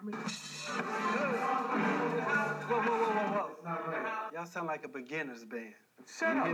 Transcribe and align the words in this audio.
I 0.00 0.04
mean, 0.04 0.14
Whoa, 0.14 0.22
whoa, 2.80 2.98
whoa, 2.98 3.50
whoa, 3.64 3.64
whoa. 3.64 4.30
Y'all 4.32 4.46
sound 4.46 4.68
like 4.68 4.84
a 4.84 4.88
beginner's 4.88 5.44
band. 5.44 5.74
shut 6.06 6.36
up. 6.36 6.46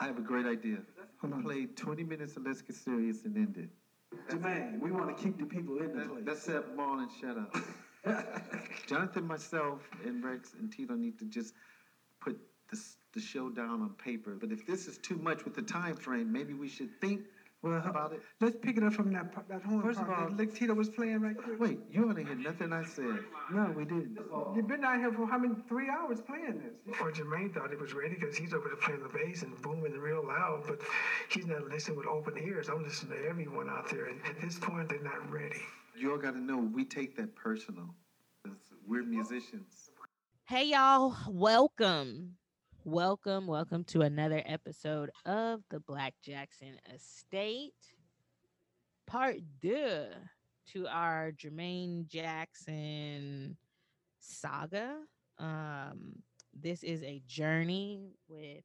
I 0.00 0.06
have 0.06 0.18
a 0.18 0.20
great 0.20 0.46
idea. 0.46 0.78
Play 1.42 1.66
20 1.66 2.04
minutes 2.04 2.36
of 2.36 2.44
Let's 2.46 2.62
Get 2.62 2.76
Serious 2.76 3.24
and 3.24 3.36
end 3.36 3.56
it. 3.56 3.68
Jermaine, 4.30 4.78
we 4.80 4.90
want 4.92 5.16
to 5.16 5.22
keep 5.22 5.38
the 5.38 5.46
people 5.46 5.78
in 5.78 5.96
the 5.96 6.04
place. 6.04 6.22
That's 6.24 6.46
it, 6.48 6.76
Ball 6.76 6.98
and 7.00 7.10
shut 7.20 7.36
up. 7.38 7.56
Jonathan, 8.86 9.26
myself, 9.26 9.80
and 10.04 10.22
Rex 10.24 10.54
and 10.58 10.70
Tito 10.72 10.94
need 10.94 11.18
to 11.18 11.24
just 11.24 11.54
put 12.20 12.38
this, 12.70 12.96
the 13.14 13.20
show 13.20 13.48
down 13.48 13.80
on 13.82 13.90
paper. 13.90 14.36
But 14.38 14.52
if 14.52 14.66
this 14.66 14.86
is 14.86 14.98
too 14.98 15.16
much 15.16 15.44
with 15.44 15.54
the 15.54 15.62
time 15.62 15.96
frame, 15.96 16.30
maybe 16.32 16.54
we 16.54 16.68
should 16.68 16.90
think 17.00 17.22
Well, 17.62 17.80
about 17.86 18.12
it. 18.12 18.22
let's 18.40 18.56
pick 18.56 18.76
it 18.76 18.82
up 18.82 18.92
from 18.92 19.12
that 19.12 19.32
part- 19.32 19.48
that 19.48 19.62
horn 19.62 19.82
First 19.82 20.00
of 20.00 20.10
all- 20.10 20.28
that 20.28 20.36
Lick 20.36 20.52
Tito 20.52 20.74
was 20.74 20.88
playing 20.88 21.20
right 21.20 21.36
quick. 21.36 21.60
Wait, 21.60 21.78
you 21.90 22.04
want 22.04 22.18
to 22.18 22.24
hear 22.24 22.34
nothing 22.34 22.72
I 22.72 22.82
said. 22.84 23.20
No, 23.52 23.70
we 23.76 23.84
didn't. 23.84 24.18
You've 24.56 24.66
been 24.66 24.82
out 24.84 24.98
here 24.98 25.12
for 25.12 25.26
how 25.26 25.38
many? 25.38 25.54
Three 25.68 25.88
hours 25.88 26.20
playing 26.20 26.60
this. 26.60 26.98
Or 27.00 27.12
Jermaine 27.12 27.54
thought 27.54 27.72
it 27.72 27.78
was 27.80 27.94
ready 27.94 28.16
because 28.16 28.36
he's 28.36 28.52
over 28.52 28.68
there 28.68 28.76
playing 28.78 29.02
the 29.04 29.08
bass 29.10 29.42
and 29.42 29.60
booming 29.62 29.92
real 29.98 30.26
loud, 30.26 30.64
but 30.66 30.80
he's 31.28 31.46
not 31.46 31.68
listening 31.68 31.98
with 31.98 32.06
open 32.08 32.36
ears. 32.38 32.68
I'm 32.68 32.82
listening 32.82 33.16
to 33.16 33.28
everyone 33.28 33.68
out 33.70 33.88
there, 33.88 34.06
and 34.06 34.20
at 34.26 34.40
this 34.40 34.58
point, 34.58 34.88
they're 34.88 35.00
not 35.02 35.30
ready. 35.30 35.62
You 35.94 36.10
all 36.10 36.18
got 36.18 36.32
to 36.32 36.40
know 36.40 36.58
we 36.58 36.84
take 36.84 37.16
that 37.18 37.36
personal. 37.36 37.94
We're 38.88 39.04
musicians. 39.04 39.90
Hey 40.46 40.64
y'all, 40.70 41.16
welcome. 41.28 42.36
Welcome, 42.84 43.46
welcome 43.46 43.84
to 43.84 44.00
another 44.00 44.42
episode 44.44 45.10
of 45.24 45.60
the 45.70 45.78
Black 45.78 46.14
Jack 46.20 46.50
Estate. 46.92 47.74
Part 49.06 49.36
deux 49.60 50.08
to 50.72 50.88
our 50.88 51.30
Jermaine 51.30 52.08
Jackson 52.08 53.56
saga. 54.18 54.96
Um, 55.38 56.24
this 56.52 56.82
is 56.82 57.04
a 57.04 57.22
journey 57.24 58.16
with 58.28 58.64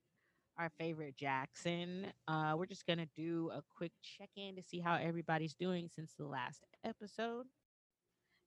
our 0.58 0.72
favorite 0.80 1.16
Jackson. 1.16 2.08
Uh, 2.28 2.56
we're 2.58 2.66
just 2.66 2.88
gonna 2.88 3.08
do 3.16 3.52
a 3.54 3.62
quick 3.78 3.92
check-in 4.02 4.56
to 4.56 4.64
see 4.64 4.80
how 4.80 4.96
everybody's 4.96 5.54
doing 5.54 5.90
since 5.94 6.16
the 6.18 6.26
last 6.26 6.64
episode. 6.84 7.46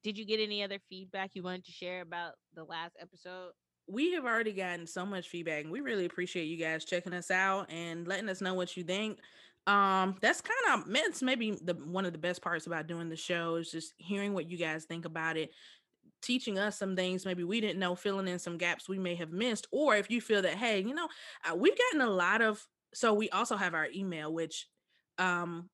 Did 0.03 0.19
you 0.19 0.25
get 0.25 0.41
any 0.41 0.65
other 0.65 0.81
feedback 0.89 1.31
you 1.35 1.45
wanted 1.45 1.65
to 1.67 1.73
share 1.73 2.01
about 2.01 2.35
the 2.57 2.65
last 2.65 2.97
episode? 3.01 3.53
We 3.89 4.13
have 4.13 4.25
already 4.25 4.53
gotten 4.53 4.87
so 4.87 5.05
much 5.05 5.29
feedback 5.29 5.65
and 5.65 5.73
we 5.73 5.81
really 5.81 6.05
appreciate 6.05 6.45
you 6.45 6.57
guys 6.57 6.85
checking 6.85 7.13
us 7.13 7.31
out 7.31 7.71
and 7.71 8.07
letting 8.07 8.29
us 8.29 8.41
know 8.41 8.55
what 8.55 8.77
you 8.77 8.85
think. 8.85 9.19
Um 9.67 10.17
that's 10.21 10.41
kind 10.41 10.83
of 10.83 10.95
it's 10.95 11.23
maybe 11.23 11.53
the 11.53 11.75
one 11.75 12.07
of 12.07 12.13
the 12.13 12.19
best 12.19 12.41
parts 12.41 12.67
about 12.67 12.87
doing 12.87 13.09
the 13.09 13.17
show 13.17 13.57
is 13.57 13.71
just 13.71 13.93
hearing 13.99 14.33
what 14.33 14.51
you 14.51 14.57
guys 14.57 14.85
think 14.85 15.05
about 15.05 15.37
it 15.37 15.51
teaching 16.23 16.59
us 16.59 16.79
some 16.79 16.97
things 16.97 17.25
maybe 17.25 17.45
we 17.45 17.61
didn't 17.61 17.79
know 17.79 17.95
filling 17.95 18.29
in 18.29 18.39
some 18.39 18.59
gaps 18.59 18.89
we 18.89 18.99
may 18.99 19.15
have 19.15 19.33
missed 19.33 19.67
or 19.71 19.97
if 19.97 20.11
you 20.11 20.21
feel 20.21 20.43
that 20.43 20.55
hey 20.55 20.81
you 20.81 20.95
know 20.95 21.09
uh, 21.51 21.55
we've 21.55 21.77
gotten 21.77 22.01
a 22.01 22.11
lot 22.11 22.43
of 22.43 22.67
so 22.93 23.15
we 23.15 23.29
also 23.31 23.57
have 23.57 23.75
our 23.75 23.89
email 23.95 24.33
which 24.33 24.67
um 25.19 25.69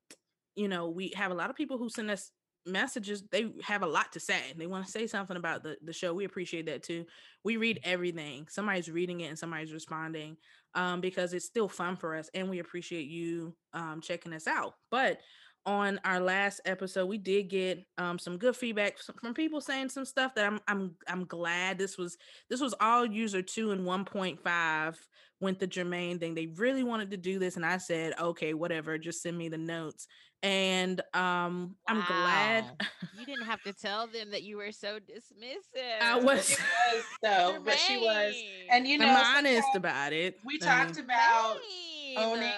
you 0.55 0.67
know 0.67 0.89
we 0.89 1.13
have 1.15 1.31
a 1.31 1.35
lot 1.35 1.49
of 1.49 1.55
people 1.55 1.77
who 1.77 1.89
send 1.89 2.09
us 2.09 2.31
messages 2.67 3.23
they 3.31 3.51
have 3.63 3.83
a 3.83 3.87
lot 3.87 4.11
to 4.11 4.19
say 4.19 4.39
they 4.57 4.67
want 4.67 4.85
to 4.85 4.91
say 4.91 5.07
something 5.07 5.37
about 5.37 5.63
the, 5.63 5.77
the 5.83 5.93
show 5.93 6.13
we 6.13 6.25
appreciate 6.25 6.65
that 6.67 6.83
too. 6.83 7.05
We 7.43 7.57
read 7.57 7.79
everything 7.83 8.47
somebody's 8.49 8.89
reading 8.89 9.21
it 9.21 9.27
and 9.27 9.39
somebody's 9.39 9.73
responding 9.73 10.37
um, 10.75 11.01
because 11.01 11.33
it's 11.33 11.45
still 11.45 11.69
fun 11.69 11.95
for 11.95 12.15
us 12.15 12.29
and 12.33 12.49
we 12.49 12.59
appreciate 12.59 13.07
you 13.07 13.55
um, 13.73 14.01
checking 14.01 14.33
us 14.33 14.47
out. 14.47 14.75
But 14.91 15.19
on 15.67 15.99
our 16.05 16.21
last 16.21 16.61
episode 16.63 17.07
we 17.07 17.17
did 17.17 17.49
get 17.49 17.85
um, 17.97 18.17
some 18.17 18.37
good 18.37 18.55
feedback 18.55 18.97
from 19.19 19.33
people 19.33 19.59
saying 19.59 19.89
some 19.89 20.05
stuff 20.05 20.33
that 20.33 20.45
I'm 20.45 20.59
I'm 20.67 20.95
I'm 21.07 21.25
glad 21.25 21.77
this 21.77 21.97
was 21.97 22.17
this 22.49 22.61
was 22.61 22.73
all 22.79 23.05
user 23.05 23.41
2 23.41 23.71
and 23.71 23.85
1.5 23.85 24.95
went 25.39 25.59
the 25.59 25.67
Jermaine 25.67 26.19
thing. 26.19 26.33
They 26.33 26.47
really 26.47 26.83
wanted 26.83 27.11
to 27.11 27.17
do 27.17 27.37
this 27.37 27.57
and 27.57 27.65
I 27.65 27.77
said 27.77 28.13
okay 28.17 28.53
whatever 28.53 28.97
just 28.97 29.21
send 29.21 29.37
me 29.37 29.49
the 29.49 29.57
notes 29.57 30.07
and 30.43 31.01
um 31.13 31.75
I'm 31.87 32.01
glad 32.01 32.65
you 33.19 33.25
didn't 33.25 33.45
have 33.45 33.61
to 33.63 33.73
tell 33.73 34.07
them 34.07 34.31
that 34.31 34.43
you 34.43 34.57
were 34.57 34.71
so 34.71 34.99
dismissive. 34.99 36.01
I 36.01 36.17
was 36.17 36.47
She 36.55 36.55
was 36.95 37.03
though, 37.21 37.59
but 37.63 37.79
she 37.79 37.97
was, 37.97 38.35
and 38.69 38.87
you 38.87 38.97
know, 38.97 39.07
I'm 39.07 39.37
honest 39.37 39.75
about 39.75 40.13
it 40.13 40.37
We 40.45 40.59
I 40.61 40.65
talked 40.65 40.99
about 40.99 41.57
Jermaine, 41.57 42.17
owning- 42.17 42.53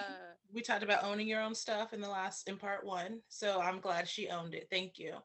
we 0.52 0.62
talked 0.62 0.84
about 0.84 1.04
owning 1.04 1.28
your 1.28 1.42
own 1.42 1.54
stuff 1.54 1.94
in 1.94 2.02
the 2.02 2.10
last 2.10 2.50
in 2.50 2.58
part 2.58 2.84
one. 2.84 3.22
So 3.30 3.62
I'm 3.62 3.80
glad 3.80 4.08
she 4.08 4.30
owned 4.30 4.56
it. 4.56 4.68
Thank 4.72 4.98
you. 4.98 5.18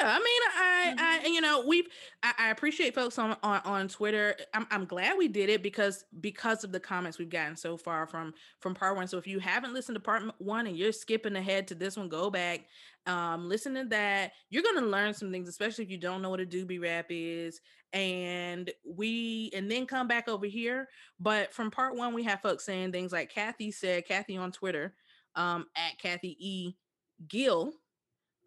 Yeah, 0.00 0.08
I 0.08 0.18
mean, 0.18 0.42
I, 0.56 0.78
Mm-hmm. 0.88 1.26
I, 1.26 1.28
you 1.28 1.40
know, 1.40 1.64
we've, 1.66 1.86
I, 2.22 2.32
I 2.38 2.50
appreciate 2.50 2.94
folks 2.94 3.18
on, 3.18 3.36
on 3.42 3.60
on 3.64 3.88
Twitter. 3.88 4.36
I'm, 4.54 4.66
I'm 4.70 4.84
glad 4.84 5.18
we 5.18 5.28
did 5.28 5.48
it 5.48 5.62
because 5.62 6.04
because 6.20 6.64
of 6.64 6.72
the 6.72 6.80
comments 6.80 7.18
we've 7.18 7.28
gotten 7.28 7.56
so 7.56 7.76
far 7.76 8.06
from 8.06 8.32
from 8.60 8.74
part 8.74 8.96
one. 8.96 9.06
So 9.08 9.18
if 9.18 9.26
you 9.26 9.38
haven't 9.38 9.74
listened 9.74 9.96
to 9.96 10.00
part 10.00 10.22
one 10.38 10.66
and 10.66 10.76
you're 10.76 10.92
skipping 10.92 11.36
ahead 11.36 11.68
to 11.68 11.74
this 11.74 11.96
one, 11.96 12.08
go 12.08 12.30
back, 12.30 12.66
um, 13.06 13.48
listen 13.48 13.74
to 13.74 13.84
that. 13.86 14.32
You're 14.50 14.62
gonna 14.62 14.86
learn 14.86 15.14
some 15.14 15.30
things, 15.30 15.48
especially 15.48 15.84
if 15.84 15.90
you 15.90 15.98
don't 15.98 16.22
know 16.22 16.30
what 16.30 16.40
a 16.40 16.46
doobie 16.46 16.82
rap 16.82 17.06
is. 17.10 17.60
And 17.92 18.70
we, 18.84 19.50
and 19.54 19.70
then 19.70 19.86
come 19.86 20.08
back 20.08 20.28
over 20.28 20.44
here. 20.44 20.88
But 21.18 21.54
from 21.54 21.70
part 21.70 21.96
one, 21.96 22.12
we 22.12 22.22
have 22.24 22.42
folks 22.42 22.64
saying 22.64 22.92
things 22.92 23.12
like 23.12 23.30
Kathy 23.30 23.72
said, 23.72 24.06
Kathy 24.06 24.36
on 24.36 24.52
Twitter, 24.52 24.94
um, 25.34 25.66
at 25.74 25.98
Kathy 25.98 26.36
E. 26.38 26.74
Gill 27.26 27.72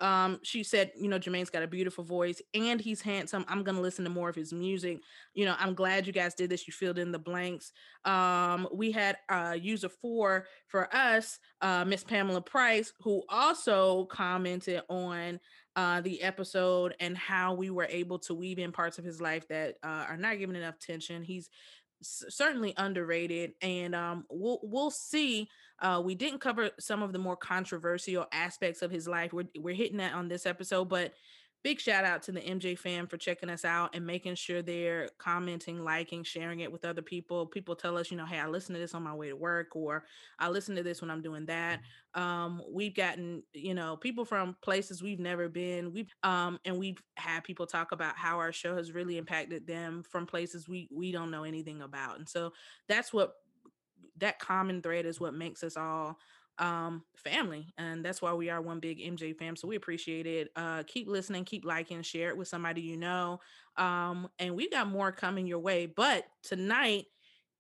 um 0.01 0.39
she 0.43 0.63
said 0.63 0.91
you 0.99 1.07
know 1.07 1.19
jermaine's 1.19 1.49
got 1.49 1.63
a 1.63 1.67
beautiful 1.67 2.03
voice 2.03 2.41
and 2.53 2.81
he's 2.81 3.01
handsome. 3.01 3.45
I'm 3.47 3.63
gonna 3.63 3.81
listen 3.81 4.03
to 4.05 4.09
more 4.09 4.29
of 4.29 4.35
his 4.35 4.51
music. 4.51 4.99
You 5.33 5.45
know 5.45 5.55
i'm 5.59 5.73
glad 5.73 6.07
you 6.07 6.13
guys 6.13 6.33
did 6.35 6.49
this. 6.49 6.67
You 6.67 6.73
filled 6.73 6.97
in 6.97 7.11
the 7.11 7.19
blanks. 7.19 7.71
Um 8.05 8.67
we 8.73 8.91
had 8.91 9.17
uh 9.29 9.55
user 9.59 9.89
four 9.89 10.47
for 10.67 10.93
us 10.93 11.39
uh 11.61 11.85
miss 11.85 12.03
pamela 12.03 12.41
price 12.41 12.93
who 13.01 13.23
also 13.29 14.05
commented 14.05 14.81
on 14.89 15.39
uh 15.75 16.01
the 16.01 16.21
episode 16.21 16.95
and 16.99 17.17
how 17.17 17.53
we 17.53 17.69
were 17.69 17.87
able 17.89 18.19
to 18.19 18.33
weave 18.33 18.59
in 18.59 18.71
parts 18.71 18.97
of 18.97 19.05
his 19.05 19.21
life 19.21 19.47
that 19.47 19.75
uh, 19.83 20.05
are 20.09 20.17
not 20.17 20.37
given 20.39 20.55
enough 20.55 20.75
attention. 20.75 21.23
He's 21.23 21.49
certainly 22.03 22.73
underrated 22.77 23.51
and 23.61 23.93
um 23.93 24.25
we'll 24.29 24.59
we'll 24.63 24.89
see 24.91 25.47
uh 25.81 26.01
we 26.03 26.15
didn't 26.15 26.39
cover 26.39 26.69
some 26.79 27.01
of 27.03 27.13
the 27.13 27.19
more 27.19 27.35
controversial 27.35 28.25
aspects 28.31 28.81
of 28.81 28.91
his 28.91 29.07
life 29.07 29.33
we're, 29.33 29.47
we're 29.59 29.75
hitting 29.75 29.97
that 29.97 30.13
on 30.13 30.27
this 30.27 30.45
episode 30.45 30.85
but 30.85 31.13
big 31.63 31.79
shout 31.79 32.05
out 32.05 32.23
to 32.23 32.31
the 32.31 32.39
mj 32.41 32.77
fam 32.77 33.07
for 33.07 33.17
checking 33.17 33.49
us 33.49 33.63
out 33.65 33.95
and 33.95 34.05
making 34.05 34.35
sure 34.35 34.61
they're 34.61 35.09
commenting 35.19 35.83
liking 35.83 36.23
sharing 36.23 36.61
it 36.61 36.71
with 36.71 36.85
other 36.85 37.01
people. 37.01 37.45
People 37.45 37.75
tell 37.75 37.97
us 37.97 38.09
you 38.09 38.17
know 38.17 38.25
hey 38.25 38.39
i 38.39 38.47
listen 38.47 38.73
to 38.73 38.81
this 38.81 38.93
on 38.93 39.03
my 39.03 39.13
way 39.13 39.29
to 39.29 39.35
work 39.35 39.75
or 39.75 40.03
i 40.39 40.49
listen 40.49 40.75
to 40.75 40.83
this 40.83 41.01
when 41.01 41.11
i'm 41.11 41.21
doing 41.21 41.45
that. 41.45 41.81
Um 42.13 42.61
we've 42.69 42.95
gotten 42.95 43.43
you 43.53 43.73
know 43.73 43.95
people 43.95 44.25
from 44.25 44.55
places 44.61 45.01
we've 45.03 45.19
never 45.19 45.49
been. 45.49 45.93
We've 45.93 46.11
um 46.23 46.59
and 46.65 46.77
we've 46.77 47.01
had 47.15 47.43
people 47.43 47.67
talk 47.67 47.91
about 47.91 48.17
how 48.17 48.39
our 48.39 48.51
show 48.51 48.75
has 48.75 48.91
really 48.91 49.17
impacted 49.17 49.67
them 49.67 50.03
from 50.09 50.25
places 50.25 50.67
we 50.67 50.89
we 50.91 51.11
don't 51.11 51.31
know 51.31 51.43
anything 51.43 51.81
about. 51.81 52.17
And 52.17 52.27
so 52.27 52.53
that's 52.87 53.13
what 53.13 53.33
that 54.21 54.39
common 54.39 54.81
thread 54.81 55.05
is 55.05 55.19
what 55.19 55.33
makes 55.33 55.63
us 55.63 55.77
all 55.77 56.17
um 56.59 57.03
family 57.15 57.73
and 57.77 58.03
that's 58.03 58.21
why 58.21 58.33
we 58.33 58.49
are 58.49 58.61
one 58.61 58.79
big 58.79 58.99
mj 58.99 59.35
fam 59.37 59.55
so 59.55 59.67
we 59.67 59.75
appreciate 59.75 60.27
it 60.27 60.49
uh 60.55 60.83
keep 60.85 61.07
listening 61.07 61.45
keep 61.45 61.65
liking 61.65 62.01
share 62.01 62.29
it 62.29 62.37
with 62.37 62.47
somebody 62.47 62.81
you 62.81 62.97
know 62.97 63.39
um 63.77 64.29
and 64.37 64.55
we 64.55 64.69
got 64.69 64.87
more 64.87 65.11
coming 65.11 65.47
your 65.47 65.59
way 65.59 65.85
but 65.85 66.25
tonight 66.43 67.05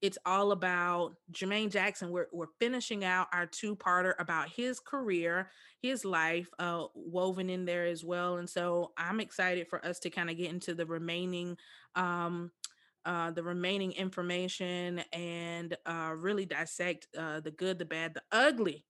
it's 0.01 0.17
all 0.25 0.51
about 0.51 1.15
Jermaine 1.31 1.69
Jackson. 1.69 2.09
We're, 2.09 2.27
we're 2.33 2.47
finishing 2.59 3.05
out 3.05 3.27
our 3.31 3.45
two 3.45 3.75
parter 3.75 4.13
about 4.17 4.49
his 4.49 4.79
career, 4.79 5.51
his 5.79 6.03
life, 6.03 6.49
uh, 6.57 6.85
woven 6.95 7.49
in 7.49 7.65
there 7.65 7.85
as 7.85 8.03
well. 8.03 8.37
And 8.37 8.49
so 8.49 8.93
I'm 8.97 9.19
excited 9.19 9.67
for 9.69 9.83
us 9.85 9.99
to 9.99 10.09
kind 10.09 10.29
of 10.31 10.37
get 10.37 10.49
into 10.49 10.73
the 10.73 10.87
remaining, 10.87 11.55
um, 11.95 12.51
uh, 13.05 13.31
the 13.31 13.43
remaining 13.43 13.91
information 13.93 14.99
and 15.13 15.75
uh, 15.85 16.13
really 16.15 16.45
dissect 16.45 17.07
uh, 17.17 17.39
the 17.39 17.51
good, 17.51 17.79
the 17.79 17.85
bad, 17.85 18.13
the 18.13 18.21
ugly 18.31 18.85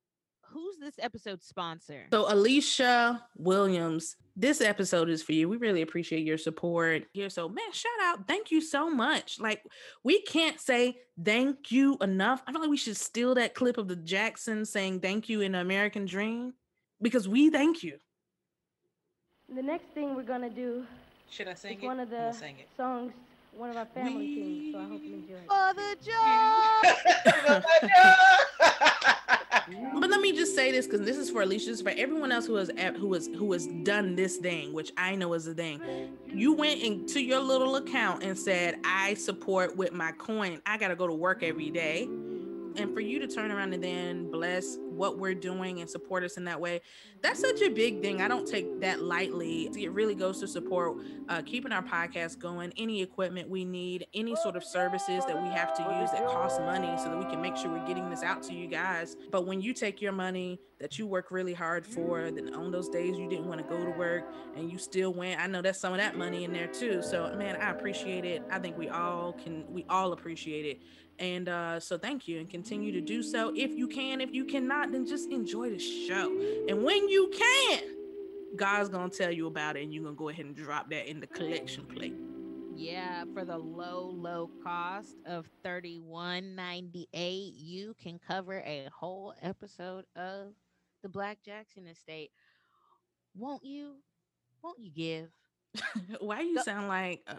who's 0.52 0.78
this 0.78 0.96
episode 1.00 1.42
sponsor? 1.44 2.08
so, 2.12 2.26
Ali'sha 2.26 3.22
Williams, 3.38 4.16
this 4.36 4.62
episode 4.62 5.10
is 5.10 5.24
for 5.24 5.34
you. 5.34 5.50
We 5.50 5.58
really 5.58 5.82
appreciate 5.82 6.26
your 6.26 6.38
support 6.38 7.06
here. 7.14 7.30
So, 7.30 7.48
man, 7.50 7.72
shout 7.72 7.92
out. 8.04 8.28
Thank 8.28 8.52
you 8.52 8.62
so 8.62 8.90
much. 8.90 9.40
Like, 9.40 9.64
we 10.04 10.22
can't 10.24 10.60
say 10.60 10.98
thank 11.24 11.72
you 11.72 11.98
enough. 12.02 12.44
I 12.48 12.52
feel 12.52 12.62
like 12.62 12.70
we 12.70 12.78
should 12.78 12.98
steal 12.98 13.36
that 13.36 13.56
clip 13.56 13.78
of 13.78 13.88
the 13.88 13.96
Jackson 13.96 14.66
saying 14.66 15.00
thank 15.00 15.30
you 15.30 15.42
in 15.42 15.56
American 15.56 16.06
Dream 16.06 16.54
because 17.02 17.28
we 17.28 17.50
thank 17.50 17.84
you. 17.84 17.98
The 19.54 19.64
next 19.64 19.88
thing 19.94 20.16
we're 20.16 20.24
gonna 20.24 20.50
do 20.50 20.86
Should 21.30 21.50
I 21.50 21.56
sing 21.56 21.78
is 21.78 21.84
it? 21.84 21.86
one 21.86 22.00
of 22.00 22.10
the 22.10 22.32
sing 22.32 22.56
it. 22.58 22.70
songs 22.78 23.12
one 23.52 23.70
of 23.70 23.78
our 23.78 23.86
family 23.86 24.36
sings, 24.36 24.74
so 24.74 24.80
I 24.80 24.86
hope 24.86 25.04
you 25.04 25.14
enjoy 25.16 25.36
it. 25.36 25.48
For 25.48 25.74
the 25.74 25.96
job. 26.06 27.64
but 30.00 30.10
let 30.10 30.22
me 30.22 30.32
just 30.32 30.56
say 30.56 30.72
this 30.72 30.86
because 30.86 31.02
this 31.02 31.18
is 31.18 31.30
for 31.30 31.44
Ali'sha, 31.44 31.66
this 31.66 31.68
is 31.68 31.82
for 31.82 31.90
everyone 31.90 32.32
else 32.32 32.46
who 32.46 32.56
has 32.56 32.72
who 32.98 33.14
has 33.14 33.28
who 33.28 33.52
has 33.52 33.68
done 33.84 34.16
this 34.16 34.38
thing, 34.38 34.74
which 34.74 34.92
I 34.98 35.16
know 35.16 35.34
is 35.34 35.48
a 35.48 35.54
thing. 35.54 35.82
You 36.28 36.54
went 36.54 36.82
into 36.82 37.22
your 37.22 37.40
little 37.40 37.76
account 37.76 38.24
and 38.24 38.38
said, 38.38 38.80
"I 38.84 39.16
support 39.16 39.76
with 39.76 39.92
my 39.94 40.12
coin. 40.14 40.62
I 40.66 40.78
got 40.78 40.88
to 40.90 40.96
go 40.96 41.08
to 41.08 41.14
work 41.14 41.44
every 41.44 41.70
day." 41.70 42.08
And 42.78 42.94
for 42.94 43.02
you 43.02 43.20
to 43.20 43.28
turn 43.28 43.52
around 43.52 43.74
and 43.74 43.84
then 43.84 44.30
bless 44.32 44.78
what 44.82 45.18
we're 45.18 45.34
doing 45.34 45.82
and 45.82 45.90
support 45.90 46.24
us 46.24 46.38
in 46.38 46.44
that 46.46 46.60
way 46.60 46.82
that's 47.22 47.40
such 47.40 47.62
a 47.62 47.70
big 47.70 48.02
thing. 48.02 48.22
I 48.22 48.28
don't 48.28 48.48
take 48.48 48.82
that 48.82 49.02
lightly. 49.02 49.70
It 49.78 49.92
really 49.92 50.16
goes 50.16 50.40
to 50.40 50.48
support 50.48 50.98
uh, 51.30 51.42
keeping 51.44 51.72
our 51.72 51.84
podcast 51.84 52.40
going 52.40 52.74
any 52.78 53.02
equipment 53.02 53.50
we 53.50 53.64
need 53.64 54.08
any 54.14 54.36
sort 54.36 54.56
of 54.56 54.64
services 54.64 55.24
that 55.26 55.42
we 55.42 55.50
have 55.50 55.76
to 55.76 55.84
use 56.00 56.12
that 56.12 56.26
cost 56.28 56.60
money 56.62 56.92
so 56.98 57.10
that 57.10 57.18
we 57.18 57.26
can 57.26 57.42
make 57.42 57.56
sure 57.56 57.70
we're 57.70 57.86
getting 57.86 58.10
this 58.10 58.24
out 58.24 58.42
to 58.44 58.54
you 58.54 58.68
guys. 58.68 59.16
But 59.32 59.46
when 59.46 59.62
you 59.62 59.74
take 59.74 60.02
your 60.02 60.12
money 60.12 60.60
that 60.80 60.98
you 60.98 61.06
work 61.06 61.30
really 61.30 61.54
hard 61.54 61.86
for 61.86 62.32
then 62.32 62.56
on 62.56 62.72
those 62.72 62.90
days 62.90 63.16
you 63.16 63.30
didn't 63.30 63.46
want 63.46 63.62
to 63.62 63.68
go 63.68 63.86
to 63.86 63.92
work 63.92 64.24
and 64.56 64.72
you 64.72 64.80
still 64.80 65.14
went 65.14 65.40
i 65.40 65.46
know 65.46 65.62
that's 65.62 65.80
some 65.80 65.94
of 65.94 66.00
that 66.00 66.18
money 66.18 66.44
in 66.44 66.52
there 66.52 66.66
too. 66.66 67.04
So 67.04 67.36
man 67.38 67.56
i 67.58 67.70
appreciate 67.70 68.26
it. 68.26 68.42
I 68.50 68.58
think 68.58 68.78
we 68.80 68.90
all 68.90 69.34
can 69.34 69.64
we 69.72 69.86
all 69.90 70.12
appreciate 70.14 70.66
it 70.66 70.82
and 71.22 71.48
uh, 71.48 71.80
so 71.80 71.98
thank 72.00 72.28
you 72.28 72.40
and 72.40 72.50
continue 72.50 72.92
to 72.92 73.00
do 73.00 73.22
so 73.22 73.54
if 73.56 73.72
you 73.72 73.88
can. 73.88 74.20
If 74.20 74.34
you 74.34 74.44
cannot, 74.44 74.92
then 74.92 75.06
just 75.06 75.30
enjoy 75.30 75.70
the 75.70 75.80
show. 75.80 76.36
And 76.68 76.84
when 76.84 77.08
you 77.08 77.32
can, 77.32 77.84
God's 78.56 78.90
gonna 78.90 79.10
tell 79.10 79.32
you 79.32 79.46
about 79.48 79.78
it 79.78 79.84
and 79.84 79.94
you're 79.94 80.04
gonna 80.04 80.16
go 80.16 80.30
ahead 80.30 80.46
and 80.46 80.56
drop 80.56 80.90
that 80.90 81.08
in 81.08 81.20
the 81.20 81.28
collection 81.28 81.86
plate. 81.86 82.16
Yeah, 82.76 83.26
for 83.34 83.46
the 83.46 83.58
low, 83.58 84.10
low 84.10 84.50
cost 84.64 85.16
of 85.28 85.48
$31.98, 85.64 87.52
you 87.56 87.96
can 88.02 88.20
cover 88.20 88.60
a 88.66 88.90
whole 88.92 89.36
episode 89.44 90.06
of 90.16 90.54
the 91.04 91.10
Black 91.10 91.38
Jack 91.46 91.68
Estate. 91.88 92.32
Won't 93.36 93.64
you? 93.64 93.98
Won't 94.64 94.80
you 94.80 94.90
give? 94.90 95.30
Why 96.20 96.42
you 96.42 96.62
sound 96.64 96.88
like 96.88 97.22
uh... 97.28 97.36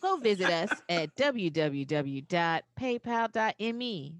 go 0.00 0.16
visit 0.16 0.50
us 0.50 0.70
at 0.88 1.14
www.paypal.me 1.16 2.24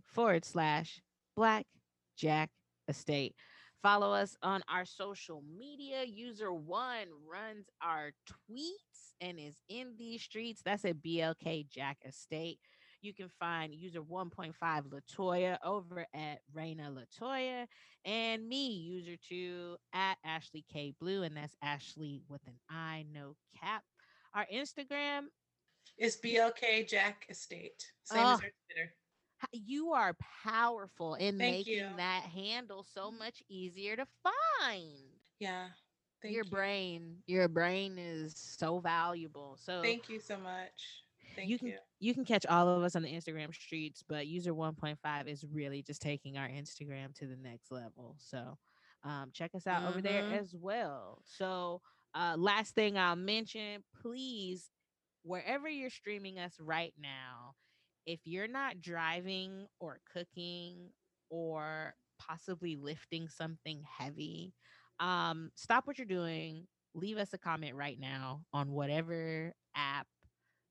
forward 0.07 0.45
slash 0.45 1.01
blackjack 1.37 2.51
estate. 2.89 3.35
Follow 3.83 4.13
us 4.13 4.37
on 4.43 4.63
our 4.69 4.85
social 4.85 5.43
media. 5.57 6.03
User 6.05 6.53
one 6.53 7.07
runs 7.31 7.67
our 7.83 8.11
tweets 8.29 9.13
and 9.21 9.39
is 9.39 9.55
in 9.69 9.95
these 9.99 10.23
streets. 10.23 10.61
That's 10.65 10.85
at 10.85 11.03
BLK 11.03 11.69
Jack 11.69 11.99
Estate. 12.05 12.59
You 13.03 13.15
can 13.15 13.29
find 13.39 13.75
user 13.75 14.01
1.5 14.01 14.53
Latoya 14.63 15.59
over 15.65 16.07
at 16.15 16.39
Reina 16.53 16.91
Latoya 16.91 17.67
and 18.05 18.49
me, 18.49 18.69
user 18.69 19.17
two 19.29 19.77
at 19.93 20.17
Ashlei 20.27 20.65
K 20.73 20.95
Blue, 20.99 21.23
and 21.23 21.37
that's 21.37 21.57
Ashley 21.63 22.23
with 22.29 22.41
an 22.47 22.59
I, 22.71 23.05
no 23.13 23.37
cap. 23.61 23.83
Our 24.35 24.47
Instagram 24.53 25.25
is 25.99 26.17
BLK 26.17 26.89
Jack 26.89 27.27
Estate. 27.29 27.85
Same 28.05 28.19
as 28.21 28.27
our 28.27 28.39
Twitter. 28.39 28.93
You 29.53 29.93
are 29.93 30.17
powerful 30.45 31.15
in 31.15 31.39
Thank 31.39 31.67
making 31.67 31.79
you. 31.79 31.89
that 31.97 32.23
handle 32.23 32.83
so 32.83 33.11
much 33.11 33.43
easier 33.49 33.97
to 33.97 34.07
find. 34.23 35.11
Yeah. 35.39 35.67
Thank 36.23 36.35
your 36.35 36.45
you. 36.45 36.51
brain, 36.51 37.17
your 37.27 37.49
brain 37.49 37.99
is 37.99 38.35
so 38.37 38.79
valuable. 38.79 39.59
So 39.61 39.83
Thank 39.83 40.09
you 40.09 40.19
so 40.19 40.39
much. 40.39 41.05
Thank 41.37 41.49
you 41.49 41.59
you. 41.61 41.73
can 41.73 41.79
you 42.01 42.15
can 42.15 42.25
catch 42.25 42.47
all 42.47 42.69
of 42.69 42.83
us 42.83 42.97
on 42.97 43.03
the 43.03 43.13
Instagram 43.13 43.55
streets, 43.55 44.03
but 44.07 44.27
user 44.27 44.55
1.5 44.55 45.29
is 45.29 45.45
really 45.45 45.83
just 45.83 46.03
taking 46.03 46.37
our 46.37 46.49
Instagram 46.49 47.15
to 47.17 47.27
the 47.27 47.37
next 47.37 47.71
level. 47.73 48.17
So 48.19 48.59
um, 49.05 49.31
check 49.33 49.55
us 49.55 49.67
out 49.67 49.85
over 49.85 50.03
there 50.03 50.25
Mhm. 50.25 50.31
as 50.31 50.55
well. 50.55 51.23
So 51.25 51.81
uh, 52.15 52.37
last 52.39 52.75
thing 52.75 52.99
I'll 52.99 53.17
mention, 53.17 53.85
please, 54.03 54.71
wherever 55.23 55.69
you're 55.69 55.91
streaming 55.91 56.39
us 56.39 56.59
right 56.61 56.95
now, 56.99 57.55
if 58.07 58.21
you're 58.25 58.49
not 58.49 58.81
driving 58.81 59.67
or 59.81 60.01
cooking 60.13 60.91
or 61.31 61.95
possibly 62.19 62.77
lifting 62.77 63.29
something 63.29 63.83
heavy, 63.99 64.55
um, 65.01 65.51
stop 65.55 65.87
what 65.87 65.99
you're 65.99 66.07
doing. 66.07 66.67
Leave 66.95 67.19
us 67.19 67.33
a 67.33 67.39
comment 67.39 67.75
right 67.75 67.99
now 67.99 68.45
on 68.53 68.71
whatever 68.71 69.53
app 69.75 70.07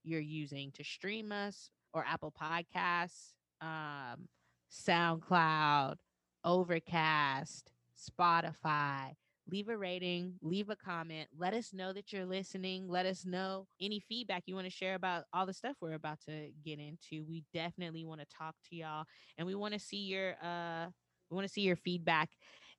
you're 0.06 0.20
using 0.20 0.72
to 0.74 0.84
stream 0.84 1.32
us 1.32 1.70
or 1.94 2.06
Apple 2.06 2.34
Podcasts, 2.40 3.34
um, 3.62 4.28
SoundCloud, 4.72 5.96
Overcast, 6.44 7.72
Spotify. 7.98 9.14
Leave 9.48 9.70
a 9.70 9.78
rating, 9.78 10.34
leave 10.42 10.70
a 10.70 10.76
comment. 10.76 11.30
Let 11.38 11.54
us 11.54 11.72
know 11.72 11.94
that 11.94 12.12
you're 12.12 12.26
listening. 12.26 12.90
Let 12.90 13.06
us 13.06 13.26
know 13.26 13.68
any 13.80 14.00
feedback 14.00 14.44
you 14.48 14.56
want 14.56 14.66
to 14.66 14.72
share 14.72 14.96
about 14.96 15.26
all 15.34 15.46
the 15.46 15.54
stuff 15.54 15.76
we're 15.80 15.94
about 15.94 16.20
to 16.26 16.50
get 16.64 16.80
into. 16.80 17.24
We 17.28 17.44
definitely 17.54 18.06
want 18.06 18.22
to 18.22 18.28
talk 18.36 18.56
to 18.70 18.76
y'all 18.76 19.06
and 19.38 19.46
we 19.46 19.54
want 19.54 19.76
to 19.76 19.80
see 19.80 19.98
your 19.98 20.36
uh 20.44 20.88
we 21.30 21.36
want 21.36 21.48
to 21.48 21.54
see 21.54 21.62
your 21.62 21.76
feedback. 21.76 22.30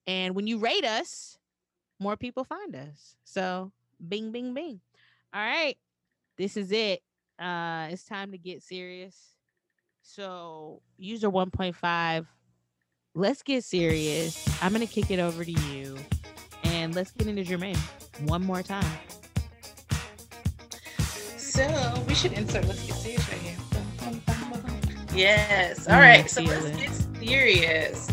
And 0.08 0.34
when 0.34 0.48
you 0.48 0.58
rate 0.58 0.84
us, 0.84 1.38
more 2.00 2.16
people 2.16 2.42
find 2.42 2.74
us. 2.74 3.16
So 3.24 3.70
bing 4.06 4.32
bing 4.32 4.52
bing. 4.52 4.80
All 5.32 5.40
right. 5.40 5.76
This 6.36 6.56
is 6.56 6.72
it 6.72 7.00
uh 7.38 7.88
it's 7.90 8.04
time 8.04 8.32
to 8.32 8.38
get 8.38 8.62
serious 8.62 9.34
so 10.02 10.82
user 10.98 11.28
1.5 11.30 12.26
let's 13.14 13.42
get 13.42 13.64
serious 13.64 14.46
i'm 14.62 14.72
gonna 14.72 14.86
kick 14.86 15.10
it 15.10 15.18
over 15.18 15.44
to 15.44 15.52
you 15.52 15.96
and 16.64 16.94
let's 16.94 17.10
get 17.12 17.26
into 17.26 17.42
jermaine 17.42 17.76
one 18.28 18.42
more 18.44 18.62
time 18.62 18.84
So 21.56 22.04
we 22.06 22.14
should 22.14 22.32
insert 22.34 22.66
let's 22.66 22.84
get 22.86 22.96
serious 22.96 23.28
right 23.32 23.40
here. 23.40 23.56
Yes. 25.14 25.88
All 25.88 25.94
Mm. 25.94 26.28
So 26.28 26.42
let's 26.42 26.66
it. 26.66 26.76
get 26.76 26.92
serious. 27.26 28.10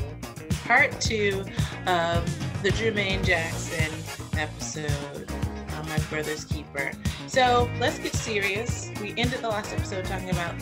Part 0.65 1.01
two 1.01 1.43
of 1.85 2.63
the 2.63 2.69
Jermaine 2.69 3.25
Jackson 3.25 3.91
episode 4.39 5.29
on 5.75 5.89
My 5.89 5.97
Brother's 6.09 6.45
Keeper. 6.45 6.93
So 7.27 7.69
let's 7.79 7.97
get 7.99 8.13
serious. 8.13 8.91
We 9.01 9.09
ended 9.17 9.41
the 9.41 9.49
last 9.49 9.73
episode 9.73 10.05
talking 10.05 10.29
about, 10.29 10.55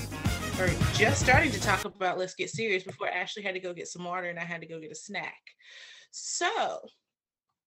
or 0.59 0.69
just 0.93 1.21
starting 1.21 1.51
to 1.51 1.59
talk 1.59 1.83
about 1.85 2.17
Let's 2.17 2.35
Get 2.35 2.49
Serious 2.49 2.83
before 2.83 3.09
Ashley 3.09 3.43
had 3.43 3.55
to 3.55 3.59
go 3.59 3.73
get 3.73 3.87
some 3.87 4.05
water 4.05 4.29
and 4.29 4.39
I 4.39 4.43
had 4.43 4.61
to 4.61 4.67
go 4.67 4.79
get 4.79 4.91
a 4.91 4.95
snack. 4.95 5.41
So 6.11 6.79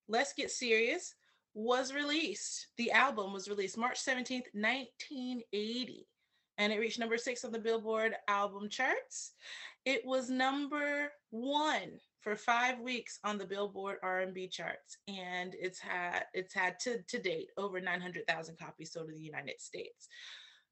Let's 0.08 0.32
Get 0.32 0.50
Serious 0.50 1.14
was 1.54 1.92
released. 1.92 2.68
The 2.78 2.92
album 2.92 3.32
was 3.32 3.48
released 3.48 3.76
March 3.76 4.02
17th, 4.02 4.46
1980, 4.52 6.06
and 6.58 6.72
it 6.72 6.78
reached 6.78 6.98
number 6.98 7.18
six 7.18 7.44
on 7.44 7.52
the 7.52 7.58
Billboard 7.58 8.14
album 8.28 8.68
charts. 8.68 9.32
It 9.84 10.02
was 10.04 10.30
number 10.30 11.10
one 11.30 11.98
for 12.24 12.34
five 12.34 12.80
weeks 12.80 13.18
on 13.22 13.36
the 13.36 13.44
Billboard 13.44 13.98
R&B 14.02 14.48
charts, 14.48 14.96
and 15.06 15.54
it's 15.60 15.78
had 15.78 16.24
it's 16.32 16.54
had 16.54 16.80
to, 16.80 17.02
to 17.02 17.18
date 17.18 17.50
over 17.58 17.80
900,000 17.80 18.58
copies 18.58 18.92
sold 18.92 19.10
in 19.10 19.14
the 19.14 19.22
United 19.22 19.60
States. 19.60 20.08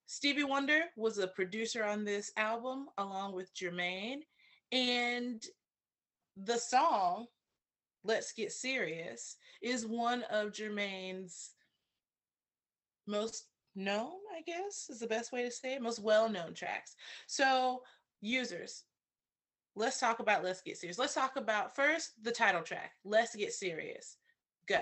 Stevie 0.07 0.45
Wonder 0.45 0.81
was 0.97 1.19
a 1.19 1.29
producer 1.29 1.85
on 1.85 2.05
this 2.05 2.33
album 2.39 2.87
along 2.97 3.35
with 3.35 3.55
Jermaine, 3.55 4.21
and 4.73 5.43
the 6.39 6.57
song 6.57 7.27
Let's 8.03 8.33
Get 8.33 8.51
Serious 8.51 9.37
is 9.61 9.87
one 9.87 10.23
of 10.31 10.53
Jermaine's 10.53 11.51
most 13.07 13.45
known, 13.75 14.13
I 14.35 14.41
guess 14.47 14.87
is 14.89 15.01
the 15.01 15.07
best 15.07 15.33
way 15.33 15.43
to 15.43 15.51
say 15.51 15.75
it, 15.75 15.83
most 15.83 16.03
well 16.03 16.31
known 16.31 16.55
tracks. 16.55 16.97
So, 17.27 17.83
users, 18.23 18.85
let's 19.75 19.99
talk 20.01 20.21
about 20.21 20.45
Let's 20.45 20.61
Get 20.63 20.79
Serious. 20.79 20.99
Let's 20.99 21.15
talk 21.15 21.37
about 21.37 21.75
first 21.75 22.13
the 22.23 22.33
title 22.33 22.63
track, 22.63 22.93
Let's 23.05 23.35
Get 23.35 23.53
Serious. 23.53 24.17
Go. 24.69 24.81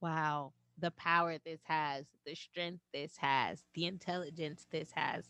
wow 0.00 0.52
the 0.78 0.90
power 0.92 1.36
this 1.44 1.60
has 1.64 2.06
the 2.24 2.34
strength 2.34 2.80
this 2.92 3.16
has 3.16 3.64
the 3.74 3.86
intelligence 3.86 4.66
this 4.70 4.90
has 4.94 5.24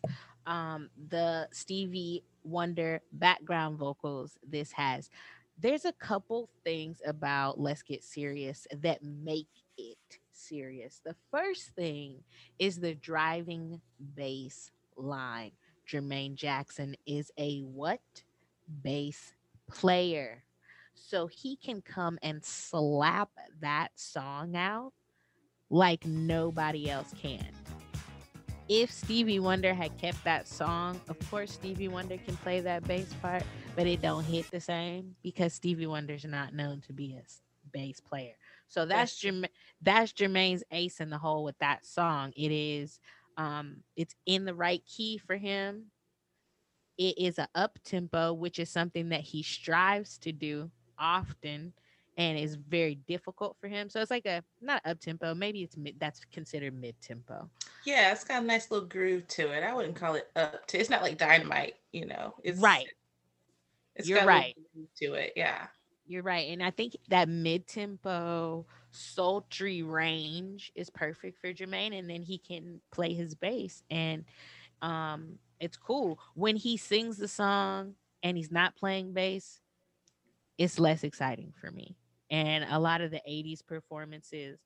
um 0.47 0.89
the 1.09 1.49
stevie 1.53 2.23
wonder 2.45 3.01
background 3.13 3.79
vocals 3.79 4.39
this 4.47 4.73
has 4.73 5.11
there's 5.59 5.85
a 5.85 5.93
couple 5.93 6.49
things 6.65 7.01
about 7.07 7.59
let's 7.59 7.83
get 7.83 8.05
serious 8.05 8.67
that 8.81 9.03
make 9.03 9.49
it 9.79 9.99
serious 10.33 11.01
the 11.05 11.17
first 11.31 11.71
thing 11.75 12.17
is 12.59 12.79
the 12.79 12.95
driving 12.95 13.81
bass 14.15 14.71
line 14.97 15.53
jermaine 15.89 16.35
jackson 16.35 16.95
is 17.07 17.31
a 17.39 17.61
what 17.61 18.01
bass 18.83 19.33
player 19.71 20.45
so 20.95 21.27
he 21.27 21.57
can 21.57 21.81
come 21.81 22.19
and 22.23 22.45
slap 22.45 23.31
that 23.61 23.89
song 23.95 24.57
out 24.57 24.93
like 25.71 26.05
nobody 26.07 26.91
else 26.91 27.13
can. 27.21 27.45
if 28.69 28.93
Stevie 28.93 29.41
Wonder 29.41 29.73
had 29.75 29.97
kept 29.99 30.23
that 30.25 30.47
song, 30.47 31.01
of 31.09 31.17
course 31.31 31.53
Stevie 31.53 31.89
Wonder 31.89 32.19
can 32.19 32.37
play 32.39 32.61
that 32.61 32.87
bass 32.87 33.13
part, 33.23 33.43
but 33.77 33.87
it 33.87 34.03
don't 34.03 34.25
hit 34.25 34.51
the 34.51 34.61
same 34.61 35.17
because 35.23 35.55
Stevie 35.55 35.87
Wonder's 35.87 36.25
not 36.25 36.55
known 36.55 36.81
to 36.83 36.93
be 36.93 37.17
a 37.17 37.23
bass 37.73 38.01
player. 38.01 38.35
So 38.69 38.85
that's 38.85 39.13
That's 39.13 39.21
true. 39.21 39.31
Jerm- 39.31 39.49
that's 39.81 40.13
Jermaine's 40.13 40.65
ace 40.71 41.01
in 41.01 41.11
the 41.11 41.19
hole 41.19 41.45
with 41.45 41.59
that 41.59 41.87
song. 41.87 42.33
It 42.37 42.51
is 42.53 43.01
um 43.39 43.83
it's 43.97 44.15
in 44.27 44.45
the 44.45 44.55
right 44.55 44.85
key 44.85 45.19
for 45.19 45.37
him. 45.39 45.91
It 46.99 47.17
is 47.17 47.39
a 47.39 47.49
up 47.55 47.79
tempo, 47.85 48.33
which 48.35 48.59
is 48.59 48.71
something 48.71 49.11
that 49.11 49.21
he 49.23 49.43
strives 49.43 50.19
to 50.19 50.33
do 50.33 50.71
often 50.99 51.73
and 52.17 52.37
is 52.37 52.57
very 52.57 52.97
difficult 52.97 53.57
for 53.61 53.69
him. 53.69 53.89
So 53.89 54.01
it's 54.01 54.11
like 54.11 54.27
a 54.27 54.43
not 54.61 54.83
up 54.85 54.99
tempo, 54.99 55.35
maybe 55.35 55.63
it's 55.63 55.77
mid, 55.77 56.01
that's 56.01 56.21
considered 56.33 56.75
mid 56.75 57.01
tempo. 57.01 57.49
Yeah, 57.87 58.13
it's 58.13 58.25
got 58.25 58.43
a 58.43 58.47
nice 58.47 58.71
little 58.71 58.89
groove 58.89 59.29
to 59.29 59.53
it. 59.53 59.63
I 59.63 59.73
wouldn't 59.73 59.97
call 59.97 60.17
it 60.17 60.29
up 60.35 60.67
to. 60.67 60.79
It's 60.79 60.91
not 60.91 61.03
like 61.03 61.17
dynamite, 61.17 61.77
you 61.93 62.07
know. 62.07 62.35
It's 62.43 62.59
Right. 62.61 62.89
It's 63.95 64.09
You're 64.09 64.19
got 64.19 64.27
right. 64.27 64.57
groove 64.75 64.89
to 65.03 65.15
it. 65.15 65.33
Yeah. 65.37 65.69
You're 66.09 66.23
right. 66.23 66.49
And 66.49 66.63
I 66.63 66.71
think 66.71 66.97
that 67.11 67.29
mid 67.29 67.67
tempo, 67.67 68.65
sultry 68.93 69.83
range 69.83 70.73
is 70.75 70.89
perfect 70.89 71.39
for 71.39 71.53
Jermaine. 71.53 71.97
And 71.99 72.09
then 72.09 72.23
he 72.23 72.39
can 72.39 72.81
play 72.91 73.13
his 73.13 73.35
bass. 73.35 73.83
And 73.91 74.25
um, 74.81 75.39
it's 75.61 75.77
cool. 75.77 76.19
When 76.35 76.57
he 76.57 76.79
sings 76.79 77.19
the 77.19 77.29
song 77.29 77.95
and 78.23 78.39
he's 78.39 78.51
not 78.51 78.75
playing 78.75 79.13
bass, 79.13 79.61
it's 80.57 80.79
less 80.79 81.05
exciting 81.05 81.53
for 81.61 81.71
me. 81.71 81.97
And 82.31 82.65
a 82.71 82.79
lot 82.79 83.03
of 83.03 83.11
the 83.11 83.21
80s 83.29 83.65
performances 83.65 84.59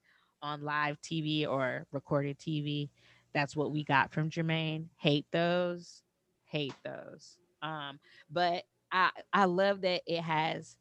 on 0.42 0.62
live 0.62 1.00
TV 1.02 1.46
or 1.46 1.86
recorded 1.90 2.38
TV, 2.38 2.88
that's 3.34 3.56
what 3.56 3.72
we 3.72 3.82
got 3.82 4.12
from 4.12 4.30
Jermaine. 4.30 4.86
Hate 4.96 5.26
those. 5.32 6.02
Hate 6.44 6.74
those. 6.84 7.36
Um, 7.62 7.98
but 8.30 8.62
I 8.92 9.10
I 9.32 9.44
love 9.46 9.80
that 9.82 10.02
it 10.06 10.20
has 10.20 10.76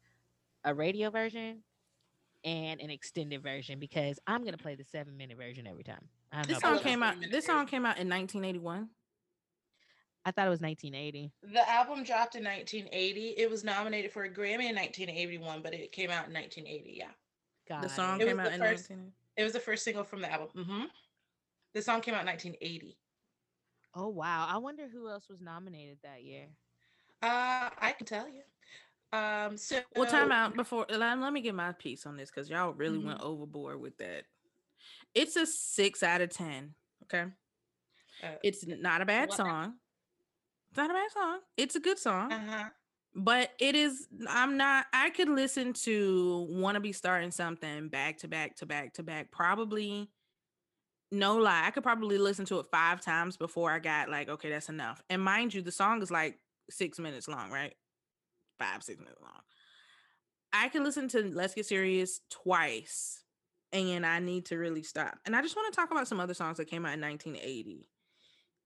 a 0.64 0.74
radio 0.74 1.10
version 1.10 1.62
and 2.44 2.80
an 2.80 2.90
extended 2.90 3.42
version 3.42 3.78
because 3.78 4.18
I'm 4.26 4.44
gonna 4.44 4.58
play 4.58 4.74
the 4.74 4.84
seven 4.84 5.16
minute 5.16 5.36
version 5.36 5.66
every 5.66 5.84
time. 5.84 6.08
I 6.32 6.44
This 6.44 6.58
song 6.60 6.78
came 6.78 7.02
out. 7.02 7.20
This 7.20 7.28
version. 7.30 7.42
song 7.42 7.66
came 7.66 7.86
out 7.86 7.98
in 7.98 8.08
1981. 8.08 8.88
I 10.24 10.30
thought 10.30 10.46
it 10.46 10.50
was 10.50 10.60
1980. 10.60 11.32
The 11.52 11.68
album 11.68 12.04
dropped 12.04 12.36
in 12.36 12.44
1980. 12.44 13.34
It 13.38 13.50
was 13.50 13.64
nominated 13.64 14.12
for 14.12 14.22
a 14.24 14.28
Grammy 14.28 14.68
in 14.68 14.76
1981, 14.76 15.62
but 15.62 15.74
it 15.74 15.90
came 15.90 16.10
out 16.10 16.28
in 16.28 16.32
1980. 16.32 16.94
Yeah. 16.96 17.06
God, 17.68 17.82
The 17.82 17.88
song 17.88 18.20
It 18.20 18.26
came 18.26 18.36
was 18.36 18.46
out 18.46 18.50
the 18.50 18.54
in 18.54 18.60
first- 18.60 18.90
1980. 18.90 19.12
It 19.36 19.44
was 19.44 19.52
the 19.54 19.60
first 19.60 19.82
single 19.84 20.04
from 20.04 20.20
the 20.20 20.30
album. 20.30 20.48
Mm-hmm. 20.54 20.84
The 21.74 21.82
song 21.82 22.00
came 22.02 22.14
out 22.14 22.20
in 22.20 22.26
1980. 22.26 22.96
Oh 23.94 24.08
wow! 24.08 24.46
I 24.48 24.56
wonder 24.58 24.88
who 24.90 25.08
else 25.08 25.28
was 25.28 25.40
nominated 25.40 25.98
that 26.02 26.22
year. 26.22 26.46
Uh, 27.22 27.68
I 27.78 27.92
can 27.96 28.06
tell 28.06 28.26
you. 28.28 28.42
Um, 29.12 29.56
so 29.56 29.80
Well, 29.94 30.06
time 30.10 30.32
out 30.32 30.54
before. 30.56 30.86
Let, 30.88 31.18
let 31.18 31.32
me 31.32 31.40
get 31.42 31.54
my 31.54 31.72
piece 31.72 32.06
on 32.06 32.16
this 32.16 32.30
because 32.30 32.48
y'all 32.48 32.72
really 32.72 32.98
Mhm. 32.98 33.04
went 33.06 33.20
overboard 33.20 33.80
with 33.80 33.96
that. 33.98 34.24
It's 35.14 35.36
a 35.36 35.44
six 35.46 36.02
out 36.02 36.20
of 36.22 36.30
ten. 36.30 36.74
Okay, 37.04 37.30
Uh, 38.22 38.36
it's 38.42 38.64
not 38.66 39.02
a 39.02 39.04
bad 39.04 39.28
what- 39.28 39.36
song. 39.36 39.78
It's 40.70 40.76
not 40.78 40.90
a 40.90 40.94
bad 40.94 41.10
song. 41.10 41.40
It's 41.58 41.76
a 41.76 41.80
good 41.80 41.98
song. 41.98 42.32
uh-huh. 42.32 42.70
but 43.14 43.52
it 43.58 43.74
is 43.74 44.08
i'm 44.26 44.56
not 44.56 44.86
i 44.94 45.10
could 45.10 45.28
listen 45.28 45.74
to 45.74 46.46
want 46.48 46.76
to 46.76 46.80
be 46.80 46.92
starting 46.92 47.30
something 47.30 47.90
back 47.90 48.16
to 48.16 48.26
back 48.26 48.56
to 48.56 48.64
back 48.64 48.94
to 48.94 49.02
back 49.02 49.30
probably 49.30 50.10
no 51.10 51.36
lie 51.36 51.66
i 51.66 51.70
could 51.70 51.82
probably 51.82 52.16
listen 52.16 52.46
to 52.46 52.58
it 52.58 52.64
five 52.70 53.02
times 53.02 53.36
before 53.36 53.70
i 53.70 53.78
got 53.78 54.08
like 54.08 54.30
okay 54.30 54.48
that's 54.48 54.70
enough 54.70 55.02
and 55.10 55.20
mind 55.22 55.52
you 55.52 55.60
the 55.60 55.70
song 55.70 56.00
is 56.00 56.10
like 56.10 56.40
six 56.70 56.98
minutes 56.98 57.28
long 57.28 57.50
right 57.50 57.74
five 58.58 58.82
six 58.82 58.98
minutes 58.98 59.20
long 59.20 59.40
i 60.52 60.68
can 60.68 60.84
listen 60.84 61.08
to 61.08 61.22
let's 61.34 61.54
get 61.54 61.66
serious 61.66 62.20
twice 62.30 63.22
and 63.72 64.04
i 64.04 64.18
need 64.18 64.46
to 64.46 64.56
really 64.56 64.82
stop 64.82 65.18
and 65.24 65.34
i 65.34 65.42
just 65.42 65.56
want 65.56 65.72
to 65.72 65.76
talk 65.78 65.90
about 65.90 66.08
some 66.08 66.20
other 66.20 66.34
songs 66.34 66.56
that 66.56 66.68
came 66.68 66.84
out 66.84 66.94
in 66.94 67.00
1980 67.00 67.88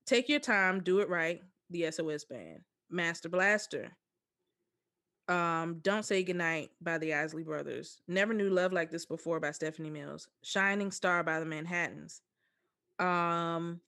take 0.06 0.28
your 0.28 0.40
time 0.40 0.82
do 0.82 1.00
it 1.00 1.08
right 1.08 1.40
the 1.70 1.90
sos 1.90 2.24
band 2.24 2.60
master 2.90 3.28
blaster 3.28 3.90
um, 5.28 5.80
Don't 5.82 6.04
Say 6.04 6.22
Goodnight 6.22 6.70
by 6.80 6.98
the 6.98 7.14
Isley 7.14 7.42
Brothers. 7.42 8.00
Never 8.06 8.32
Knew 8.32 8.50
Love 8.50 8.72
Like 8.72 8.90
This 8.90 9.06
Before 9.06 9.40
by 9.40 9.50
Stephanie 9.50 9.90
Mills. 9.90 10.28
Shining 10.42 10.90
Star 10.90 11.24
by 11.24 11.40
the 11.40 11.46
Manhattans. 11.46 12.20
Um, 12.98 13.80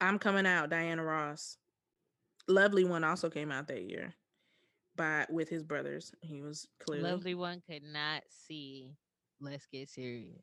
I'm 0.00 0.18
Coming 0.18 0.46
Out, 0.46 0.70
Diana 0.70 1.04
Ross. 1.04 1.56
Lovely 2.48 2.84
One 2.84 3.04
also 3.04 3.28
came 3.30 3.52
out 3.52 3.68
that 3.68 3.82
year 3.82 4.14
by 4.96 5.26
with 5.30 5.48
his 5.48 5.62
brothers. 5.62 6.12
He 6.22 6.42
was 6.42 6.66
clearly 6.80 7.10
Lovely 7.10 7.34
one 7.34 7.62
could 7.68 7.82
not 7.84 8.22
see. 8.28 8.90
Let's 9.40 9.66
get 9.66 9.88
serious. 9.88 10.42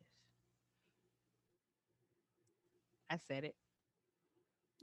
I 3.10 3.18
said 3.28 3.44
it. 3.44 3.56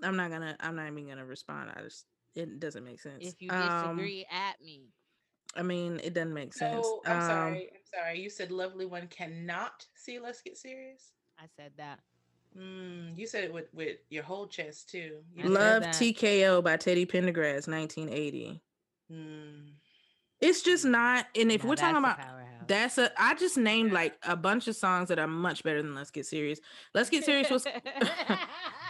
I'm 0.02 0.16
not 0.16 0.30
gonna 0.30 0.56
I'm 0.60 0.76
not 0.76 0.86
even 0.88 1.06
gonna 1.08 1.24
respond. 1.24 1.70
I 1.74 1.82
just 1.82 2.06
it 2.34 2.60
doesn't 2.60 2.84
make 2.84 3.00
sense. 3.00 3.24
If 3.26 3.40
you 3.40 3.50
Um, 3.50 3.96
disagree, 3.96 4.26
at 4.30 4.60
me. 4.60 4.88
I 5.54 5.62
mean 5.62 6.00
it 6.02 6.14
doesn't 6.14 6.34
make 6.34 6.52
sense. 6.54 6.84
So 6.84 7.02
I'm 7.06 7.16
Um, 7.16 7.26
sorry. 7.26 7.70
I'm 7.72 7.84
sorry. 7.84 8.20
You 8.20 8.30
said 8.30 8.50
"Lovely 8.50 8.86
One" 8.86 9.08
cannot 9.08 9.86
see. 9.96 10.18
Let's 10.18 10.42
get 10.42 10.56
serious. 10.56 11.12
I 11.38 11.46
said 11.56 11.72
that. 11.76 12.00
Mm, 12.58 13.16
you 13.16 13.26
said 13.26 13.44
it 13.44 13.52
with 13.52 13.66
with 13.72 13.96
your 14.10 14.22
whole 14.22 14.46
chest 14.46 14.90
too. 14.90 15.20
You 15.34 15.38
I 15.38 15.42
said 15.42 15.48
didn't- 15.48 15.54
Love. 15.54 15.82
TKO 15.84 16.62
by 16.62 16.76
Teddy 16.76 17.06
Pendergrass, 17.06 17.66
1980. 17.68 18.60
Mm. 19.10 19.70
It's 20.40 20.62
just 20.62 20.84
not. 20.84 21.26
And 21.38 21.50
if 21.52 21.62
Now 21.62 21.68
we're 21.70 21.76
talking 21.76 21.96
about 21.96 22.18
that's 22.66 22.98
a, 22.98 23.10
I 23.16 23.34
just 23.34 23.56
named 23.56 23.92
like 23.92 24.14
a 24.24 24.36
bunch 24.36 24.68
of 24.68 24.76
songs 24.76 25.08
that 25.08 25.18
are 25.18 25.26
much 25.26 25.62
better 25.62 25.82
than 25.82 25.94
Let's 25.94 26.10
Get 26.10 26.26
Serious. 26.26 26.60
Let's 26.94 27.10
Get 27.10 27.24
Serious 27.24 27.48
was 27.50 27.64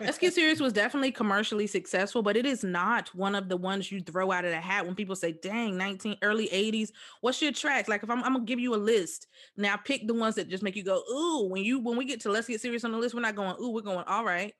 Let's 0.00 0.18
Get 0.18 0.34
Serious 0.34 0.60
was 0.60 0.72
definitely 0.72 1.12
commercially 1.12 1.66
successful, 1.66 2.22
but 2.22 2.36
it 2.36 2.46
is 2.46 2.62
not 2.64 3.14
one 3.14 3.34
of 3.34 3.48
the 3.48 3.56
ones 3.56 3.90
you 3.90 4.00
throw 4.00 4.30
out 4.30 4.44
of 4.44 4.50
the 4.50 4.60
hat 4.60 4.86
when 4.86 4.94
people 4.94 5.16
say, 5.16 5.32
"Dang, 5.32 5.76
19 5.76 6.16
early 6.22 6.48
80s, 6.48 6.92
what's 7.20 7.40
your 7.42 7.52
tracks?" 7.52 7.88
Like 7.88 8.02
if 8.02 8.10
I'm, 8.10 8.22
I'm 8.22 8.32
gonna 8.32 8.44
give 8.44 8.60
you 8.60 8.74
a 8.74 8.76
list 8.76 9.26
now, 9.56 9.76
pick 9.76 10.06
the 10.06 10.14
ones 10.14 10.34
that 10.36 10.48
just 10.48 10.62
make 10.62 10.76
you 10.76 10.84
go, 10.84 11.02
"Ooh." 11.10 11.48
When 11.48 11.64
you 11.64 11.80
when 11.80 11.96
we 11.96 12.04
get 12.04 12.20
to 12.20 12.30
Let's 12.30 12.46
Get 12.46 12.60
Serious 12.60 12.84
on 12.84 12.92
the 12.92 12.98
list, 12.98 13.14
we're 13.14 13.20
not 13.20 13.36
going, 13.36 13.56
"Ooh," 13.60 13.70
we're 13.70 13.80
going, 13.82 14.04
"All 14.06 14.24
right." 14.24 14.54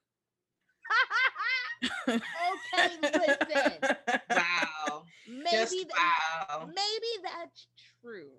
okay, 2.08 2.18
listen. 3.02 3.96
Wow. 4.30 5.04
Maybe 5.28 5.50
Just 5.50 5.72
th- 5.72 5.86
wow. 5.96 6.66
maybe 6.66 7.06
that's 7.22 7.66
true. 8.02 8.30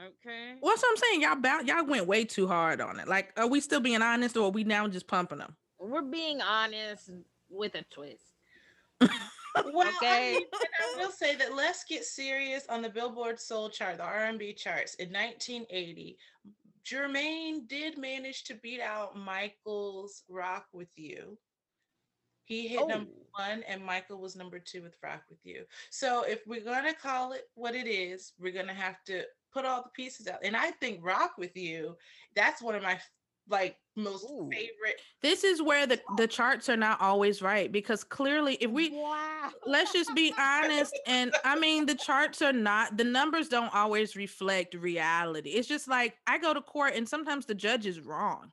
Okay. 0.00 0.54
What's 0.60 0.82
what 0.82 0.90
I'm 0.90 0.96
saying? 0.96 1.22
Y'all 1.22 1.36
bout, 1.36 1.66
y'all 1.66 1.84
went 1.84 2.06
way 2.06 2.24
too 2.24 2.46
hard 2.46 2.80
on 2.80 3.00
it. 3.00 3.08
Like, 3.08 3.32
are 3.36 3.46
we 3.46 3.60
still 3.60 3.80
being 3.80 4.02
honest, 4.02 4.36
or 4.36 4.46
are 4.46 4.50
we 4.50 4.64
now 4.64 4.86
just 4.88 5.08
pumping 5.08 5.38
them? 5.38 5.56
We're 5.78 6.02
being 6.02 6.40
honest 6.40 7.10
with 7.48 7.74
a 7.74 7.82
twist. 7.90 8.24
Well, 9.72 9.88
Okay. 9.96 10.36
I, 10.36 10.38
mean, 10.38 10.46
I 10.52 11.00
will 11.00 11.10
say 11.10 11.34
that 11.36 11.54
"Let's 11.54 11.82
Get 11.82 12.04
Serious" 12.04 12.66
on 12.68 12.82
the 12.82 12.88
Billboard 12.88 13.40
Soul 13.40 13.70
Chart, 13.70 13.96
the 13.96 14.04
R&B 14.04 14.52
charts 14.52 14.94
in 14.96 15.08
1980, 15.08 16.16
Jermaine 16.84 17.66
did 17.66 17.98
manage 17.98 18.44
to 18.44 18.54
beat 18.54 18.80
out 18.80 19.16
Michael's 19.16 20.22
"Rock 20.28 20.66
with 20.72 20.90
You." 20.96 21.38
He 22.44 22.68
hit 22.68 22.80
oh. 22.82 22.86
number 22.86 23.10
Oh. 23.10 23.44
one, 23.44 23.62
and 23.64 23.84
Michael 23.84 24.18
was 24.20 24.36
number 24.36 24.58
two 24.58 24.82
with 24.82 24.96
"Rock 25.02 25.22
with 25.28 25.44
You." 25.44 25.64
So, 25.90 26.22
if 26.22 26.46
we're 26.46 26.64
gonna 26.64 26.94
call 26.94 27.32
it 27.32 27.48
what 27.54 27.74
it 27.74 27.88
is, 27.88 28.32
we're 28.38 28.52
gonna 28.52 28.74
have 28.74 29.02
to 29.04 29.24
put 29.52 29.64
all 29.64 29.82
the 29.82 29.90
pieces 29.90 30.28
out. 30.28 30.44
And 30.44 30.56
I 30.56 30.70
think 30.72 31.04
"Rock 31.04 31.36
with 31.36 31.56
You" 31.56 31.96
that's 32.34 32.62
one 32.62 32.74
of 32.74 32.82
my 32.82 33.00
like 33.48 33.76
most 33.98 34.24
Ooh. 34.24 34.48
favorite. 34.50 35.00
This 35.20 35.44
is 35.44 35.60
where 35.60 35.86
the 35.86 36.00
the 36.16 36.26
charts 36.26 36.68
are 36.68 36.76
not 36.76 37.00
always 37.00 37.42
right 37.42 37.70
because 37.70 38.04
clearly, 38.04 38.54
if 38.60 38.70
we 38.70 38.90
wow. 38.90 39.50
let's 39.66 39.92
just 39.92 40.14
be 40.14 40.32
honest 40.38 40.98
and 41.06 41.34
i 41.44 41.58
mean 41.58 41.86
the 41.86 41.94
charts 41.94 42.42
are 42.42 42.52
not 42.52 42.96
the 42.96 43.04
numbers 43.04 43.48
don't 43.48 43.74
always 43.74 44.16
reflect 44.16 44.74
reality 44.74 45.50
it's 45.50 45.68
just 45.68 45.88
like 45.88 46.14
i 46.26 46.38
go 46.38 46.54
to 46.54 46.60
court 46.60 46.94
and 46.94 47.08
sometimes 47.08 47.46
the 47.46 47.54
judge 47.54 47.86
is 47.86 48.00
wrong 48.00 48.50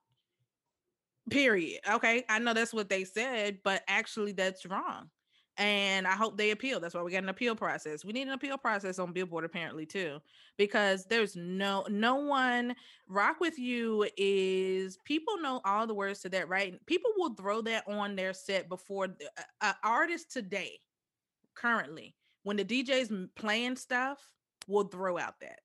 period 1.29 1.79
okay 1.89 2.23
i 2.29 2.39
know 2.39 2.53
that's 2.53 2.73
what 2.73 2.89
they 2.89 3.03
said 3.03 3.57
but 3.63 3.81
actually 3.87 4.31
that's 4.31 4.65
wrong 4.65 5.09
and 5.57 6.07
i 6.07 6.11
hope 6.11 6.37
they 6.37 6.51
appeal 6.51 6.79
that's 6.79 6.93
why 6.93 7.01
we 7.01 7.11
got 7.11 7.23
an 7.23 7.29
appeal 7.29 7.55
process 7.55 8.03
we 8.03 8.11
need 8.13 8.27
an 8.27 8.33
appeal 8.33 8.57
process 8.57 8.99
on 8.99 9.13
billboard 9.13 9.45
apparently 9.45 9.85
too 9.85 10.19
because 10.57 11.05
there's 11.05 11.35
no 11.35 11.85
no 11.89 12.15
one 12.15 12.75
rock 13.07 13.39
with 13.39 13.57
you 13.57 14.07
is 14.17 14.97
people 15.05 15.37
know 15.37 15.61
all 15.63 15.87
the 15.87 15.93
words 15.93 16.19
to 16.19 16.29
that 16.29 16.49
right 16.49 16.85
people 16.85 17.11
will 17.17 17.33
throw 17.35 17.61
that 17.61 17.83
on 17.87 18.15
their 18.15 18.33
set 18.33 18.67
before 18.67 19.07
the- 19.07 19.29
a, 19.61 19.67
a 19.67 19.75
artist 19.83 20.31
today 20.31 20.77
currently 21.53 22.15
when 22.45 22.57
the 22.57 22.63
DJ's 22.63 23.11
playing 23.35 23.75
stuff, 23.75 24.29
will 24.67 24.83
throw 24.83 25.17
out 25.17 25.39
that. 25.41 25.59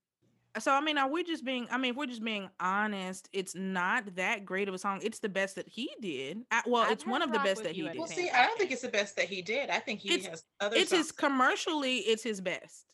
So 0.59 0.73
I 0.73 0.81
mean, 0.81 0.99
are 0.99 1.09
we 1.09 1.23
just 1.23 1.45
being? 1.45 1.69
I 1.71 1.79
mean, 1.79 1.93
if 1.93 1.97
we're 1.97 2.07
just 2.07 2.25
being 2.25 2.49
honest, 2.59 3.29
it's 3.33 3.55
not 3.55 4.17
that 4.17 4.45
great 4.45 4.69
of 4.69 4.75
a 4.75 4.79
song. 4.79 5.01
It's 5.03 5.21
the 5.21 5.29
best 5.29 5.55
that 5.55 5.69
he 5.69 5.91
did. 6.01 6.43
I, 6.51 6.63
well, 6.67 6.83
I'd 6.83 6.93
it's 6.93 7.07
one 7.07 7.23
of 7.23 7.33
the 7.33 7.39
best 7.39 7.63
that 7.63 7.73
he 7.73 7.83
did. 7.83 7.97
Well, 7.97 8.09
see, 8.09 8.31
I 8.31 8.47
don't 8.47 8.59
think 8.59 8.73
it's 8.73 8.83
the 8.83 8.89
best 8.89 9.15
that 9.17 9.27
he 9.27 9.43
did. 9.43 9.71
I 9.71 9.79
think 9.79 10.01
he 10.01 10.15
It's- 10.15 10.27
has 10.27 10.45
other 10.61 10.77
It's 10.77 10.91
his 10.91 11.13
commercially. 11.13 11.99
It's 11.99 12.23
his 12.23 12.41
best. 12.41 12.87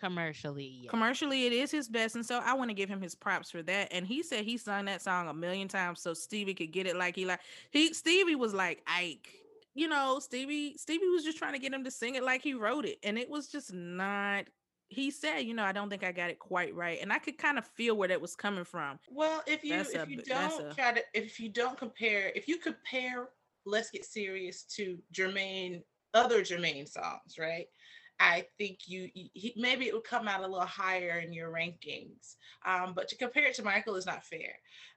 Commercially, 0.00 0.80
yeah. 0.82 0.90
Commercially, 0.90 1.46
it 1.46 1.52
is 1.52 1.70
his 1.70 1.88
best, 1.88 2.16
and 2.16 2.26
so 2.26 2.40
I 2.44 2.54
want 2.54 2.70
to 2.70 2.74
give 2.74 2.88
him 2.88 3.00
his 3.00 3.14
props 3.14 3.52
for 3.52 3.62
that. 3.62 3.92
And 3.92 4.04
he 4.04 4.24
said 4.24 4.44
he 4.44 4.56
sung 4.56 4.86
that 4.86 5.00
song 5.00 5.28
a 5.28 5.34
million 5.34 5.68
times 5.68 6.00
so 6.00 6.12
Stevie 6.12 6.54
could 6.54 6.72
get 6.72 6.88
it 6.88 6.96
like 6.96 7.14
he 7.14 7.24
like. 7.24 7.38
He 7.70 7.92
Stevie 7.94 8.34
was 8.34 8.52
like 8.52 8.82
Ike. 8.86 9.28
You 9.74 9.86
know, 9.88 10.18
Stevie 10.18 10.76
Stevie 10.76 11.08
was 11.08 11.22
just 11.22 11.38
trying 11.38 11.52
to 11.52 11.60
get 11.60 11.72
him 11.72 11.84
to 11.84 11.90
sing 11.90 12.16
it 12.16 12.24
like 12.24 12.42
he 12.42 12.54
wrote 12.54 12.84
it, 12.84 12.98
and 13.04 13.16
it 13.16 13.30
was 13.30 13.46
just 13.46 13.72
not. 13.72 14.46
He 14.92 15.10
said, 15.10 15.40
you 15.40 15.54
know, 15.54 15.64
I 15.64 15.72
don't 15.72 15.88
think 15.88 16.04
I 16.04 16.12
got 16.12 16.28
it 16.28 16.38
quite 16.38 16.74
right, 16.74 16.98
and 17.00 17.10
I 17.12 17.18
could 17.18 17.38
kind 17.38 17.56
of 17.56 17.66
feel 17.66 17.96
where 17.96 18.08
that 18.08 18.20
was 18.20 18.36
coming 18.36 18.64
from. 18.64 18.98
Well, 19.08 19.42
if 19.46 19.64
you 19.64 19.76
That's 19.76 19.94
a 19.94 20.02
if 20.02 20.08
you 20.10 20.16
don't 20.18 20.70
a- 20.70 20.74
try 20.74 20.92
to 20.92 21.02
if 21.14 21.40
you 21.40 21.48
don't 21.48 21.78
compare 21.78 22.30
if 22.34 22.46
you 22.46 22.58
compare 22.58 23.30
Let's 23.64 23.90
Get 23.90 24.04
Serious 24.04 24.64
to 24.76 24.98
Jermaine 25.14 25.82
other 26.12 26.42
Jermaine 26.42 26.86
songs, 26.86 27.38
right? 27.38 27.66
I 28.22 28.46
think 28.56 28.78
you 28.86 29.08
he, 29.12 29.52
maybe 29.56 29.86
it 29.86 29.94
would 29.94 30.04
come 30.04 30.28
out 30.28 30.40
a 30.40 30.46
little 30.46 30.60
higher 30.60 31.18
in 31.18 31.32
your 31.32 31.50
rankings. 31.50 32.36
Um, 32.64 32.92
but 32.94 33.08
to 33.08 33.16
compare 33.16 33.46
it 33.46 33.54
to 33.56 33.64
Michael 33.64 33.96
is 33.96 34.06
not 34.06 34.24
fair. 34.24 34.54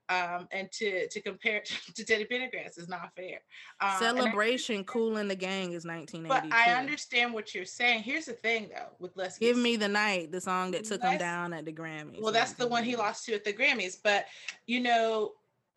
Um, 0.07 0.47
and 0.51 0.71
to 0.73 1.07
to 1.07 1.21
compare 1.21 1.57
it 1.57 1.65
to 1.95 2.05
Teddy 2.05 2.25
Pendergrass 2.25 2.77
is 2.77 2.87
not 2.87 3.15
fair. 3.15 3.39
Um, 3.81 3.89
and 3.89 4.19
I- 4.19 4.21
Celebration, 4.21 4.83
Kool 4.83 5.17
and 5.17 5.29
the 5.29 5.35
Gang 5.35 5.73
is 5.73 5.85
1982. 5.85 6.27
but 6.27 6.55
I 6.55 6.73
understand 6.79 7.33
what 7.33 7.55
you're 7.55 7.65
saying. 7.65 8.03
Here's 8.03 8.25
the 8.25 8.33
thing 8.33 8.69
though, 8.71 8.91
with 8.99 9.13
Let's 9.15 9.39
Give 9.39 9.57
me 9.57 9.75
the 9.75 9.87
night, 9.89 10.31
the 10.31 10.41
song 10.41 10.71
that 10.71 10.83
took 10.85 11.01
him 11.01 11.17
down 11.17 11.53
at 11.53 11.65
the 11.65 11.73
Grammys. 11.73 12.21
well, 12.21 12.31
that's 12.31 12.53
the 12.53 12.67
one 12.67 12.83
he 12.83 12.95
lost 12.95 13.25
to 13.25 13.33
at 13.33 13.43
the 13.43 13.53
Grammys. 13.53 13.97
But 14.03 14.25
you 14.67 14.81
know, 14.81 15.31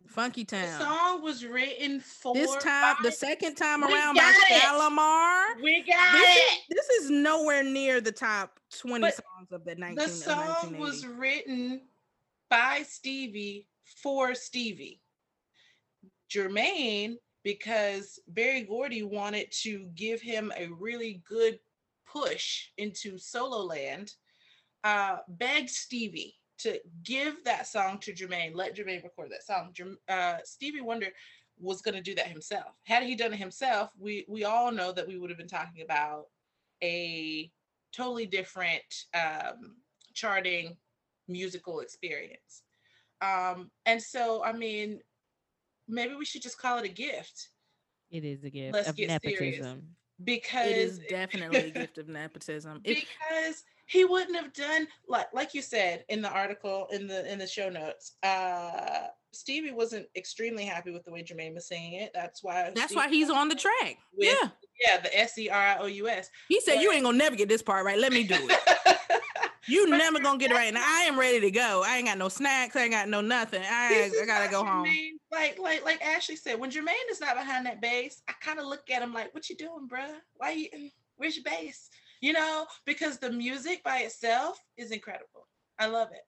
Funky 0.06 0.44
Town. 0.44 0.78
the 0.78 0.84
song 0.84 1.22
was 1.22 1.44
written 1.44 2.00
for 2.00 2.34
This 2.34 2.54
time, 2.56 2.96
the 3.02 3.12
second 3.12 3.56
time 3.56 3.84
around 3.84 4.14
by. 4.16 4.32
Shalamar. 4.50 5.62
We 5.62 5.82
got 5.82 6.12
This 6.12 6.36
it. 6.36 6.40
is, 6.40 6.58
this 6.70 6.88
is 7.02 7.10
nowhere 7.10 7.62
near 7.62 8.00
the 8.00 8.12
top 8.12 8.58
20 8.80 9.00
But 9.02 9.14
songs 9.14 9.52
of 9.52 9.64
the 9.64 9.74
19 9.74 9.96
the 9.96 10.08
song 10.08 10.78
was 10.78 11.06
written 11.06 11.82
by 12.48 12.84
Stevie 12.88 13.66
for 14.02 14.34
Stevie. 14.34 15.00
Jermaine, 16.30 17.16
because 17.44 18.18
Berry 18.28 18.62
Gordy 18.62 19.02
wanted 19.02 19.50
to 19.62 19.86
give 19.94 20.20
him 20.20 20.52
a 20.56 20.68
really 20.68 21.22
good 21.28 21.58
push 22.06 22.68
into 22.78 23.18
solo 23.18 23.58
land, 23.62 24.12
uh, 24.84 25.18
begged 25.28 25.70
Stevie 25.70 26.37
to 26.58 26.78
give 27.04 27.44
that 27.44 27.66
song 27.66 27.98
to 28.00 28.12
Jermaine, 28.12 28.54
let 28.54 28.76
Jermaine 28.76 29.02
record 29.04 29.30
that 29.30 29.44
song. 29.44 29.72
Uh, 30.08 30.38
Stevie 30.44 30.80
Wonder 30.80 31.08
was 31.60 31.82
going 31.82 31.94
to 31.94 32.00
do 32.02 32.14
that 32.14 32.26
himself. 32.28 32.74
Had 32.84 33.02
he 33.02 33.14
done 33.16 33.32
it 33.32 33.38
himself, 33.38 33.90
we 33.98 34.24
we 34.28 34.44
all 34.44 34.70
know 34.72 34.92
that 34.92 35.06
we 35.08 35.18
would 35.18 35.30
have 35.30 35.38
been 35.38 35.48
talking 35.48 35.82
about 35.82 36.26
a 36.82 37.50
totally 37.92 38.26
different 38.26 38.82
um, 39.14 39.76
charting 40.14 40.76
musical 41.26 41.80
experience. 41.80 42.62
Um, 43.20 43.70
and 43.86 44.00
so, 44.00 44.44
I 44.44 44.52
mean, 44.52 45.00
maybe 45.88 46.14
we 46.14 46.24
should 46.24 46.42
just 46.42 46.58
call 46.58 46.78
it 46.78 46.84
a 46.84 46.88
gift 46.88 47.48
It 48.10 48.24
is 48.24 48.44
a 48.44 48.50
gift 48.50 48.74
Let's 48.74 48.88
of 48.90 48.96
get 48.96 49.20
serious. 49.22 49.58
nepotism. 49.58 49.82
because 50.22 50.66
It 50.68 50.76
is 50.76 51.00
definitely 51.08 51.58
a 51.58 51.70
gift 51.70 51.98
of 51.98 52.08
nepotism. 52.08 52.80
Because 52.84 53.64
he 53.88 54.04
wouldn't 54.04 54.36
have 54.36 54.52
done 54.52 54.86
like 55.08 55.26
like 55.32 55.54
you 55.54 55.62
said 55.62 56.04
in 56.08 56.22
the 56.22 56.30
article 56.30 56.86
in 56.92 57.06
the 57.06 57.30
in 57.30 57.38
the 57.38 57.46
show 57.46 57.68
notes. 57.68 58.14
Uh, 58.22 59.08
Stevie 59.32 59.72
wasn't 59.72 60.06
extremely 60.16 60.64
happy 60.64 60.90
with 60.90 61.04
the 61.04 61.10
way 61.10 61.22
Jermaine 61.22 61.54
was 61.54 61.66
saying 61.66 61.94
it. 61.94 62.10
That's 62.14 62.42
why. 62.42 62.70
that's 62.74 62.92
Stevie 62.92 62.96
why 62.96 63.08
he's 63.08 63.30
on 63.30 63.48
the 63.48 63.54
track. 63.54 63.98
with- 64.16 64.26
yeah. 64.28 64.48
Yeah, 64.80 65.00
the 65.00 65.18
S 65.18 65.36
E 65.38 65.48
R 65.50 65.60
I 65.60 65.76
O 65.78 65.86
U 65.86 66.08
S. 66.08 66.30
He 66.48 66.60
said, 66.60 66.76
You 66.76 66.92
ain't 66.92 67.02
gonna 67.04 67.18
never 67.18 67.34
get 67.34 67.48
this 67.48 67.62
part 67.62 67.84
right. 67.84 67.98
Let 67.98 68.12
me 68.12 68.22
do 68.22 68.36
it. 68.38 68.58
You 69.68 69.86
But 69.90 69.98
never 69.98 70.18
gonna 70.18 70.38
get 70.38 70.50
it 70.50 70.54
right. 70.54 70.72
Now 70.72 70.82
I 70.82 71.02
am 71.02 71.18
ready 71.18 71.40
to 71.40 71.50
go. 71.50 71.82
I 71.86 71.98
ain't 71.98 72.06
got 72.06 72.16
no 72.16 72.30
snacks. 72.30 72.74
I 72.74 72.84
ain't 72.84 72.92
got 72.92 73.06
no 73.08 73.20
nothing. 73.20 73.62
I, 73.62 74.10
I 74.22 74.24
gotta 74.24 74.50
go 74.50 74.64
home. 74.64 74.86
Like, 75.30 75.58
like, 75.58 75.84
like 75.84 76.02
Ashley 76.02 76.36
said, 76.36 76.58
when 76.58 76.70
Jermaine 76.70 76.94
is 77.10 77.20
not 77.20 77.36
behind 77.36 77.66
that 77.66 77.82
bass, 77.82 78.22
I 78.28 78.32
kind 78.40 78.58
of 78.58 78.64
look 78.64 78.88
at 78.90 79.02
him 79.02 79.12
like, 79.12 79.34
"What 79.34 79.50
you 79.50 79.56
doing, 79.56 79.86
bruh? 79.86 80.14
Why 80.36 80.52
you? 80.52 80.90
Where's 81.16 81.36
your 81.36 81.44
bass?" 81.44 81.90
You 82.20 82.32
know, 82.32 82.66
because 82.84 83.18
the 83.18 83.30
music 83.30 83.82
by 83.84 83.98
itself 84.00 84.62
is 84.76 84.90
incredible. 84.90 85.48
I 85.78 85.86
love 85.86 86.08
it. 86.12 86.22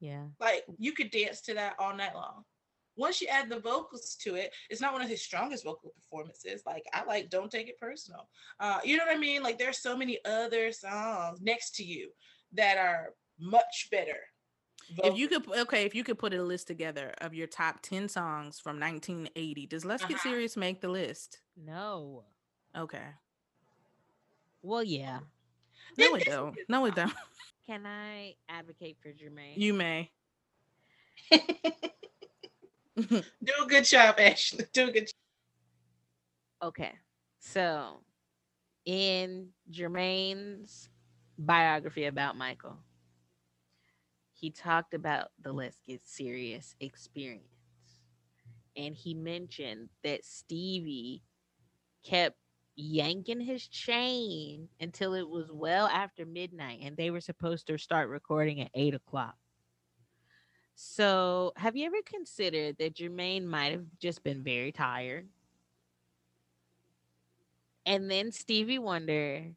Yeah. 0.00 0.26
Like, 0.38 0.64
you 0.78 0.92
could 0.92 1.10
dance 1.10 1.40
to 1.42 1.54
that 1.54 1.76
all 1.78 1.94
night 1.96 2.14
long. 2.14 2.44
Once 2.96 3.20
you 3.20 3.26
add 3.26 3.48
the 3.48 3.58
vocals 3.58 4.16
to 4.22 4.36
it, 4.36 4.52
it's 4.70 4.80
not 4.80 4.92
one 4.92 5.02
of 5.02 5.08
his 5.08 5.22
strongest 5.22 5.64
vocal 5.64 5.90
performances. 5.90 6.62
Like, 6.64 6.84
I 6.92 7.04
like 7.04 7.28
"Don't 7.28 7.50
Take 7.50 7.68
It 7.68 7.78
Personal." 7.80 8.28
Uh, 8.60 8.80
you 8.84 8.96
know 8.96 9.04
what 9.04 9.16
I 9.16 9.18
mean? 9.18 9.42
Like, 9.42 9.58
there's 9.58 9.78
so 9.78 9.96
many 9.96 10.18
other 10.24 10.70
songs 10.70 11.40
next 11.40 11.74
to 11.76 11.84
you 11.84 12.12
that 12.52 12.78
are 12.78 13.14
much 13.38 13.88
better. 13.90 14.20
If 15.02 15.16
you 15.16 15.28
could, 15.28 15.48
okay, 15.50 15.84
if 15.84 15.94
you 15.94 16.04
could 16.04 16.18
put 16.18 16.34
a 16.34 16.42
list 16.42 16.66
together 16.66 17.14
of 17.18 17.34
your 17.34 17.46
top 17.46 17.80
10 17.82 18.08
songs 18.08 18.60
from 18.60 18.78
1980, 18.78 19.66
does 19.66 19.84
Let's 19.84 20.04
Get 20.04 20.16
Uh-huh. 20.16 20.30
Serious 20.30 20.56
make 20.56 20.80
the 20.80 20.88
list? 20.88 21.40
No. 21.56 22.26
Okay. 22.76 23.14
Well, 24.64 24.82
yeah. 24.82 25.18
No, 25.98 26.12
we 26.12 26.24
don't. 26.24 26.56
No, 26.70 26.80
we 26.80 26.90
don't. 26.90 27.12
Can 27.66 27.84
I 27.84 28.34
advocate 28.48 28.96
for 29.02 29.10
Jermaine? 29.10 29.58
You 29.58 29.74
may. 29.74 30.10
Do 32.96 33.22
a 33.62 33.66
good 33.68 33.84
job, 33.84 34.14
Ashley. 34.18 34.64
Do 34.72 34.88
a 34.88 34.92
good 34.92 35.06
job. 35.06 36.68
Okay. 36.68 36.92
So, 37.40 38.00
in 38.86 39.48
Jermaine's 39.70 40.88
biography 41.38 42.06
about 42.06 42.38
Michael, 42.38 42.78
he 44.32 44.50
talked 44.50 44.94
about 44.94 45.28
the 45.42 45.52
Let's 45.52 45.78
Get 45.86 46.06
Serious 46.06 46.74
experience. 46.80 47.44
And 48.76 48.94
he 48.94 49.12
mentioned 49.12 49.90
that 50.02 50.24
Stevie 50.24 51.22
kept 52.02 52.38
yanking 52.76 53.40
his 53.40 53.66
chain 53.68 54.68
until 54.80 55.14
it 55.14 55.28
was 55.28 55.50
well 55.52 55.86
after 55.86 56.26
midnight 56.26 56.80
and 56.82 56.96
they 56.96 57.10
were 57.10 57.20
supposed 57.20 57.66
to 57.68 57.78
start 57.78 58.08
recording 58.08 58.60
at 58.60 58.70
eight 58.74 58.94
o'clock. 58.94 59.36
So, 60.76 61.52
have 61.56 61.76
you 61.76 61.86
ever 61.86 62.02
considered 62.04 62.76
that 62.78 62.96
Jermaine 62.96 63.44
might 63.44 63.72
have 63.72 63.84
just 64.00 64.24
been 64.24 64.42
very 64.42 64.72
tired? 64.72 65.28
And 67.86 68.10
then 68.10 68.32
Stevie 68.32 68.78
Wonder 68.80 69.52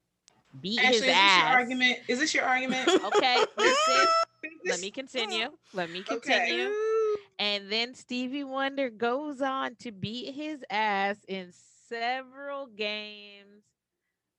beat 0.61 0.79
Ashley, 0.79 1.07
his 1.07 1.15
is 1.17 1.23
this 1.23 1.37
your 1.37 1.47
argument? 1.47 1.97
Is 2.07 2.19
this 2.19 2.33
your 2.33 2.43
argument? 2.47 2.89
Okay, 3.03 3.45
listen. 3.57 4.05
Let 4.67 4.79
me 4.79 4.91
continue. 4.91 5.47
Let 5.73 5.89
me 5.89 6.03
Okay. 6.09 6.39
continue. 6.39 6.73
And 7.39 7.71
then 7.71 7.93
Stevie 7.93 8.43
Wonder 8.43 8.89
goes 8.89 9.41
on 9.41 9.75
to 9.77 9.91
beat 9.91 10.33
his 10.33 10.63
ass 10.69 11.17
in 11.27 11.51
several 11.87 12.67
games 12.67 13.63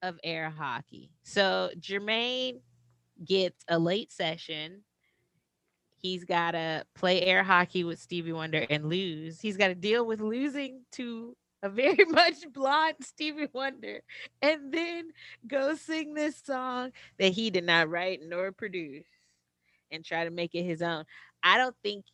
of 0.03 0.19
air 0.23 0.51
hockey. 0.51 1.11
So 1.23 1.71
Jermaine 1.79 2.61
gets 3.25 3.65
a 3.69 3.79
late 3.79 4.13
session. 4.13 4.83
He's 6.01 6.25
got 6.25 6.53
to 6.53 6.85
play 6.95 7.23
air 7.23 7.43
hockey 7.43 7.83
with 7.85 7.99
Stevie 7.99 8.33
Wonder 8.33 8.65
and 8.71 8.89
lose. 8.89 9.41
He's 9.41 9.57
got 9.57 9.69
to 9.69 9.75
deal 9.75 10.07
with 10.07 10.21
losing 10.21 10.83
to 10.93 11.37
a 11.63 11.69
very 11.69 12.05
much 12.09 12.37
blonde 12.53 12.97
Stevie 13.01 13.49
Wonder 13.53 14.03
and 14.43 14.73
then 14.73 15.11
go 15.47 15.75
sing 15.75 16.15
this 16.15 16.41
song 16.45 16.93
that 17.19 17.33
he 17.33 17.51
did 17.51 17.65
not 17.65 17.91
write 17.91 18.21
nor 18.25 18.53
produce 18.53 19.07
and 19.91 20.05
try 20.05 20.25
to 20.25 20.31
make 20.31 20.55
it 20.55 20.63
his 20.63 20.83
own. 20.83 21.05
I 21.43 21.57
don't 21.57 21.77
think 21.83 22.05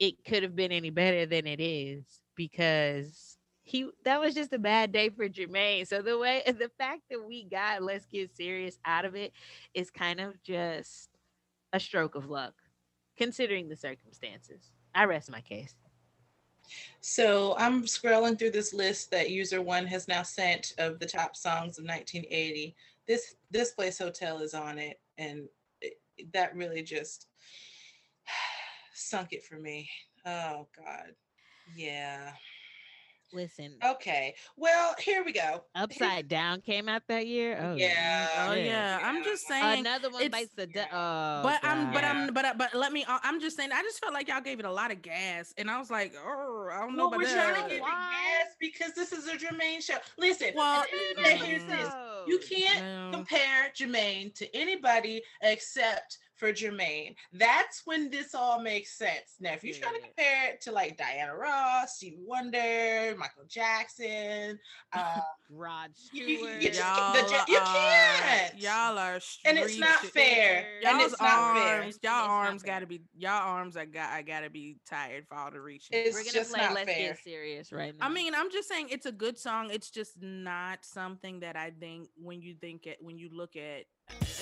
it 0.00 0.24
could 0.24 0.42
have 0.42 0.56
been 0.56 0.72
any 0.72 0.90
better 0.90 1.26
than 1.26 1.46
it 1.46 1.60
is 1.60 2.04
because 2.34 3.27
he 3.68 3.90
that 4.04 4.20
was 4.20 4.34
just 4.34 4.52
a 4.54 4.58
bad 4.58 4.92
day 4.92 5.10
for 5.10 5.28
Jermaine. 5.28 5.86
So 5.86 6.00
the 6.00 6.18
way 6.18 6.42
the 6.46 6.70
fact 6.78 7.02
that 7.10 7.22
we 7.26 7.44
got 7.44 7.82
let's 7.82 8.06
get 8.06 8.34
serious 8.34 8.78
out 8.84 9.04
of 9.04 9.14
it 9.14 9.32
is 9.74 9.90
kind 9.90 10.20
of 10.20 10.42
just 10.42 11.10
a 11.72 11.78
stroke 11.78 12.14
of 12.14 12.30
luck 12.30 12.54
considering 13.18 13.68
the 13.68 13.76
circumstances. 13.76 14.72
I 14.94 15.04
rest 15.04 15.30
my 15.30 15.42
case. 15.42 15.74
So 17.00 17.54
I'm 17.58 17.84
scrolling 17.84 18.38
through 18.38 18.52
this 18.52 18.72
list 18.72 19.10
that 19.10 19.30
user 19.30 19.60
one 19.60 19.86
has 19.86 20.08
now 20.08 20.22
sent 20.22 20.72
of 20.78 20.98
the 20.98 21.06
top 21.06 21.36
songs 21.36 21.78
of 21.78 21.84
1980. 21.84 22.74
This 23.06 23.36
this 23.50 23.72
place 23.72 23.98
hotel 23.98 24.38
is 24.38 24.54
on 24.54 24.78
it, 24.78 24.98
and 25.18 25.46
it, 25.82 25.94
that 26.32 26.56
really 26.56 26.82
just 26.82 27.26
sunk 28.94 29.32
it 29.32 29.44
for 29.44 29.56
me. 29.56 29.90
Oh 30.24 30.68
God, 30.74 31.12
yeah. 31.76 32.32
Listen, 33.32 33.74
Okay. 33.84 34.34
Well, 34.56 34.94
here 34.98 35.22
we 35.22 35.32
go. 35.32 35.62
Upside 35.74 36.28
Down 36.28 36.62
came 36.62 36.88
out 36.88 37.02
that 37.08 37.26
year. 37.26 37.58
Oh 37.60 37.74
Yeah. 37.74 38.28
Oh 38.48 38.54
shit. 38.54 38.66
yeah, 38.66 38.98
I'm 39.02 39.22
just 39.22 39.46
saying. 39.46 39.80
Another 39.80 40.08
one 40.10 40.22
it's- 40.22 40.30
bites 40.40 40.54
the 40.54 40.66
dust. 40.66 40.88
Oh, 40.92 41.42
but 41.42 41.60
I'm, 41.62 41.92
but 41.92 42.00
God. 42.00 42.16
I'm, 42.16 42.32
but 42.34 42.44
I, 42.46 42.52
but 42.54 42.74
let 42.74 42.90
me. 42.92 43.04
uh, 43.06 43.18
I'm 43.22 43.38
just 43.40 43.56
saying. 43.56 43.70
I 43.72 43.82
just 43.82 44.00
felt 44.00 44.14
like 44.14 44.28
y'all 44.28 44.40
gave 44.40 44.60
it 44.60 44.64
a 44.64 44.72
lot 44.72 44.90
of 44.90 45.02
gas, 45.02 45.52
and 45.58 45.70
I 45.70 45.78
was 45.78 45.90
like, 45.90 46.14
oh, 46.18 46.70
I 46.72 46.78
don't 46.80 46.96
know 46.96 47.08
Well, 47.08 47.08
about 47.08 47.18
we're 47.18 47.34
that. 47.34 47.52
trying 47.54 47.64
to 47.64 47.68
give 47.68 47.78
it 47.78 47.84
gas 47.84 48.46
because 48.58 48.92
this 48.94 49.12
is 49.12 49.26
a 49.28 49.36
Jermaine 49.36 49.82
show. 49.82 49.98
Listen, 50.16 50.48
Well, 50.54 50.82
at 50.82 50.88
the 50.90 50.96
end 50.96 51.10
of 51.10 51.16
the 51.16 51.22
day, 51.22 51.36
here's 51.50 51.64
this. 51.64 51.92
You 52.26 52.38
can't 52.38 52.82
No. 53.12 53.18
compare 53.18 53.70
Jermaine 53.76 54.34
to 54.36 54.56
anybody 54.56 55.22
except 55.42 56.18
for 56.38 56.52
Jermaine. 56.52 57.14
That's 57.32 57.82
when 57.84 58.10
this 58.10 58.34
all 58.34 58.60
makes 58.62 58.96
sense. 58.96 59.36
Now, 59.40 59.52
if 59.52 59.64
you're 59.64 59.74
trying 59.76 59.94
to 59.94 60.00
compare 60.00 60.50
it 60.52 60.60
to 60.62 60.72
like 60.72 60.96
Diana 60.96 61.36
Ross, 61.36 61.96
Stevie 61.96 62.18
Wonder, 62.24 63.14
Michael 63.18 63.44
Jackson, 63.48 64.58
uh, 64.92 65.20
Rod 65.50 65.90
You- 66.12 66.24
you- 66.26 66.36
Stewart. 66.38 66.62
you 66.62 66.68
just- 66.68 66.80
Y'all 66.80 67.12
the 67.12 67.44
you 67.52 67.58
are- 67.58 67.64
can't. 67.66 68.58
Y'all 68.58 68.98
are 68.98 69.20
and 69.44 69.58
it's 69.58 69.76
not 69.76 70.00
fair. 70.06 70.74
And 70.76 70.98
Y'all's 70.98 71.12
it's 71.12 71.20
not 71.20 71.54
fair. 71.56 71.78
arms, 71.80 71.94
It's 71.96 72.04
y'all 72.04 72.12
not 72.12 72.30
arms 72.30 72.62
gotta 72.62 72.86
be, 72.86 73.02
y'all 73.16 73.30
arms. 73.48 73.76
I 73.76 73.84
got, 73.86 74.10
I 74.10 74.22
gotta 74.22 74.50
be 74.50 74.76
tired 74.88 75.26
for 75.26 75.34
all 75.36 75.50
the 75.50 75.60
reaching. 75.60 75.98
It's 75.98 76.14
We're 76.14 76.20
gonna 76.22 76.32
just 76.32 76.52
play 76.52 76.60
not 76.62 76.74
Let's 76.74 76.90
fair. 76.90 77.08
Get 77.14 77.18
Serious 77.24 77.72
right 77.72 77.96
now. 77.98 78.06
I 78.06 78.08
mean, 78.08 78.34
I'm 78.34 78.50
just 78.50 78.68
saying 78.68 78.88
it's 78.90 79.06
a 79.06 79.12
good 79.12 79.38
song. 79.38 79.70
It's 79.70 79.90
just 79.90 80.20
not 80.22 80.84
something 80.84 81.40
that 81.40 81.56
I 81.56 81.70
think 81.70 82.10
when 82.16 82.40
you 82.42 82.54
think 82.54 82.86
it, 82.86 82.98
when 83.00 83.18
you 83.18 83.28
look 83.32 83.56
at 83.56 83.84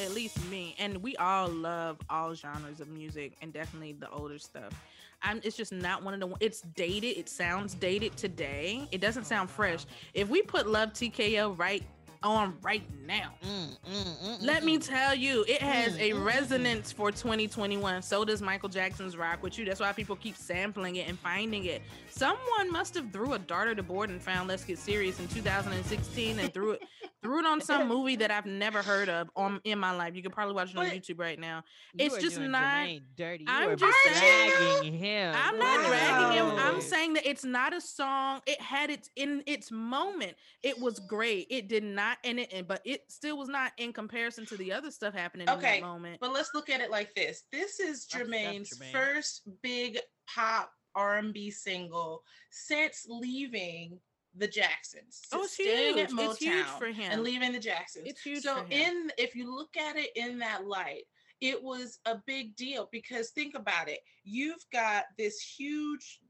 at 0.03 0.13
least 0.13 0.45
me, 0.51 0.75
and 0.79 1.03
we 1.03 1.17
all 1.17 1.49
love 1.49 1.99
all 2.11 2.35
genres 2.35 2.81
of 2.81 2.89
music 2.89 3.37
and 3.43 3.53
definitely 3.53 3.93
the 3.93 4.11
older 4.11 4.39
stuff. 4.39 4.75
I'm 5.23 5.41
it's 5.45 5.57
just 5.57 5.73
not 5.73 6.03
one 6.03 6.15
of 6.15 6.21
the 6.21 6.37
it's 6.41 6.61
dated, 6.61 7.17
it 7.17 7.29
sounds 7.29 7.75
dated 7.75 8.17
today. 8.17 8.89
It 8.93 9.01
doesn't 9.01 9.25
sound 9.25 9.51
fresh. 9.51 9.87
If 10.15 10.29
we 10.29 10.43
put 10.43 10.67
Love 10.67 10.93
TKO 10.93 11.59
right 11.59 11.83
on 12.23 12.57
right 12.63 12.83
now, 13.07 13.33
Mm, 13.43 13.79
mm, 13.85 14.05
mm, 14.25 14.41
let 14.41 14.63
mm, 14.63 14.65
me 14.65 14.79
mm. 14.79 14.87
tell 14.87 15.15
you, 15.15 15.45
it 15.49 15.63
has 15.63 15.97
Mm, 15.97 16.01
a 16.01 16.13
resonance 16.15 16.93
for 16.93 17.11
2021. 17.11 18.03
So 18.03 18.25
does 18.25 18.43
Michael 18.43 18.69
Jackson's 18.69 19.17
Rock 19.17 19.43
with 19.43 19.59
You. 19.59 19.65
That's 19.65 19.81
why 19.81 19.93
people 19.93 20.17
keep 20.17 20.37
sampling 20.37 20.97
it 20.97 21.09
and 21.09 21.19
finding 21.19 21.65
it. 21.67 21.83
Someone 22.17 22.73
must 22.73 22.95
have 22.95 23.13
threw 23.13 23.35
a 23.35 23.39
dart 23.39 23.69
at 23.69 23.77
the 23.77 23.83
board 23.83 24.09
and 24.09 24.23
found 24.23 24.49
Let's 24.49 24.65
Get 24.65 24.79
Serious 24.79 25.21
in 25.21 25.29
2016 25.29 26.39
and 26.39 26.55
threw 26.55 26.71
it 26.73 26.83
threw 27.23 27.41
it 27.41 27.47
on 27.47 27.61
some 27.61 27.89
movie 27.95 28.17
that 28.17 28.31
I've 28.31 28.47
never 28.47 28.81
heard 28.83 29.09
of 29.11 29.29
on 29.37 29.61
in 29.65 29.79
my 29.79 29.95
life. 29.95 30.15
You 30.15 30.23
could 30.23 30.33
probably 30.33 30.55
watch 30.55 30.71
it 30.71 30.77
on 30.79 30.87
But- 30.89 30.95
YouTube 30.95 31.19
right 31.19 31.39
now. 31.39 31.63
You 31.93 32.07
it's 32.07 32.19
just 32.19 32.39
not- 32.41 32.63
Jermaine 32.87 33.03
dirty. 33.17 33.45
You 33.45 33.51
I'm 33.53 33.77
just 33.77 33.99
saying- 34.05 34.53
dragging 34.57 34.95
him. 34.99 35.35
I'm 35.37 35.59
not 35.59 35.87
dragging 35.87 36.39
him. 36.39 36.57
I'm 36.57 36.81
saying 36.81 37.15
that 37.15 37.27
it's 37.29 37.45
not 37.45 37.75
a 37.75 37.81
song. 37.83 38.41
It 38.47 38.61
had 38.63 38.89
its 38.91 39.11
in 39.17 39.43
its 39.47 39.71
moment. 39.71 40.37
It 40.63 40.79
was 40.81 40.99
great. 41.01 41.49
It 41.51 41.69
did 41.69 41.85
not, 41.85 42.17
and 42.25 42.39
it, 42.39 42.67
but 42.67 42.81
it 42.87 43.03
still 43.11 43.37
was 43.37 43.49
not 43.51 43.73
in 43.77 43.93
comparison 43.93 44.47
to 44.47 44.57
the 44.57 44.73
other 44.73 44.91
stuff 44.91 45.13
happening 45.13 45.49
in 45.49 45.55
Okay, 45.55 45.81
that 45.81 45.87
moment. 45.87 46.19
But 46.21 46.33
let's 46.33 46.51
look 46.55 46.71
at 46.71 46.81
it 46.81 46.91
like 46.91 47.15
this. 47.15 47.43
This 47.53 47.79
is 47.79 48.05
stuff, 48.05 48.23
Jermaine's 48.23 48.79
Jermaine. 48.79 48.93
first 48.93 49.43
big 49.63 49.99
pop 50.35 50.71
R&B 50.97 51.51
single 51.51 52.25
since 52.51 53.07
leaving 53.09 54.01
the 54.35 54.49
Jacksons. 54.49 55.23
Oh, 55.33 55.45
it's 55.45 55.57
huge. 55.57 55.97
It's 55.97 56.39
huge 56.39 56.67
for 56.79 56.87
him. 56.87 57.13
And 57.13 57.23
leaving 57.23 57.53
the 57.53 57.61
Jacksons. 57.61 58.07
It's 58.09 58.23
huge 58.23 58.43
So 58.43 58.57
for 58.57 58.61
him. 58.65 58.73
in 58.73 59.11
if 59.19 59.35
you 59.35 59.55
look 59.55 59.77
at 59.77 59.97
it 59.97 60.11
in 60.17 60.39
that 60.41 60.67
light, 60.67 61.05
it 61.41 61.63
was 61.63 61.99
a 62.07 62.17
big 62.27 62.57
deal 62.57 62.89
because 62.91 63.31
think 63.31 63.55
about 63.55 63.89
it. 63.89 64.01
You've 64.25 64.65
got 64.73 65.05
this 65.19 65.41
huge 65.41 66.21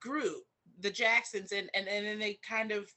group, 0.00 0.42
the 0.80 0.90
Jacksons, 0.90 1.52
and 1.52 1.70
and, 1.74 1.88
and 1.88 2.06
then 2.06 2.18
they 2.18 2.38
kind 2.46 2.72
of 2.72 2.90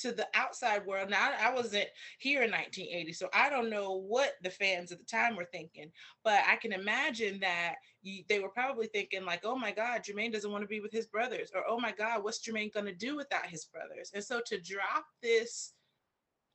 to 0.00 0.12
the 0.12 0.26
outside 0.34 0.86
world. 0.86 1.10
Now 1.10 1.32
I 1.38 1.52
wasn't 1.52 1.88
here 2.18 2.42
in 2.42 2.50
1980, 2.50 3.12
so 3.12 3.28
I 3.32 3.50
don't 3.50 3.70
know 3.70 3.92
what 3.92 4.34
the 4.42 4.50
fans 4.50 4.92
at 4.92 4.98
the 4.98 5.04
time 5.04 5.36
were 5.36 5.48
thinking, 5.52 5.90
but 6.24 6.42
I 6.46 6.56
can 6.56 6.72
imagine 6.72 7.40
that 7.40 7.76
you, 8.02 8.24
they 8.28 8.40
were 8.40 8.48
probably 8.48 8.86
thinking 8.88 9.24
like, 9.24 9.44
"Oh 9.44 9.56
my 9.56 9.72
God, 9.72 10.02
Jermaine 10.02 10.32
doesn't 10.32 10.50
want 10.50 10.62
to 10.62 10.68
be 10.68 10.80
with 10.80 10.92
his 10.92 11.06
brothers," 11.06 11.50
or 11.54 11.64
"Oh 11.68 11.78
my 11.78 11.92
God, 11.92 12.24
what's 12.24 12.40
Jermaine 12.40 12.72
gonna 12.72 12.94
do 12.94 13.16
without 13.16 13.46
his 13.46 13.66
brothers?" 13.66 14.10
And 14.14 14.24
so 14.24 14.40
to 14.46 14.60
drop 14.60 15.06
this, 15.22 15.74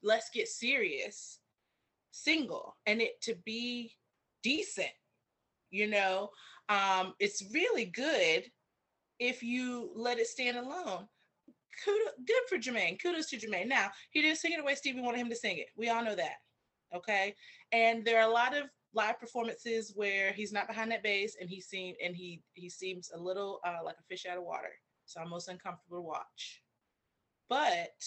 let's 0.02 0.30
get 0.30 0.48
serious, 0.48 1.40
single, 2.12 2.78
and 2.86 3.02
it 3.02 3.22
to 3.22 3.36
be 3.46 3.96
decent, 4.44 4.92
you 5.72 5.88
know, 5.88 6.32
um, 6.70 7.14
it's 7.20 7.44
really 7.54 7.86
good 7.86 8.52
if 9.20 9.44
you 9.44 9.92
let 9.96 10.20
it 10.20 10.28
stand 10.28 10.58
alone. 10.58 11.08
Kudos, 11.84 12.14
good 12.26 12.42
for 12.48 12.58
Jermaine. 12.58 13.02
Kudos 13.02 13.28
to 13.28 13.38
Jermaine. 13.38 13.68
Now, 13.68 13.90
he 14.12 14.22
didn't 14.22 14.38
sing 14.38 14.54
it 14.54 14.58
the 14.58 14.64
way 14.64 14.76
Stevie 14.76 15.02
wanted 15.02 15.20
him 15.20 15.30
to 15.30 15.36
sing 15.36 15.58
it. 15.58 15.68
We 15.76 15.90
all 15.90 16.04
know 16.04 16.16
that. 16.16 16.38
Okay. 16.96 17.36
And 17.72 18.06
there 18.06 18.20
are 18.20 18.30
a 18.30 18.34
lot 18.34 18.56
of 18.56 18.66
live 18.94 19.20
performances 19.20 19.92
where 19.96 20.32
he's 20.32 20.54
not 20.54 20.68
behind 20.68 20.92
that 20.92 21.04
bass 21.04 21.36
and 21.40 21.50
he 21.50 21.60
seemed 21.60 21.98
and 22.04 22.16
he 22.16 22.42
he 22.54 22.70
seems 22.70 23.12
a 23.14 23.20
little 23.20 23.60
uh, 23.66 23.84
like 23.84 23.98
a 24.00 24.04
fish 24.04 24.26
out 24.26 24.38
of 24.38 24.44
water. 24.44 24.72
It's 25.04 25.18
almost 25.18 25.50
uncomfortable 25.50 25.98
to 25.98 26.02
watch. 26.02 26.64
But 27.50 28.02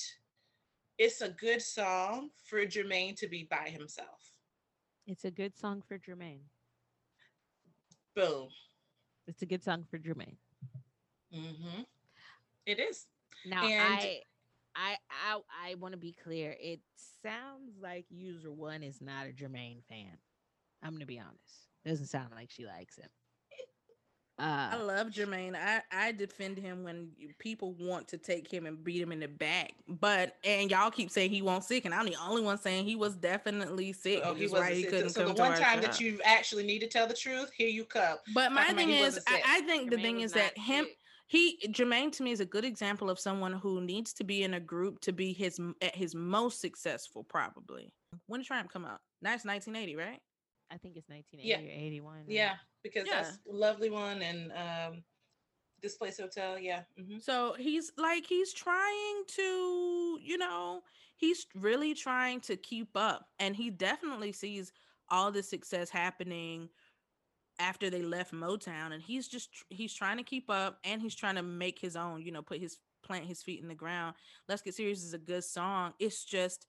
it's 0.98 1.20
a 1.20 1.28
good 1.28 1.62
song 1.62 2.30
for 2.44 2.64
Jermaine 2.66 3.16
to 3.18 3.28
be 3.28 3.46
by 3.48 3.68
himself. 3.68 4.32
It's 5.06 5.24
a 5.24 5.30
good 5.30 5.56
song 5.56 5.82
for 5.86 5.98
Jermaine. 5.98 6.40
Boom. 8.16 8.48
It's 9.28 9.42
a 9.42 9.46
good 9.46 9.62
song 9.62 9.84
for 9.88 9.98
Jermaine. 9.98 10.36
Mm-hmm. 11.32 11.82
It 12.66 12.80
is. 12.80 13.06
Now 13.46 13.64
And- 13.64 13.82
I 14.00 14.20
I 14.76 14.96
I 15.10 15.40
I 15.70 15.74
want 15.74 15.92
to 15.92 15.98
be 15.98 16.12
clear. 16.12 16.56
It 16.60 16.80
sounds 17.22 17.76
like 17.82 18.06
user 18.10 18.50
one 18.52 18.82
is 18.82 19.00
not 19.00 19.26
a 19.26 19.30
Jermaine 19.30 19.82
fan. 19.88 20.16
I'm 20.82 20.92
gonna 20.92 21.06
be 21.06 21.18
honest. 21.18 21.68
Doesn't 21.84 22.06
sound 22.06 22.30
like 22.34 22.50
she 22.50 22.64
likes 22.64 22.96
him. 22.96 23.08
I 24.40 24.76
Uh, 24.76 24.84
love 24.84 25.08
Jermaine. 25.08 25.56
I, 25.56 25.82
I 25.90 26.12
defend 26.12 26.58
him 26.58 26.84
when 26.84 27.10
people 27.40 27.72
want 27.72 28.06
to 28.08 28.18
take 28.18 28.48
him 28.48 28.66
and 28.66 28.84
beat 28.84 29.02
him 29.02 29.10
in 29.10 29.18
the 29.18 29.26
back. 29.26 29.72
But 29.88 30.36
and 30.44 30.70
y'all 30.70 30.92
keep 30.92 31.10
saying 31.10 31.30
he 31.30 31.42
won't 31.42 31.64
sick, 31.64 31.84
and 31.86 31.92
I'm 31.92 32.06
the 32.06 32.14
only 32.24 32.42
one 32.42 32.56
saying 32.56 32.84
he 32.84 32.94
was 32.94 33.16
definitely 33.16 33.92
sick. 33.92 34.20
Oh, 34.22 34.30
which 34.30 34.38
he 34.38 34.44
is 34.44 34.52
why 34.52 34.58
wasn't 34.60 34.76
he 34.76 34.82
sick. 34.82 34.90
couldn't 34.92 35.10
So 35.10 35.24
come 35.26 35.34
the 35.34 35.40
one 35.42 35.50
our 35.52 35.58
time 35.58 35.80
that 35.80 36.00
you 36.00 36.20
actually 36.24 36.62
need 36.62 36.78
to 36.80 36.86
tell 36.86 37.08
the 37.08 37.14
truth, 37.14 37.50
here 37.52 37.68
you 37.68 37.84
come. 37.84 38.18
But 38.32 38.52
my 38.52 38.60
talking 38.68 38.76
thing 38.76 38.90
is, 38.90 39.18
I. 39.26 39.42
I 39.44 39.60
think 39.62 39.90
the 39.90 39.96
thing 39.96 40.20
is 40.20 40.32
that 40.34 40.56
not 40.56 40.64
him, 40.64 40.84
sick. 40.84 40.98
He 41.28 41.58
Jermaine 41.68 42.10
to 42.12 42.22
me 42.22 42.32
is 42.32 42.40
a 42.40 42.44
good 42.46 42.64
example 42.64 43.08
of 43.10 43.18
someone 43.18 43.52
who 43.52 43.80
needs 43.80 44.12
to 44.14 44.24
be 44.24 44.42
in 44.42 44.54
a 44.54 44.60
group 44.60 45.00
to 45.00 45.12
be 45.12 45.32
his 45.32 45.60
at 45.80 45.94
his 45.94 46.14
most 46.14 46.60
successful. 46.60 47.22
Probably 47.24 47.92
when 48.26 48.40
did 48.40 48.46
Triumph 48.46 48.70
come 48.72 48.84
out? 48.84 49.00
That's 49.22 49.44
1980, 49.44 49.96
right? 49.96 50.20
I 50.70 50.76
think 50.78 50.96
it's 50.96 51.08
1980 51.08 51.68
or 51.68 51.86
81. 51.86 52.14
right? 52.16 52.24
Yeah, 52.28 52.54
because 52.82 53.06
Yeah. 53.06 53.22
that's 53.22 53.38
lovely 53.46 53.90
one 53.90 54.22
and 54.22 54.52
um 54.52 55.04
this 55.80 55.96
place 55.96 56.18
hotel. 56.18 56.58
Yeah. 56.58 56.82
mhm. 56.98 57.22
So 57.22 57.54
he's 57.58 57.92
like 57.96 58.26
he's 58.26 58.52
trying 58.52 59.22
to, 59.28 60.18
you 60.22 60.38
know, 60.38 60.82
he's 61.16 61.46
really 61.54 61.94
trying 61.94 62.40
to 62.42 62.56
keep 62.56 62.88
up 62.96 63.28
and 63.38 63.54
he 63.54 63.70
definitely 63.70 64.32
sees 64.32 64.72
all 65.10 65.30
the 65.30 65.42
success 65.42 65.88
happening 65.90 66.68
after 67.58 67.90
they 67.90 68.02
left 68.02 68.32
Motown 68.32 68.92
and 68.92 69.02
he's 69.02 69.28
just 69.28 69.50
he's 69.68 69.94
trying 69.94 70.16
to 70.16 70.22
keep 70.22 70.48
up 70.50 70.78
and 70.84 71.02
he's 71.02 71.14
trying 71.14 71.34
to 71.36 71.42
make 71.42 71.78
his 71.78 71.96
own, 71.96 72.22
you 72.22 72.32
know, 72.32 72.42
put 72.42 72.60
his 72.60 72.78
plant 73.02 73.24
his 73.24 73.42
feet 73.42 73.60
in 73.60 73.68
the 73.68 73.74
ground. 73.74 74.14
Let's 74.48 74.62
Get 74.62 74.74
Serious 74.74 75.02
is 75.02 75.14
a 75.14 75.18
good 75.18 75.44
song. 75.44 75.94
It's 75.98 76.24
just 76.24 76.66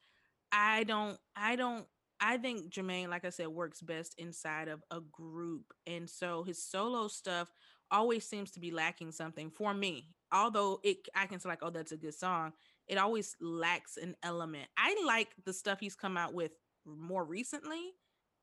I 0.51 0.83
don't 0.83 1.17
I 1.35 1.55
don't 1.55 1.85
I 2.21 2.37
think 2.37 2.69
Jermaine, 2.71 3.09
like 3.09 3.23
I 3.23 3.29
said, 3.29 3.47
works 3.47 3.81
best 3.81 4.15
inside 4.17 4.67
of 4.67 4.83
a 4.91 4.99
group. 4.99 5.73
And 5.87 6.09
so 6.09 6.43
his 6.43 6.63
solo 6.63 7.07
stuff 7.07 7.51
always 7.91 8.27
seems 8.27 8.51
to 8.51 8.59
be 8.59 8.71
lacking 8.71 9.11
something 9.11 9.49
for 9.51 9.73
me. 9.73 10.09
Although 10.31 10.79
it 10.83 10.97
I 11.15 11.25
can 11.27 11.39
say 11.39 11.49
like, 11.49 11.63
oh, 11.63 11.69
that's 11.69 11.91
a 11.91 11.97
good 11.97 12.15
song. 12.15 12.53
It 12.87 12.97
always 12.97 13.35
lacks 13.39 13.97
an 13.97 14.15
element. 14.23 14.67
I 14.77 14.95
like 15.05 15.29
the 15.45 15.53
stuff 15.53 15.79
he's 15.79 15.95
come 15.95 16.17
out 16.17 16.33
with 16.33 16.51
more 16.85 17.23
recently 17.23 17.93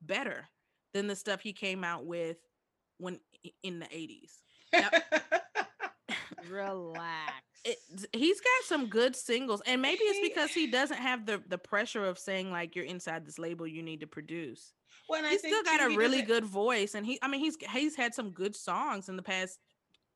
better 0.00 0.48
than 0.96 1.06
the 1.08 1.16
stuff 1.16 1.42
he 1.42 1.52
came 1.52 1.84
out 1.84 2.06
with 2.06 2.38
when 2.96 3.20
in 3.62 3.80
the 3.80 3.86
80s. 3.86 4.32
Relax. 6.50 7.32
It, 7.64 7.76
he's 8.12 8.40
got 8.40 8.64
some 8.64 8.86
good 8.86 9.14
singles 9.14 9.60
and 9.66 9.82
maybe 9.82 10.00
it's 10.04 10.26
because 10.26 10.52
he 10.52 10.68
doesn't 10.68 10.96
have 10.98 11.26
the 11.26 11.42
the 11.48 11.58
pressure 11.58 12.04
of 12.04 12.16
saying 12.16 12.52
like 12.52 12.76
you're 12.76 12.84
inside 12.84 13.26
this 13.26 13.40
label 13.40 13.66
you 13.66 13.82
need 13.82 14.00
to 14.00 14.06
produce 14.06 14.72
well, 15.08 15.24
he's 15.24 15.40
still 15.40 15.64
got 15.64 15.80
too, 15.80 15.86
a 15.86 15.90
he 15.90 15.96
really 15.96 16.22
good 16.22 16.44
voice 16.44 16.94
and 16.94 17.04
he 17.04 17.18
i 17.22 17.28
mean 17.28 17.40
he's 17.40 17.56
he's 17.72 17.96
had 17.96 18.14
some 18.14 18.30
good 18.30 18.54
songs 18.54 19.08
in 19.08 19.16
the 19.16 19.22
past 19.22 19.58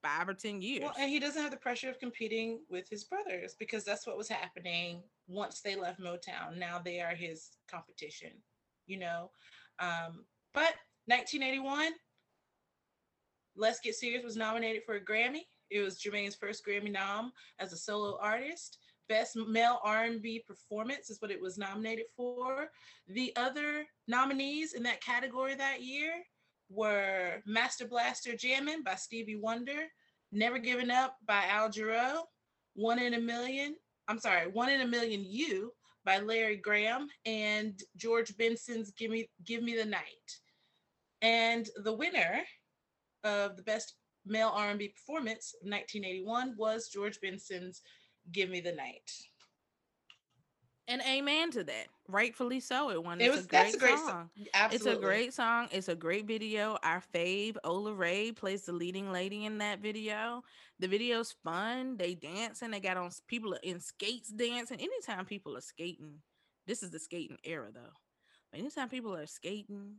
five 0.01 0.29
or 0.29 0.35
ten 0.35 0.63
years 0.63 0.83
Well, 0.85 0.95
and 0.97 1.11
he 1.11 1.19
doesn't 1.19 1.43
have 1.43 1.51
the 1.51 1.57
pressure 1.57 1.91
of 1.91 1.99
competing 1.99 2.61
with 2.71 2.89
his 2.89 3.03
brothers 3.03 3.57
because 3.59 3.85
that's 3.85 4.07
what 4.07 4.17
was 4.17 4.29
happening 4.29 5.03
once 5.27 5.61
they 5.61 5.75
left 5.75 6.01
Motown. 6.01 6.57
Now 6.57 6.79
they 6.79 7.01
are 7.01 7.17
his 7.17 7.51
competition, 7.69 8.31
you 8.87 8.99
know. 8.99 9.31
Um, 9.81 10.25
but 10.55 10.75
1981, 11.07 11.93
Let's 13.57 13.81
Get 13.81 13.95
Serious 13.95 14.25
was 14.25 14.37
nominated 14.37 14.83
for 14.85 14.95
a 14.95 15.05
Grammy. 15.05 15.43
It 15.71 15.81
was 15.81 16.01
Jermaine's 16.01 16.35
first 16.35 16.65
Grammy 16.67 16.91
nom 16.93 17.33
as 17.59 17.73
a 17.73 17.77
solo 17.77 18.19
artist. 18.21 18.79
Best 19.09 19.37
Male 19.37 19.81
R&B 19.83 20.45
Performance 20.47 21.11
is 21.11 21.21
what 21.21 21.33
it 21.33 21.41
was 21.41 21.59
nominated 21.59 22.07
for. 22.17 22.71
The 23.09 23.33
other 23.37 23.85
nominees 24.07 24.75
in 24.75 24.85
that 24.85 25.03
category 25.03 25.57
that 25.57 25.83
year 25.83 26.13
were 26.71 27.43
Master 27.45 27.87
Blaster 27.87 28.37
Jammin' 28.37 28.85
by 28.85 28.95
Stevie 28.95 29.35
Wonder, 29.35 29.89
Never 30.31 30.59
Giving 30.59 30.91
Up 30.91 31.17
by 31.27 31.45
Al 31.47 31.69
Jarreau, 31.69 32.23
One 32.75 33.01
in 33.01 33.15
a 33.15 33.21
Million, 33.21 33.75
I'm 34.07 34.21
sorry, 34.21 34.49
One 34.49 34.69
in 34.69 34.81
a 34.81 34.87
Million 34.87 35.25
You 35.27 35.73
by 36.05 36.19
Larry 36.19 36.57
Graham, 36.57 37.09
and 37.27 37.81
George 37.97 38.37
Benson's 38.37 38.91
Give 38.93 39.11
Me 39.11 39.29
Give 39.45 39.63
Me 39.63 39.77
the 39.77 39.85
Night. 39.85 40.41
And 41.23 41.69
the 41.85 41.93
winner 41.93 42.41
of 43.25 43.57
the 43.57 43.63
best 43.63 43.95
male 44.27 44.53
R&B 44.55 44.89
performance 44.89 45.55
of 45.61 45.69
1981 45.69 46.55
was 46.57 46.89
George 46.89 47.21
Benson's 47.21 47.83
Give 48.33 48.51
Me 48.51 48.61
the 48.61 48.73
Night. 48.73 49.11
And 50.91 51.01
amen 51.03 51.53
to 51.53 51.63
that. 51.65 51.87
Rightfully 52.09 52.59
so. 52.59 52.91
It 52.91 53.05
won. 53.05 53.21
It 53.21 53.27
It's 53.27 53.37
was 53.37 53.45
a 53.45 53.49
that's 53.49 53.77
great 53.77 53.93
a 53.93 53.95
great 53.95 53.99
song. 53.99 54.09
song. 54.09 54.31
It's 54.73 54.87
a 54.87 54.97
great 54.97 55.33
song. 55.35 55.69
It's 55.71 55.89
a 55.89 55.95
great 55.95 56.27
video. 56.27 56.79
Our 56.83 57.01
fave, 57.15 57.57
Ola 57.63 57.95
Ray, 57.95 58.33
plays 58.33 58.65
the 58.67 58.73
leading 58.73 59.13
lady 59.13 59.45
in 59.45 59.59
that 59.59 59.79
video. 59.79 60.43
The 60.81 60.89
video's 60.89 61.33
fun. 61.45 61.97
They 61.97 62.15
dancing. 62.15 62.73
They 62.73 62.81
got 62.81 62.97
on 62.97 63.11
people 63.29 63.55
are 63.55 63.61
in 63.63 63.79
skates 63.79 64.31
dancing. 64.31 64.81
Anytime 64.81 65.25
people 65.27 65.57
are 65.57 65.61
skating, 65.61 66.15
this 66.67 66.83
is 66.83 66.91
the 66.91 66.99
skating 66.99 67.39
era 67.45 67.71
though. 67.73 67.93
Anytime 68.53 68.89
people 68.89 69.15
are 69.15 69.27
skating 69.27 69.97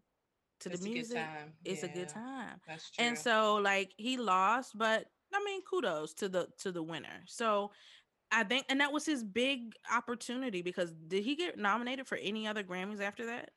to 0.60 0.71
It's 0.71 0.82
the 0.82 0.89
music, 0.89 1.25
it's 1.63 1.84
a 1.84 1.88
good 1.88 2.10
time. 2.10 2.60
That's 2.67 2.91
true. 2.91 3.06
And 3.06 3.17
so 3.17 3.56
like 3.56 3.93
he 3.97 4.17
lost, 4.17 4.77
but 4.77 5.06
I 5.34 5.41
mean 5.45 5.62
kudos 5.69 6.13
to 6.15 6.27
the 6.27 6.47
to 6.60 6.71
the 6.73 6.84
winner. 6.84 7.23
So 7.27 7.71
I 8.32 8.44
think 8.44 8.65
and 8.70 8.80
that 8.80 8.91
was 8.91 9.06
his 9.06 9.24
big 9.24 9.74
opportunity 9.94 10.62
because 10.62 10.91
did 11.08 11.24
he 11.24 11.36
get 11.36 11.58
nominated 11.58 12.08
for 12.08 12.17
any 12.17 12.48
other 12.48 12.63
Grammys 12.63 13.02
after 13.02 13.26
that? 13.26 13.52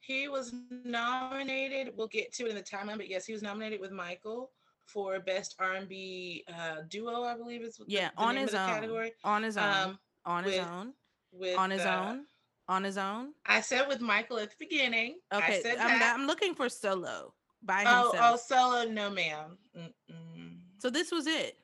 He 0.00 0.28
was 0.28 0.54
nominated. 0.84 1.92
We'll 1.96 2.06
get 2.08 2.32
to 2.34 2.46
it 2.46 2.50
in 2.50 2.56
the 2.56 2.62
timeline, 2.62 2.96
but 2.96 3.08
yes, 3.08 3.26
he 3.26 3.32
was 3.32 3.42
nominated 3.42 3.80
with 3.80 3.92
Michael 3.92 4.50
for 4.86 5.20
best 5.20 5.54
R&B 5.58 6.44
uh, 6.48 6.82
duo. 6.88 7.22
I 7.24 7.36
believe 7.36 7.62
is 7.62 7.80
Yeah, 7.86 8.10
the, 8.16 8.22
on 8.22 8.36
his 8.36 8.54
own. 8.54 8.68
category. 8.68 9.12
On 9.24 9.42
his 9.42 9.56
own. 9.56 9.72
Um, 9.72 9.98
on 10.24 10.44
his 10.44 10.54
with- 10.54 10.66
own. 10.68 10.92
with 11.32 11.58
On 11.58 11.70
his 11.70 11.82
uh, 11.82 12.06
own. 12.08 12.24
On 12.68 12.84
his 12.84 12.98
own. 12.98 13.34
I 13.46 13.60
said 13.60 13.88
with 13.88 14.00
Michael 14.00 14.38
at 14.38 14.50
the 14.50 14.56
beginning. 14.58 15.18
Okay. 15.32 15.58
I 15.58 15.60
said 15.60 15.78
I'm, 15.78 15.98
that. 15.98 16.14
I'm 16.16 16.26
looking 16.26 16.54
for 16.54 16.68
solo 16.68 17.34
by 17.62 17.84
oh, 17.86 18.10
himself. 18.12 18.40
oh, 18.50 18.54
solo, 18.54 18.90
no, 18.90 19.10
ma'am. 19.10 19.58
Mm-mm. 19.76 20.58
So 20.78 20.88
this 20.88 21.10
was 21.10 21.26
it. 21.26 21.58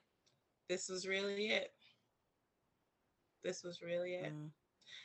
This 0.69 0.89
was 0.89 1.07
really 1.07 1.49
it. 1.49 1.73
This 3.45 3.63
was 3.63 3.83
really 3.83 4.15
it. 4.15 4.33
Mm. 4.33 4.51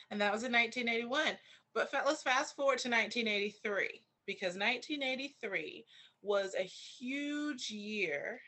and 0.09 0.21
that 0.21 0.31
was 0.31 0.43
in 0.43 0.51
1981. 0.51 1.37
But 1.73 1.89
let's 2.05 2.23
fast 2.23 2.55
forward 2.55 2.79
to 2.79 2.89
1983 2.89 4.01
because 4.25 4.55
1983 4.55 5.85
was 6.21 6.53
a 6.55 6.63
huge 6.63 7.69
year 7.69 8.41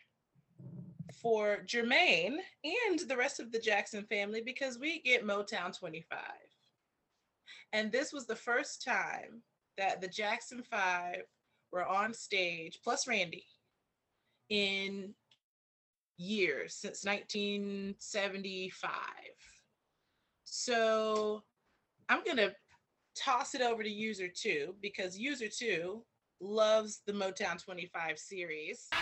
for 1.22 1.64
Jermaine 1.66 2.38
and 2.64 3.00
the 3.08 3.18
rest 3.18 3.40
of 3.40 3.52
the 3.52 3.60
Jackson 3.60 4.04
family 4.04 4.42
because 4.42 4.78
we 4.78 5.02
get 5.02 5.26
Motown 5.26 5.78
25. 5.78 6.20
And 7.72 7.92
this 7.92 8.14
was 8.14 8.28
the 8.28 8.36
first 8.36 8.84
time 8.84 9.42
that 9.78 10.02
the 10.02 10.08
Jackson 10.08 10.62
5 10.64 11.24
were 11.72 11.86
on 11.86 12.14
stage, 12.14 12.80
plus 12.84 13.08
Randy, 13.08 13.46
in 14.50 15.14
years 16.18 16.76
since 16.76 17.04
1975. 17.04 18.92
So 20.56 21.42
I'm 22.10 22.24
going 22.24 22.38
to 22.38 22.54
toss 23.18 23.56
it 23.56 23.62
over 23.62 23.82
to 23.82 23.90
user 23.90 24.28
two 24.28 24.76
because 24.84 25.18
user 25.18 25.48
two 25.48 26.04
loves 26.40 27.02
the 27.08 27.12
Motown 27.12 27.60
25 27.60 28.20
series. 28.20 28.88
The 28.92 28.98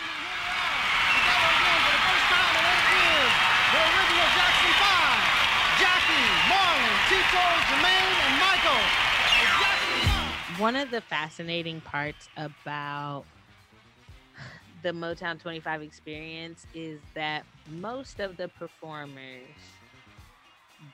original 3.84 4.28
Jackson 4.32 4.72
Five. 4.80 5.20
Jackie, 5.76 6.24
Marlon, 6.48 6.88
Tito, 7.10 7.44
Jermaine, 7.68 8.16
and 8.24 8.34
Michael. 8.40 8.84
The 9.36 9.44
Jackson 9.60 10.00
Five. 10.08 10.58
One 10.58 10.74
of 10.74 10.90
the 10.90 11.02
fascinating 11.02 11.82
parts 11.82 12.30
about 12.38 13.24
the 14.82 14.92
Motown 14.92 15.38
25 15.38 15.82
experience 15.82 16.66
is 16.74 16.98
that 17.12 17.44
most 17.68 18.20
of 18.20 18.38
the 18.38 18.48
performers 18.48 19.44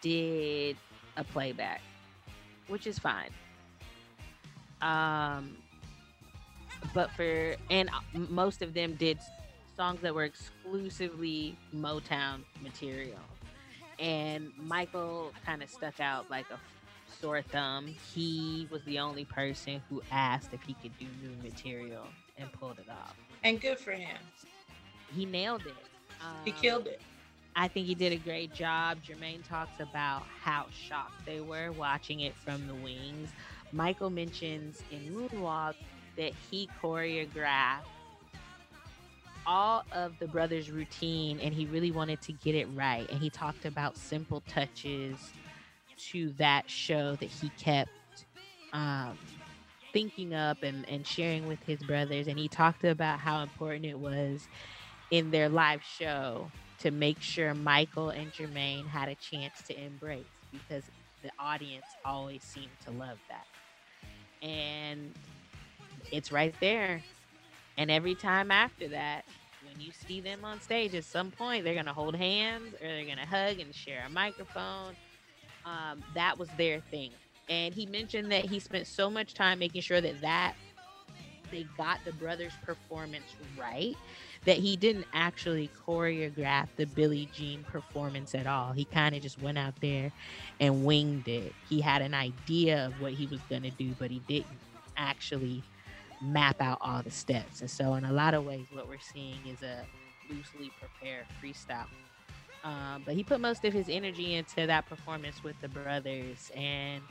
did 0.00 0.76
a 1.16 1.24
playback, 1.24 1.80
which 2.68 2.86
is 2.86 2.98
fine. 2.98 3.30
Um, 4.80 5.56
but 6.94 7.10
for 7.12 7.56
and 7.70 7.88
uh, 7.88 8.18
most 8.28 8.62
of 8.62 8.74
them 8.74 8.94
did 8.94 9.18
songs 9.76 10.00
that 10.00 10.14
were 10.14 10.24
exclusively 10.24 11.56
Motown 11.74 12.40
material. 12.62 13.18
And 13.98 14.52
Michael 14.56 15.32
kind 15.44 15.62
of 15.62 15.70
stuck 15.70 15.98
out 15.98 16.30
like 16.30 16.46
a 16.50 16.58
sore 17.20 17.42
thumb. 17.42 17.86
He 17.86 18.68
was 18.70 18.82
the 18.84 19.00
only 19.00 19.24
person 19.24 19.82
who 19.90 20.02
asked 20.12 20.50
if 20.52 20.62
he 20.62 20.74
could 20.74 20.96
do 20.98 21.06
new 21.22 21.34
material 21.42 22.04
and 22.36 22.52
pulled 22.52 22.78
it 22.78 22.88
off. 22.88 23.16
And 23.42 23.60
good 23.60 23.78
for 23.78 23.92
him. 23.92 24.16
He 25.14 25.26
nailed 25.26 25.62
it. 25.66 25.74
He 26.44 26.52
Um, 26.52 26.58
killed 26.60 26.86
it. 26.86 27.00
I 27.58 27.66
think 27.66 27.88
he 27.88 27.96
did 27.96 28.12
a 28.12 28.16
great 28.18 28.54
job. 28.54 28.98
Jermaine 29.02 29.46
talks 29.46 29.80
about 29.80 30.22
how 30.40 30.66
shocked 30.72 31.26
they 31.26 31.40
were 31.40 31.72
watching 31.72 32.20
it 32.20 32.36
from 32.36 32.64
the 32.68 32.74
wings. 32.74 33.30
Michael 33.72 34.10
mentions 34.10 34.80
in 34.92 35.12
Moonwalk 35.12 35.74
that 36.16 36.32
he 36.50 36.68
choreographed 36.80 37.82
all 39.44 39.84
of 39.90 40.16
the 40.20 40.28
brothers' 40.28 40.70
routine 40.70 41.40
and 41.40 41.52
he 41.52 41.66
really 41.66 41.90
wanted 41.90 42.22
to 42.22 42.32
get 42.32 42.54
it 42.54 42.68
right. 42.76 43.10
And 43.10 43.18
he 43.18 43.28
talked 43.28 43.64
about 43.64 43.96
simple 43.96 44.40
touches 44.46 45.16
to 46.10 46.32
that 46.38 46.70
show 46.70 47.16
that 47.16 47.28
he 47.28 47.48
kept 47.58 47.90
um, 48.72 49.18
thinking 49.92 50.32
up 50.32 50.62
and, 50.62 50.88
and 50.88 51.04
sharing 51.04 51.48
with 51.48 51.60
his 51.64 51.82
brothers. 51.82 52.28
And 52.28 52.38
he 52.38 52.46
talked 52.46 52.84
about 52.84 53.18
how 53.18 53.42
important 53.42 53.84
it 53.84 53.98
was 53.98 54.46
in 55.10 55.32
their 55.32 55.48
live 55.48 55.82
show 55.82 56.52
to 56.80 56.90
make 56.90 57.20
sure 57.20 57.54
Michael 57.54 58.10
and 58.10 58.32
Jermaine 58.32 58.86
had 58.86 59.08
a 59.08 59.14
chance 59.16 59.62
to 59.62 59.84
embrace 59.84 60.24
because 60.52 60.84
the 61.22 61.30
audience 61.38 61.96
always 62.04 62.42
seemed 62.42 62.70
to 62.84 62.92
love 62.92 63.18
that. 63.28 63.46
And 64.46 65.12
it's 66.12 66.30
right 66.30 66.54
there. 66.60 67.02
And 67.76 67.90
every 67.90 68.14
time 68.14 68.50
after 68.50 68.88
that, 68.88 69.24
when 69.66 69.80
you 69.80 69.92
see 69.92 70.20
them 70.20 70.44
on 70.44 70.60
stage, 70.60 70.94
at 70.94 71.04
some 71.04 71.30
point 71.30 71.64
they're 71.64 71.74
gonna 71.74 71.92
hold 71.92 72.14
hands 72.14 72.74
or 72.74 72.86
they're 72.86 73.04
gonna 73.04 73.26
hug 73.26 73.58
and 73.58 73.74
share 73.74 74.04
a 74.06 74.10
microphone. 74.10 74.94
Um, 75.64 76.02
that 76.14 76.38
was 76.38 76.48
their 76.56 76.80
thing. 76.80 77.10
And 77.48 77.74
he 77.74 77.86
mentioned 77.86 78.30
that 78.30 78.44
he 78.44 78.60
spent 78.60 78.86
so 78.86 79.10
much 79.10 79.34
time 79.34 79.58
making 79.58 79.82
sure 79.82 80.00
that 80.00 80.20
that 80.20 80.54
they 81.50 81.66
got 81.76 81.98
the 82.04 82.12
brothers' 82.12 82.52
performance 82.64 83.24
right 83.58 83.96
that 84.48 84.56
he 84.56 84.76
didn't 84.76 85.04
actually 85.12 85.68
choreograph 85.86 86.68
the 86.76 86.86
Billie 86.86 87.28
Jean 87.34 87.64
performance 87.64 88.34
at 88.34 88.46
all. 88.46 88.72
He 88.72 88.86
kind 88.86 89.14
of 89.14 89.20
just 89.20 89.42
went 89.42 89.58
out 89.58 89.74
there 89.82 90.10
and 90.58 90.86
winged 90.86 91.28
it. 91.28 91.52
He 91.68 91.82
had 91.82 92.00
an 92.00 92.14
idea 92.14 92.86
of 92.86 92.98
what 92.98 93.12
he 93.12 93.26
was 93.26 93.40
going 93.50 93.64
to 93.64 93.70
do, 93.70 93.94
but 93.98 94.10
he 94.10 94.20
didn't 94.20 94.46
actually 94.96 95.62
map 96.22 96.62
out 96.62 96.78
all 96.80 97.02
the 97.02 97.10
steps. 97.10 97.60
And 97.60 97.68
so, 97.68 97.92
in 97.92 98.06
a 98.06 98.12
lot 98.12 98.32
of 98.32 98.46
ways, 98.46 98.64
what 98.72 98.88
we're 98.88 98.96
seeing 99.12 99.36
is 99.46 99.62
a 99.62 99.84
loosely 100.30 100.72
prepared 100.80 101.26
freestyle. 101.44 101.84
Um, 102.64 103.02
but 103.04 103.14
he 103.14 103.22
put 103.22 103.42
most 103.42 103.66
of 103.66 103.74
his 103.74 103.90
energy 103.90 104.32
into 104.32 104.66
that 104.66 104.88
performance 104.88 105.44
with 105.44 105.60
the 105.60 105.68
brothers, 105.68 106.50
and 106.56 107.02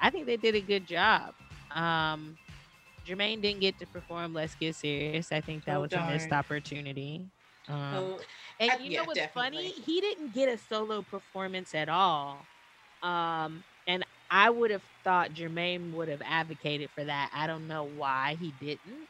I 0.00 0.10
think 0.10 0.26
they 0.26 0.36
did 0.36 0.56
a 0.56 0.60
good 0.60 0.88
job. 0.88 1.32
Um, 1.70 2.36
Jermaine 3.06 3.42
didn't 3.42 3.60
get 3.60 3.78
to 3.78 3.86
perform 3.86 4.32
Let's 4.32 4.54
Get 4.54 4.76
Serious. 4.76 5.32
I 5.32 5.40
think 5.40 5.64
that 5.64 5.76
Oh, 5.76 5.80
was 5.80 5.94
a 5.94 6.00
missed 6.00 6.32
opportunity. 6.32 7.30
Um, 7.68 8.12
Oh, 8.14 8.20
and 8.58 8.72
I- 8.72 8.78
you 8.78 8.90
yeah, 8.90 8.98
know 8.98 9.04
what's 9.04 9.26
funny? 9.26 9.70
He 9.72 10.00
didn't 10.00 10.32
get 10.32 10.48
a 10.48 10.56
solo 10.58 11.02
performance 11.02 11.74
at 11.74 11.88
all. 11.88 12.48
Um, 13.02 13.64
and 13.86 14.04
I 14.30 14.50
would 14.50 14.70
have 14.70 14.84
thought 15.04 15.32
Jermaine 15.34 15.90
would 15.92 16.08
have 16.08 16.22
advocated 16.24 16.90
for 16.92 17.04
that. 17.04 17.30
I 17.34 17.46
don't 17.46 17.66
know 17.66 17.84
why 17.84 18.34
he 18.36 18.52
didn't. 18.52 19.08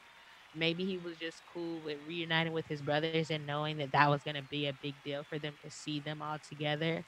Maybe 0.55 0.85
he 0.87 0.99
was 0.99 1.19
just 1.19 1.47
cool 1.47 1.83
with 1.83 1.99
reuniting 2.01 2.53
with 2.53 2.69
his 2.69 2.83
brothers 2.83 3.31
and 3.31 3.47
knowing 3.47 3.79
that 3.79 3.93
that 3.93 4.11
was 4.11 4.25
going 4.25 4.37
to 4.37 4.43
be 4.43 4.67
a 4.67 4.73
big 4.75 5.03
deal 5.03 5.25
for 5.25 5.39
them 5.39 5.57
to 5.65 5.71
see 5.71 6.01
them 6.01 6.23
all 6.23 6.39
together 6.41 7.05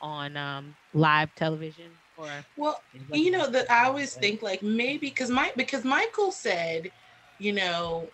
on 0.00 0.36
um, 0.36 0.76
live 0.94 1.34
television. 1.36 2.00
Or 2.16 2.28
well, 2.56 2.82
wasn't 2.92 3.16
you 3.16 3.30
know 3.30 3.48
that 3.48 3.70
I 3.70 3.86
always 3.86 4.14
think 4.14 4.42
like 4.42 4.62
maybe 4.62 5.08
because 5.08 5.30
Mike 5.30 5.56
because 5.56 5.84
Michael 5.84 6.30
said, 6.30 6.90
you 7.38 7.52
know, 7.52 8.08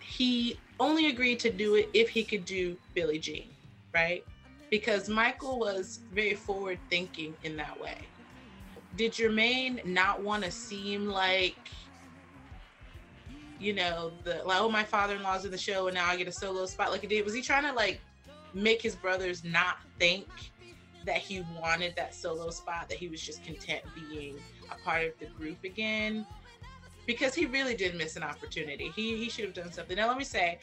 he 0.00 0.58
only 0.78 1.06
agreed 1.08 1.40
to 1.40 1.50
do 1.50 1.74
it 1.74 1.88
if 1.92 2.08
he 2.08 2.22
could 2.22 2.44
do 2.44 2.76
Billie 2.94 3.18
Jean, 3.18 3.48
right? 3.92 4.24
Because 4.70 5.08
Michael 5.08 5.58
was 5.58 6.00
very 6.12 6.34
forward 6.34 6.78
thinking 6.88 7.34
in 7.42 7.56
that 7.56 7.80
way. 7.80 7.96
Did 8.96 9.12
Jermaine 9.12 9.84
not 9.84 10.22
want 10.22 10.44
to 10.44 10.50
seem 10.50 11.06
like, 11.06 11.56
you 13.58 13.74
know, 13.74 14.12
the 14.24 14.42
like, 14.44 14.60
oh, 14.60 14.68
my 14.68 14.84
father-in-law's 14.84 15.44
in 15.44 15.50
the 15.50 15.58
show 15.58 15.88
and 15.88 15.94
now 15.94 16.06
I 16.06 16.16
get 16.16 16.28
a 16.28 16.32
solo 16.32 16.66
spot 16.66 16.90
like 16.90 17.00
he 17.00 17.06
did? 17.06 17.24
Was 17.24 17.34
he 17.34 17.42
trying 17.42 17.64
to 17.64 17.72
like 17.72 18.00
make 18.54 18.80
his 18.80 18.94
brothers 18.94 19.44
not 19.44 19.76
think 19.98 20.28
that 21.06 21.18
he 21.18 21.44
wanted 21.60 21.94
that 21.96 22.14
solo 22.14 22.50
spot, 22.50 22.88
that 22.88 22.98
he 22.98 23.08
was 23.08 23.22
just 23.22 23.42
content 23.44 23.82
being 23.94 24.36
a 24.70 24.76
part 24.84 25.04
of 25.04 25.18
the 25.18 25.26
group 25.26 25.64
again? 25.64 26.26
Because 27.06 27.34
he 27.34 27.46
really 27.46 27.74
did 27.74 27.96
miss 27.96 28.16
an 28.16 28.22
opportunity. 28.22 28.92
He 28.94 29.16
he 29.16 29.30
should 29.30 29.44
have 29.44 29.54
done 29.54 29.72
something. 29.72 29.96
Now 29.96 30.08
let 30.08 30.18
me 30.18 30.24
say, 30.24 30.58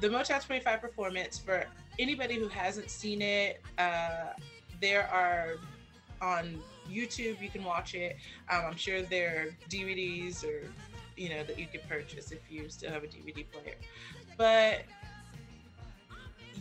the 0.00 0.08
Motown 0.08 0.44
25 0.44 0.80
performance 0.80 1.38
for 1.38 1.66
anybody 1.98 2.34
who 2.38 2.48
hasn't 2.48 2.90
seen 2.90 3.22
it, 3.22 3.62
uh, 3.78 4.32
there 4.80 5.08
are 5.08 5.54
on 6.20 6.60
YouTube. 6.90 7.40
You 7.40 7.48
can 7.48 7.64
watch 7.64 7.94
it. 7.94 8.16
Um, 8.50 8.62
I'm 8.66 8.76
sure 8.76 9.02
there 9.02 9.46
are 9.46 9.68
DVDs 9.68 10.44
or 10.44 10.70
you 11.16 11.30
know 11.30 11.42
that 11.44 11.58
you 11.58 11.66
can 11.66 11.80
purchase 11.88 12.30
if 12.30 12.40
you 12.50 12.68
still 12.68 12.92
have 12.92 13.04
a 13.04 13.06
DVD 13.06 13.44
player. 13.50 13.76
But 14.36 14.82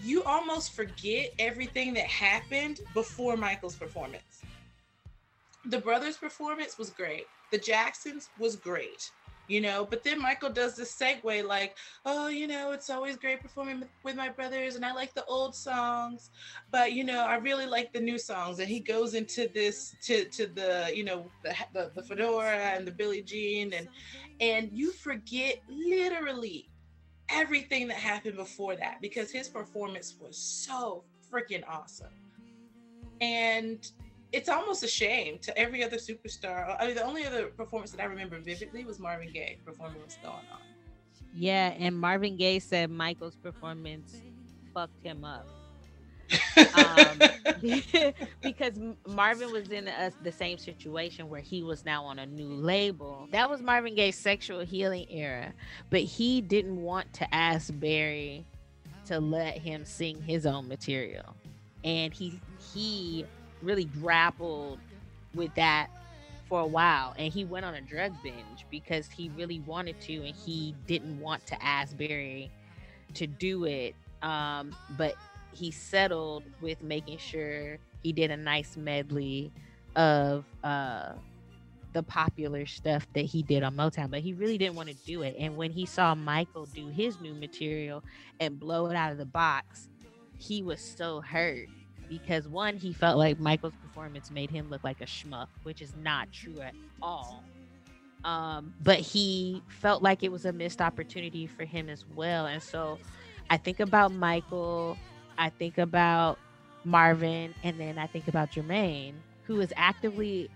you 0.04 0.24
almost 0.24 0.74
forget 0.74 1.34
everything 1.40 1.94
that 1.94 2.06
happened 2.06 2.82
before 2.94 3.38
Michael's 3.38 3.76
performance. 3.76 4.42
The 5.66 5.80
brothers' 5.80 6.18
performance 6.18 6.78
was 6.78 6.90
great. 6.90 7.26
The 7.52 7.58
Jacksons 7.58 8.30
was 8.40 8.56
great 8.56 9.12
you 9.48 9.62
know 9.62 9.86
but 9.90 10.04
then 10.04 10.20
michael 10.22 10.50
does 10.50 10.76
this 10.76 10.96
segue 10.96 11.46
like 11.46 11.76
oh 12.06 12.28
you 12.28 12.48
know 12.48 12.72
it's 12.72 12.90
always 12.90 13.16
great 13.16 13.42
performing 13.42 13.84
with 14.04 14.16
my 14.16 14.30
brothers 14.30 14.76
and 14.76 14.86
i 14.86 14.92
like 14.92 15.14
the 15.14 15.26
old 15.26 15.56
songs 15.56 16.32
but 16.72 16.94
you 16.94 17.04
know 17.04 17.26
i 17.26 17.36
really 17.36 17.66
like 17.66 17.92
the 17.94 18.00
new 18.00 18.18
songs 18.18 18.60
and 18.60 18.68
he 18.68 18.80
goes 18.80 19.14
into 19.14 19.48
this 19.54 19.96
to 20.02 20.26
to 20.26 20.48
the 20.48 20.92
you 20.94 21.04
know 21.04 21.30
the 21.44 21.54
the, 21.74 21.92
the 21.96 22.02
fedora 22.04 22.58
and 22.58 22.88
the 22.88 22.92
billie 22.92 23.22
jean 23.22 23.74
and 23.74 23.88
and 24.40 24.70
you 24.72 24.92
forget 24.92 25.62
literally 25.70 26.70
everything 27.30 27.88
that 27.88 27.98
happened 27.98 28.36
before 28.36 28.76
that 28.76 29.02
because 29.02 29.32
his 29.32 29.48
performance 29.48 30.16
was 30.20 30.38
so 30.38 31.04
freaking 31.32 31.64
awesome 31.68 32.14
and 33.22 33.92
it's 34.32 34.50
almost 34.50 34.84
a 34.84 34.88
shame 34.88 35.38
to 35.40 35.58
every 35.58 35.84
other 35.84 35.98
superstar. 35.98 36.76
I 36.80 36.88
mean, 36.88 36.96
the 36.96 37.06
only 37.06 37.26
other 37.26 37.48
performance 37.48 37.92
that 37.92 38.02
I 38.02 38.06
remember 38.06 38.40
vividly 38.40 38.84
was 38.84 39.00
Marvin 39.00 39.32
Gaye 39.32 39.60
performing 39.64 40.02
what's 40.02 40.18
going 40.18 40.34
on. 40.52 40.60
Yeah, 41.34 41.74
and 41.78 41.98
Marvin 41.98 42.36
Gaye 42.36 42.60
said 42.60 42.90
Michael's 42.90 43.36
performance 43.36 44.22
fucked 44.74 45.04
him 45.04 45.24
up. 45.24 45.48
Um, 46.74 47.20
because 48.42 48.74
Marvin 49.08 49.52
was 49.52 49.70
in 49.70 49.88
a, 49.88 50.12
the 50.24 50.32
same 50.32 50.58
situation 50.58 51.30
where 51.30 51.42
he 51.42 51.64
was 51.64 51.86
now 51.86 52.04
on 52.06 52.20
a 52.20 52.26
new 52.26 52.48
label. 52.48 53.28
That 53.32 53.50
was 53.50 53.62
Marvin 53.62 53.96
Gaye's 53.96 54.18
sexual 54.18 54.62
healing 54.62 55.08
era, 55.10 55.54
but 55.90 56.02
he 56.02 56.42
didn't 56.42 56.82
want 56.82 57.12
to 57.14 57.34
ask 57.34 57.72
Berry 57.80 58.46
to 59.06 59.20
let 59.20 59.58
him 59.58 59.86
sing 59.86 60.22
his 60.22 60.46
own 60.46 60.68
material, 60.68 61.36
and 61.84 62.14
he 62.14 62.40
he 62.74 63.26
really 63.62 63.86
grappled 63.86 64.80
with 65.34 65.54
that 65.56 65.90
for 66.48 66.62
a 66.62 66.66
while 66.66 67.14
and 67.18 67.34
he 67.34 67.44
went 67.44 67.66
on 67.66 67.74
a 67.74 67.82
drug 67.82 68.14
binge 68.22 68.66
because 68.70 69.10
he 69.10 69.30
really 69.30 69.60
wanted 69.62 70.00
to 70.00 70.16
and 70.18 70.36
he 70.36 70.76
didn't 70.86 71.20
want 71.20 71.46
to 71.48 71.64
ask 71.64 71.98
Berry 71.98 72.52
to 73.16 73.26
do 73.26 73.66
it 73.66 73.96
um, 74.22 74.76
but 74.98 75.16
he 75.56 75.72
settled 75.72 76.44
with 76.62 76.82
making 76.84 77.18
sure 77.18 77.78
he 78.04 78.14
did 78.14 78.32
a 78.32 78.38
nice 78.38 78.78
medley 78.78 79.52
of 79.96 80.46
uh, 80.64 81.14
the 81.94 82.04
popular 82.04 82.66
stuff 82.66 83.08
that 83.14 83.26
he 83.26 83.42
did 83.42 83.64
on 83.64 83.76
Motown, 83.76 84.12
but 84.12 84.20
he 84.20 84.34
really 84.34 84.58
didn't 84.58 84.76
want 84.76 84.90
to 84.90 84.96
do 85.06 85.22
it. 85.22 85.36
And 85.40 85.56
when 85.56 85.72
he 85.72 85.86
saw 85.86 86.14
Michael 86.14 86.66
do 86.66 86.88
his 86.88 87.20
new 87.22 87.34
material 87.34 88.04
and 88.40 88.60
blow 88.60 88.88
it 88.88 88.96
out 88.96 89.12
of 89.12 89.18
the 89.18 89.26
box, 89.26 89.88
he 90.38 90.62
was 90.62 90.82
so 90.82 91.22
hurt 91.22 91.68
because 92.10 92.48
one, 92.48 92.76
he 92.78 92.94
felt 92.94 93.18
like 93.18 93.40
Michael's 93.40 93.74
performance 93.82 94.30
made 94.30 94.50
him 94.50 94.70
look 94.70 94.84
like 94.84 95.02
a 95.02 95.06
schmuck, 95.06 95.48
which 95.64 95.82
is 95.82 95.96
not 95.96 96.32
true 96.32 96.60
at 96.60 96.74
all. 97.02 97.44
Um, 98.24 98.74
but 98.84 99.00
he 99.00 99.62
felt 99.68 100.04
like 100.04 100.24
it 100.24 100.32
was 100.32 100.46
a 100.46 100.52
missed 100.52 100.82
opportunity 100.82 101.48
for 101.48 101.64
him 101.64 101.90
as 101.90 102.06
well. 102.16 102.48
And 102.48 102.62
so 102.62 103.00
I 103.50 103.58
think 103.58 103.80
about 103.80 104.12
Michael, 104.12 104.98
I 105.38 105.50
think 105.50 105.78
about 105.78 106.40
Marvin, 106.84 107.54
and 107.64 107.80
then 107.80 107.98
I 107.98 108.08
think 108.08 108.28
about 108.28 108.52
Jermaine, 108.52 109.14
who 109.44 109.60
is 109.60 109.74
actively, 109.76 110.50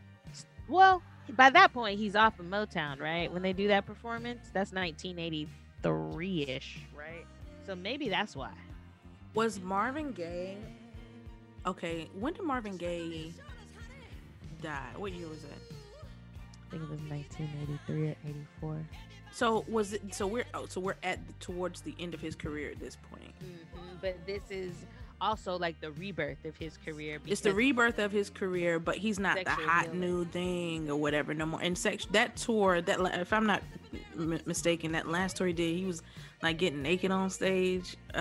well, 0.68 1.02
by 1.36 1.50
that 1.50 1.74
point, 1.74 2.00
he's 2.00 2.16
off 2.16 2.40
of 2.40 2.46
Motown, 2.46 3.00
right? 3.00 3.32
When 3.32 3.42
they 3.42 3.54
do 3.54 3.68
that 3.68 3.86
performance, 3.86 4.50
that's 4.54 4.72
1983 4.72 6.42
ish, 6.44 6.80
right? 6.96 7.26
So 7.66 7.76
maybe 7.76 8.10
that's 8.10 8.36
why. 8.36 8.52
Was 9.36 9.60
Marvin 9.60 10.12
Gaye 10.12 10.58
Okay, 11.66 12.10
when 12.18 12.34
did 12.34 12.44
Marvin 12.44 12.78
Gaye 12.78 13.34
die? 14.62 14.90
What 14.96 15.12
year 15.12 15.28
was 15.28 15.42
that? 15.42 15.60
I 16.68 16.72
think 16.72 16.84
it 16.84 16.90
was 16.90 17.02
1983 17.02 18.08
or 18.08 18.16
84. 18.64 18.86
So 19.32 19.66
was 19.68 19.94
it? 19.94 20.14
So 20.14 20.28
we're 20.28 20.46
oh, 20.54 20.66
so 20.68 20.82
we're 20.82 20.96
at 21.04 21.20
towards 21.40 21.82
the 21.82 21.96
end 22.00 22.14
of 22.14 22.22
his 22.22 22.36
career 22.36 22.72
at 22.72 22.80
this 22.80 22.98
point. 23.12 23.34
Mm-hmm, 23.44 23.98
but 24.02 24.18
this 24.26 24.42
is 24.50 24.74
also 25.22 25.58
like 25.58 25.80
the 25.82 25.92
rebirth 25.92 26.46
of 26.46 26.56
his 26.58 26.78
career. 26.78 27.20
It's 27.28 27.42
the 27.42 27.54
rebirth 27.54 28.00
of 28.00 28.12
his 28.12 28.30
career, 28.30 28.80
but 28.80 28.96
he's 28.96 29.20
not 29.20 29.44
the 29.44 29.50
hot 29.50 29.86
healing. 29.86 30.00
new 30.00 30.26
thing 30.26 30.90
or 30.90 30.96
whatever 30.96 31.34
no 31.34 31.46
more. 31.46 31.62
And 31.62 31.78
sex 31.78 32.06
that 32.12 32.36
tour 32.36 32.82
that 32.82 33.00
if 33.20 33.34
I'm 33.34 33.46
not 33.46 33.64
m- 34.18 34.40
mistaken, 34.46 34.94
that 34.94 35.08
last 35.08 35.38
tour 35.38 35.48
he 35.48 35.54
did, 35.54 35.76
he 35.76 35.86
was 35.86 36.02
like 36.42 36.58
getting 36.58 36.82
naked 36.82 37.12
on 37.12 37.30
stage. 37.30 37.98
Uh, 38.14 38.18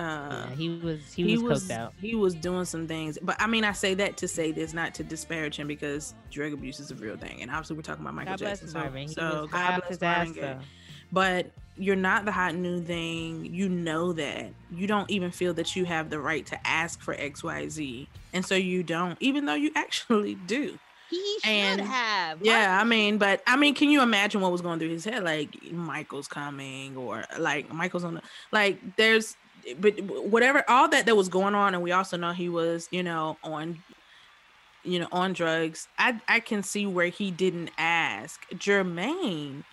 yeah, 0.49 0.55
he 0.55 0.69
was 0.69 1.13
he, 1.13 1.23
he 1.23 1.37
was, 1.37 1.63
was 1.63 1.71
out. 1.71 1.93
He 1.99 2.15
was 2.15 2.35
doing 2.35 2.65
some 2.65 2.87
things, 2.87 3.17
but 3.21 3.35
I 3.39 3.47
mean, 3.47 3.63
I 3.63 3.71
say 3.71 3.93
that 3.95 4.17
to 4.17 4.27
say 4.27 4.51
this, 4.51 4.73
not 4.73 4.93
to 4.95 5.03
disparage 5.03 5.55
him 5.55 5.67
because 5.67 6.13
drug 6.29 6.53
abuse 6.53 6.79
is 6.79 6.91
a 6.91 6.95
real 6.95 7.17
thing, 7.17 7.41
and 7.41 7.49
obviously 7.49 7.75
we're 7.75 7.81
talking 7.83 8.03
about 8.03 8.15
Michael 8.15 8.33
God 8.33 8.39
Jackson. 8.39 8.67
So, 8.67 8.79
Marvin. 8.79 9.07
so 9.07 9.47
God 9.51 9.81
bless 9.87 10.01
Marvin. 10.01 10.59
But 11.11 11.47
you're 11.79 11.95
not 11.95 12.25
the 12.25 12.31
hot 12.31 12.55
new 12.55 12.81
thing. 12.81 13.45
You 13.45 13.69
know 13.69 14.13
that. 14.13 14.51
You 14.71 14.85
don't 14.85 15.09
even 15.09 15.31
feel 15.31 15.53
that 15.55 15.75
you 15.75 15.85
have 15.85 16.09
the 16.09 16.19
right 16.19 16.45
to 16.47 16.67
ask 16.67 17.01
for 17.01 17.13
X, 17.13 17.43
Y, 17.43 17.69
Z, 17.69 18.07
and 18.33 18.45
so 18.45 18.55
you 18.55 18.83
don't, 18.83 19.17
even 19.21 19.45
though 19.45 19.55
you 19.55 19.71
actually 19.75 20.35
do. 20.35 20.77
He 21.09 21.37
should 21.43 21.49
and, 21.49 21.81
have. 21.81 22.45
Yeah, 22.45 22.77
I 22.79 22.83
mean, 22.83 23.17
but 23.17 23.41
I 23.47 23.55
mean, 23.55 23.73
can 23.73 23.89
you 23.89 24.03
imagine 24.03 24.41
what 24.41 24.51
was 24.51 24.61
going 24.61 24.77
through 24.77 24.89
his 24.89 25.05
head? 25.05 25.23
Like 25.23 25.71
Michael's 25.71 26.27
coming, 26.27 26.95
or 26.95 27.23
like 27.39 27.73
Michael's 27.73 28.03
on 28.03 28.15
the 28.15 28.21
like. 28.51 28.79
There's, 28.95 29.35
but 29.79 29.99
whatever, 30.01 30.63
all 30.69 30.87
that 30.89 31.07
that 31.07 31.15
was 31.15 31.27
going 31.27 31.55
on, 31.55 31.73
and 31.73 31.81
we 31.81 31.91
also 31.91 32.15
know 32.15 32.31
he 32.31 32.47
was, 32.47 32.87
you 32.91 33.01
know, 33.01 33.37
on, 33.43 33.81
you 34.83 34.99
know, 34.99 35.07
on 35.11 35.33
drugs. 35.33 35.87
I 35.97 36.21
I 36.27 36.41
can 36.41 36.61
see 36.61 36.85
where 36.85 37.07
he 37.07 37.31
didn't 37.31 37.71
ask 37.79 38.47
Jermaine 38.51 39.63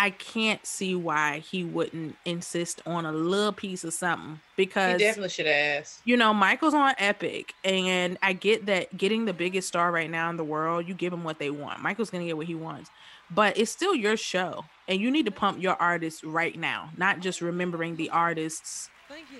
I 0.00 0.10
can't 0.10 0.64
see 0.64 0.94
why 0.94 1.40
he 1.40 1.64
wouldn't 1.64 2.14
insist 2.24 2.80
on 2.86 3.04
a 3.04 3.10
little 3.10 3.52
piece 3.52 3.82
of 3.82 3.92
something 3.92 4.38
because 4.56 5.00
he 5.00 5.04
definitely 5.04 5.30
should 5.30 5.48
ask. 5.48 6.00
You 6.04 6.16
know, 6.16 6.32
Michael's 6.32 6.72
on 6.72 6.94
Epic, 6.98 7.52
and 7.64 8.16
I 8.22 8.32
get 8.32 8.66
that 8.66 8.96
getting 8.96 9.24
the 9.24 9.32
biggest 9.32 9.66
star 9.66 9.90
right 9.90 10.08
now 10.08 10.30
in 10.30 10.36
the 10.36 10.44
world, 10.44 10.86
you 10.86 10.94
give 10.94 11.12
him 11.12 11.24
what 11.24 11.40
they 11.40 11.50
want. 11.50 11.82
Michael's 11.82 12.10
gonna 12.10 12.26
get 12.26 12.36
what 12.36 12.46
he 12.46 12.54
wants, 12.54 12.90
but 13.28 13.58
it's 13.58 13.72
still 13.72 13.92
your 13.92 14.16
show, 14.16 14.66
and 14.86 15.00
you 15.00 15.10
need 15.10 15.26
to 15.26 15.32
pump 15.32 15.60
your 15.60 15.74
artists 15.74 16.22
right 16.22 16.56
now, 16.56 16.90
not 16.96 17.18
just 17.18 17.40
remembering 17.40 17.96
the 17.96 18.08
artists' 18.10 18.90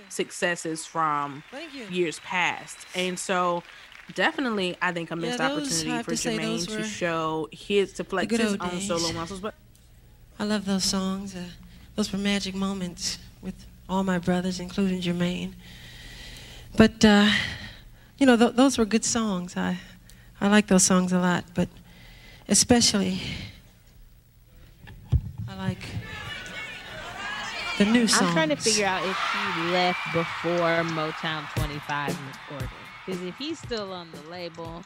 successes 0.08 0.84
from 0.84 1.44
years 1.88 2.18
past. 2.18 2.78
And 2.96 3.16
so, 3.16 3.62
definitely, 4.16 4.76
I 4.82 4.90
think 4.90 5.12
a 5.12 5.16
missed 5.16 5.38
yeah, 5.38 5.52
opportunity 5.52 6.02
for 6.02 6.12
Jermaine 6.14 6.66
to 6.66 6.82
show 6.82 7.48
his 7.52 7.92
to 7.92 8.02
flex 8.02 8.36
his 8.36 8.56
own 8.56 8.70
days. 8.70 8.88
solo 8.88 9.12
muscles, 9.12 9.38
but 9.38 9.54
I 10.38 10.44
love 10.44 10.64
those 10.64 10.84
songs. 10.84 11.34
Uh, 11.34 11.44
those 11.96 12.12
were 12.12 12.18
magic 12.18 12.54
moments 12.54 13.18
with 13.42 13.54
all 13.88 14.04
my 14.04 14.18
brothers, 14.18 14.60
including 14.60 15.00
Jermaine. 15.00 15.54
But, 16.76 17.04
uh, 17.04 17.28
you 18.18 18.26
know, 18.26 18.36
th- 18.36 18.54
those 18.54 18.78
were 18.78 18.84
good 18.84 19.04
songs. 19.04 19.56
I, 19.56 19.78
I 20.40 20.48
like 20.48 20.68
those 20.68 20.84
songs 20.84 21.12
a 21.12 21.18
lot, 21.18 21.44
but 21.54 21.68
especially, 22.48 23.20
I 25.48 25.56
like 25.56 25.82
the 27.78 27.86
new 27.86 28.06
songs. 28.06 28.28
I'm 28.28 28.32
trying 28.34 28.48
to 28.50 28.56
figure 28.56 28.86
out 28.86 29.04
if 29.04 29.16
he 29.32 29.70
left 29.72 29.98
before 30.12 30.84
Motown 30.94 31.52
25 31.56 32.16
recorded. 32.50 32.68
Because 33.04 33.22
if 33.22 33.36
he's 33.38 33.58
still 33.58 33.92
on 33.92 34.08
the 34.12 34.30
label, 34.30 34.84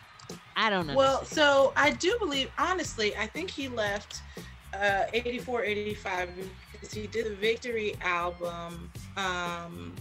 I 0.57 0.71
don't 0.71 0.87
know. 0.87 0.95
Well, 0.95 1.25
so 1.25 1.73
I 1.77 1.91
do 1.91 2.17
believe, 2.19 2.51
honestly, 2.57 3.15
I 3.17 3.27
think 3.27 3.51
he 3.51 3.69
left 3.69 4.23
uh, 4.75 5.05
84, 5.13 5.65
85 5.65 6.29
He 6.93 7.07
did 7.07 7.27
the 7.27 7.35
Victory 7.37 7.95
album. 8.03 8.91
Um, 9.17 9.95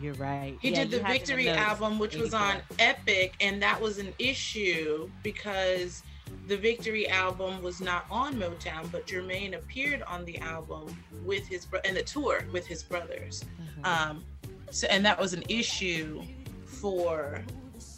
You're 0.00 0.14
right. 0.14 0.56
he 0.60 0.70
Yeah, 0.70 0.84
did 0.84 0.90
the 0.90 1.02
have 1.02 1.10
it 1.10 1.14
in 1.14 1.18
Victory 1.36 1.48
album, 1.50 1.98
which 1.98 2.16
was 2.16 2.34
on 2.34 2.56
Epic, 2.78 3.34
and 3.40 3.62
that 3.62 3.80
was 3.80 3.98
an 3.98 4.12
issue 4.18 5.08
because 5.22 6.02
the 6.48 6.56
Victory 6.56 7.08
album 7.08 7.62
was 7.62 7.80
not 7.80 8.04
on 8.10 8.34
Motown, 8.36 8.90
but 8.92 9.06
Jermaine 9.06 9.54
appeared 9.56 10.02
on 10.02 10.24
the 10.24 10.38
album 10.38 10.96
with 11.24 11.46
his 11.46 11.64
bro- 11.64 11.80
and 11.84 11.96
the 11.96 12.02
tour 12.02 12.44
with 12.52 12.66
his 12.66 12.82
brothers. 12.82 13.44
Mhm. 13.80 13.86
Um, 13.86 14.24
so 14.70 14.86
and 14.88 15.04
that 15.06 15.18
was 15.18 15.32
an 15.32 15.44
issue 15.48 16.22
for 16.66 17.42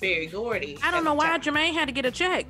Berry 0.01 0.27
Gordy. 0.27 0.79
I 0.83 0.91
don't 0.91 1.05
know 1.05 1.15
why 1.15 1.29
time. 1.29 1.41
Jermaine 1.41 1.73
had 1.73 1.87
to 1.89 1.93
get 1.93 2.05
a 2.07 2.11
check. 2.11 2.47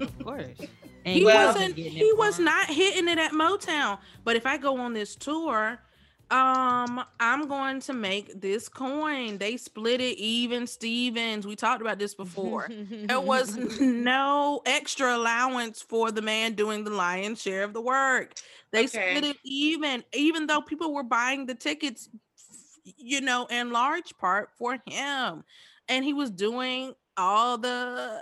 Of 0.00 0.18
course. 0.24 0.58
He 1.04 1.24
Well- 1.24 1.48
wasn't. 1.54 1.76
He 1.76 2.12
was 2.14 2.38
not 2.38 2.68
hitting 2.68 3.08
it 3.08 3.18
at 3.18 3.32
Motown. 3.32 3.98
But 4.24 4.36
if 4.36 4.46
I 4.46 4.56
go 4.56 4.78
on 4.78 4.94
this 4.94 5.14
tour, 5.14 5.78
um, 6.30 7.04
I'm 7.20 7.46
going 7.46 7.80
to 7.80 7.92
make 7.92 8.40
this 8.40 8.68
coin. 8.68 9.36
They 9.38 9.56
split 9.58 10.00
it 10.00 10.16
even. 10.18 10.66
Stevens. 10.66 11.46
We 11.46 11.54
talked 11.56 11.82
about 11.82 11.98
this 11.98 12.14
before. 12.14 12.68
There 12.70 13.20
was 13.20 13.54
no 13.80 14.62
extra 14.64 15.14
allowance 15.16 15.82
for 15.82 16.10
the 16.10 16.22
man 16.22 16.54
doing 16.54 16.84
the 16.84 16.90
lion's 16.90 17.42
share 17.42 17.62
of 17.64 17.74
the 17.74 17.82
work. 17.82 18.32
They 18.72 18.84
Okay. 18.86 19.10
split 19.16 19.24
it 19.30 19.36
even, 19.44 20.02
even 20.14 20.46
though 20.46 20.62
people 20.62 20.94
were 20.94 21.04
buying 21.04 21.46
the 21.46 21.54
tickets, 21.54 22.08
you 22.96 23.20
know, 23.20 23.44
in 23.46 23.70
large 23.70 24.16
part 24.18 24.48
for 24.58 24.78
him. 24.86 25.44
And 25.88 26.04
he 26.04 26.14
was 26.14 26.30
doing 26.30 26.94
all 27.18 27.58
the 27.58 28.20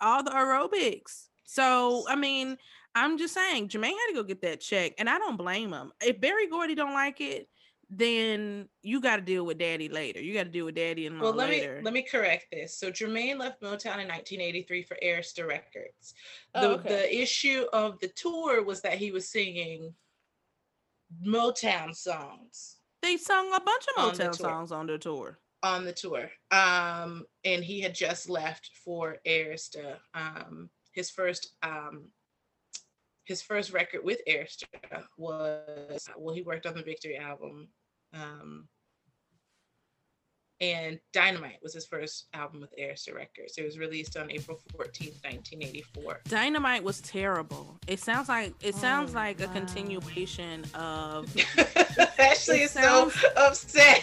all 0.00 0.22
the 0.22 0.30
aerobics. 0.30 1.29
So 1.50 2.04
I 2.08 2.14
mean, 2.14 2.56
I'm 2.94 3.18
just 3.18 3.34
saying 3.34 3.68
Jermaine 3.70 3.86
had 3.90 4.06
to 4.08 4.14
go 4.14 4.22
get 4.22 4.40
that 4.42 4.60
check, 4.60 4.92
and 4.98 5.10
I 5.10 5.18
don't 5.18 5.36
blame 5.36 5.72
him. 5.72 5.90
If 6.00 6.20
Berry 6.20 6.46
Gordy 6.46 6.76
don't 6.76 6.92
like 6.94 7.20
it, 7.20 7.48
then 7.90 8.68
you 8.82 9.00
got 9.00 9.16
to 9.16 9.22
deal 9.22 9.44
with 9.44 9.58
Daddy 9.58 9.88
later. 9.88 10.20
You 10.20 10.32
got 10.32 10.44
to 10.44 10.48
deal 10.50 10.66
with 10.66 10.76
Daddy 10.76 11.08
and 11.08 11.20
Well, 11.20 11.32
let 11.32 11.48
later. 11.50 11.78
me 11.78 11.82
let 11.82 11.92
me 11.92 12.02
correct 12.02 12.46
this. 12.52 12.78
So 12.78 12.92
Jermaine 12.92 13.38
left 13.40 13.60
Motown 13.62 13.98
in 13.98 14.06
1983 14.06 14.84
for 14.84 14.96
Arista 15.04 15.44
Records. 15.44 16.14
Oh, 16.54 16.60
The 16.60 16.68
okay. 16.78 16.88
the 16.88 17.20
issue 17.20 17.64
of 17.72 17.98
the 17.98 18.08
tour 18.08 18.62
was 18.62 18.80
that 18.82 18.94
he 18.98 19.10
was 19.10 19.28
singing 19.28 19.92
Motown 21.26 21.94
songs 21.96 22.76
they 23.02 23.16
sung 23.16 23.48
a 23.54 23.60
bunch 23.60 23.84
of 23.96 24.04
Motown 24.04 24.16
tour. 24.16 24.32
songs 24.34 24.70
on 24.72 24.86
the 24.86 24.98
tour. 24.98 25.38
on 25.64 25.84
the 25.86 25.92
tour. 25.92 26.30
Um, 26.52 27.24
and 27.44 27.64
he 27.64 27.80
had 27.80 27.94
just 27.94 28.28
left 28.28 28.70
for 28.84 29.16
Arista. 29.26 29.96
Um, 30.14 30.68
his 30.92 31.10
first 31.10 31.54
um, 31.62 32.06
his 33.24 33.42
first 33.42 33.72
record 33.72 34.00
with 34.04 34.20
Arista 34.28 34.64
was 35.16 36.08
well, 36.16 36.34
he 36.34 36.42
worked 36.42 36.66
on 36.66 36.74
the 36.74 36.82
Victory 36.82 37.16
album. 37.16 37.68
Um, 38.12 38.68
and 40.62 41.00
Dynamite 41.14 41.58
was 41.62 41.72
his 41.72 41.86
first 41.86 42.26
album 42.34 42.60
with 42.60 42.74
Arista 42.78 43.14
Records. 43.14 43.56
It 43.56 43.64
was 43.64 43.78
released 43.78 44.18
on 44.18 44.30
April 44.30 44.58
14th, 44.74 45.22
1984. 45.24 46.20
Dynamite 46.28 46.84
was 46.84 47.00
terrible. 47.00 47.78
It 47.86 47.98
sounds 47.98 48.28
like 48.28 48.52
it 48.60 48.74
sounds 48.74 49.12
Oh, 49.12 49.18
like 49.18 49.40
a 49.40 49.46
continuation 49.48 50.64
of 50.74 51.34
Ashley 52.18 52.58
It 52.58 52.64
is 52.64 52.70
so 52.72 53.10
upset. 53.38 54.02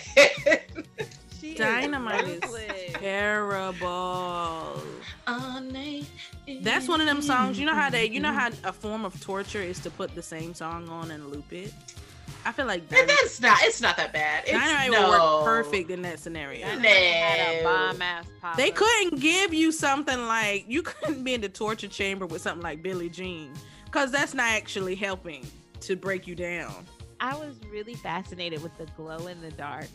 She 1.40 1.52
is 1.52 1.58
Dynamite 1.60 2.24
is 2.28 2.42
ruthless. 2.42 2.94
terrible. 2.94 4.82
On 5.28 5.72
That's 6.62 6.88
one 6.88 7.02
of 7.02 7.08
them 7.08 7.22
songs. 7.22 7.60
You 7.60 7.66
know 7.66 7.76
how 7.76 7.90
they, 7.90 8.08
you 8.10 8.20
know 8.20 8.32
how 8.34 8.50
a 8.64 8.72
form 8.74 9.06
of 9.06 9.20
torture 9.22 9.62
is 9.62 9.80
to 9.82 9.90
put 9.90 10.16
the 10.16 10.22
same 10.22 10.54
song 10.54 10.88
on 10.90 11.12
and 11.12 11.28
loop 11.28 11.52
it. 11.52 11.74
I 12.46 12.52
feel 12.54 12.66
like 12.66 12.82
And 12.82 12.90
Dynamite, 12.90 13.08
that's 13.22 13.42
not. 13.42 13.58
It's 13.62 13.82
not 13.82 13.98
that 13.98 14.14
bad. 14.14 14.44
It's, 14.46 14.54
Dynamite 14.54 14.92
no. 14.92 15.10
would 15.10 15.20
work 15.20 15.46
perfect 15.46 15.92
in 15.92 16.02
that 16.04 16.20
scenario. 16.20 16.66
Dynamite 16.66 16.90
had 16.92 17.40
a 17.60 17.64
No. 17.64 17.70
bomb 17.70 18.02
ass 18.02 18.26
pop. 18.42 18.56
They 18.58 18.72
couldn't 18.72 19.20
give 19.20 19.54
you 19.54 19.72
something 19.74 20.28
like 20.28 20.66
you 20.68 20.82
couldn't 20.84 21.24
be 21.24 21.34
in 21.34 21.42
the 21.42 21.50
torture 21.50 21.88
chamber 21.88 22.26
with 22.26 22.42
something 22.42 22.64
like 22.64 22.82
Billie 22.82 23.10
Jean, 23.10 23.52
because 23.86 24.12
that's 24.12 24.34
not 24.34 24.50
actually 24.52 24.96
helping 24.96 25.46
to 25.82 25.96
break 25.98 26.26
you 26.28 26.36
down. 26.36 26.86
I 27.20 27.36
was 27.36 27.56
really 27.70 27.96
fascinated 27.96 28.64
with 28.64 28.78
the 28.78 28.86
glow 28.96 29.28
in 29.28 29.42
the 29.42 29.52
dark 29.52 29.88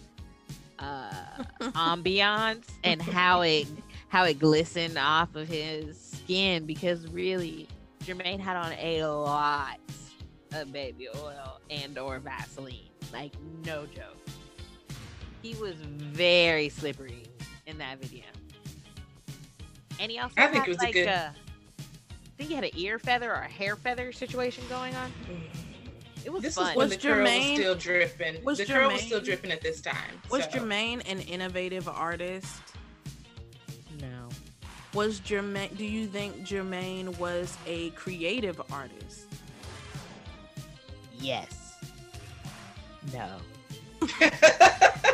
uh 0.78 1.12
ambiance 1.60 2.64
and 2.82 3.00
how 3.00 3.42
it 3.42 3.66
how 4.08 4.24
it 4.24 4.38
glistened 4.38 4.98
off 4.98 5.34
of 5.36 5.46
his 5.46 6.11
skin 6.24 6.66
because 6.66 7.06
really 7.08 7.68
Jermaine 8.04 8.40
had 8.40 8.56
on 8.56 8.72
a 8.78 9.04
lot 9.04 9.78
of 10.52 10.72
baby 10.72 11.08
oil 11.16 11.60
and 11.70 11.96
or 11.98 12.18
Vaseline. 12.18 12.88
Like 13.12 13.32
no 13.64 13.86
joke. 13.86 14.16
He 15.42 15.54
was 15.54 15.74
very 15.74 16.68
slippery 16.68 17.24
in 17.66 17.78
that 17.78 17.98
video. 18.00 18.24
And 20.00 20.10
he 20.10 20.18
also 20.18 20.34
I 20.38 20.46
think 20.48 20.64
had 20.64 20.68
it 20.68 20.68
was 20.68 20.78
a 20.78 20.84
like 20.84 20.94
good- 20.94 21.08
a 21.08 21.34
I 21.88 22.44
think 22.44 22.48
he 22.48 22.54
had 22.54 22.64
an 22.64 22.70
ear 22.76 22.98
feather 22.98 23.30
or 23.30 23.42
a 23.42 23.48
hair 23.48 23.76
feather 23.76 24.10
situation 24.10 24.64
going 24.68 24.94
on. 24.96 25.12
It 26.24 26.32
was 26.32 26.42
This 26.42 26.54
fun. 26.56 26.66
was 26.68 26.76
when 26.76 26.88
Was 26.88 26.96
the 26.96 27.08
curl 27.08 27.22
was 27.22 27.30
Jermaine- 27.30 27.54
still 27.56 27.74
dripping. 27.76 28.44
was 28.44 28.58
the 28.58 28.64
curl 28.64 28.90
was 28.90 29.02
still 29.02 29.20
dripping 29.20 29.50
at 29.52 29.60
this 29.60 29.80
time. 29.80 29.96
Was 30.30 30.44
so. 30.44 30.50
Jermaine 30.50 31.08
an 31.10 31.20
innovative 31.20 31.88
artist? 31.88 32.52
No. 34.94 34.98
Was 34.98 35.20
Jermaine? 35.20 35.76
Do 35.76 35.84
you 35.84 36.06
think 36.06 36.46
Jermaine 36.46 37.16
was 37.18 37.56
a 37.66 37.90
creative 37.90 38.60
artist? 38.70 39.26
Yes. 41.18 41.76
No. 43.12 43.28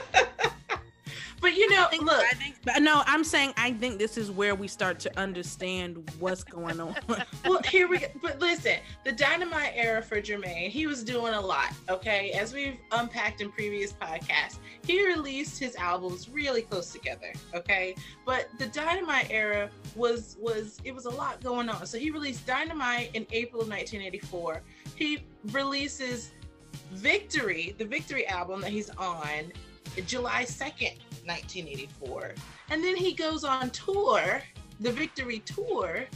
but 1.41 1.55
you 1.57 1.71
know, 1.71 1.87
think- 1.91 2.05
look, 2.05 2.25
I 2.25 2.35
think, 2.35 2.57
but 2.65 2.81
no, 2.83 3.03
I'm 3.07 3.25
saying 3.25 3.55
I 3.57 3.73
think 3.73 3.99
this 3.99 4.17
is 4.17 4.31
where 4.31 4.55
we 4.55 4.69
start 4.69 4.99
to 5.01 5.19
understand 5.19 6.11
what's 6.19 6.45
going 6.45 6.81
on. 6.81 6.97
well, 7.47 7.63
here 7.63 7.89
we 7.89 7.99
go. 7.99 8.07
But 8.23 8.41
listen, 8.41 8.77
the 9.05 9.13
dynamite 9.13 9.73
era 9.75 10.03
for 10.03 10.21
Jermaine, 10.21 10.69
he 10.69 10.87
was 10.87 11.03
doing 11.03 11.35
a 11.35 11.41
lot. 11.41 11.73
Okay, 11.89 12.33
as 12.33 12.53
we've 12.53 12.77
unpacked 12.93 13.41
in 13.41 13.51
previous 13.51 13.93
podcasts, 13.93 14.59
he 14.85 15.07
released 15.07 15.59
his 15.59 15.77
albums 15.77 16.29
really 16.29 16.63
close 16.63 16.93
together. 16.93 17.33
Okay, 17.55 17.95
but 18.27 18.49
the 18.59 18.67
dynamite 18.67 19.29
era 19.31 19.71
was 19.95 20.37
was 20.41 20.79
it 20.85 20.95
was 20.95 21.05
a 21.05 21.11
lot 21.11 21.43
going 21.43 21.69
on. 21.69 21.87
So 21.87 21.99
he 21.99 22.11
released 22.11 22.47
Dynamite 22.47 23.11
in 23.15 23.27
April 23.33 23.63
of 23.63 23.69
1984. 23.69 24.63
He 24.97 25.25
releases 25.53 26.33
Victory, 26.93 27.75
the 27.79 27.85
Victory 27.85 28.27
album 28.27 28.61
that 28.61 28.71
he's 28.71 28.91
on, 28.91 29.53
July 30.07 30.45
2nd, 30.45 30.99
1984. 31.25 32.35
And 32.71 32.83
then 32.83 32.97
he 32.97 33.13
goes 33.13 33.45
on 33.45 33.69
tour, 33.71 34.43
the 34.81 34.91
Victory 34.93 35.41
Tour, 35.41 36.07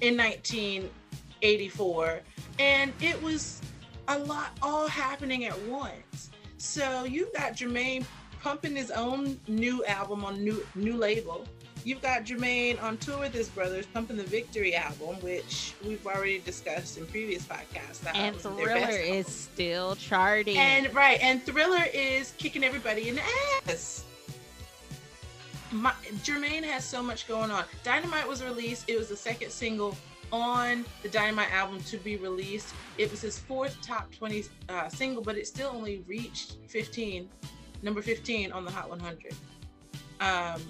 in 0.00 0.16
1984. 0.16 2.20
And 2.58 2.92
it 3.00 3.22
was 3.22 3.60
a 4.08 4.18
lot 4.18 4.56
all 4.62 4.88
happening 4.88 5.44
at 5.44 5.60
once. 5.62 6.30
So 6.58 7.04
you've 7.04 7.32
got 7.32 7.54
Jermaine 7.54 8.04
pumping 8.42 8.76
his 8.76 8.90
own 8.90 9.40
new 9.48 9.84
album 9.84 10.24
on 10.24 10.42
new 10.42 10.66
new 10.74 10.96
label. 10.96 11.46
You've 11.84 12.02
got 12.02 12.24
Jermaine 12.24 12.82
on 12.82 12.98
tour 12.98 13.18
with 13.18 13.32
his 13.32 13.48
brothers 13.48 13.86
pumping 13.86 14.16
the 14.16 14.24
Victory 14.24 14.74
album, 14.74 15.16
which 15.22 15.74
we've 15.84 16.04
already 16.06 16.38
discussed 16.40 16.98
in 16.98 17.06
previous 17.06 17.44
podcasts. 17.44 18.00
That 18.00 18.14
And 18.16 18.36
Thriller 18.36 18.90
is 18.90 19.26
still 19.26 19.96
charting. 19.96 20.58
And 20.58 20.92
right, 20.94 21.18
and 21.22 21.42
Thriller 21.42 21.84
is 21.94 22.34
kicking 22.36 22.64
everybody 22.64 23.08
in 23.08 23.16
the 23.16 23.22
ass. 23.68 24.04
My, 25.72 25.92
Jermaine 26.24 26.64
has 26.64 26.84
so 26.84 27.02
much 27.02 27.26
going 27.28 27.50
on. 27.50 27.64
Dynamite 27.82 28.28
was 28.28 28.42
released. 28.42 28.88
It 28.88 28.98
was 28.98 29.08
the 29.08 29.16
second 29.16 29.50
single 29.50 29.96
on 30.32 30.84
the 31.02 31.08
Dynamite 31.08 31.52
album 31.52 31.80
to 31.84 31.96
be 31.96 32.16
released. 32.16 32.74
It 32.98 33.10
was 33.10 33.20
his 33.20 33.38
fourth 33.38 33.80
top 33.80 34.12
20 34.14 34.44
uh, 34.68 34.88
single, 34.88 35.22
but 35.22 35.36
it 35.36 35.46
still 35.46 35.70
only 35.74 36.04
reached 36.06 36.56
15, 36.66 37.28
number 37.82 38.02
15 38.02 38.52
on 38.52 38.64
the 38.64 38.70
Hot 38.70 38.90
100. 38.90 39.32
Um, 40.20 40.60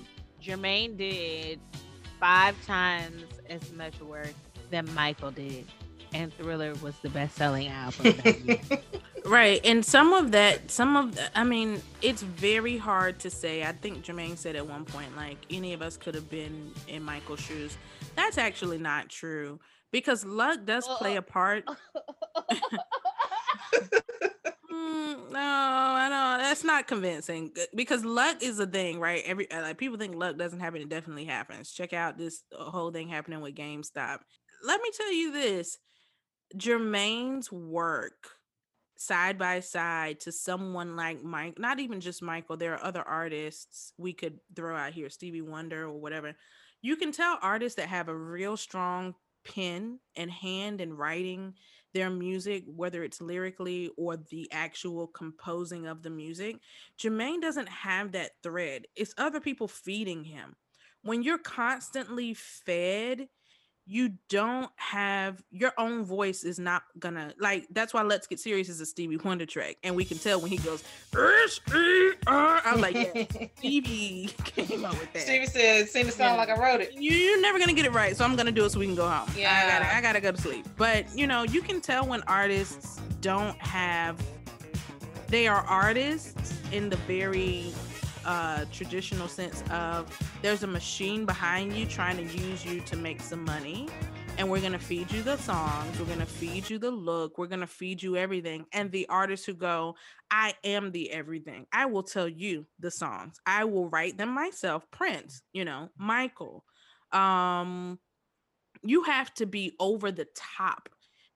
Jermaine 0.42 0.96
did 0.96 1.60
five 2.18 2.54
times 2.66 3.24
as 3.48 3.72
much 3.72 4.00
work 4.00 4.34
than 4.70 4.92
Michael 4.94 5.30
did. 5.30 5.66
And 6.12 6.32
Thriller 6.34 6.74
was 6.82 6.98
the 7.02 7.08
best 7.08 7.36
selling 7.36 7.68
album 7.68 8.16
that 8.24 8.40
year. 8.40 8.60
Right. 9.26 9.60
And 9.64 9.84
some 9.84 10.14
of 10.14 10.32
that, 10.32 10.70
some 10.70 10.96
of 10.96 11.14
the, 11.14 11.38
I 11.38 11.44
mean, 11.44 11.82
it's 12.00 12.22
very 12.22 12.78
hard 12.78 13.18
to 13.20 13.30
say. 13.30 13.62
I 13.62 13.72
think 13.72 14.02
Jermaine 14.02 14.38
said 14.38 14.56
at 14.56 14.66
one 14.66 14.86
point, 14.86 15.14
like, 15.14 15.36
any 15.50 15.74
of 15.74 15.82
us 15.82 15.98
could 15.98 16.14
have 16.14 16.30
been 16.30 16.72
in 16.88 17.02
Michael's 17.02 17.40
shoes. 17.40 17.76
That's 18.16 18.38
actually 18.38 18.78
not 18.78 19.10
true 19.10 19.60
because 19.90 20.24
luck 20.24 20.64
does 20.64 20.88
play 20.98 21.16
a 21.16 21.22
part. 21.22 21.64
Mm, 24.80 25.32
no, 25.32 25.38
I 25.38 26.08
know 26.08 26.42
that's 26.42 26.64
not 26.64 26.86
convincing 26.86 27.52
because 27.74 28.04
luck 28.04 28.42
is 28.42 28.58
a 28.58 28.66
thing, 28.66 28.98
right? 28.98 29.22
Every 29.26 29.50
uh, 29.50 29.62
like 29.62 29.78
people 29.78 29.98
think 29.98 30.14
luck 30.14 30.38
doesn't 30.38 30.60
happen. 30.60 30.80
It 30.80 30.88
definitely 30.88 31.26
happens. 31.26 31.72
Check 31.72 31.92
out 31.92 32.18
this 32.18 32.42
uh, 32.56 32.64
whole 32.64 32.90
thing 32.90 33.08
happening 33.08 33.40
with 33.40 33.54
GameStop. 33.54 34.18
Let 34.64 34.80
me 34.80 34.90
tell 34.96 35.12
you 35.12 35.32
this: 35.32 35.78
Jermaine's 36.56 37.52
work 37.52 38.30
side 38.96 39.38
by 39.38 39.60
side 39.60 40.20
to 40.20 40.32
someone 40.32 40.94
like 40.94 41.22
Mike, 41.22 41.58
not 41.58 41.80
even 41.80 42.00
just 42.00 42.22
Michael, 42.22 42.56
there 42.56 42.74
are 42.74 42.84
other 42.84 43.02
artists 43.02 43.94
we 43.96 44.12
could 44.12 44.38
throw 44.54 44.76
out 44.76 44.92
here, 44.92 45.08
Stevie 45.08 45.40
Wonder 45.40 45.84
or 45.84 45.98
whatever. 45.98 46.36
You 46.82 46.96
can 46.96 47.10
tell 47.10 47.38
artists 47.40 47.76
that 47.76 47.88
have 47.88 48.08
a 48.08 48.16
real 48.16 48.56
strong 48.58 49.14
pen 49.44 49.98
and 50.16 50.30
hand 50.30 50.80
and 50.80 50.98
writing 50.98 51.54
their 51.92 52.10
music, 52.10 52.64
whether 52.66 53.02
it's 53.02 53.20
lyrically 53.20 53.90
or 53.96 54.16
the 54.16 54.48
actual 54.52 55.08
composing 55.08 55.86
of 55.86 56.02
the 56.02 56.10
music. 56.10 56.56
Jermaine 56.98 57.40
doesn't 57.40 57.68
have 57.68 58.12
that 58.12 58.32
thread, 58.42 58.86
it's 58.96 59.14
other 59.18 59.40
people 59.40 59.68
feeding 59.68 60.24
him. 60.24 60.56
When 61.02 61.22
you're 61.22 61.38
constantly 61.38 62.34
fed, 62.34 63.28
you 63.90 64.10
don't 64.28 64.70
have 64.76 65.42
your 65.50 65.72
own 65.76 66.04
voice 66.04 66.44
is 66.44 66.60
not 66.60 66.84
gonna 67.00 67.32
like 67.40 67.66
that's 67.72 67.92
why 67.92 68.02
let's 68.02 68.28
get 68.28 68.38
serious 68.38 68.68
is 68.68 68.80
a 68.80 68.86
stevie 68.86 69.16
wonder 69.16 69.44
track 69.44 69.76
and 69.82 69.96
we 69.96 70.04
can 70.04 70.16
tell 70.16 70.40
when 70.40 70.48
he 70.48 70.58
goes 70.58 70.84
i'm 72.26 72.80
like 72.80 72.94
yeah, 72.94 73.24
stevie 73.56 74.30
came 74.44 74.84
up 74.84 74.92
with 74.92 75.12
that. 75.12 75.22
Stevie 75.22 75.46
said, 75.46 75.88
"Seem 75.88 76.06
to 76.06 76.12
sound 76.12 76.34
Yeah. 76.34 76.36
like 76.36 76.48
I 76.50 76.60
wrote 76.60 76.80
it." 76.80 76.92
you, 76.92 77.10
you're 77.12 77.40
never 77.40 77.58
gonna 77.58 77.72
get 77.72 77.84
it 77.84 77.92
right 77.92 78.16
so 78.16 78.24
i'm 78.24 78.36
gonna 78.36 78.52
do 78.52 78.64
it 78.64 78.70
so 78.70 78.78
we 78.78 78.86
can 78.86 78.94
go 78.94 79.08
home. 79.08 79.28
Yeah 79.36 79.52
i 79.64 79.68
gotta 79.68 79.96
i 79.96 80.00
gotta 80.00 80.20
go 80.20 80.30
to 80.32 80.40
sleep. 80.40 80.66
But 80.76 81.06
you 81.16 81.26
know 81.26 81.42
you 81.42 81.60
can 81.60 81.80
tell 81.80 82.06
when 82.06 82.22
artists 82.22 83.00
don't 83.20 83.58
have 83.58 84.16
they 85.28 85.48
are 85.48 85.62
artists 85.62 86.54
in 86.72 86.88
the 86.90 86.96
very 87.08 87.72
uh 88.24 88.64
traditional 88.72 89.28
sense 89.28 89.62
of 89.70 90.06
there's 90.42 90.62
a 90.62 90.66
machine 90.66 91.24
behind 91.24 91.72
you 91.72 91.86
trying 91.86 92.16
to 92.16 92.36
use 92.36 92.64
you 92.64 92.80
to 92.80 92.96
make 92.96 93.20
some 93.20 93.44
money. 93.44 93.88
And 94.38 94.48
we're 94.48 94.60
going 94.60 94.72
to 94.72 94.78
feed 94.78 95.12
you 95.12 95.22
the 95.22 95.36
songs 95.36 95.98
we're 95.98 96.06
going 96.06 96.20
to 96.20 96.26
feed 96.26 96.70
you 96.70 96.78
the 96.78 96.90
look 96.90 97.36
we're 97.36 97.46
going 97.46 97.60
to 97.60 97.66
feed 97.66 98.02
you 98.02 98.16
everything. 98.16 98.66
And 98.72 98.90
the 98.90 99.06
artists 99.08 99.46
who 99.46 99.54
go 99.54 99.96
i 100.30 100.54
am 100.64 100.92
the 100.92 101.10
everything. 101.10 101.66
I 101.72 101.86
will 101.86 102.02
tell 102.02 102.28
you 102.28 102.66
the 102.78 102.90
songs. 102.90 103.40
I 103.46 103.64
will 103.64 103.88
write 103.88 104.16
them 104.16 104.30
myself. 104.30 104.86
Prince 104.90 105.42
you 105.52 105.64
know 105.64 105.90
michael. 105.98 106.64
Um 107.12 107.98
you 108.82 109.02
have 109.02 109.32
to 109.34 109.46
be 109.46 109.74
over 109.78 110.10
the 110.10 110.26
top 110.34 110.88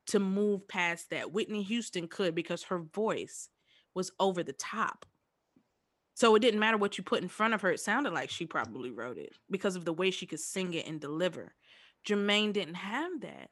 to 0.07 0.19
move 0.19 0.67
past 0.69 1.11
that. 1.11 1.33
Whitney 1.33 1.63
houston 1.63 2.09
could 2.09 2.35
because 2.35 2.65
her 2.65 2.79
voice 2.79 3.49
was 3.95 4.11
over 4.19 4.43
the 4.43 4.53
top 4.53 5.07
so 6.15 6.35
it 6.35 6.41
didn't 6.41 6.61
matter 6.61 6.77
what 6.77 6.97
you 6.97 7.05
put 7.05 7.23
in 7.23 7.29
front 7.29 7.55
of 7.55 7.61
her. 7.63 7.71
It 7.71 7.81
sounded 7.81 8.13
like 8.13 8.31
she 8.31 8.47
probably 8.47 8.91
wrote 8.91 9.19
it 9.19 9.35
because 9.51 9.77
of 9.77 9.85
the 9.85 9.93
way 9.93 10.11
she 10.11 10.27
could 10.27 10.41
sing 10.41 10.75
it 10.75 10.87
and 10.87 11.01
deliver. 11.01 11.55
Jermaine 12.07 12.53
didn't 12.53 12.75
have 12.75 13.21
that. 13.23 13.51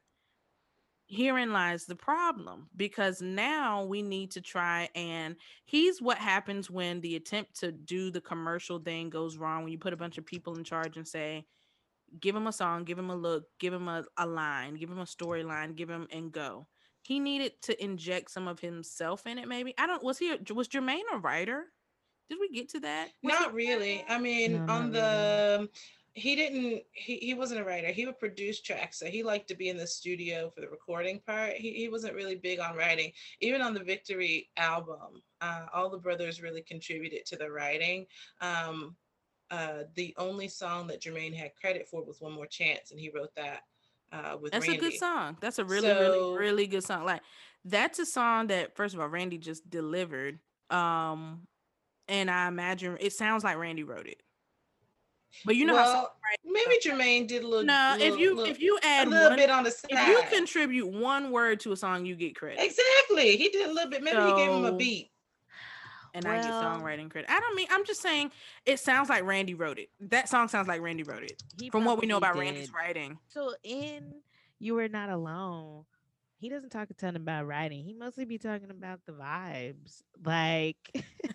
Herein 1.07 1.51
lies 1.51 1.85
the 1.85 1.95
problem 1.95 2.69
because 2.75 3.21
now 3.21 3.83
we 3.83 4.01
need 4.01 4.31
to 4.31 4.41
try 4.41 4.89
and 4.95 5.35
he's 5.65 6.01
what 6.01 6.17
happens 6.17 6.71
when 6.71 7.01
the 7.01 7.17
attempt 7.17 7.59
to 7.59 7.71
do 7.71 8.09
the 8.09 8.21
commercial 8.21 8.79
thing 8.79 9.09
goes 9.09 9.37
wrong 9.37 9.63
when 9.63 9.71
you 9.73 9.77
put 9.77 9.93
a 9.93 9.97
bunch 9.97 10.17
of 10.17 10.25
people 10.25 10.55
in 10.55 10.63
charge 10.63 10.95
and 10.95 11.07
say, 11.07 11.45
give 12.19 12.35
him 12.35 12.47
a 12.47 12.53
song, 12.53 12.85
give 12.85 12.97
him 12.97 13.09
a 13.09 13.15
look, 13.15 13.43
give 13.59 13.73
him 13.73 13.89
a, 13.89 14.05
a 14.17 14.25
line, 14.25 14.75
give 14.75 14.89
him 14.89 14.99
a 14.99 15.05
storyline, 15.05 15.75
give 15.75 15.89
him 15.89 16.07
and 16.11 16.31
go. 16.31 16.67
He 17.01 17.19
needed 17.19 17.61
to 17.63 17.83
inject 17.83 18.31
some 18.31 18.47
of 18.47 18.61
himself 18.61 19.27
in 19.27 19.37
it, 19.37 19.47
maybe. 19.47 19.73
I 19.77 19.87
don't 19.87 20.03
was 20.03 20.17
he 20.17 20.35
was 20.53 20.69
Jermaine 20.69 21.01
a 21.13 21.17
writer? 21.17 21.65
Did 22.33 22.39
we 22.49 22.55
get 22.55 22.69
to 22.69 22.79
that? 22.79 23.09
Was 23.21 23.31
Not 23.33 23.51
he- 23.51 23.57
really. 23.57 24.05
I 24.09 24.17
mean, 24.17 24.65
No, 24.65 24.73
on 24.73 24.91
not 24.91 24.93
the 24.93 25.69
he 26.15 26.35
didn't 26.35 26.83
he, 26.93 27.17
he 27.17 27.33
wasn't 27.33 27.59
a 27.61 27.63
writer. 27.63 27.87
He 27.87 28.05
would 28.05 28.19
produce 28.19 28.59
tracks. 28.61 28.97
So 28.99 29.05
he 29.07 29.23
liked 29.23 29.47
to 29.49 29.55
be 29.55 29.69
in 29.69 29.77
the 29.77 29.85
studio 29.87 30.49
for 30.49 30.61
the 30.61 30.69
recording 30.69 31.19
part. 31.25 31.53
He 31.53 31.73
he 31.73 31.89
wasn't 31.89 32.15
really 32.15 32.35
big 32.35 32.59
on 32.59 32.75
writing. 32.75 33.11
Even 33.39 33.61
on 33.61 33.73
the 33.73 33.83
Victory 33.83 34.49
album, 34.57 35.21
uh, 35.41 35.65
all 35.73 35.89
the 35.89 35.97
brothers 35.97 36.41
really 36.41 36.61
contributed 36.63 37.25
to 37.27 37.35
the 37.35 37.49
writing. 37.51 38.05
Um, 38.41 38.95
uh, 39.51 39.83
the 39.95 40.15
only 40.17 40.47
song 40.47 40.87
that 40.87 41.01
Jermaine 41.01 41.35
had 41.35 41.53
credit 41.55 41.87
for 41.87 42.03
was 42.03 42.19
One 42.21 42.31
More 42.33 42.47
Chance, 42.47 42.89
and 42.91 42.99
he 42.99 43.09
wrote 43.13 43.33
that 43.35 43.61
uh, 44.11 44.37
with 44.41 44.51
That's 44.51 44.67
Randy. 44.67 44.85
a 44.85 44.89
good 44.89 44.97
song. 44.99 45.37
That's 45.39 45.59
a 45.59 45.65
really, 45.65 45.89
So- 45.89 45.99
really, 45.99 46.37
really 46.39 46.67
good 46.67 46.83
song. 46.83 47.05
Like 47.05 47.21
that's 47.65 47.97
a 47.99 48.05
song 48.05 48.47
that 48.47 48.75
first 48.75 48.93
of 48.95 48.99
all, 48.99 49.07
Randy 49.07 49.37
just 49.39 49.67
delivered. 49.69 50.39
Um, 50.69 51.47
and 52.07 52.29
I 52.29 52.47
imagine 52.47 52.97
it 52.99 53.13
sounds 53.13 53.43
like 53.43 53.57
Randy 53.57 53.83
wrote 53.83 54.07
it. 54.07 54.21
But 55.45 55.55
you 55.55 55.65
know 55.65 55.75
how 55.75 55.91
well, 55.93 56.15
maybe 56.45 56.75
Jermaine 56.83 57.27
did 57.27 57.43
a 57.43 57.47
little. 57.47 57.65
no, 57.65 57.97
if 57.99 58.19
you 58.19 58.35
little- 58.35 58.51
if 58.51 58.61
you 58.61 58.77
add 58.83 59.07
a 59.07 59.09
little 59.09 59.29
one, 59.29 59.37
bit 59.37 59.49
on 59.49 59.63
the 59.63 59.75
if 59.89 60.07
you 60.07 60.21
contribute 60.29 60.87
one 60.87 61.31
word 61.31 61.59
to 61.61 61.71
a 61.71 61.75
song, 61.77 62.05
you 62.05 62.15
get 62.15 62.35
credit. 62.35 62.63
Exactly. 62.63 63.35
He 63.37 63.49
did 63.49 63.69
a 63.69 63.73
little 63.73 63.89
bit. 63.89 64.03
Maybe 64.03 64.17
he 64.21 64.35
gave 64.35 64.51
him 64.51 64.65
a 64.65 64.73
beat. 64.73 65.09
and 66.13 66.25
I 66.27 66.35
get 66.39 66.51
songwriting 66.51 67.09
credit. 67.09 67.31
I 67.31 67.39
don't 67.39 67.55
mean 67.55 67.65
I'm 67.71 67.83
just 67.83 68.01
saying 68.01 68.31
it 68.67 68.79
sounds 68.79 69.09
like 69.09 69.23
Randy 69.23 69.55
wrote 69.55 69.79
it. 69.79 69.89
That 70.01 70.29
song 70.29 70.47
sounds 70.49 70.67
like 70.67 70.81
Randy 70.81 71.01
wrote 71.01 71.23
it. 71.23 71.41
He 71.59 71.71
From 71.71 71.83
what 71.85 71.99
we 71.99 72.05
know 72.05 72.19
probably 72.19 72.41
about 72.47 72.53
Randy's 72.53 72.71
writing. 72.71 73.17
So 73.29 73.55
in 73.63 74.13
You 74.59 74.75
were 74.75 74.87
Not 74.87 75.09
Alone, 75.09 75.85
he 76.43 76.49
doesn't 76.49 76.71
talk 76.71 76.89
a 76.89 76.93
ton 76.93 77.15
about 77.15 77.47
writing. 77.47 77.85
He 77.85 77.93
mostly 77.93 78.25
be 78.25 78.37
talking 78.37 78.69
about 78.69 78.99
the 79.05 79.13
vibes. 79.13 80.01
Like 80.25 80.75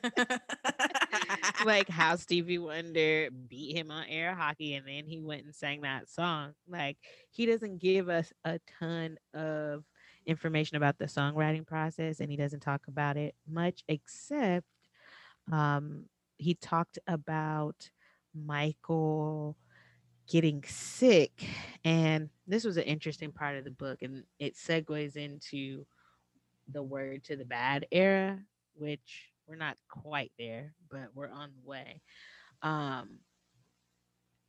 like 1.65 1.89
how 1.89 2.17
Stevie 2.17 2.59
Wonder 2.59 3.31
beat 3.31 3.75
him 3.75 3.91
on 3.91 4.05
air 4.07 4.35
hockey 4.35 4.75
and 4.75 4.87
then 4.87 5.07
he 5.07 5.19
went 5.19 5.45
and 5.47 5.55
sang 5.55 5.81
that 5.81 6.11
song. 6.11 6.53
Like 6.69 6.99
he 7.31 7.47
doesn't 7.47 7.79
give 7.79 8.11
us 8.11 8.31
a 8.45 8.61
ton 8.79 9.17
of 9.33 9.85
information 10.27 10.77
about 10.77 10.99
the 10.99 11.07
songwriting 11.07 11.67
process 11.67 12.21
and 12.21 12.31
he 12.31 12.37
doesn't 12.37 12.61
talk 12.61 12.83
about 12.87 13.17
it 13.17 13.35
much 13.51 13.83
except 13.89 14.67
um 15.51 16.05
he 16.37 16.53
talked 16.53 16.99
about 17.07 17.89
Michael 18.35 19.57
getting 20.29 20.63
sick 20.67 21.47
and 21.85 22.29
this 22.47 22.65
was 22.65 22.77
an 22.77 22.85
interesting 22.85 23.33
part 23.33 23.57
of 23.57 23.65
the 23.65 23.71
book 23.71 24.03
and 24.03 24.25
it 24.39 24.55
segues 24.55 25.17
into 25.17 25.87
the 26.73 26.83
word 26.83 27.25
to 27.25 27.37
the 27.37 27.45
Badd 27.45 27.85
era 27.91 28.39
which 28.75 29.31
we're 29.47 29.57
not 29.57 29.77
quite 29.89 30.33
there 30.39 30.75
but 30.91 31.09
we're 31.15 31.31
on 31.31 31.51
the 31.57 31.69
way 31.69 32.03
um 32.63 33.19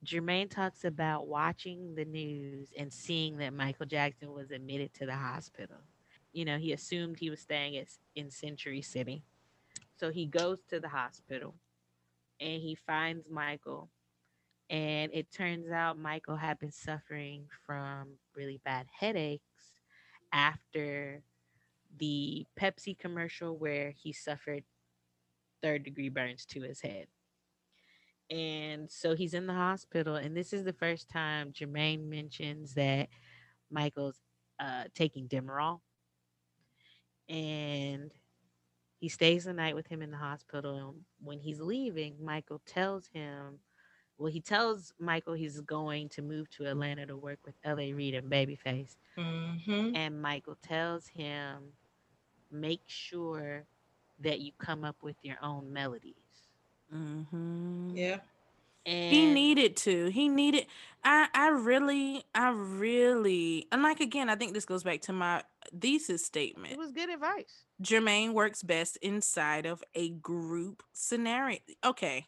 Jermaine 0.05 0.49
talks 0.49 0.85
about 0.85 1.27
watching 1.27 1.93
the 1.95 2.05
news 2.05 2.69
and 2.77 2.91
seeing 2.91 3.37
that 3.37 3.53
Michael 3.53 3.85
Jackson 3.85 4.31
was 4.31 4.49
admitted 4.51 4.93
to 4.93 5.05
the 5.05 5.15
hospital. 5.15 5.75
You 6.31 6.45
know, 6.45 6.57
he 6.57 6.71
assumed 6.71 7.19
he 7.19 7.29
was 7.29 7.41
staying 7.41 7.75
at, 7.75 7.87
in 8.15 8.31
Century 8.31 8.81
City. 8.81 9.23
So 9.97 10.09
he 10.09 10.25
goes 10.25 10.59
to 10.69 10.79
the 10.79 10.87
hospital 10.87 11.55
and 12.39 12.61
he 12.61 12.75
finds 12.75 13.29
Michael. 13.29 13.89
And 14.69 15.11
it 15.13 15.31
turns 15.31 15.71
out 15.71 15.97
Michael 15.97 16.35
had 16.35 16.59
been 16.59 16.71
suffering 16.71 17.45
from 17.65 18.09
really 18.35 18.61
bad 18.63 18.85
headaches 18.97 19.73
after 20.31 21.23
the 21.97 22.45
Pepsi 22.59 22.97
commercial 22.97 23.57
where 23.57 23.91
he 23.91 24.13
suffered 24.13 24.63
third 25.63 25.83
degree 25.83 26.09
burns 26.09 26.45
to 26.45 26.61
his 26.61 26.81
head. 26.81 27.07
And 28.29 28.91
so 28.91 29.15
he's 29.15 29.33
in 29.33 29.47
the 29.47 29.53
hospital, 29.53 30.15
and 30.15 30.37
this 30.37 30.53
is 30.53 30.63
the 30.63 30.73
first 30.73 31.09
time 31.09 31.51
Jermaine 31.51 32.07
mentions 32.07 32.75
that 32.75 33.09
Michael's 33.71 34.19
uh, 34.59 34.83
taking 34.93 35.27
Demerol. 35.27 35.79
And 37.27 38.11
he 38.99 39.09
stays 39.09 39.45
the 39.45 39.53
night 39.53 39.75
with 39.75 39.87
him 39.87 40.01
in 40.01 40.11
the 40.11 40.17
hospital. 40.17 40.77
And 40.77 41.01
when 41.23 41.39
he's 41.39 41.59
leaving, 41.59 42.15
Michael 42.21 42.61
tells 42.67 43.07
him, 43.07 43.59
well, 44.19 44.31
he 44.31 44.41
tells 44.41 44.93
Michael 44.99 45.33
he's 45.33 45.61
going 45.61 46.09
to 46.09 46.21
move 46.21 46.49
to 46.51 46.65
Atlanta 46.65 47.05
to 47.05 47.15
work 47.15 47.39
with 47.45 47.55
L.A. 47.63 47.93
Reid 47.93 48.13
and 48.15 48.29
Babyface. 48.29 48.97
Mm-hmm. 49.17 49.95
And 49.95 50.21
Michael 50.21 50.57
tells 50.61 51.07
him, 51.07 51.71
make 52.51 52.81
sure 52.85 53.63
that 54.19 54.41
you 54.41 54.51
come 54.57 54.83
up 54.83 54.97
with 55.01 55.15
your 55.21 55.37
own 55.41 55.71
melodies. 55.71 56.15
Mm-hmm. 56.93 57.91
Yeah. 57.95 58.17
And 58.85 59.13
He 59.13 59.31
needed 59.31 59.77
to. 59.77 60.07
He 60.07 60.27
needed. 60.27 60.65
I. 61.03 61.27
I 61.33 61.49
really. 61.49 62.23
I 62.33 62.49
really. 62.49 63.67
And 63.71 63.83
like 63.83 63.99
again, 63.99 64.29
I 64.29 64.35
think 64.35 64.53
this 64.53 64.65
goes 64.65 64.83
back 64.83 65.01
to 65.01 65.13
my 65.13 65.43
thesis 65.79 66.25
statement. 66.25 66.73
it 66.73 66.79
was 66.79 66.91
good 66.91 67.09
advice. 67.09 67.65
Jermaine 67.83 68.33
works 68.33 68.63
best 68.63 68.97
inside 68.97 69.65
of 69.65 69.83
a 69.95 70.09
group 70.09 70.81
scenario. 70.93 71.59
Okay. 71.85 72.27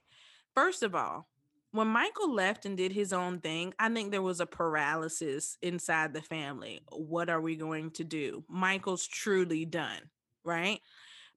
First 0.54 0.84
of 0.84 0.94
all, 0.94 1.28
when 1.72 1.88
Michael 1.88 2.34
left 2.34 2.66
and 2.66 2.76
did 2.76 2.92
his 2.92 3.14
own 3.14 3.40
thing, 3.40 3.74
I 3.80 3.90
think 3.90 4.12
there 4.12 4.22
was 4.22 4.42
a 4.42 4.46
paralysis 4.46 5.58
inside 5.62 6.14
the 6.14 6.22
family. 6.22 6.82
What 6.92 7.30
are 7.30 7.42
we 7.42 7.56
going 7.56 7.92
to 7.92 8.04
do? 8.04 8.44
Michael's 8.50 9.08
truly 9.08 9.64
done, 9.66 10.02
right? 10.44 10.82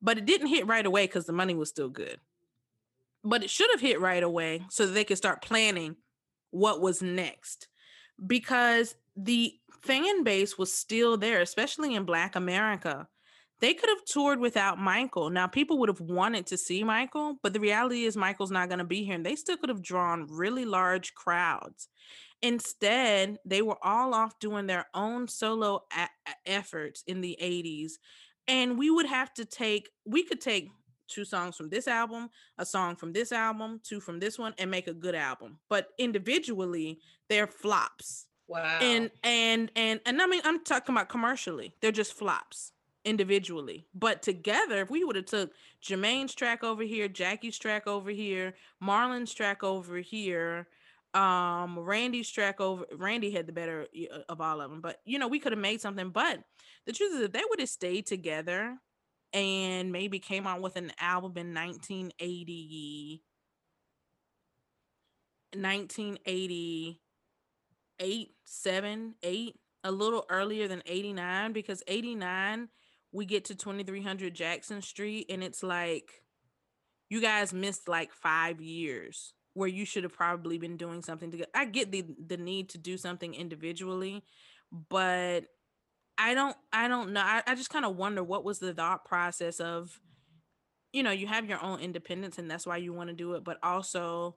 But 0.03 0.18
it 0.18 0.26
didn't 0.26 0.49
hit 0.49 0.66
right 0.66 0.85
away 0.85 1.07
because 1.07 1.26
the 1.26 1.32
money 1.32 1.55
was 1.55 1.68
still 1.68 1.89
good. 1.89 2.18
But 3.22 3.45
it 3.45 3.51
should 3.51 3.70
have 3.70 3.80
hit 3.80 4.01
right 4.01 4.22
away 4.22 4.66
so 4.70 4.87
they 4.87 5.05
could 5.05 5.16
start 5.16 5.41
planning 5.41 5.97
what 6.51 6.80
was 6.80 7.01
next. 7.01 7.68
Because 8.26 8.97
the 9.16 9.55
fan 9.82 10.24
base 10.24 10.59
was 10.59 10.74
still 10.74 11.16
there, 11.16 11.41
especially 11.41 11.95
in 11.95 12.05
Black 12.05 12.37
America. 12.37 13.07
They 13.61 13.75
could 13.75 13.89
have 13.89 14.05
toured 14.05 14.41
without 14.41 14.79
Michael. 14.79 15.31
Now, 15.31 15.47
people 15.47 15.79
would 15.79 15.89
have 15.89 16.01
wanted 16.01 16.47
to 16.49 16.57
see 16.57 16.83
Michael, 16.83 17.39
but 17.43 17.53
the 17.53 17.61
reality 17.61 18.05
is 18.05 18.17
Michael's 18.17 18.51
not 18.51 18.69
going 18.69 18.81
to 18.81 18.85
be 18.85 19.05
here. 19.05 19.15
And 19.15 19.25
they 19.25 19.37
still 19.37 19.57
could 19.57 19.69
have 19.69 19.83
drawn 19.83 20.27
really 20.29 20.65
large 20.65 21.15
crowds. 21.15 21.89
Instead, 22.43 23.39
they 23.45 23.63
were 23.63 23.79
all 23.83 24.13
off 24.13 24.39
doing 24.39 24.67
their 24.67 24.87
own 24.93 25.29
solo 25.29 25.85
a- 25.97 26.35
efforts 26.47 27.03
in 27.07 27.21
the 27.21 27.39
80s. 27.41 27.93
And 28.47 28.77
we 28.77 28.91
would 28.91 29.07
have 29.07 29.33
to 29.35 29.45
take, 29.45 29.89
we 30.05 30.25
could 30.25 30.41
take 30.41 30.69
two 31.09 31.25
songs 31.25 31.57
from 31.57 31.69
this 31.69 31.89
album, 31.89 32.29
a 32.59 32.67
song 32.67 32.97
from 32.97 33.13
this 33.13 33.33
album, 33.33 33.81
two 33.83 34.01
from 34.01 34.19
this 34.19 34.39
one, 34.39 34.53
and 34.59 34.71
make 34.71 34.89
a 34.89 34.95
good 34.95 35.15
album. 35.15 35.59
But 35.71 35.89
individually, 35.99 36.99
they're 37.29 37.47
flops. 37.47 38.27
Wow. 38.47 38.79
And 38.83 39.11
and 39.23 39.71
and 39.75 40.01
and 40.05 40.21
I 40.21 40.27
mean, 40.27 40.43
I'm 40.45 40.63
talking 40.65 40.95
about 40.95 41.09
commercially. 41.09 41.75
They're 41.81 41.93
just 41.93 42.13
flops 42.13 42.73
individually. 43.05 43.87
But 43.95 44.23
together, 44.23 44.83
if 44.83 44.91
we 44.91 45.05
would 45.05 45.17
have 45.17 45.27
took 45.27 45.53
Jermaine's 45.83 46.35
track 46.35 46.65
over 46.65 46.83
here, 46.83 47.09
Jackie's 47.09 47.59
track 47.59 47.87
over 47.87 48.11
here, 48.11 48.55
Marlon's 48.81 49.35
track 49.35 49.63
over 49.63 49.99
here, 49.99 50.67
um 51.15 51.79
randy's 51.79 52.29
track 52.29 52.61
over 52.61 52.85
randy 52.97 53.31
had 53.31 53.47
the 53.47 53.53
better 53.53 53.87
uh, 54.13 54.19
of 54.29 54.41
all 54.41 54.61
of 54.61 54.69
them 54.69 54.81
but 54.81 55.01
you 55.05 55.17
know 55.17 55.29
we 55.29 55.39
could 55.39 55.53
have 55.53 55.61
made 55.61 55.81
something 55.81 56.11
but 56.11 56.41
the 56.87 56.93
truth 56.93 57.15
is 57.15 57.21
if 57.21 57.31
they 57.31 57.43
would 57.49 57.61
have 57.61 57.69
stayed 57.69 58.05
together 58.05 58.77
and 59.33 59.93
maybe 59.93 60.19
came 60.19 60.45
out 60.47 60.61
with 60.61 60.75
an 60.77 60.91
album 61.01 61.33
in 61.37 61.55
1980 61.55 63.23
1988 65.53 68.35
7 68.45 69.15
8 69.23 69.55
a 69.85 69.93
little 69.93 70.27
earlier 70.29 70.67
than 70.67 70.83
89 70.85 71.53
because 71.53 71.81
89 71.87 72.69
we 73.15 73.25
get 73.25 73.47
to 73.47 73.55
2300 73.55 74.35
jackson 74.35 74.83
street 74.83 75.27
and 75.31 75.43
it's 75.43 75.62
like 75.62 76.23
you 77.09 77.21
guys 77.21 77.55
missed 77.55 77.89
like 77.89 78.12
five 78.12 78.61
years 78.61 79.33
where 79.55 79.69
you 79.69 79.85
should 79.85 80.03
have 80.03 80.12
probably 80.12 80.59
been 80.59 80.77
doing 80.77 81.01
something 81.01 81.31
together. 81.31 81.51
I 81.55 81.65
get 81.65 81.91
the 81.91 82.05
the 82.27 82.37
need 82.37 82.69
to 82.71 82.79
do 82.79 82.99
something 82.99 83.35
individually, 83.35 84.25
but 84.91 85.45
I 86.19 86.35
don't 86.35 86.57
I 86.73 86.89
don't 86.89 87.12
know. 87.12 87.21
I, 87.21 87.43
I 87.47 87.55
just 87.55 87.71
kind 87.71 87.85
of 87.85 87.97
wonder 87.97 88.23
what 88.23 88.45
was 88.45 88.59
the 88.59 88.75
thought 88.75 89.05
process 89.05 89.61
of, 89.61 90.01
you 90.93 91.03
know, 91.03 91.12
you 91.12 91.27
have 91.29 91.49
your 91.49 91.62
own 91.62 91.81
independence 91.81 92.39
and 92.39 92.51
that's 92.51 92.67
why 92.67 92.77
you 92.77 92.93
want 92.93 93.11
to 93.11 93.15
do 93.15 93.35
it, 93.35 93.45
but 93.45 93.59
also 93.62 94.37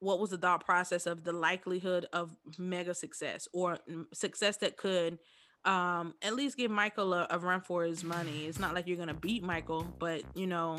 what 0.00 0.20
was 0.20 0.30
the 0.30 0.38
thought 0.38 0.64
process 0.64 1.06
of 1.06 1.24
the 1.24 1.32
likelihood 1.32 2.06
of 2.12 2.36
mega 2.58 2.94
success 2.94 3.48
or 3.54 3.78
mm, 3.90 4.04
success 4.12 4.58
that 4.58 4.76
could 4.76 5.18
um 5.64 6.14
at 6.22 6.34
least 6.34 6.56
give 6.56 6.70
Michael 6.70 7.14
a, 7.14 7.26
a 7.30 7.38
run 7.38 7.60
for 7.60 7.84
his 7.84 8.04
money. 8.04 8.46
It's 8.46 8.58
not 8.58 8.74
like 8.74 8.86
you're 8.86 8.96
gonna 8.96 9.14
beat 9.14 9.42
Michael, 9.42 9.86
but 9.98 10.22
you 10.34 10.46
know, 10.46 10.78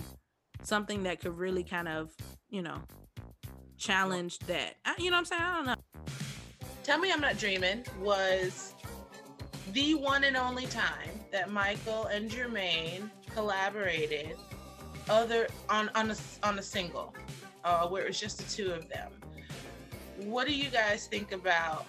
something 0.63 1.03
that 1.03 1.19
could 1.19 1.37
really 1.37 1.63
kind 1.63 1.87
of, 1.87 2.11
you 2.49 2.61
know, 2.61 2.81
challenge 3.77 4.39
that. 4.39 4.75
I, 4.85 4.95
you 4.97 5.09
know 5.09 5.17
what 5.17 5.19
I'm 5.19 5.25
saying? 5.25 5.41
I 5.41 5.55
don't 5.55 5.65
know. 5.65 5.75
Tell 6.83 6.99
Me 6.99 7.11
I'm 7.11 7.21
Not 7.21 7.37
Dreaming 7.37 7.83
was 7.99 8.75
the 9.73 9.95
one 9.95 10.23
and 10.23 10.37
only 10.37 10.67
time 10.67 11.09
that 11.31 11.51
Michael 11.51 12.05
and 12.05 12.29
Jermaine 12.29 13.09
collaborated 13.33 14.37
other 15.09 15.47
on 15.69 15.89
on 15.95 16.11
a, 16.11 16.15
on 16.43 16.59
a 16.59 16.63
single 16.63 17.13
uh, 17.63 17.87
where 17.87 18.03
it 18.03 18.07
was 18.07 18.19
just 18.19 18.37
the 18.37 18.43
two 18.63 18.71
of 18.71 18.87
them. 18.89 19.11
What 20.19 20.47
do 20.47 20.55
you 20.55 20.69
guys 20.69 21.07
think 21.07 21.31
about 21.31 21.87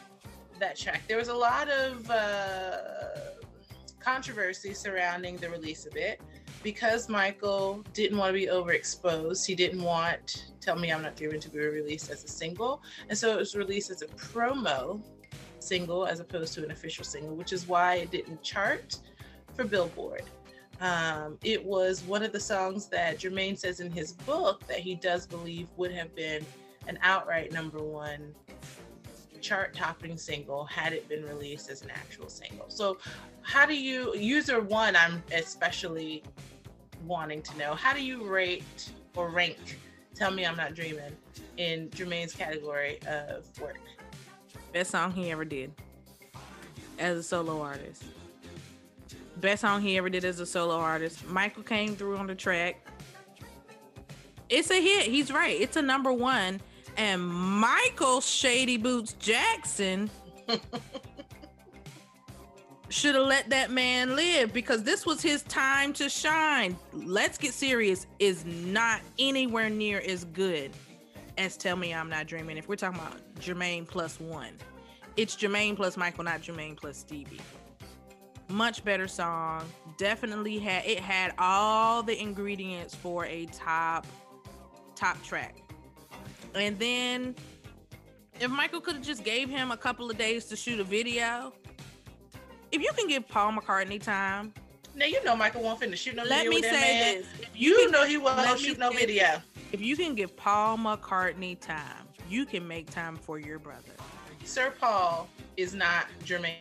that 0.61 0.77
track? 0.77 1.03
There 1.09 1.17
was 1.17 1.29
a 1.29 1.35
lot 1.35 1.69
of 1.69 2.11
uh, 2.11 2.77
controversy 4.01 4.75
surrounding 4.75 5.37
the 5.37 5.51
release 5.51 5.87
of 5.87 5.97
it 5.97 6.21
because 6.63 7.09
Michael 7.09 7.85
didn't 7.93 8.19
want 8.19 8.31
to 8.31 8.41
be 8.41 8.47
overexposed, 8.47 9.47
he 9.47 9.55
didn't 9.55 9.83
want 9.83 10.53
Tell 10.61 10.77
Me 10.77 10.91
I'm 10.91 11.03
Not 11.03 11.17
Dreaming 11.17 11.41
to 11.41 11.51
be 11.51 11.59
released 11.59 12.11
as 12.11 12.25
a 12.25 12.29
single. 12.29 12.83
And 13.09 13.17
so 13.17 13.33
it 13.33 13.39
was 13.39 13.55
released 13.55 13.91
as 13.91 14.03
a 14.03 14.07
promo 14.07 15.01
single 15.61 16.07
as 16.07 16.21
opposed 16.21 16.55
to 16.55 16.65
an 16.65 16.71
official 16.71 17.05
single, 17.05 17.35
which 17.37 17.53
is 17.53 17.69
why 17.69 17.97
it 17.97 18.11
didn't 18.11 18.43
chart 18.43 18.99
for 19.55 19.65
Billboard. 19.65 20.23
Um, 20.81 21.39
it 21.43 21.65
was 21.65 22.03
one 22.03 22.23
of 22.23 22.33
the 22.33 22.41
songs 22.41 22.87
that 22.89 23.19
Jermaine 23.19 23.59
says 23.59 23.81
in 23.81 23.91
his 23.91 24.13
book 24.13 24.67
that 24.67 24.79
he 24.79 24.95
does 24.95 25.27
believe 25.27 25.69
would 25.77 25.93
have 25.93 26.15
been 26.15 26.45
an 26.87 26.99
outright 27.03 27.53
number 27.53 27.83
one 27.83 28.35
chart 29.47 29.73
topping 29.75 30.17
single 30.17 30.65
had 30.65 30.93
it 30.93 31.09
been 31.09 31.25
released 31.25 31.71
as 31.71 31.83
an 31.83 31.91
actual 31.91 32.29
single. 32.29 32.69
So, 32.69 32.99
how 33.43 33.65
do 33.65 33.75
you, 33.75 34.17
user 34.17 34.61
one, 34.61 34.97
I'm 34.97 35.23
especially 35.33 36.25
wanting 37.05 37.43
to 37.43 37.57
know 37.57 37.75
how 37.75 37.95
do 37.95 38.03
you 38.03 38.25
rate 38.25 38.91
or 39.15 39.31
rank 39.31 39.79
Tell 40.17 40.33
Me 40.33 40.45
I'm 40.45 40.57
Not 40.57 40.75
Dreaming 40.75 41.13
in 41.59 41.91
Jermaine's 41.91 42.35
category 42.35 42.99
of 43.07 43.47
work? 43.61 43.79
Best 44.73 44.91
song 44.91 45.13
he 45.13 45.31
ever 45.31 45.45
did 45.45 45.73
as 46.99 47.19
a 47.19 47.23
solo 47.23 47.63
artist. 47.63 48.03
Best 49.37 49.61
song 49.61 49.81
he 49.81 49.97
ever 49.97 50.09
did 50.09 50.25
as 50.25 50.41
a 50.41 50.47
solo 50.47 50.75
artist. 50.75 51.25
Michael 51.29 51.63
came 51.63 51.95
through 51.95 52.17
on 52.17 52.27
the 52.27 52.35
track. 52.35 52.85
It's 54.49 54.71
a 54.71 54.81
hit. 54.81 55.07
He's 55.07 55.31
right. 55.31 55.61
It's 55.61 55.77
a 55.77 55.83
number 55.83 56.13
one. 56.13 56.61
And 56.97 57.27
Michael 57.27 58.21
Shady 58.21 58.79
Boots 58.79 59.15
Jackson 59.15 60.11
should 62.89 63.15
have 63.15 63.27
let 63.27 63.51
that 63.51 63.71
man 63.71 64.17
live 64.17 64.53
because 64.53 64.83
this 64.83 65.05
was 65.05 65.21
his 65.21 65.43
time 65.43 65.93
to 65.95 66.09
shine. 66.09 66.77
Let's 66.93 67.37
get 67.37 67.53
serious 67.53 68.07
is 68.19 68.45
not 68.47 69.01
anywhere 69.19 69.69
near 69.69 70.01
as 70.01 70.25
good 70.25 70.71
as 71.37 71.57
Tell 71.57 71.77
Me 71.77 71.93
I'm 71.93 72.09
Not 72.09 72.27
Dreaming. 72.27 72.57
If 72.57 72.69
we're 72.69 72.77
talking 72.77 73.01
about 73.01 73.19
Jermaine 73.41 73.87
plus 73.87 74.19
one, 74.19 74.55
it's 75.17 75.37
Jermaine 75.37 75.77
plus 75.77 75.97
Michael, 75.97 76.25
not 76.25 76.41
Jermaine 76.41 76.77
plus 76.77 76.97
Stevie. 76.97 77.41
Much 78.49 78.85
better 78.85 79.09
song. 79.09 79.65
Definitely 79.99 80.59
had 80.59 80.87
it 80.87 81.01
had 81.01 81.35
all 81.39 82.03
the 82.03 82.19
ingredients 82.19 82.95
for 82.95 83.27
a 83.27 83.47
top 83.47 84.07
top 84.95 85.21
track. 85.23 85.57
And 86.57 86.79
then 86.79 87.35
if 88.41 88.51
Michael 88.51 88.81
could 88.81 88.97
have 88.97 89.05
just 89.05 89.25
gave 89.25 89.49
him 89.49 89.71
a 89.71 89.77
couple 89.77 90.11
of 90.11 90.17
days 90.17 90.47
to 90.47 90.57
shoot 90.57 90.81
a 90.81 90.85
video, 90.85 91.53
if 92.73 92.81
you 92.81 92.91
can 92.97 93.09
give 93.09 93.29
Paul 93.29 93.53
McCartney 93.53 94.03
time. 94.03 94.53
Now 94.95 95.05
you 95.05 95.23
know 95.25 95.37
Michael 95.37 95.63
won't 95.63 95.79
finish 95.79 96.01
shoot 96.01 96.17
no 96.17 96.23
let 96.23 96.45
video. 96.45 96.51
Let 96.51 96.51
me 96.51 96.57
with 96.57 96.71
say 96.71 96.81
man. 96.81 97.15
this: 97.19 97.27
you, 97.55 97.77
can- 97.77 97.91
know 97.91 98.07
he 98.07 98.17
won't 98.17 98.59
shoot 98.59 98.79
no 98.79 98.91
video. 98.91 99.25
this. 99.25 99.41
If 99.73 99.81
you 99.81 99.97
can 99.97 100.15
give 100.15 100.35
Paul 100.37 100.79
McCartney 100.79 101.61
time, 101.61 102.07
you 102.31 102.47
can 102.47 102.67
make 102.67 102.89
time 102.91 103.17
for 103.17 103.39
your 103.39 103.59
brother. 103.59 103.93
Sir 104.45 104.73
Paul 104.81 105.29
is 105.57 105.75
not 105.75 106.07
Jermaine. 106.25 106.55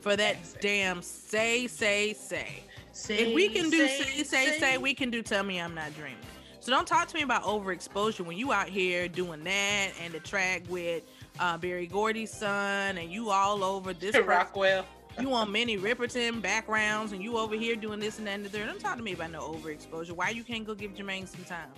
For 0.00 0.16
that 0.16 0.36
damn 0.60 1.02
say, 1.02 1.66
say, 1.66 2.14
say. 2.14 2.62
if 3.08 3.34
we 3.34 3.48
can 3.48 3.68
do 3.70 3.86
say, 3.86 4.22
say, 4.24 4.58
say, 4.58 4.78
we 4.78 4.94
can 4.94 5.10
do 5.10 5.22
tell 5.22 5.44
me 5.44 5.60
I'm 5.60 5.74
not 5.74 5.94
dreaming. 5.94 6.16
So 6.62 6.70
don't 6.70 6.86
talk 6.86 7.08
to 7.08 7.16
me 7.16 7.22
about 7.22 7.42
overexposure 7.42 8.24
when 8.24 8.36
you 8.38 8.52
out 8.52 8.68
here 8.68 9.08
doing 9.08 9.42
that 9.42 9.88
and 10.00 10.14
the 10.14 10.20
track 10.20 10.62
with 10.68 11.02
uh, 11.40 11.58
Berry 11.58 11.88
Gordy's 11.88 12.30
son 12.32 12.98
and 12.98 13.10
you 13.10 13.30
all 13.30 13.64
over 13.64 13.92
this 13.92 14.12
person- 14.12 14.28
Rockwell. 14.28 14.86
You 15.18 15.34
on 15.34 15.50
Minnie 15.50 15.76
Riperton 15.76 16.40
backgrounds 16.40 17.10
and 17.10 17.20
you 17.20 17.36
over 17.36 17.56
here 17.56 17.74
doing 17.74 17.98
this 17.98 18.18
and 18.18 18.28
that 18.28 18.34
and 18.36 18.44
the 18.44 18.48
third. 18.48 18.68
Don't 18.68 18.78
talk 18.78 18.96
to 18.96 19.02
me 19.02 19.12
about 19.12 19.32
no 19.32 19.40
overexposure. 19.40 20.12
Why 20.12 20.30
you 20.30 20.44
can't 20.44 20.64
go 20.64 20.72
give 20.72 20.94
Jermaine 20.94 21.26
some 21.26 21.42
time? 21.42 21.68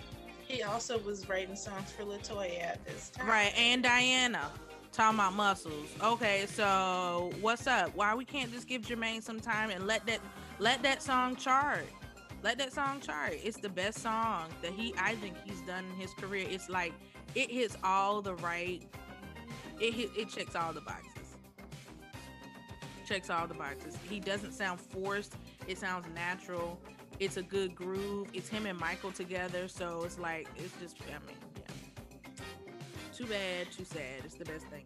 He 0.47 0.61
also 0.61 0.99
was 0.99 1.27
writing 1.27 1.55
songs 1.55 1.89
for 1.89 2.03
Latoya 2.03 2.61
at 2.61 2.85
this 2.85 3.09
time. 3.09 3.27
Right, 3.27 3.53
and 3.57 3.81
Diana 3.81 4.51
talking 4.91 5.17
about 5.17 5.33
muscles. 5.33 5.89
Okay, 6.03 6.45
so 6.47 7.31
what's 7.41 7.65
up? 7.65 7.89
Why 7.95 8.13
we 8.13 8.23
can't 8.23 8.53
just 8.53 8.67
give 8.67 8.83
Jermaine 8.83 9.23
some 9.23 9.39
time 9.39 9.71
and 9.71 9.87
let 9.87 10.05
that 10.05 10.19
let 10.59 10.83
that 10.83 11.01
song 11.01 11.35
chart? 11.35 11.85
Let 12.45 12.59
that 12.59 12.73
song 12.73 12.99
chart. 13.01 13.39
It's 13.43 13.57
the 13.57 13.69
best 13.69 14.03
song 14.03 14.49
that 14.61 14.71
he 14.71 14.93
I 14.99 15.15
think 15.15 15.35
he's 15.43 15.61
done 15.61 15.83
in 15.83 15.99
his 15.99 16.13
career. 16.13 16.45
It's 16.47 16.69
like 16.69 16.93
it 17.33 17.49
hits 17.49 17.75
all 17.83 18.21
the 18.21 18.35
right. 18.35 18.83
It 19.81 19.95
hit, 19.95 20.11
it 20.15 20.29
checks 20.29 20.55
all 20.55 20.71
the 20.71 20.81
boxes. 20.81 21.37
Checks 23.07 23.31
all 23.31 23.47
the 23.47 23.55
boxes. 23.55 23.97
He 24.07 24.19
doesn't 24.19 24.51
sound 24.51 24.79
forced. 24.79 25.33
It 25.67 25.79
sounds 25.79 26.05
natural. 26.13 26.79
It's 27.19 27.37
a 27.37 27.41
good 27.41 27.73
groove. 27.73 28.27
It's 28.31 28.47
him 28.47 28.67
and 28.67 28.79
Michael 28.79 29.11
together, 29.11 29.67
so 29.67 30.03
it's 30.03 30.19
like 30.19 30.47
it's 30.55 30.79
just. 30.79 30.97
I 31.01 31.17
mean, 31.25 31.37
yeah. 31.57 32.43
Too 33.11 33.25
bad, 33.25 33.71
too 33.75 33.85
sad. 33.85 34.21
It's 34.23 34.35
the 34.35 34.45
best 34.45 34.67
thing. 34.67 34.85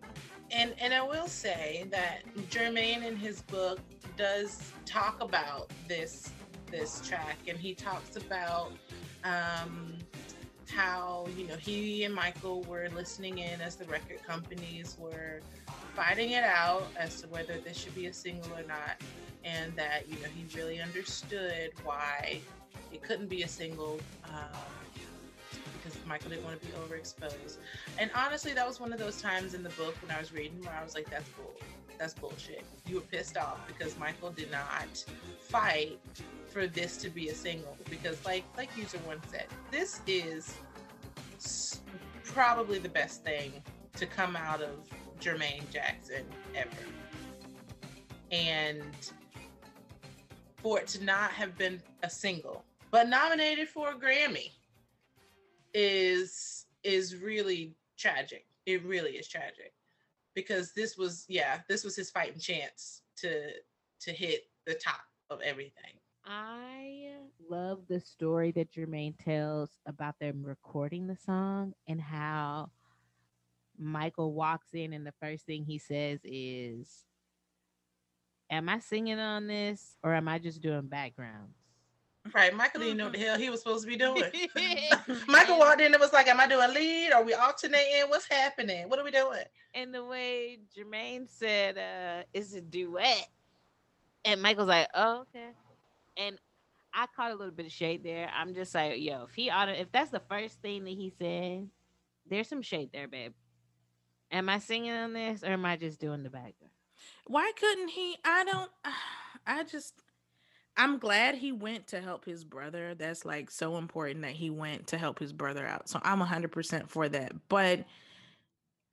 And 0.52 0.74
and 0.80 0.94
I 0.94 1.02
will 1.02 1.28
say 1.28 1.88
that 1.92 2.22
Jermaine 2.50 3.06
in 3.06 3.18
his 3.18 3.42
book 3.42 3.82
does 4.16 4.72
talk 4.86 5.22
about 5.22 5.70
this 5.90 6.32
this 6.72 7.02
track, 7.08 7.38
and 7.48 7.58
he 7.58 7.74
talks 7.74 8.16
about 8.16 8.72
um, 9.24 9.98
how 10.68 11.28
you 11.38 11.48
know 11.48 11.56
he 11.56 12.04
and 12.04 12.14
Michael 12.14 12.62
were 12.64 12.90
listening 12.96 13.40
in 13.40 13.60
as 13.62 13.76
the 13.76 13.86
record 13.86 14.24
companies 14.24 14.98
were 15.00 15.42
fighting 15.96 16.32
it 16.32 16.44
out 16.44 16.88
as 16.98 17.22
to 17.22 17.28
whether 17.28 17.58
this 17.60 17.78
should 17.78 17.96
be 17.96 18.08
a 18.08 18.14
single 18.14 18.52
or 18.54 18.64
not, 18.68 19.02
and 19.44 19.76
that 19.76 20.08
you 20.08 20.16
know 20.22 20.28
he 20.36 20.46
really 20.58 20.82
understood 20.82 21.72
why 21.84 22.40
it 22.92 23.02
couldn't 23.02 23.30
be 23.30 23.44
a 23.44 23.48
single. 23.48 24.00
Um, 24.26 24.60
because 25.90 26.08
Michael 26.08 26.30
didn't 26.30 26.46
want 26.46 26.62
to 26.62 26.68
be 26.68 26.74
overexposed. 26.74 27.58
And 27.98 28.10
honestly, 28.16 28.54
that 28.54 28.68
was 28.68 28.80
one 28.80 28.94
of 28.94 29.00
those 29.00 29.22
times 29.22 29.54
in 29.54 29.64
the 29.64 29.70
book 29.70 29.96
when 30.02 30.16
I 30.16 30.20
was 30.20 30.34
reading 30.34 30.62
where 30.64 30.76
I 30.80 30.84
was 30.84 30.96
like, 30.96 31.10
that's 31.10 31.30
bull. 31.30 31.54
That's 31.98 32.14
bullshit. 32.14 32.64
You 32.88 32.96
were 32.96 33.02
pissed 33.02 33.36
off 33.36 33.68
because 33.68 33.98
Michael 34.00 34.32
did 34.32 34.50
not 34.52 35.04
fight 35.42 36.00
for 36.48 36.66
this 36.66 36.96
to 36.98 37.10
be 37.10 37.28
a 37.30 37.36
single. 37.36 37.76
Because 37.90 38.24
like 38.26 38.46
like 38.56 38.70
user 38.78 39.00
one 39.00 39.20
said, 39.28 39.48
this 39.70 40.02
is 40.08 40.56
probably 42.24 42.80
the 42.80 42.90
best 42.90 43.24
thing 43.24 43.52
to 43.98 44.06
come 44.06 44.36
out 44.36 44.62
of 44.62 44.70
Jermaine 45.20 45.70
Jackson 45.72 46.24
ever. 46.56 46.70
And 48.32 48.84
for 50.62 50.80
it 50.80 50.88
to 50.88 51.04
not 51.04 51.32
have 51.32 51.58
been 51.58 51.82
a 52.04 52.10
single, 52.10 52.64
but 52.92 53.10
nominated 53.10 53.68
for 53.68 53.92
a 53.92 53.96
Grammy 53.96 54.52
is 55.74 56.66
is 56.84 57.16
really 57.16 57.76
tragic. 57.98 58.46
It 58.66 58.84
really 58.86 59.12
is 59.12 59.28
tragic 59.28 59.74
because 60.36 60.74
this 60.74 60.98
was 60.98 61.26
yeah, 61.28 61.60
this 61.68 61.84
was 61.84 61.96
his 61.96 62.10
fighting 62.10 62.40
chance 62.40 63.02
to 63.18 63.52
to 64.02 64.12
hit 64.12 64.44
the 64.66 64.76
top 64.76 65.02
of 65.30 65.42
everything. 65.42 65.94
I 66.26 67.14
love 67.50 67.80
the 67.88 68.00
story 68.00 68.52
that 68.52 68.72
Jermaine 68.72 69.16
tells 69.18 69.72
about 69.86 70.16
them 70.20 70.44
recording 70.44 71.08
the 71.08 71.16
song 71.16 71.74
and 71.88 72.00
how 72.00 72.72
Michael 73.78 74.34
walks 74.34 74.70
in 74.74 74.94
and 74.94 75.06
the 75.06 75.14
first 75.22 75.46
thing 75.46 75.64
he 75.64 75.78
says 75.78 76.20
is, 76.24 77.04
Am 78.52 78.68
I 78.68 78.80
singing 78.80 79.20
on 79.20 79.48
this 79.48 79.96
or 80.04 80.14
am 80.14 80.28
I 80.28 80.40
just 80.40 80.62
doing 80.62 80.88
backgrounds? 80.88 81.59
Right, 82.34 82.54
Michael 82.54 82.82
didn't 82.82 82.98
know 82.98 83.06
what 83.06 83.14
the 83.14 83.20
hell 83.20 83.38
he 83.38 83.50
was 83.50 83.62
supposed 83.62 83.84
to 83.84 83.90
be 83.90 83.98
doing. 83.98 84.24
Michael 85.28 85.58
walked 85.58 85.82
in 85.82 85.94
and 85.94 86.00
was 86.02 86.14
like, 86.14 86.28
"Am 86.28 86.40
I 86.40 86.48
doing 86.48 86.74
lead? 86.74 87.12
Are 87.12 87.24
we 87.24 87.34
alternating? 87.34 88.10
What's 88.10 88.28
happening? 88.30 88.90
What 88.90 89.00
are 89.00 89.04
we 89.04 89.12
doing?" 89.12 89.44
And 89.74 89.94
the 89.94 90.04
way 90.04 90.60
Jermaine 90.76 91.30
said, 91.30 91.78
uh, 91.78 92.24
it's 92.34 92.54
a 92.54 92.62
duet. 92.62 93.28
And 94.26 94.42
Michael's 94.42 94.68
like, 94.68 94.88
oh, 94.94 95.22
okay. 95.22 95.50
And 96.18 96.38
I 96.94 97.06
caught 97.16 97.32
a 97.32 97.36
little 97.36 97.54
bit 97.54 97.68
of 97.68 97.72
shade 97.72 98.04
there. 98.04 98.30
I'm 98.36 98.54
just 98.54 98.74
like, 98.74 99.00
yo, 99.00 99.24
if 99.24 99.36
he 99.36 99.50
ought 99.50 99.70
if 99.70 99.92
that's 99.92 100.12
the 100.12 100.22
first 100.30 100.62
thing 100.62 100.84
that 100.86 100.90
he 100.92 101.14
said, 101.18 101.70
there's 102.30 102.48
some 102.48 102.62
shade 102.62 102.90
there, 102.92 103.08
babe. 103.08 103.34
Am 104.32 104.50
I 104.50 104.60
singing 104.60 104.92
on 104.92 105.14
this 105.14 105.44
or 105.44 105.48
am 105.48 105.66
I 105.66 105.78
just 105.78 106.00
doing 106.00 106.24
the 106.24 106.30
background? 106.30 106.74
Why 107.26 107.52
couldn't 107.56 107.90
he? 107.90 108.18
I 108.26 108.44
don't. 108.44 108.72
I 109.48 109.64
just. 109.64 109.94
I'm 110.80 110.98
glad 110.98 111.36
he 111.36 111.52
went 111.52 111.88
to 111.88 112.00
help 112.00 112.24
his 112.24 112.46
brother. 112.46 112.96
That's 112.96 113.26
like 113.26 113.52
so 113.52 113.76
important 113.76 114.22
that 114.22 114.32
he 114.32 114.50
went 114.50 114.88
to 114.88 114.98
help 114.98 115.20
his 115.20 115.34
brother 115.34 115.68
out. 115.68 115.90
So 115.90 116.00
I'm 116.04 116.22
100% 116.22 116.88
for 116.90 117.10
that. 117.10 117.34
But 117.50 117.84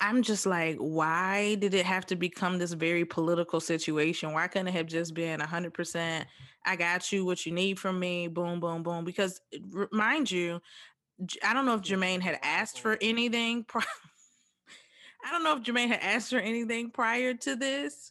I'm 0.01 0.23
just 0.23 0.47
like, 0.47 0.79
why 0.79 1.55
did 1.55 1.75
it 1.75 1.87
have 1.87 2.05
to 2.07 2.17
become 2.17 2.59
this 2.59 2.73
very 2.73 3.05
political 3.05 3.61
situation? 3.61 4.33
Why 4.33 4.49
couldn't 4.49 4.67
it 4.67 4.75
have 4.75 4.87
just 4.87 5.15
been 5.15 5.39
100%? 5.39 6.25
I 6.65 6.75
got 6.75 7.13
you 7.13 7.25
what 7.25 7.47
you 7.47 7.53
need 7.53 7.79
from 7.79 8.01
me. 8.01 8.27
Boom, 8.27 8.59
boom, 8.59 8.83
boom. 8.83 9.05
Because 9.05 9.41
r- 9.77 9.89
mind 9.93 10.29
you, 10.29 10.61
I 11.45 11.55
don't 11.55 11.67
know 11.67 11.75
if 11.75 11.83
Jermaine 11.83 12.21
had 12.21 12.41
asked 12.43 12.81
for 12.81 12.99
anything. 13.01 13.63
Pri- 13.69 13.85
I 15.25 15.31
don't 15.31 15.45
know 15.45 15.57
if 15.57 15.63
Jermaine 15.63 15.89
had 15.89 16.01
asked 16.03 16.31
for 16.31 16.39
anything 16.39 16.91
prior 16.91 17.33
to 17.35 17.55
this. 17.55 18.11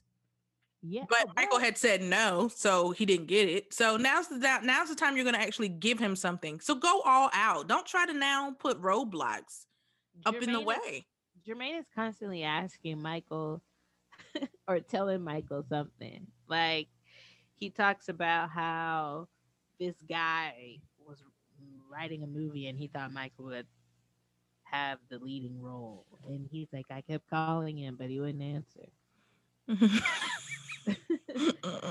Yeah. 0.87 1.03
But 1.09 1.25
oh, 1.27 1.31
Michael 1.35 1.59
had 1.59 1.77
said 1.77 2.01
no, 2.01 2.47
so 2.47 2.91
he 2.91 3.05
didn't 3.05 3.27
get 3.27 3.49
it. 3.49 3.73
So 3.73 3.97
now's 3.97 4.27
the 4.27 4.37
now's 4.63 4.89
the 4.89 4.95
time 4.95 5.15
you're 5.15 5.25
going 5.25 5.35
to 5.35 5.41
actually 5.41 5.69
give 5.69 5.99
him 5.99 6.15
something. 6.15 6.59
So 6.59 6.75
go 6.75 7.01
all 7.05 7.29
out. 7.33 7.67
Don't 7.67 7.85
try 7.85 8.05
to 8.05 8.13
now 8.13 8.51
put 8.59 8.81
roadblocks 8.81 9.65
up 10.25 10.35
in 10.35 10.51
the 10.51 10.59
Jermaine 10.59 10.61
is- 10.61 10.65
way. 10.65 11.05
Jermaine 11.47 11.79
is 11.79 11.85
constantly 11.93 12.43
asking 12.43 13.01
Michael 13.01 13.61
or 14.67 14.79
telling 14.79 15.21
Michael 15.21 15.63
something. 15.69 16.27
Like 16.47 16.87
he 17.55 17.69
talks 17.69 18.09
about 18.09 18.49
how 18.49 19.27
this 19.79 19.95
guy 20.07 20.79
was 21.05 21.23
writing 21.91 22.23
a 22.23 22.27
movie 22.27 22.67
and 22.67 22.77
he 22.77 22.87
thought 22.87 23.13
Michael 23.13 23.45
would 23.45 23.67
have 24.63 24.99
the 25.09 25.19
leading 25.19 25.61
role. 25.61 26.05
And 26.27 26.47
he's 26.51 26.67
like, 26.73 26.85
I 26.89 27.01
kept 27.01 27.29
calling 27.29 27.77
him, 27.77 27.95
but 27.97 28.09
he 28.09 28.19
wouldn't 28.19 28.41
answer. 28.41 28.89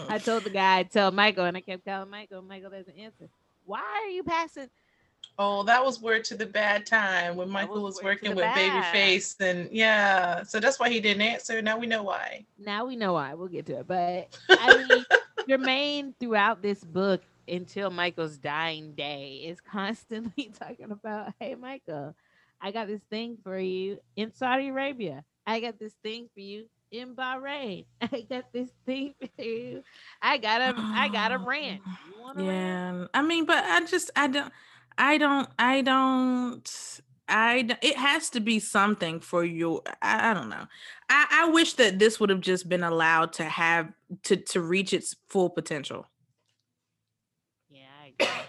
I 0.09 0.18
told 0.18 0.45
the 0.45 0.51
guy, 0.51 0.78
i 0.78 0.82
tell 0.84 1.11
Michael, 1.11 1.45
and 1.45 1.57
I 1.57 1.61
kept 1.61 1.84
calling 1.84 2.11
Michael. 2.11 2.42
Michael 2.42 2.70
doesn't 2.70 2.97
answer. 2.97 3.28
Why 3.64 3.82
are 4.05 4.11
you 4.11 4.22
passing? 4.22 4.68
Oh, 5.38 5.64
that 5.64 5.84
was 5.84 6.01
word 6.01 6.24
to 6.24 6.36
the 6.36 6.47
Badd 6.47 6.84
time 6.84 7.36
when 7.36 7.49
Michael 7.49 7.82
was, 7.82 8.01
working 8.03 8.36
with 8.36 8.45
Babyface, 8.45 9.40
and 9.40 9.68
yeah, 9.72 10.42
so 10.45 10.61
that's 10.61 10.78
why 10.78 10.90
he 10.90 11.01
didn't 11.01 11.22
answer. 11.22 11.61
Now 11.61 11.78
we 11.78 11.86
know 11.86 12.03
why. 12.03 12.45
Now 12.59 12.86
we 12.86 12.95
know 12.95 13.14
why. 13.14 13.34
We'll 13.34 13.49
get 13.49 13.66
to 13.66 13.80
it. 13.80 13.86
But 13.88 14.38
I 14.51 14.86
mean, 14.88 15.05
Jermaine 15.49 16.14
throughout 16.20 16.62
this 16.62 16.84
book 16.84 17.22
until 17.49 17.90
Michael's 17.90 18.38
dying 18.38 18.92
day 18.92 19.42
is 19.45 19.61
constantly 19.61 20.53
talking 20.59 20.90
about, 20.90 21.34
hey, 21.40 21.55
Michael, 21.57 22.14
I 22.61 22.70
got 22.70 22.86
this 22.86 23.03
thing 23.11 23.36
for 23.42 23.59
you 23.59 23.99
in 24.16 24.32
Saudi 24.32 24.68
Arabia. 24.68 25.24
I 25.47 25.61
got 25.61 25.78
this 25.78 25.95
thing 26.03 26.28
for 26.32 26.40
you 26.40 26.66
in 26.95 27.14
Bahrain. 27.14 27.84
I 28.01 28.26
got 28.28 28.53
this 28.53 28.70
thing 28.86 29.14
for 29.20 29.42
you. 29.42 29.82
I 30.22 30.38
got 30.38 30.61
a 30.61 30.74
I 30.78 31.09
got 31.09 31.32
a. 31.32 31.36
Oh, 31.36 31.53
you 31.53 32.22
want? 32.22 32.40
Yeah, 32.40 33.07
I 33.12 33.22
mean, 33.22 33.45
but 33.47 33.64
I 33.64 33.84
just 33.84 34.11
I 34.16 34.28
don't 34.28 34.53
I 34.97 35.18
don't 35.18 35.49
I 35.59 35.80
don't 35.82 37.01
I 37.28 37.76
it 37.82 37.97
has 37.97 38.30
to 38.30 38.40
be 38.40 38.59
something 38.59 39.20
for 39.20 39.45
you. 39.45 39.82
I, 40.03 40.30
I 40.30 40.34
don't 40.34 40.49
know. 40.49 40.66
I, 41.09 41.26
I 41.30 41.51
wish 41.51 41.74
that 41.74 41.99
this 41.99 42.20
would 42.20 42.30
have 42.30 42.40
just 42.40 42.68
been 42.68 42.82
allowed 42.82 43.32
to 43.34 43.45
have 43.45 43.92
to 44.24 44.36
to 44.36 44.61
reach 44.61 44.92
its 44.92 45.16
full 45.28 45.51
potential. 45.51 46.07
Yeah, 47.70 47.86
I 48.03 48.12
agree. 48.18 48.45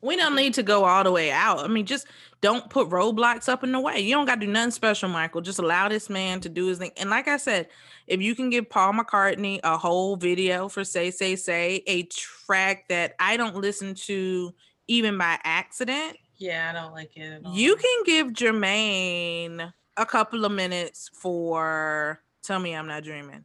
We 0.00 0.16
don't 0.16 0.36
need 0.36 0.54
to 0.54 0.62
go 0.62 0.84
all 0.84 1.02
the 1.02 1.10
way 1.10 1.30
out. 1.32 1.58
I 1.60 1.66
mean, 1.68 1.84
just 1.84 2.06
don't 2.40 2.70
put 2.70 2.88
roadblocks 2.88 3.48
up 3.48 3.64
in 3.64 3.72
the 3.72 3.80
way. 3.80 3.98
You 3.98 4.14
don't 4.14 4.26
got 4.26 4.36
to 4.40 4.46
do 4.46 4.52
nothing 4.52 4.70
special, 4.70 5.08
Michael. 5.08 5.40
Just 5.40 5.58
allow 5.58 5.88
this 5.88 6.08
man 6.08 6.40
to 6.40 6.48
do 6.48 6.66
his 6.66 6.78
thing. 6.78 6.92
And 6.96 7.10
like 7.10 7.26
I 7.26 7.36
said, 7.36 7.68
if 8.06 8.22
you 8.22 8.36
can 8.36 8.48
give 8.48 8.70
Paul 8.70 8.92
McCartney 8.92 9.58
a 9.64 9.76
whole 9.76 10.14
video 10.16 10.68
for 10.68 10.84
Say, 10.84 11.10
Say, 11.10 11.34
Say, 11.34 11.82
a 11.88 12.04
track 12.04 12.88
that 12.88 13.14
I 13.18 13.36
don't 13.36 13.56
listen 13.56 13.94
to 14.06 14.54
even 14.86 15.18
by 15.18 15.38
accident, 15.42 16.16
Yeah, 16.36 16.70
I 16.70 16.80
don't 16.80 16.92
like 16.92 17.16
it. 17.16 17.22
At 17.22 17.44
all. 17.44 17.52
you 17.54 17.74
can 17.74 18.04
give 18.04 18.28
Jermaine 18.28 19.72
a 19.96 20.06
couple 20.06 20.44
of 20.44 20.52
minutes 20.52 21.10
for 21.12 22.22
Tell 22.44 22.60
Me 22.60 22.72
I'm 22.74 22.86
Not 22.86 23.02
Dreaming. 23.02 23.44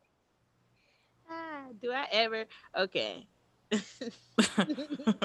Ah, 1.30 1.64
do 1.82 1.92
I 1.92 2.06
ever? 2.12 2.46
Okay. 2.78 3.26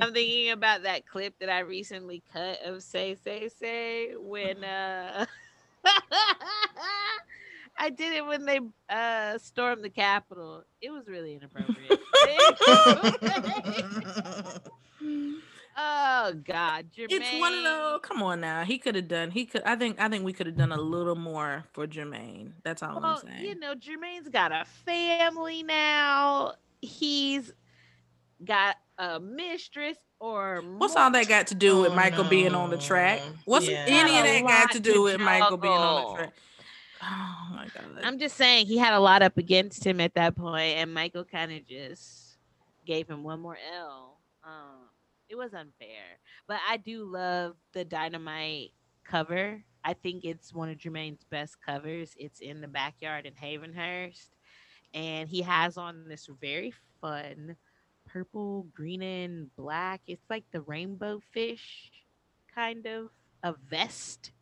I'm 0.00 0.12
thinking 0.12 0.50
about 0.50 0.82
that 0.82 1.06
clip 1.06 1.34
that 1.40 1.48
I 1.50 1.60
recently 1.60 2.22
cut 2.32 2.58
of 2.64 2.82
Say 2.82 3.16
Say 3.22 3.48
Say 3.48 4.12
when 4.18 4.62
uh 4.64 5.24
I 7.78 7.90
did 7.90 8.12
it 8.14 8.26
when 8.26 8.44
they 8.44 8.60
uh 8.88 9.38
stormed 9.38 9.84
the 9.84 9.90
Capitol. 9.90 10.64
It 10.82 10.90
was 10.90 11.06
really 11.08 11.34
inappropriate. 11.34 12.00
oh 15.76 16.32
God, 16.44 16.86
Jermaine. 16.96 17.06
It's 17.10 17.40
one 17.40 17.54
of 17.54 17.64
those. 17.64 18.00
Come 18.02 18.22
on 18.22 18.40
now. 18.40 18.64
He 18.64 18.78
could 18.78 18.94
have 18.96 19.08
done. 19.08 19.30
He 19.30 19.46
could. 19.46 19.62
I 19.64 19.76
think. 19.76 20.00
I 20.00 20.08
think 20.08 20.24
we 20.24 20.32
could 20.32 20.46
have 20.46 20.56
done 20.56 20.72
a 20.72 20.80
little 20.80 21.16
more 21.16 21.64
for 21.72 21.86
Jermaine. 21.86 22.52
That's 22.64 22.82
all 22.82 23.00
Well, 23.00 23.20
I'm 23.24 23.26
saying. 23.26 23.44
you 23.44 23.58
know, 23.58 23.74
Jermaine's 23.74 24.28
got 24.28 24.52
a 24.52 24.64
family 24.84 25.62
now. 25.62 26.54
He's 26.82 27.52
got 28.44 28.76
a 28.98 29.20
mistress 29.20 29.96
or 30.18 30.62
What's 30.78 30.96
all 30.96 31.10
that 31.10 31.28
got 31.28 31.48
to 31.48 31.54
do 31.54 31.80
with 31.80 31.92
Oh, 31.92 31.96
Michael 31.96 32.24
being 32.24 32.54
on 32.54 32.70
the 32.70 32.78
track? 32.78 33.20
What's 33.44 33.68
Yeah. 33.68 33.84
any 33.86 34.18
of 34.18 34.24
that 34.24 34.40
got 34.42 34.62
lot 34.62 34.72
to 34.72 34.80
to 34.80 34.92
do 34.92 35.02
with 35.02 35.20
Michael 35.20 35.56
being 35.56 35.72
on 35.74 36.10
the 36.12 36.16
track? 36.16 36.34
Oh 37.02 37.48
my 37.52 37.66
god. 37.74 38.04
I'm 38.04 38.18
just 38.18 38.36
saying 38.36 38.66
he 38.66 38.76
had 38.76 38.92
a 38.92 39.00
lot 39.00 39.22
up 39.22 39.38
against 39.38 39.84
him 39.86 40.00
at 40.00 40.14
that 40.14 40.36
point, 40.36 40.76
and 40.76 40.92
Michael 40.92 41.24
kind 41.24 41.52
of 41.52 41.66
just 41.66 42.36
gave 42.84 43.08
him 43.08 43.22
one 43.22 43.40
more 43.40 43.56
L. 43.74 44.18
Um, 44.44 44.88
it 45.28 45.36
was 45.36 45.54
unfair, 45.54 46.18
but 46.46 46.58
I 46.68 46.76
do 46.76 47.04
love 47.04 47.56
the 47.72 47.84
Dynamite 47.84 48.72
cover. 49.04 49.62
I 49.82 49.94
think 49.94 50.24
it's 50.24 50.52
one 50.52 50.68
of 50.68 50.76
Jermaine's 50.76 51.24
best 51.24 51.56
covers. 51.64 52.12
It's 52.18 52.40
in 52.40 52.60
the 52.60 52.68
backyard 52.68 53.24
in 53.24 53.32
Havenhurst, 53.32 54.28
and 54.92 55.26
he 55.28 55.40
has 55.40 55.78
on 55.78 56.06
this 56.06 56.28
very 56.40 56.74
fun 57.00 57.56
purple, 58.12 58.66
green, 58.74 59.02
and 59.02 59.54
black. 59.56 60.00
It's 60.06 60.24
like 60.30 60.44
the 60.52 60.60
rainbow 60.62 61.20
fish 61.32 61.90
kind 62.54 62.86
of 62.86 63.08
a 63.42 63.54
vest 63.70 64.32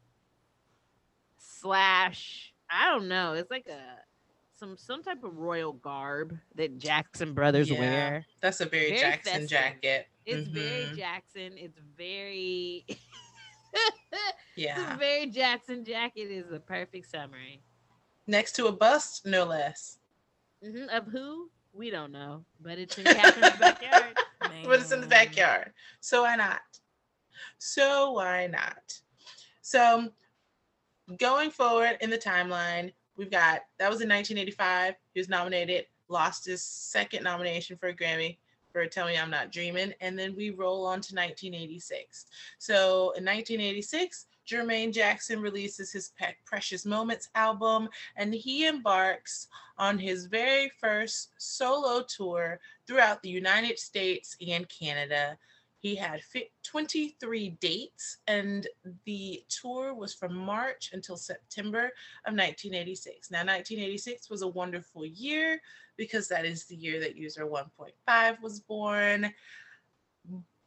slash 1.36 2.52
I 2.70 2.86
don't 2.90 3.08
know. 3.08 3.32
It's 3.34 3.50
like 3.50 3.66
a 3.68 3.98
some 4.58 4.76
some 4.76 5.02
type 5.02 5.22
of 5.24 5.36
royal 5.36 5.72
garb 5.72 6.36
that 6.56 6.78
Jackson 6.78 7.32
Brothers 7.34 7.70
Yeah. 7.70 7.78
wear. 7.78 8.26
That's 8.40 8.60
a 8.60 8.66
very, 8.66 8.88
Very 8.90 9.00
Jackson 9.00 9.32
festive. 9.32 9.48
jacket. 9.50 10.08
It's 10.26 10.48
very 10.48 10.86
Mhm. 10.86 10.96
Jackson. 10.96 11.52
It's 11.56 11.78
very 11.96 12.84
Yeah. 14.56 14.92
the 14.92 14.98
very 14.98 15.26
Jackson 15.26 15.84
jacket 15.84 16.30
is 16.30 16.50
a 16.52 16.58
perfect 16.60 17.08
summary. 17.10 17.62
Next 18.26 18.52
to 18.56 18.66
a 18.66 18.72
bust, 18.72 19.24
no 19.24 19.44
less. 19.44 19.98
Mhm, 20.62 20.88
Of 20.88 21.06
who? 21.06 21.50
We 21.78 21.90
don't 21.90 22.10
know, 22.10 22.44
but 22.60 22.76
it's 22.76 22.98
in 22.98 23.04
Katherine's 23.04 23.56
backyard. 23.60 24.18
but 24.40 24.80
it's 24.80 24.90
in 24.90 25.00
the 25.00 25.06
backyard. 25.06 25.72
So 26.00 26.22
why 26.22 26.34
not? 26.34 26.60
So 27.58 28.12
why 28.12 28.48
not? 28.48 28.98
So 29.62 30.08
going 31.18 31.52
forward 31.52 31.96
in 32.00 32.10
the 32.10 32.18
timeline, 32.18 32.92
we've 33.16 33.30
got 33.30 33.60
that 33.78 33.88
was 33.88 34.00
in 34.00 34.08
1985. 34.08 34.94
He 35.14 35.20
was 35.20 35.28
nominated, 35.28 35.86
lost 36.08 36.46
his 36.46 36.64
second 36.64 37.22
nomination 37.22 37.76
for 37.76 37.90
a 37.90 37.94
Grammy 37.94 38.38
for 38.72 38.84
Tell 38.86 39.06
Me 39.06 39.16
I'm 39.16 39.30
Not 39.30 39.52
Dreaming. 39.52 39.94
And 40.00 40.18
then 40.18 40.34
we 40.34 40.50
roll 40.50 40.84
on 40.84 41.00
to 41.02 41.14
1986. 41.14 42.26
So 42.58 43.12
in 43.16 43.24
1986, 43.24 44.26
Jermaine 44.48 44.92
Jackson 44.92 45.40
releases 45.40 45.92
his 45.92 46.12
Precious 46.44 46.86
Moments 46.86 47.28
album, 47.34 47.88
and 48.16 48.32
he 48.32 48.66
embarks 48.66 49.48
on 49.76 49.98
his 49.98 50.26
very 50.26 50.70
first 50.80 51.30
solo 51.36 52.02
tour 52.02 52.58
throughout 52.86 53.22
the 53.22 53.28
United 53.28 53.78
States 53.78 54.36
and 54.46 54.66
Canada. 54.68 55.36
He 55.80 55.94
had 55.94 56.22
fi- 56.22 56.50
23 56.62 57.50
dates, 57.60 58.18
and 58.26 58.66
the 59.04 59.44
tour 59.48 59.94
was 59.94 60.14
from 60.14 60.34
March 60.34 60.90
until 60.92 61.16
September 61.16 61.92
of 62.24 62.34
1986. 62.34 63.30
Now, 63.30 63.38
1986 63.40 64.30
was 64.30 64.42
a 64.42 64.48
wonderful 64.48 65.04
year 65.04 65.60
because 65.96 66.26
that 66.28 66.44
is 66.44 66.64
the 66.64 66.74
year 66.74 66.98
that 67.00 67.16
user 67.16 67.46
1.5 67.46 68.40
was 68.40 68.60
born. 68.60 69.32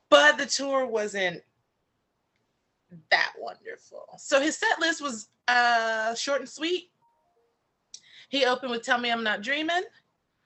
But 0.10 0.38
the 0.38 0.46
tour 0.46 0.86
wasn't 0.86 1.42
that 3.10 3.34
wonderful. 3.40 4.06
So 4.18 4.42
his 4.42 4.58
set 4.58 4.80
list 4.80 5.02
was 5.02 5.30
uh, 5.48 6.16
short 6.16 6.42
and 6.42 6.50
sweet. 6.50 6.92
He 8.30 8.46
opened 8.46 8.72
with 8.72 8.84
Tell 8.84 8.98
Me 8.98 9.12
I'm 9.12 9.24
Not 9.24 9.42
Dreaming. 9.42 9.84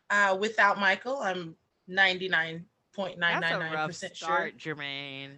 Uh, 0.09 0.37
without 0.39 0.79
Michael, 0.79 1.17
I'm 1.17 1.55
99.999% 1.89 2.63
That's 3.19 3.51
a 3.51 3.59
rough 3.59 3.95
sure. 3.95 4.09
start, 4.13 4.57
Jermaine. 4.57 5.31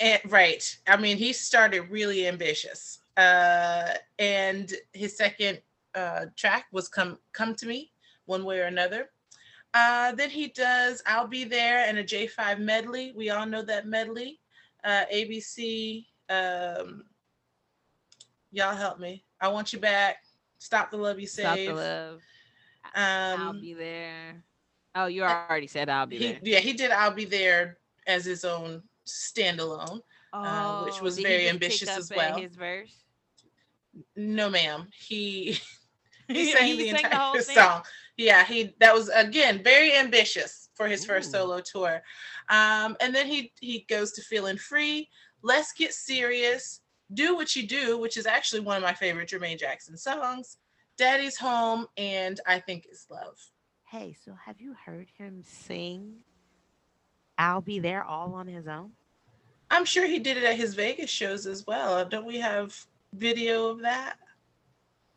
And, 0.00 0.20
right. 0.28 0.78
I 0.86 0.96
mean, 0.96 1.16
he 1.16 1.32
started 1.32 1.90
really 1.90 2.26
ambitious. 2.26 2.98
Uh, 3.16 3.94
and 4.18 4.72
his 4.92 5.16
second 5.16 5.60
uh, 5.94 6.26
track 6.36 6.66
was 6.72 6.88
"Come 6.88 7.18
Come 7.32 7.54
to 7.56 7.66
Me," 7.66 7.92
one 8.24 8.44
way 8.44 8.60
or 8.60 8.64
another. 8.64 9.10
Uh, 9.74 10.12
then 10.12 10.30
he 10.30 10.48
does 10.48 11.02
"I'll 11.06 11.26
Be 11.26 11.44
There" 11.44 11.84
and 11.86 11.98
a 11.98 12.04
J5 12.04 12.58
medley. 12.58 13.12
We 13.14 13.30
all 13.30 13.46
know 13.46 13.62
that 13.62 13.86
medley. 13.86 14.40
Uh, 14.82 15.04
ABC. 15.12 16.06
Um, 16.28 17.04
y'all 18.50 18.74
help 18.76 18.98
me. 18.98 19.24
I 19.40 19.48
want 19.48 19.72
you 19.72 19.78
back. 19.78 20.16
Stop 20.58 20.90
the 20.90 20.96
love 20.96 21.18
you 21.20 21.26
Stop 21.26 21.54
save. 21.56 21.68
the 21.68 21.74
love. 21.74 22.20
Um, 22.94 23.40
I'll 23.40 23.60
be 23.60 23.74
there. 23.74 24.44
Oh, 24.94 25.06
you 25.06 25.24
already 25.24 25.66
said 25.66 25.88
I'll 25.88 26.06
be 26.06 26.18
he, 26.18 26.18
there. 26.18 26.40
yeah, 26.42 26.58
he 26.58 26.72
did. 26.72 26.90
I'll 26.90 27.14
be 27.14 27.24
there 27.24 27.78
as 28.06 28.24
his 28.24 28.44
own 28.44 28.82
standalone. 29.06 30.00
uh, 30.32 30.84
which 30.84 31.00
was 31.00 31.14
Oh, 31.14 31.18
he 31.18 31.22
very 31.22 31.48
ambitious 31.48 31.88
as 31.88 32.10
well. 32.14 32.38
His 32.38 32.56
verse. 32.56 33.04
No, 34.16 34.48
ma'am. 34.50 34.88
He 34.92 35.58
he 36.28 36.44
He 36.44 36.52
sang 36.52 36.76
the 36.76 36.86
sang 36.86 37.10
the 37.10 37.18
entire 37.18 37.42
thing? 37.42 37.54
song. 37.56 37.82
Yeah, 38.16 38.44
he 38.44 38.74
that 38.80 38.94
was 38.94 39.08
again 39.08 39.62
very 39.62 39.96
ambitious 39.96 40.68
for 40.74 40.86
his 40.88 41.04
first 41.04 41.30
solo 41.30 41.60
tour. 41.60 42.02
Um, 42.48 42.96
and 43.00 43.14
then 43.14 43.26
he 43.26 43.52
he 43.60 43.84
goes 43.88 44.12
to 44.12 44.22
feeling 44.22 44.56
free. 44.58 45.08
Let's 45.42 45.72
get 45.72 45.92
serious. 45.92 46.80
Do 47.12 47.34
what 47.34 47.54
you 47.54 47.66
do, 47.66 47.98
which 47.98 48.16
is 48.16 48.26
actually 48.26 48.60
one 48.60 48.76
of 48.76 48.82
my 48.82 48.94
favorite 48.94 49.28
Jermaine 49.28 49.58
Jackson 49.58 49.96
songs. 49.96 50.58
Daddy's 50.96 51.36
home, 51.36 51.86
and 51.96 52.40
I 52.46 52.60
think 52.60 52.86
it's 52.88 53.06
love. 53.10 53.36
Hey, 53.90 54.14
so 54.24 54.32
have 54.46 54.60
you 54.60 54.74
heard 54.86 55.08
him 55.18 55.42
sing 55.44 56.22
I'll 57.38 57.60
Be 57.60 57.78
There 57.78 58.04
all 58.04 58.34
on 58.34 58.46
his 58.46 58.68
own? 58.68 58.92
I'm 59.70 59.84
sure 59.84 60.06
he 60.06 60.18
did 60.18 60.36
it 60.36 60.44
at 60.44 60.56
his 60.56 60.74
Vegas 60.74 61.10
shows 61.10 61.46
as 61.46 61.66
well. 61.66 62.04
Don't 62.04 62.26
we 62.26 62.38
have 62.38 62.74
video 63.14 63.68
of 63.68 63.80
that? 63.82 64.16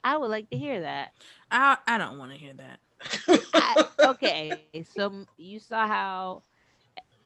I 0.04 0.18
would 0.18 0.30
like 0.30 0.50
to 0.50 0.58
hear 0.58 0.82
that. 0.82 1.12
I 1.52 1.78
I 1.88 1.98
don't 1.98 2.18
want 2.18 2.32
to 2.32 2.38
hear 2.38 2.54
that. 2.54 2.80
I, 3.54 3.86
okay, 4.00 4.66
so 4.96 5.26
you 5.38 5.60
saw 5.60 5.88
how 5.88 6.44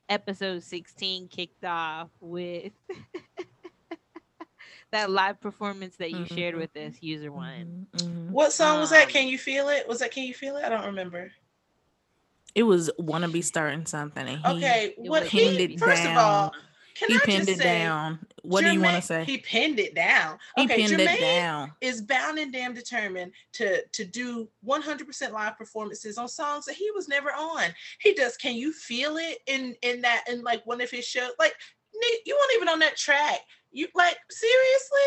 episode 0.09 0.63
16 0.63 1.27
kicked 1.27 1.63
off 1.63 2.09
with 2.19 2.73
that 4.91 5.11
live 5.11 5.39
performance 5.39 5.95
that 5.97 6.11
you 6.11 6.25
shared 6.25 6.55
with 6.55 6.75
us, 6.75 6.95
user 7.01 7.31
one. 7.31 7.85
Mhm. 7.95 8.29
What 8.29 8.51
song 8.51 8.79
was 8.79 8.89
that? 8.89 9.05
Um, 9.05 9.09
Can 9.11 9.27
you 9.27 9.37
feel 9.37 9.69
it? 9.69 9.87
Was 9.87 9.99
that 9.99 10.11
Can 10.11 10.23
you 10.23 10.33
feel 10.33 10.57
it? 10.57 10.65
I 10.65 10.69
don't 10.69 10.85
remember. 10.85 11.31
It 12.55 12.63
was 12.63 12.89
wanna 12.97 13.29
be 13.29 13.43
starting 13.43 13.85
something. 13.85 14.27
And 14.27 14.39
he, 14.39 14.47
Okay, 14.47 14.93
what 14.97 15.27
he 15.27 15.39
pinned 15.39 15.59
it 15.59 15.79
first 15.79 16.03
of 16.03 16.17
all, 16.17 16.49
down. 16.49 16.51
Can 16.99 17.09
he 17.09 17.15
I 17.15 17.19
pinned 17.19 17.47
it 17.47 17.57
say, 17.59 17.63
down. 17.63 18.19
What 18.43 18.61
do 18.65 18.71
you 18.71 18.81
want 18.81 18.97
to 18.97 19.01
say? 19.01 19.23
He 19.23 19.37
pinned 19.37 19.79
it 19.79 19.95
down. 19.95 20.37
He 20.57 20.65
okay, 20.65 20.75
pinned 20.75 20.93
Jermaine 20.93 21.15
it 21.15 21.19
down. 21.19 21.71
is 21.79 22.01
bound 22.01 22.37
and 22.39 22.51
damn 22.51 22.73
determined 22.73 23.31
to 23.53 23.85
to 23.85 24.03
do 24.03 24.49
100% 24.67 25.31
live 25.31 25.57
performances 25.57 26.17
on 26.17 26.27
songs 26.27 26.65
that 26.65 26.75
he 26.75 26.91
was 26.91 27.07
never 27.07 27.29
on. 27.29 27.63
He 28.01 28.13
does. 28.13 28.35
Can 28.35 28.55
you 28.55 28.73
feel 28.73 29.15
it 29.17 29.39
in 29.47 29.75
in 29.81 30.01
that 30.01 30.25
in 30.29 30.43
like 30.43 30.65
one 30.65 30.81
of 30.81 30.91
his 30.91 31.05
shows? 31.05 31.31
Like 31.39 31.55
Nick, 31.95 32.21
you 32.25 32.35
weren't 32.35 32.55
even 32.55 32.67
on 32.69 32.79
that 32.79 32.97
track. 32.97 33.39
You 33.71 33.87
like 33.95 34.17
seriously? 34.29 34.99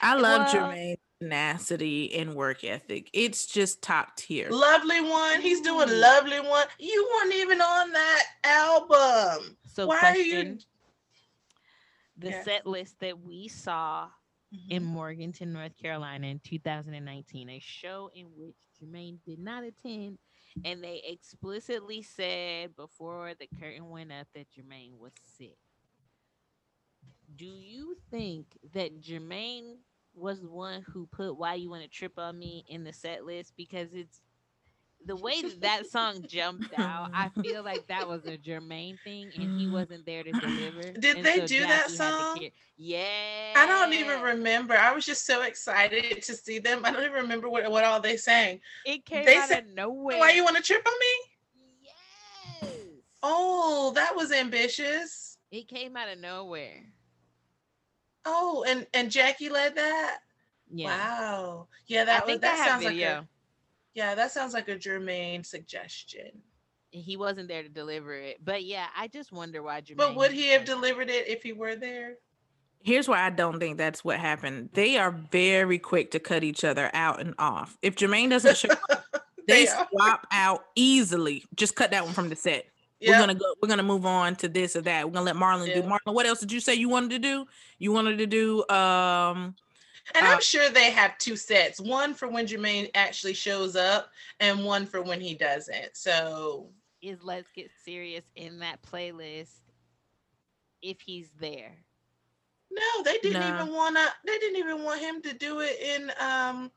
I 0.00 0.14
love 0.14 0.52
Well- 0.52 0.70
Jermaine's 0.70 0.98
tenacity 1.20 2.14
and 2.16 2.34
work 2.34 2.62
ethic. 2.64 3.08
It's 3.12 3.46
just 3.46 3.80
top 3.82 4.16
tier. 4.16 4.48
Lovely 4.50 5.00
one. 5.00 5.40
He's 5.40 5.60
doing 5.62 5.88
lovely 5.90 6.40
one. 6.40 6.66
You 6.78 7.08
weren't 7.14 7.34
even 7.34 7.60
on 7.62 7.92
that 7.92 8.22
album. 8.44 9.56
So, 9.74 9.88
Why 9.88 9.98
question 9.98 10.46
you? 10.46 10.58
the 12.16 12.30
Yeah. 12.30 12.42
set 12.44 12.66
list 12.66 13.00
that 13.00 13.18
we 13.20 13.48
saw 13.48 14.08
in 14.70 14.84
Mhm. 14.84 14.86
Morganton, 14.86 15.52
North 15.52 15.76
Carolina 15.76 16.28
in 16.28 16.38
2019, 16.38 17.48
a 17.50 17.58
show 17.58 18.08
in 18.14 18.26
which 18.36 18.54
Jermaine 18.78 19.20
did 19.24 19.40
not 19.40 19.64
attend, 19.64 20.20
and 20.64 20.82
they 20.82 20.98
explicitly 21.02 22.02
said 22.02 22.76
before 22.76 23.34
the 23.34 23.48
curtain 23.48 23.90
went 23.90 24.12
up 24.12 24.28
that 24.32 24.48
Jermaine 24.50 24.96
was 24.96 25.12
sick. 25.24 25.58
Do 27.34 27.46
you 27.46 27.96
think 28.10 28.56
that 28.74 29.00
Jermaine 29.00 29.78
was 30.14 30.40
the 30.40 30.48
one 30.50 30.82
who 30.82 31.08
put 31.08 31.36
Why 31.36 31.54
You 31.54 31.70
Want 31.70 31.82
to 31.82 31.88
Trip 31.88 32.16
on 32.16 32.38
Me 32.38 32.64
in 32.68 32.84
the 32.84 32.92
set 32.92 33.24
list? 33.24 33.56
Because 33.56 33.92
it's 33.92 34.20
the 35.06 35.16
way 35.16 35.42
that 35.42 35.60
that 35.60 35.86
song 35.86 36.24
jumped 36.26 36.78
out, 36.78 37.10
I 37.14 37.28
feel 37.42 37.62
like 37.62 37.86
that 37.88 38.08
was 38.08 38.24
a 38.26 38.36
Jermaine 38.36 38.98
thing, 39.04 39.30
and 39.34 39.58
he 39.58 39.66
mm-hmm. 39.66 39.72
wasn't 39.72 40.06
there 40.06 40.22
to 40.22 40.32
deliver. 40.32 40.92
Did 40.92 41.16
and 41.16 41.26
they 41.26 41.40
so 41.40 41.46
do 41.46 41.60
that 41.60 41.88
Jackie 41.88 41.90
to 41.90 41.96
song? 41.96 42.40
Yeah. 42.76 43.54
I 43.56 43.66
don't 43.66 43.92
even 43.92 44.20
remember. 44.20 44.74
I 44.74 44.92
was 44.92 45.04
just 45.06 45.26
so 45.26 45.42
excited 45.42 46.22
to 46.22 46.34
see 46.34 46.58
them. 46.58 46.84
I 46.84 46.90
don't 46.90 47.02
even 47.02 47.14
remember 47.14 47.48
what, 47.48 47.70
what 47.70 47.84
all 47.84 48.00
they 48.00 48.16
sang. 48.16 48.60
It 48.84 49.04
came 49.04 49.24
they 49.24 49.36
out 49.36 49.48
said- 49.48 49.64
of 49.64 49.70
nowhere. 49.70 50.18
Why 50.18 50.32
you 50.32 50.44
want 50.44 50.56
to 50.56 50.62
trip 50.62 50.86
on 50.86 50.92
me? 50.98 51.90
Yes. 52.62 52.72
Oh, 53.22 53.92
that 53.94 54.14
was 54.16 54.32
ambitious. 54.32 55.38
It 55.50 55.68
came 55.68 55.96
out 55.96 56.08
of 56.08 56.18
nowhere. 56.18 56.82
Oh, 58.24 58.64
and 58.66 58.86
and 58.94 59.10
Jackie 59.10 59.50
led 59.50 59.76
that. 59.76 60.20
Yeah. 60.72 60.86
Wow. 60.86 61.68
Yeah, 61.86 62.04
that 62.04 62.26
was 62.26 62.40
that 62.40 62.56
sounds 62.56 62.84
like 62.84 62.94
video. 62.94 63.20
a 63.20 63.28
yeah, 63.94 64.14
that 64.14 64.32
sounds 64.32 64.52
like 64.52 64.68
a 64.68 64.76
Jermaine 64.76 65.44
suggestion. 65.44 66.30
He 66.90 67.16
wasn't 67.16 67.48
there 67.48 67.62
to 67.62 67.68
deliver 67.68 68.14
it, 68.14 68.44
but 68.44 68.64
yeah, 68.64 68.86
I 68.96 69.08
just 69.08 69.32
wonder 69.32 69.62
why 69.62 69.80
Jermaine. 69.80 69.96
But 69.96 70.16
would 70.16 70.30
he 70.30 70.48
have 70.48 70.64
delivered 70.64 71.10
it 71.10 71.28
if 71.28 71.42
he 71.42 71.52
were 71.52 71.74
there? 71.74 72.14
Here's 72.82 73.08
why 73.08 73.22
I 73.22 73.30
don't 73.30 73.58
think 73.58 73.78
that's 73.78 74.04
what 74.04 74.20
happened. 74.20 74.68
They 74.74 74.98
are 74.98 75.10
very 75.10 75.78
quick 75.78 76.10
to 76.10 76.20
cut 76.20 76.44
each 76.44 76.64
other 76.64 76.90
out 76.92 77.18
and 77.18 77.34
off. 77.38 77.78
If 77.80 77.96
Jermaine 77.96 78.30
doesn't 78.30 78.58
show 78.58 78.68
up, 78.90 79.04
they 79.48 79.64
They 79.64 79.66
swap 79.66 80.26
out 80.30 80.64
easily. 80.76 81.44
Just 81.56 81.76
cut 81.76 81.90
that 81.92 82.04
one 82.04 82.12
from 82.12 82.28
the 82.28 82.36
set. 82.36 82.66
We're 83.06 83.18
gonna 83.18 83.34
go. 83.34 83.54
We're 83.60 83.68
gonna 83.68 83.82
move 83.82 84.06
on 84.06 84.36
to 84.36 84.48
this 84.48 84.76
or 84.76 84.80
that. 84.82 85.06
We're 85.06 85.12
gonna 85.12 85.26
let 85.26 85.36
Marlon 85.36 85.72
do. 85.72 85.82
Marlon, 85.82 86.14
what 86.14 86.26
else 86.26 86.40
did 86.40 86.52
you 86.52 86.60
say 86.60 86.74
you 86.74 86.88
wanted 86.88 87.10
to 87.10 87.18
do? 87.18 87.46
You 87.78 87.92
wanted 87.92 88.18
to 88.18 88.26
do. 88.26 88.68
Um. 88.68 89.54
And 90.12 90.26
Uh, 90.26 90.30
I'm 90.30 90.40
sure 90.40 90.68
they 90.68 90.90
have 90.90 91.16
two 91.18 91.36
sets, 91.36 91.80
one 91.80 92.14
for 92.14 92.28
when 92.28 92.46
Jermaine 92.46 92.90
actually 92.94 93.34
shows 93.34 93.74
up 93.76 94.10
and 94.40 94.64
one 94.64 94.86
for 94.86 95.00
when 95.00 95.20
he 95.20 95.34
doesn't. 95.34 95.96
So 95.96 96.70
Is 97.00 97.22
Let's 97.22 97.50
Get 97.50 97.70
Serious 97.70 98.24
in 98.34 98.58
that 98.60 98.82
playlist 98.82 99.60
if 100.82 101.00
he's 101.00 101.30
there? 101.38 101.84
No, 102.70 103.02
they 103.04 103.18
didn't 103.18 103.40
Nah. 103.40 103.48
even 103.62 103.72
wanna. 103.72 104.04
They 104.26 104.38
didn't 104.38 104.56
even 104.58 104.82
want 104.82 105.00
him 105.00 105.22
to 105.22 105.32
do 105.32 105.60
it 105.60 105.80
in 105.80 106.10
um 106.20 106.70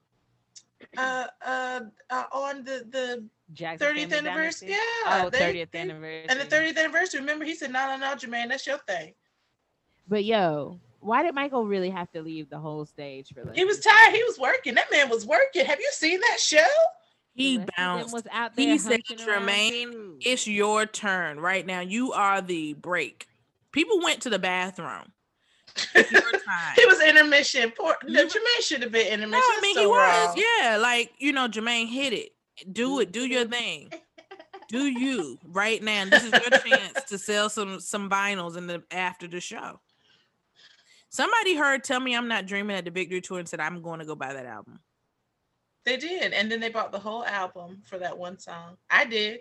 uh 0.96 1.28
uh, 1.46 1.82
uh 2.10 2.24
on 2.32 2.64
the 2.64 2.86
the 2.90 3.28
Jackson 3.52 3.88
30th 3.88 4.10
Family 4.10 4.18
anniversary. 4.28 4.70
Yeah, 4.70 5.26
Oh, 5.26 5.30
they- 5.30 5.40
30th 5.40 5.72
they- 5.72 5.80
anniversary. 5.80 6.30
and 6.30 6.40
the 6.40 6.46
30th 6.46 6.78
anniversary. 6.78 7.20
Remember, 7.20 7.46
he 7.46 7.56
said, 7.56 7.72
"No, 7.72 7.86
no, 7.88 7.98
no, 7.98 8.16
Jermaine, 8.16 8.50
that's 8.50 8.66
your 8.68 8.78
thing." 8.80 9.16
But 10.08 10.24
yo, 10.26 10.80
why 11.08 11.24
did 11.24 11.34
Michael 11.34 11.66
really 11.66 11.90
have 11.90 12.12
to 12.12 12.22
leave 12.22 12.50
the 12.50 12.60
whole 12.60 12.86
stage 12.86 13.34
for? 13.34 13.52
He 13.54 13.66
was 13.66 13.80
tired. 13.80 14.14
He 14.14 14.24
was 14.24 14.38
working. 14.38 14.76
That 14.76 14.92
man 14.92 15.10
was 15.10 15.26
working. 15.26 15.66
Have 15.66 15.80
you 15.80 15.90
seen 15.94 16.20
that 16.20 16.40
show? 16.40 16.68
He 17.34 17.58
rest 17.58 17.70
of 17.70 17.76
bounced. 17.78 18.14
was 18.14 18.24
out 18.32 18.56
there 18.56 18.68
He 18.68 18.78
said, 18.78 19.00
hunching 19.08 19.28
around 19.28 19.44
Jermaine, 19.48 20.18
it's 20.22 20.48
your 20.48 20.86
turn 20.86 21.40
right 21.40 21.66
now. 21.66 21.80
You 21.82 22.12
are 22.14 22.42
the 22.42 22.74
break. 22.74 23.28
People 23.72 24.02
went 24.04 24.22
to 24.24 24.30
the 24.30 24.40
bathroom. 24.40 25.12
It's 25.94 26.12
your 26.12 26.22
time. 26.32 26.74
He 26.76 26.86
was 26.88 27.00
intermission. 27.02 27.72
Poor 27.78 27.96
no, 28.06 28.26
Jermaine 28.26 28.62
should 28.62 28.82
have 28.82 28.92
been 28.92 29.08
intermission. 29.08 29.32
No, 29.32 29.58
I 29.58 29.60
mean 29.62 29.76
so 29.76 29.82
he 29.82 29.88
was. 29.88 30.28
wrong. 30.28 30.44
Yeah, 30.60 30.78
like 30.78 31.14
you 31.20 31.32
know, 31.32 31.48
Jermaine 31.48 31.88
hit 31.88 32.14
it. 32.14 32.34
Do 32.72 33.00
it. 33.00 33.12
Do 33.12 33.28
your 33.28 33.46
thing. 33.46 33.92
Do 34.68 34.86
you 34.88 35.38
right 35.46 35.82
now? 35.82 36.06
This 36.06 36.24
is 36.24 36.32
your 36.32 36.60
chance 36.60 37.04
to 37.08 37.18
sell 37.18 37.50
some 37.50 37.80
some 37.80 38.10
vinyls 38.10 38.58
in 38.58 38.68
the 38.68 38.84
after 38.92 39.28
the 39.28 39.40
show. 39.40 39.80
Somebody 41.10 41.56
heard 41.56 41.84
"Tell 41.84 42.00
Me 42.00 42.16
I'm 42.16 42.28
Not 42.28 42.46
Dreaming" 42.46 42.76
at 42.76 42.86
the 42.86 42.92
Victory 42.92 43.22
Tour 43.22 43.40
and 43.40 43.48
said, 43.48 43.60
"I'm 43.60 43.82
going 43.82 44.00
to 44.00 44.06
go 44.06 44.16
buy 44.16 44.34
that 44.34 44.46
album." 44.46 44.80
They 45.86 45.98
did, 45.98 46.34
and 46.34 46.52
then 46.52 46.60
they 46.60 46.70
bought 46.70 46.92
the 46.92 47.00
whole 47.00 47.24
album 47.24 47.82
for 47.86 47.98
that 47.98 48.18
one 48.18 48.40
song. 48.40 48.76
I 48.90 49.06
did. 49.06 49.40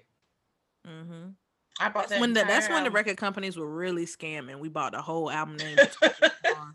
Mm-hmm. 0.87 1.31
I 1.81 1.89
bought 1.89 1.95
That's 1.95 2.11
that. 2.11 2.21
when 2.21 2.33
the 2.33 2.45
that's 2.45 2.67
entire 2.67 2.77
when 2.77 2.85
the 2.85 2.91
record 2.91 3.17
companies 3.17 3.57
were 3.57 3.69
really 3.69 4.07
scamming. 4.07 4.61
We 4.61 4.69
bought 4.69 4.93
the 4.93 5.03
whole 5.03 5.31
album 5.31 5.57
name. 5.57 5.77
and 5.79 5.91
took 5.91 6.17
the 6.19 6.33
songs. 6.47 6.75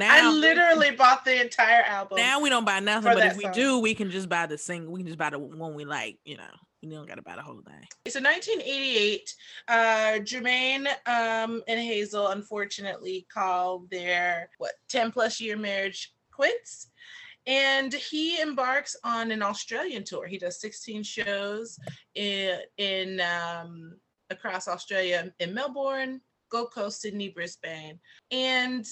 I 0.00 0.30
literally 0.30 0.92
bought 0.92 1.24
the 1.24 1.40
entire 1.40 1.82
album. 1.82 2.16
now 2.16 2.40
we 2.40 2.48
don't 2.48 2.64
buy 2.64 2.78
nothing, 2.80 3.12
but 3.12 3.26
if 3.26 3.36
we 3.36 3.42
song. 3.42 3.52
do, 3.52 3.78
we 3.80 3.94
can 3.94 4.10
just 4.10 4.28
buy 4.28 4.46
the 4.46 4.56
single. 4.56 4.92
We 4.92 5.00
can 5.00 5.08
just 5.08 5.18
buy 5.18 5.30
the 5.30 5.38
one 5.38 5.74
we 5.74 5.84
like. 5.84 6.18
You 6.24 6.36
know, 6.36 6.44
we 6.82 6.88
don't 6.88 7.08
got 7.08 7.16
to 7.16 7.22
buy 7.22 7.36
the 7.36 7.42
whole. 7.42 7.62
So 8.08 8.20
1988, 8.20 9.34
uh, 9.68 9.72
Jermaine 10.20 10.86
um, 11.06 11.62
and 11.68 11.80
Hazel 11.80 12.28
unfortunately 12.28 13.26
called 13.32 13.90
their 13.90 14.48
what 14.58 14.72
10 14.88 15.12
plus 15.12 15.40
year 15.40 15.56
marriage 15.56 16.12
quits, 16.32 16.90
and 17.46 17.92
he 17.92 18.40
embarks 18.40 18.96
on 19.04 19.30
an 19.30 19.42
Australian 19.42 20.04
tour. 20.04 20.26
He 20.26 20.38
does 20.38 20.60
16 20.60 21.02
shows 21.02 21.78
in 22.14 22.58
in 22.78 23.20
um, 23.20 23.96
across 24.30 24.68
Australia 24.68 25.32
in 25.38 25.52
Melbourne, 25.52 26.20
Gold 26.50 26.72
Coast, 26.72 27.02
Sydney, 27.02 27.28
Brisbane, 27.28 27.98
and 28.30 28.86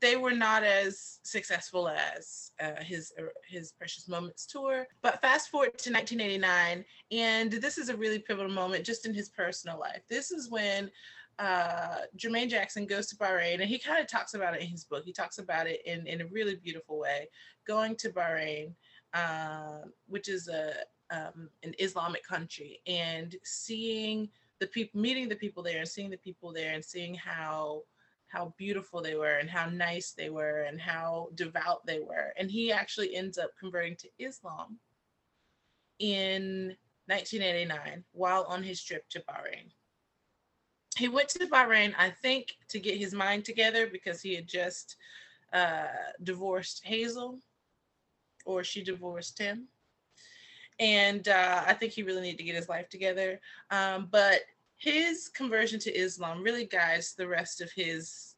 they 0.00 0.16
were 0.16 0.32
not 0.32 0.62
as 0.62 1.20
successful 1.22 1.88
as 1.88 2.52
uh, 2.60 2.82
his 2.82 3.12
uh, 3.18 3.24
his 3.48 3.72
Precious 3.72 4.08
Moments 4.08 4.46
tour. 4.46 4.86
But 5.02 5.20
fast 5.20 5.50
forward 5.50 5.78
to 5.78 5.92
1989, 5.92 6.84
and 7.10 7.52
this 7.52 7.78
is 7.78 7.88
a 7.88 7.96
really 7.96 8.18
pivotal 8.18 8.52
moment 8.52 8.84
just 8.84 9.06
in 9.06 9.14
his 9.14 9.28
personal 9.28 9.78
life. 9.78 10.02
This 10.08 10.30
is 10.30 10.50
when 10.50 10.90
uh, 11.38 11.96
Jermaine 12.16 12.48
Jackson 12.48 12.86
goes 12.86 13.06
to 13.08 13.16
Bahrain, 13.16 13.60
and 13.60 13.64
he 13.64 13.78
kind 13.78 14.00
of 14.00 14.06
talks 14.06 14.34
about 14.34 14.54
it 14.54 14.62
in 14.62 14.68
his 14.68 14.84
book. 14.84 15.04
He 15.04 15.12
talks 15.12 15.38
about 15.38 15.66
it 15.66 15.82
in, 15.84 16.06
in 16.06 16.20
a 16.20 16.26
really 16.26 16.56
beautiful 16.56 16.98
way. 16.98 17.28
Going 17.66 17.96
to 17.96 18.10
Bahrain, 18.10 18.72
uh, 19.12 19.86
which 20.06 20.28
is 20.28 20.48
a 20.48 20.74
um, 21.10 21.48
an 21.62 21.74
Islamic 21.78 22.24
country, 22.26 22.80
and 22.86 23.36
seeing 23.42 24.28
the 24.58 24.66
people, 24.68 25.00
meeting 25.00 25.28
the 25.28 25.36
people 25.36 25.62
there, 25.62 25.78
and 25.78 25.88
seeing 25.88 26.10
the 26.10 26.16
people 26.18 26.52
there, 26.52 26.72
and 26.72 26.84
seeing 26.84 27.14
how 27.14 27.82
how 28.28 28.54
beautiful 28.58 29.00
they 29.00 29.14
were, 29.14 29.38
and 29.38 29.48
how 29.48 29.68
nice 29.68 30.12
they 30.12 30.30
were, 30.30 30.62
and 30.62 30.80
how 30.80 31.28
devout 31.34 31.86
they 31.86 32.00
were. 32.00 32.32
And 32.38 32.50
he 32.50 32.72
actually 32.72 33.14
ends 33.14 33.38
up 33.38 33.50
converting 33.58 33.96
to 33.96 34.08
Islam 34.18 34.78
in 35.98 36.76
1989 37.06 38.04
while 38.12 38.44
on 38.44 38.62
his 38.62 38.82
trip 38.82 39.08
to 39.10 39.20
Bahrain. 39.20 39.70
He 40.96 41.08
went 41.08 41.28
to 41.30 41.46
Bahrain, 41.46 41.92
I 41.98 42.10
think, 42.10 42.56
to 42.68 42.78
get 42.78 42.98
his 42.98 43.14
mind 43.14 43.44
together 43.44 43.88
because 43.88 44.22
he 44.22 44.34
had 44.34 44.46
just 44.46 44.96
uh, 45.52 45.86
divorced 46.22 46.82
Hazel, 46.84 47.40
or 48.44 48.62
she 48.64 48.82
divorced 48.82 49.38
him. 49.38 49.68
And 50.78 51.28
uh, 51.28 51.62
I 51.66 51.74
think 51.74 51.92
he 51.92 52.02
really 52.02 52.22
needed 52.22 52.38
to 52.38 52.44
get 52.44 52.56
his 52.56 52.68
life 52.68 52.88
together. 52.88 53.40
Um, 53.70 54.08
but 54.10 54.40
his 54.76 55.28
conversion 55.28 55.78
to 55.80 55.92
Islam 55.92 56.42
really 56.42 56.66
guides 56.66 57.14
the 57.14 57.26
rest 57.26 57.60
of 57.60 57.70
his 57.72 58.34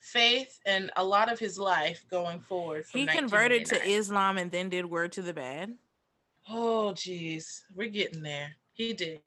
faith 0.00 0.58
and 0.66 0.90
a 0.96 1.04
lot 1.04 1.30
of 1.30 1.38
his 1.38 1.58
life 1.58 2.04
going 2.10 2.40
forward. 2.40 2.84
He 2.92 3.06
converted 3.06 3.66
to 3.66 3.84
Islam 3.84 4.38
and 4.38 4.50
then 4.50 4.68
did 4.68 4.86
Word 4.86 5.12
to 5.12 5.22
the 5.22 5.34
Badd. 5.34 5.74
Oh, 6.50 6.92
geez, 6.94 7.64
we're 7.74 7.90
getting 7.90 8.22
there. 8.22 8.56
He 8.72 8.92
did. 8.92 9.20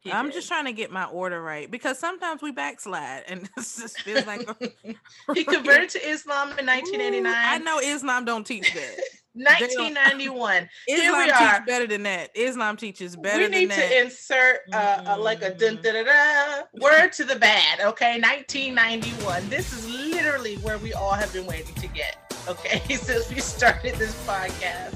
He 0.00 0.12
I'm 0.12 0.26
did. 0.26 0.34
just 0.34 0.48
trying 0.48 0.66
to 0.66 0.72
get 0.72 0.90
my 0.90 1.04
order 1.04 1.40
right 1.40 1.70
because 1.70 1.98
sometimes 1.98 2.42
we 2.42 2.50
backslide 2.50 3.24
and 3.26 3.44
it 3.44 3.50
just 3.56 4.00
feels 4.00 4.26
like 4.26 4.46
he 5.34 5.44
converted 5.44 5.90
to 5.90 6.08
Islam 6.08 6.48
in 6.58 6.66
1989. 6.66 7.24
Ooh, 7.24 7.34
I 7.34 7.58
know 7.58 7.78
Islam 7.78 8.24
don't 8.24 8.46
teach 8.46 8.72
that. 8.74 8.96
1991. 9.34 10.68
Here 10.86 10.98
Islam 10.98 11.18
we 11.18 11.24
teaches 11.24 11.40
are. 11.40 11.64
better 11.66 11.86
than 11.86 12.02
that. 12.04 12.30
Islam 12.34 12.76
teaches 12.76 13.16
better 13.16 13.42
than 13.42 13.50
that. 13.50 13.56
we 13.56 13.60
need 13.66 13.70
that. 13.70 13.88
to 13.90 14.00
insert 14.02 14.60
uh, 14.72 15.04
uh, 15.06 15.18
like 15.18 15.42
a 15.42 15.52
dun, 15.52 15.80
da, 15.82 15.92
da, 15.92 16.04
da, 16.04 16.62
word 16.80 17.12
to 17.12 17.24
the 17.24 17.34
Badd. 17.34 17.80
Okay, 17.80 18.20
1991. 18.20 19.48
This 19.48 19.72
is 19.72 19.88
literally 19.88 20.56
where 20.56 20.78
we 20.78 20.92
all 20.92 21.12
have 21.12 21.32
been 21.32 21.46
waiting 21.46 21.74
to 21.74 21.88
get. 21.88 22.32
Okay, 22.48 22.80
since 22.94 23.28
we 23.32 23.40
started 23.40 23.96
this 23.96 24.14
podcast. 24.24 24.94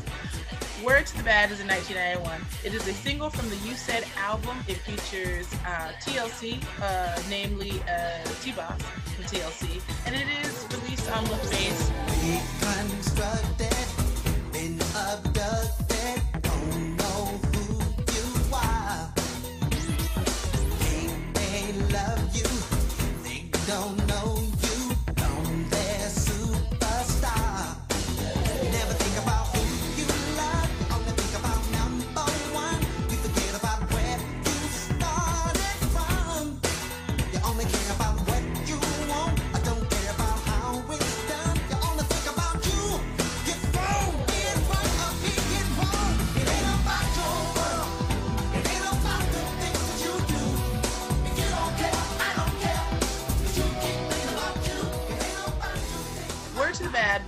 Word 0.85 1.07
to 1.07 1.17
the 1.17 1.25
Badd 1.25 1.51
is 1.51 1.59
in 1.59 1.67
1991. 1.67 2.41
It 2.65 2.73
is 2.73 2.87
a 2.87 2.93
single 2.93 3.31
from 3.31 3.51
the 3.51 3.57
You 3.67 3.75
Said 3.75 4.07
album. 4.17 4.57
It 4.69 4.77
features 4.79 5.53
uh, 5.67 5.91
TLC, 6.01 6.63
uh, 6.81 7.21
namely 7.29 7.83
uh, 7.91 8.23
T-Boz 8.41 8.81
from 8.81 9.25
TLC, 9.25 9.83
and 10.07 10.15
it 10.15 10.29
is 10.45 10.67
released 10.71 11.11
on 11.11 11.25
LaFace 11.25 11.89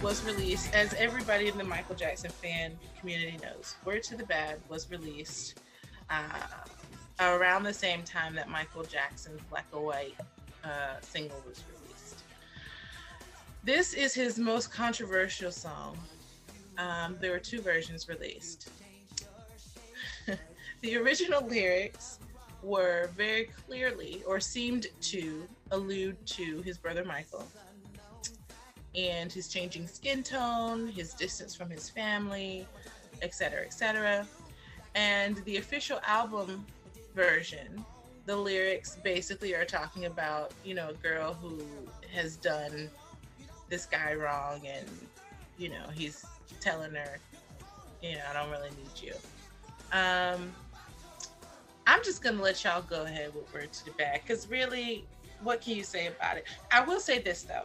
was 0.02 0.24
released, 0.24 0.74
as 0.74 0.94
everybody 0.94 1.48
in 1.48 1.58
the 1.58 1.64
Michael 1.64 1.94
Jackson 1.94 2.30
fan 2.30 2.78
community 2.98 3.38
knows. 3.42 3.74
Word 3.84 4.02
to 4.04 4.16
the 4.16 4.22
Badd 4.24 4.56
was 4.68 4.90
released 4.90 5.60
uh, 6.08 6.46
around 7.20 7.64
the 7.64 7.72
same 7.72 8.02
time 8.02 8.34
that 8.34 8.48
Michael 8.48 8.82
Jackson's 8.82 9.42
Black 9.50 9.66
or 9.72 9.84
White 9.84 10.14
uh, 10.64 11.00
single 11.02 11.42
was 11.46 11.62
released. 11.74 12.22
This 13.62 13.92
is 13.92 14.14
his 14.14 14.38
most 14.38 14.72
controversial 14.72 15.52
song. 15.52 15.98
Um, 16.78 17.18
there 17.20 17.32
were 17.32 17.38
two 17.38 17.60
versions 17.60 18.08
released. 18.08 18.70
the 20.80 20.96
original 20.96 21.46
lyrics 21.46 22.20
were 22.62 23.10
very 23.16 23.50
clearly, 23.66 24.22
or 24.26 24.40
seemed 24.40 24.86
to, 25.02 25.46
allude 25.72 26.16
to 26.26 26.62
his 26.62 26.78
brother 26.78 27.04
Michael 27.04 27.46
and 28.94 29.32
his 29.32 29.48
changing 29.48 29.86
skin 29.86 30.22
tone, 30.22 30.88
his 30.88 31.14
distance 31.14 31.54
from 31.54 31.70
his 31.70 31.88
family, 31.88 32.66
etc., 33.22 33.62
etc. 33.62 34.26
And 34.94 35.36
the 35.44 35.58
official 35.58 36.00
album 36.06 36.64
version, 37.14 37.84
the 38.26 38.36
lyrics 38.36 38.96
basically 39.02 39.54
are 39.54 39.64
talking 39.64 40.06
about, 40.06 40.52
you 40.64 40.74
know, 40.74 40.90
a 40.90 40.94
girl 40.94 41.34
who 41.34 41.62
has 42.12 42.36
done 42.36 42.90
this 43.68 43.86
guy 43.86 44.14
wrong 44.14 44.60
and, 44.66 44.88
you 45.58 45.68
know, 45.68 45.84
he's 45.94 46.26
telling 46.60 46.92
her, 46.92 47.18
you 48.02 48.16
know, 48.16 48.22
I 48.28 48.32
don't 48.32 48.50
really 48.50 48.70
need 48.70 49.02
you. 49.02 49.12
Um, 49.92 50.52
I'm 51.86 52.02
just 52.04 52.22
gonna 52.22 52.42
let 52.42 52.62
y'all 52.64 52.82
go 52.82 53.02
ahead 53.04 53.34
with 53.34 53.52
Word 53.52 53.72
to 53.72 53.84
the 53.84 53.90
Badd 53.92 54.22
because 54.22 54.48
really, 54.48 55.04
what 55.42 55.60
can 55.60 55.74
you 55.76 55.84
say 55.84 56.08
about 56.08 56.36
it? 56.36 56.44
I 56.70 56.84
will 56.84 57.00
say 57.00 57.20
this 57.20 57.42
though 57.42 57.64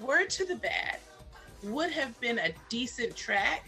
Word 0.00 0.30
to 0.30 0.44
the 0.44 0.54
Badd 0.54 0.98
would 1.62 1.90
have 1.90 2.18
been 2.20 2.38
a 2.38 2.54
decent 2.68 3.16
track 3.16 3.64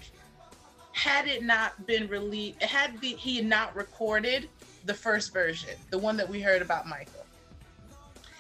had 0.93 1.27
it 1.27 1.45
not 1.45 1.87
been 1.87 2.09
released, 2.09 2.63
had 2.63 3.01
the, 3.01 3.09
he 3.09 3.41
not 3.41 3.75
recorded 3.77 4.49
the 4.85 4.95
first 4.95 5.33
version, 5.33 5.71
the 5.91 5.99
one 5.99 6.17
that 6.17 6.29
we 6.29 6.41
heard 6.41 6.63
about 6.63 6.87
Michael. 6.87 7.25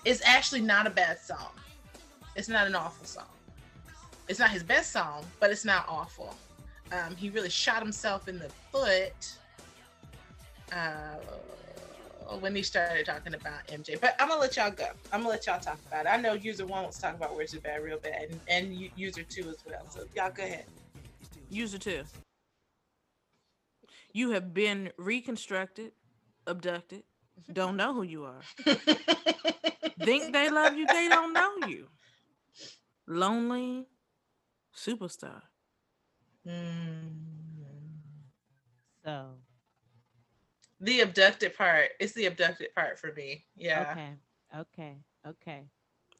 It's 0.04 0.22
actually 0.24 0.60
not 0.60 0.86
a 0.86 0.90
bad 0.90 1.18
song. 1.20 1.50
It's 2.36 2.48
not 2.48 2.66
an 2.66 2.74
awful 2.74 3.06
song. 3.06 3.24
It's 4.28 4.38
not 4.38 4.50
his 4.50 4.62
best 4.62 4.92
song, 4.92 5.24
but 5.40 5.50
it's 5.50 5.64
not 5.64 5.84
awful. 5.88 6.36
Um, 6.92 7.16
he 7.16 7.30
really 7.30 7.50
shot 7.50 7.82
himself 7.82 8.28
in 8.28 8.38
the 8.38 8.50
foot 8.72 9.38
uh, 10.72 11.16
when 12.36 12.54
he 12.54 12.62
started 12.62 13.06
talking 13.06 13.34
about 13.34 13.66
MJ. 13.68 14.00
But 14.00 14.14
I'm 14.20 14.28
gonna 14.28 14.40
let 14.40 14.56
y'all 14.56 14.70
go. 14.70 14.86
I'm 15.12 15.20
gonna 15.20 15.30
let 15.30 15.46
y'all 15.46 15.60
talk 15.60 15.78
about 15.86 16.06
it. 16.06 16.08
I 16.08 16.16
know 16.16 16.34
user 16.34 16.66
one 16.66 16.82
wants 16.82 16.98
to 16.98 17.02
talk 17.02 17.14
about 17.14 17.34
Words 17.34 17.54
Are 17.54 17.60
Bad 17.60 17.82
real 17.82 17.98
bad, 17.98 18.28
and, 18.30 18.40
and 18.48 18.90
user 18.96 19.22
two 19.22 19.48
as 19.48 19.56
well. 19.66 19.86
So 19.88 20.04
y'all 20.14 20.30
go 20.30 20.42
ahead. 20.42 20.64
User 21.50 21.78
two. 21.78 22.04
You 24.12 24.30
have 24.30 24.52
been 24.52 24.90
reconstructed, 24.96 25.92
abducted, 26.46 27.04
don't 27.52 27.76
know 27.76 27.94
who 27.94 28.02
you 28.02 28.24
are. 28.24 28.40
Think 30.00 30.32
they 30.32 30.50
love 30.50 30.74
you, 30.76 30.86
they 30.86 31.08
don't 31.08 31.32
know 31.32 31.66
you. 31.66 31.86
Lonely 33.06 33.86
superstar. 34.74 35.42
Mm. 36.46 37.28
So 39.04 39.26
The 40.80 41.00
abducted 41.00 41.56
part. 41.56 41.90
It's 41.98 42.12
the 42.12 42.26
abducted 42.26 42.74
part 42.74 42.98
for 42.98 43.12
me. 43.12 43.44
Yeah. 43.56 43.90
okay, 43.92 44.10
okay, 44.60 44.96
okay. 45.26 45.62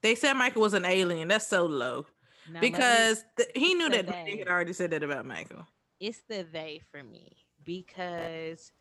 They 0.03 0.15
said 0.15 0.35
Michael 0.35 0.63
was 0.63 0.75
an 0.75 0.85
alien. 0.85 1.29
That's 1.29 1.47
so 1.47 1.67
low. 1.67 2.07
Now 2.51 2.55
let 2.55 2.63
me- 2.63 2.71
because 2.71 3.25
th- 3.37 3.51
he 3.55 3.75
knew 3.75 3.89
that 3.91 4.07
Brandy 4.07 4.33
they. 4.33 4.39
had 4.39 4.49
already 4.49 4.73
said 4.73 4.91
that 4.93 5.03
about 5.03 5.27
Michael. 5.27 5.67
it's 6.01 6.21
the 6.29 6.45
they 6.53 6.81
for 6.91 7.03
me 7.03 7.37
because 7.65 8.73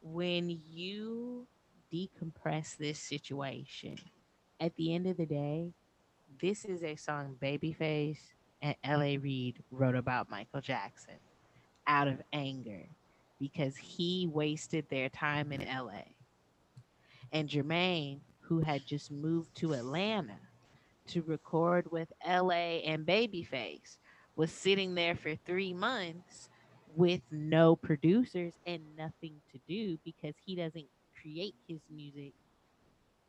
when 0.00 0.48
you 0.70 1.46
decompress 1.92 2.76
this 2.76 2.98
situation, 2.98 3.96
at 4.60 4.74
the 4.76 4.94
end 4.94 5.06
of 5.06 5.16
the 5.16 5.26
day, 5.26 5.72
this 6.40 6.64
is 6.64 6.82
a 6.82 6.96
song 6.96 7.36
Babyface 7.40 8.18
and 8.62 8.74
L.A. 8.84 9.16
Reid 9.18 9.62
wrote 9.70 9.94
about 9.94 10.28
Michael 10.30 10.60
Jackson 10.60 11.14
out 11.86 12.08
of 12.08 12.20
anger 12.32 12.82
because 13.38 13.76
he 13.76 14.28
wasted 14.30 14.86
their 14.88 15.08
time 15.08 15.52
in 15.52 15.62
L.A. 15.62 16.14
And 17.32 17.48
Jermaine, 17.48 18.20
who 18.40 18.60
had 18.60 18.86
just 18.86 19.10
moved 19.10 19.54
to 19.56 19.74
Atlanta 19.74 20.38
to 21.08 21.22
record 21.22 21.90
with 21.90 22.12
L.A. 22.24 22.82
and 22.82 23.06
Babyface, 23.06 23.98
was 24.36 24.50
sitting 24.50 24.94
there 24.94 25.14
for 25.14 25.34
three 25.34 25.72
months 25.72 26.48
with 26.94 27.20
no 27.30 27.76
producers 27.76 28.54
and 28.66 28.82
nothing 28.96 29.34
to 29.52 29.58
do 29.68 29.98
because 30.04 30.34
he 30.44 30.56
doesn't 30.56 30.86
create 31.20 31.54
his 31.66 31.80
music. 31.90 32.32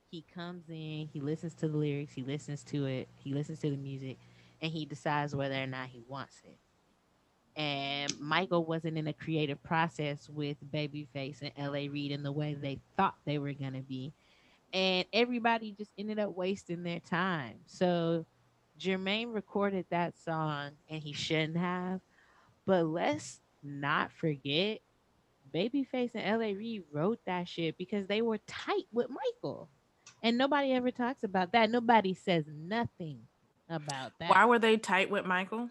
He 0.10 0.26
comes 0.34 0.64
in, 0.70 1.10
he 1.12 1.20
listens 1.20 1.54
to 1.56 1.68
the 1.68 1.78
lyrics, 1.78 2.14
he 2.14 2.24
listens 2.24 2.64
to 2.66 2.86
it, 2.86 3.10
he 3.16 3.34
listens 3.34 3.60
to 3.60 3.70
the 3.70 3.78
music, 3.78 4.18
and 4.62 4.72
he 4.72 4.86
decides 4.86 5.36
whether 5.36 5.56
or 5.56 5.68
not 5.68 5.90
he 5.90 6.02
wants 6.08 6.42
it. 6.46 6.58
And 7.60 8.18
Michael 8.22 8.64
wasn't 8.64 8.98
in 8.98 9.08
a 9.08 9.14
creative 9.14 9.62
process 9.62 10.30
with 10.30 10.56
Babyface 10.72 11.42
and 11.42 11.52
LA 11.58 11.92
Reid 11.92 12.12
in 12.12 12.24
the 12.24 12.32
way 12.32 12.54
they 12.54 12.80
thought 12.96 13.16
they 13.26 13.38
were 13.38 13.52
going 13.52 13.74
to 13.74 13.82
be. 13.82 14.14
And 14.72 15.06
everybody 15.12 15.74
just 15.74 15.92
ended 15.98 16.20
up 16.20 16.38
wasting 16.38 16.84
their 16.84 17.02
time. 17.02 17.56
So 17.66 18.26
Jermaine 18.80 19.34
recorded 19.34 19.86
that 19.90 20.18
song 20.18 20.72
and 20.90 21.04
he 21.04 21.12
shouldn't 21.12 21.58
have. 21.58 22.00
But 22.66 22.86
let's 22.86 23.42
not 23.62 24.14
forget 24.14 24.80
Babyface 25.54 26.12
and 26.16 26.40
LA 26.40 26.58
Reid 26.58 26.84
wrote 26.94 27.20
that 27.26 27.50
shit 27.50 27.78
because 27.78 28.08
they 28.08 28.22
were 28.22 28.38
tight 28.48 28.86
with 28.94 29.08
Michael. 29.10 29.68
And 30.24 30.38
nobody 30.38 30.72
ever 30.72 30.92
talks 30.92 31.26
about 31.26 31.52
that. 31.52 31.70
Nobody 31.70 32.14
says 32.14 32.46
nothing 32.50 33.20
about 33.70 34.14
that. 34.20 34.30
Why 34.30 34.46
were 34.46 34.60
they 34.60 34.78
tight 34.78 35.12
with 35.12 35.26
Michael? 35.26 35.70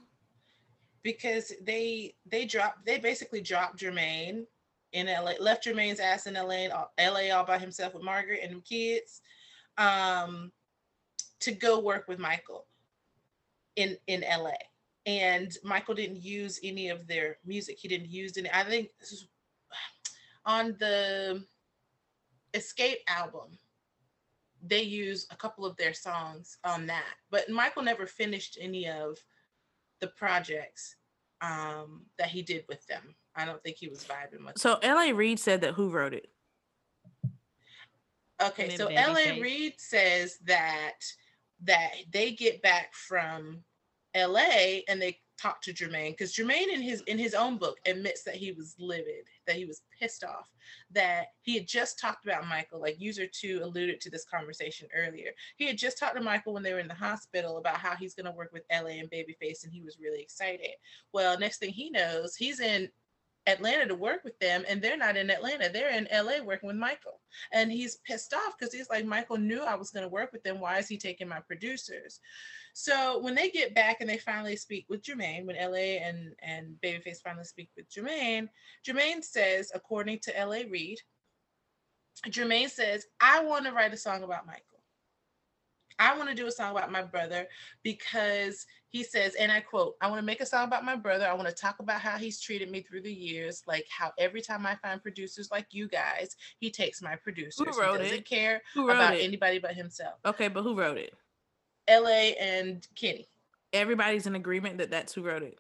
Because 1.08 1.54
they 1.62 2.14
they 2.26 2.44
dropped 2.44 2.84
they 2.84 2.98
basically 2.98 3.40
dropped 3.40 3.78
Jermaine 3.78 4.44
in 4.92 5.06
LA, 5.06 5.32
left 5.40 5.64
Jermaine's 5.64 6.00
ass 6.00 6.26
in 6.26 6.34
LA, 6.34 6.66
LA 7.00 7.34
all 7.34 7.46
by 7.46 7.58
himself 7.58 7.94
with 7.94 8.02
Margaret 8.02 8.40
and 8.42 8.56
the 8.56 8.60
kids, 8.60 9.22
um, 9.78 10.52
to 11.40 11.52
go 11.52 11.78
work 11.78 12.08
with 12.08 12.18
Michael 12.18 12.66
in 13.76 13.96
in 14.06 14.20
LA. 14.20 14.58
And 15.06 15.50
Michael 15.64 15.94
didn't 15.94 16.22
use 16.22 16.60
any 16.62 16.90
of 16.90 17.06
their 17.06 17.38
music. 17.46 17.78
He 17.78 17.88
didn't 17.88 18.10
use 18.10 18.36
any. 18.36 18.50
I 18.52 18.64
think 18.64 18.90
on 20.44 20.76
the 20.78 21.42
Escape 22.52 22.98
album. 23.08 23.58
They 24.60 24.82
use 24.82 25.26
a 25.30 25.36
couple 25.36 25.64
of 25.64 25.76
their 25.76 25.94
songs 25.94 26.58
on 26.64 26.86
that, 26.88 27.14
but 27.30 27.48
Michael 27.48 27.84
never 27.84 28.06
finished 28.06 28.58
any 28.60 28.88
of 28.88 29.16
the 30.00 30.08
projects 30.08 30.96
um, 31.40 32.02
that 32.18 32.28
he 32.28 32.42
did 32.42 32.64
with 32.68 32.86
them. 32.86 33.14
I 33.34 33.44
don't 33.44 33.62
think 33.62 33.76
he 33.76 33.88
was 33.88 34.04
vibing 34.04 34.44
with. 34.44 34.58
So 34.58 34.78
L.A. 34.82 35.12
Reid 35.12 35.38
said 35.38 35.60
that 35.60 35.74
who 35.74 35.90
wrote 35.90 36.14
it? 36.14 36.28
Okay, 38.42 38.76
so 38.76 38.88
Babyface. 38.88 38.96
L.A. 38.96 39.40
Reid 39.40 39.74
says 39.78 40.38
that 40.44 41.00
that 41.64 41.90
they 42.12 42.32
get 42.32 42.62
back 42.62 42.94
from 42.94 43.64
L.A. 44.14 44.84
and 44.88 45.02
they 45.02 45.18
talk 45.40 45.62
to 45.62 45.72
Jermaine 45.72 46.10
because 46.10 46.34
Jermaine 46.34 46.72
in 46.72 46.82
his 46.82 47.02
in 47.02 47.18
his 47.18 47.34
own 47.34 47.56
book 47.56 47.78
admits 47.86 48.22
that 48.24 48.34
he 48.34 48.52
was 48.52 48.74
livid, 48.78 49.26
that 49.46 49.56
he 49.56 49.64
was 49.64 49.82
pissed 49.98 50.24
off, 50.24 50.50
that 50.90 51.28
he 51.42 51.54
had 51.54 51.66
just 51.66 51.98
talked 51.98 52.24
about 52.24 52.46
Michael. 52.46 52.80
Like 52.80 53.00
user 53.00 53.26
two 53.26 53.60
alluded 53.62 54.00
to 54.00 54.10
this 54.10 54.24
conversation 54.24 54.88
earlier. 54.94 55.30
He 55.56 55.66
had 55.66 55.78
just 55.78 55.98
talked 55.98 56.16
to 56.16 56.22
Michael 56.22 56.54
when 56.54 56.62
they 56.62 56.72
were 56.72 56.80
in 56.80 56.88
the 56.88 56.94
hospital 56.94 57.58
about 57.58 57.76
how 57.76 57.94
he's 57.94 58.14
going 58.14 58.26
to 58.26 58.32
work 58.32 58.52
with 58.52 58.64
L.A. 58.70 58.98
and 58.98 59.10
Babyface, 59.10 59.64
and 59.64 59.72
he 59.72 59.82
was 59.82 59.98
really 60.00 60.20
excited. 60.20 60.74
Well, 61.12 61.38
next 61.38 61.58
thing 61.58 61.70
he 61.70 61.90
knows, 61.90 62.36
he's 62.36 62.60
in 62.60 62.88
Atlanta 63.48 63.86
to 63.86 63.94
work 63.94 64.22
with 64.24 64.38
them, 64.40 64.64
and 64.68 64.80
they're 64.80 64.96
not 64.96 65.16
in 65.16 65.30
Atlanta. 65.30 65.70
They're 65.70 65.96
in 65.96 66.06
LA 66.12 66.44
working 66.44 66.66
with 66.66 66.76
Michael. 66.76 67.20
And 67.52 67.72
he's 67.72 67.96
pissed 68.06 68.34
off 68.34 68.54
because 68.58 68.74
he's 68.74 68.90
like, 68.90 69.06
Michael 69.06 69.38
knew 69.38 69.62
I 69.62 69.74
was 69.74 69.90
going 69.90 70.02
to 70.04 70.08
work 70.08 70.32
with 70.32 70.42
them. 70.42 70.60
Why 70.60 70.78
is 70.78 70.88
he 70.88 70.98
taking 70.98 71.28
my 71.28 71.40
producers? 71.40 72.20
So 72.80 73.18
when 73.18 73.34
they 73.34 73.50
get 73.50 73.74
back 73.74 73.96
and 74.00 74.08
they 74.08 74.18
finally 74.18 74.54
speak 74.54 74.86
with 74.88 75.02
Jermaine, 75.02 75.46
when 75.46 75.56
LA 75.56 75.98
and, 75.98 76.32
and 76.40 76.76
Babyface 76.80 77.20
finally 77.20 77.42
speak 77.42 77.70
with 77.76 77.90
Jermaine, 77.90 78.48
Jermaine 78.86 79.24
says, 79.24 79.72
according 79.74 80.20
to 80.20 80.32
LA 80.38 80.60
Reid, 80.70 81.00
Jermaine 82.28 82.70
says, 82.70 83.06
I 83.20 83.42
want 83.42 83.64
to 83.64 83.72
write 83.72 83.92
a 83.92 83.96
song 83.96 84.22
about 84.22 84.46
Michael. 84.46 84.62
I 85.98 86.16
want 86.16 86.28
to 86.28 86.36
do 86.36 86.46
a 86.46 86.52
song 86.52 86.70
about 86.70 86.92
my 86.92 87.02
brother 87.02 87.48
because 87.82 88.64
he 88.86 89.02
says, 89.02 89.34
and 89.34 89.50
I 89.50 89.58
quote, 89.58 89.96
I 90.00 90.08
want 90.08 90.20
to 90.20 90.24
make 90.24 90.40
a 90.40 90.46
song 90.46 90.62
about 90.62 90.84
my 90.84 90.94
brother. 90.94 91.26
I 91.26 91.34
want 91.34 91.48
to 91.48 91.54
talk 91.54 91.80
about 91.80 92.00
how 92.00 92.16
he's 92.16 92.40
treated 92.40 92.70
me 92.70 92.82
through 92.82 93.02
the 93.02 93.12
years, 93.12 93.64
like 93.66 93.88
how 93.90 94.12
every 94.18 94.40
time 94.40 94.64
I 94.64 94.76
find 94.76 95.02
producers 95.02 95.50
like 95.50 95.66
you 95.72 95.88
guys, 95.88 96.36
he 96.60 96.70
takes 96.70 97.02
my 97.02 97.16
producers. 97.16 97.76
wrote 97.76 97.98
he 97.98 98.04
doesn't 98.04 98.18
it? 98.18 98.24
care 98.24 98.62
Who 98.74 98.86
wrote 98.86 98.94
about 98.94 99.14
it? 99.14 99.24
anybody 99.24 99.58
but 99.58 99.74
himself. 99.74 100.20
Okay, 100.24 100.46
but 100.46 100.62
who 100.62 100.78
wrote 100.78 100.96
it? 100.96 101.12
LA 101.88 102.34
and 102.40 102.86
Kenny. 102.94 103.26
Everybody's 103.72 104.26
in 104.26 104.34
agreement 104.34 104.78
that 104.78 104.90
that's 104.90 105.12
who 105.12 105.22
wrote 105.22 105.42
it. 105.42 105.58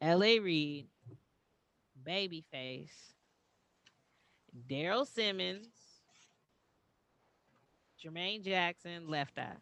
L.A. 0.00 0.38
Reid, 0.38 0.86
Babyface, 2.06 2.90
Daryl 4.68 5.06
Simmons, 5.06 5.68
Jermaine 8.02 8.44
Jackson, 8.44 9.08
Left 9.08 9.38
Eye. 9.38 9.56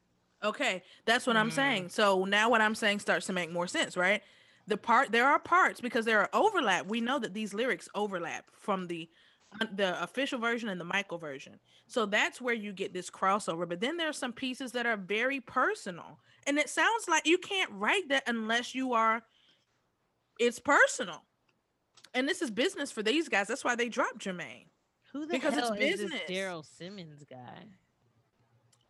Okay, 0.45 0.83
that's 1.07 1.27
what 1.27 1.37
I'm 1.37 1.49
Mm. 1.49 1.55
saying. 1.55 1.89
So 1.89 2.24
now 2.24 2.51
what 2.51 2.61
I'm 2.61 2.74
saying 2.74 3.01
starts 3.01 3.27
to 3.27 3.33
make 3.33 3.51
more 3.51 3.66
sense, 3.66 3.97
right? 3.97 4.23
The 4.66 4.77
part 4.77 5.11
there 5.12 5.27
are 5.27 5.39
parts 5.39 5.81
because 5.81 6.05
there 6.05 6.20
are 6.20 6.28
overlap. 6.33 6.87
We 6.87 7.01
know 7.01 7.19
that 7.19 7.35
these 7.35 7.55
lyrics 7.55 7.89
overlap 7.95 8.51
from 8.53 8.89
the 8.89 9.09
the 9.74 10.03
official 10.03 10.39
version 10.39 10.69
and 10.69 10.81
the 10.81 10.85
Michael 10.85 11.19
version. 11.19 11.59
So 11.87 12.07
that's 12.07 12.41
where 12.41 12.55
you 12.55 12.73
get 12.73 12.93
this 12.93 13.11
crossover. 13.11 13.69
But 13.69 13.81
then 13.81 13.97
there 13.97 14.09
are 14.09 14.15
some 14.15 14.33
pieces 14.33 14.73
that 14.73 14.87
are 14.87 14.97
very 14.97 15.41
personal. 15.41 16.19
And 16.47 16.59
it 16.59 16.69
sounds 16.69 17.09
like 17.09 17.27
you 17.27 17.39
can't 17.39 17.70
write 17.73 18.09
that 18.09 18.24
unless 18.27 18.74
you 18.74 18.93
are 18.93 19.23
it's 20.39 20.59
personal. 20.59 21.23
And 22.15 22.28
this 22.28 22.43
is 22.43 22.51
business 22.51 22.91
for 22.93 23.03
these 23.03 23.28
guys. 23.28 23.49
That's 23.49 23.65
why 23.65 23.74
they 23.74 23.89
dropped 23.89 24.19
Jermaine. 24.19 24.66
Who 25.12 25.27
the 25.27 25.35
Because 25.35 25.55
it's 25.57 25.69
hell 25.69 25.73
is 25.74 26.01
business. 26.01 26.20
this 26.27 26.37
Daryl 26.37 26.65
Simmons 26.65 27.24
guy? 27.28 27.65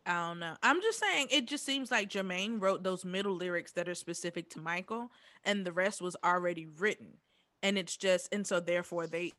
I 0.05 0.29
don't 0.29 0.39
know. 0.39 0.55
I'm 0.63 0.81
just 0.81 0.99
saying 0.99 1.27
it 1.31 1.47
just 1.47 1.65
seems 1.65 1.91
like 1.91 2.09
Jermaine 2.09 2.61
wrote 2.61 2.83
those 2.83 3.03
middle 3.03 3.35
lyrics 3.35 3.73
that 3.73 3.89
are 3.89 3.95
specific 3.95 4.49
to 4.51 4.59
Michael 4.59 5.11
and 5.43 5.65
the 5.65 5.73
rest 5.73 6.01
was 6.01 6.15
already 6.23 6.65
written. 6.65 7.17
And 7.61 7.77
it's 7.77 7.97
just 7.97 8.33
and 8.33 8.47
so 8.47 8.59
therefore 8.59 9.07
they 9.07 9.33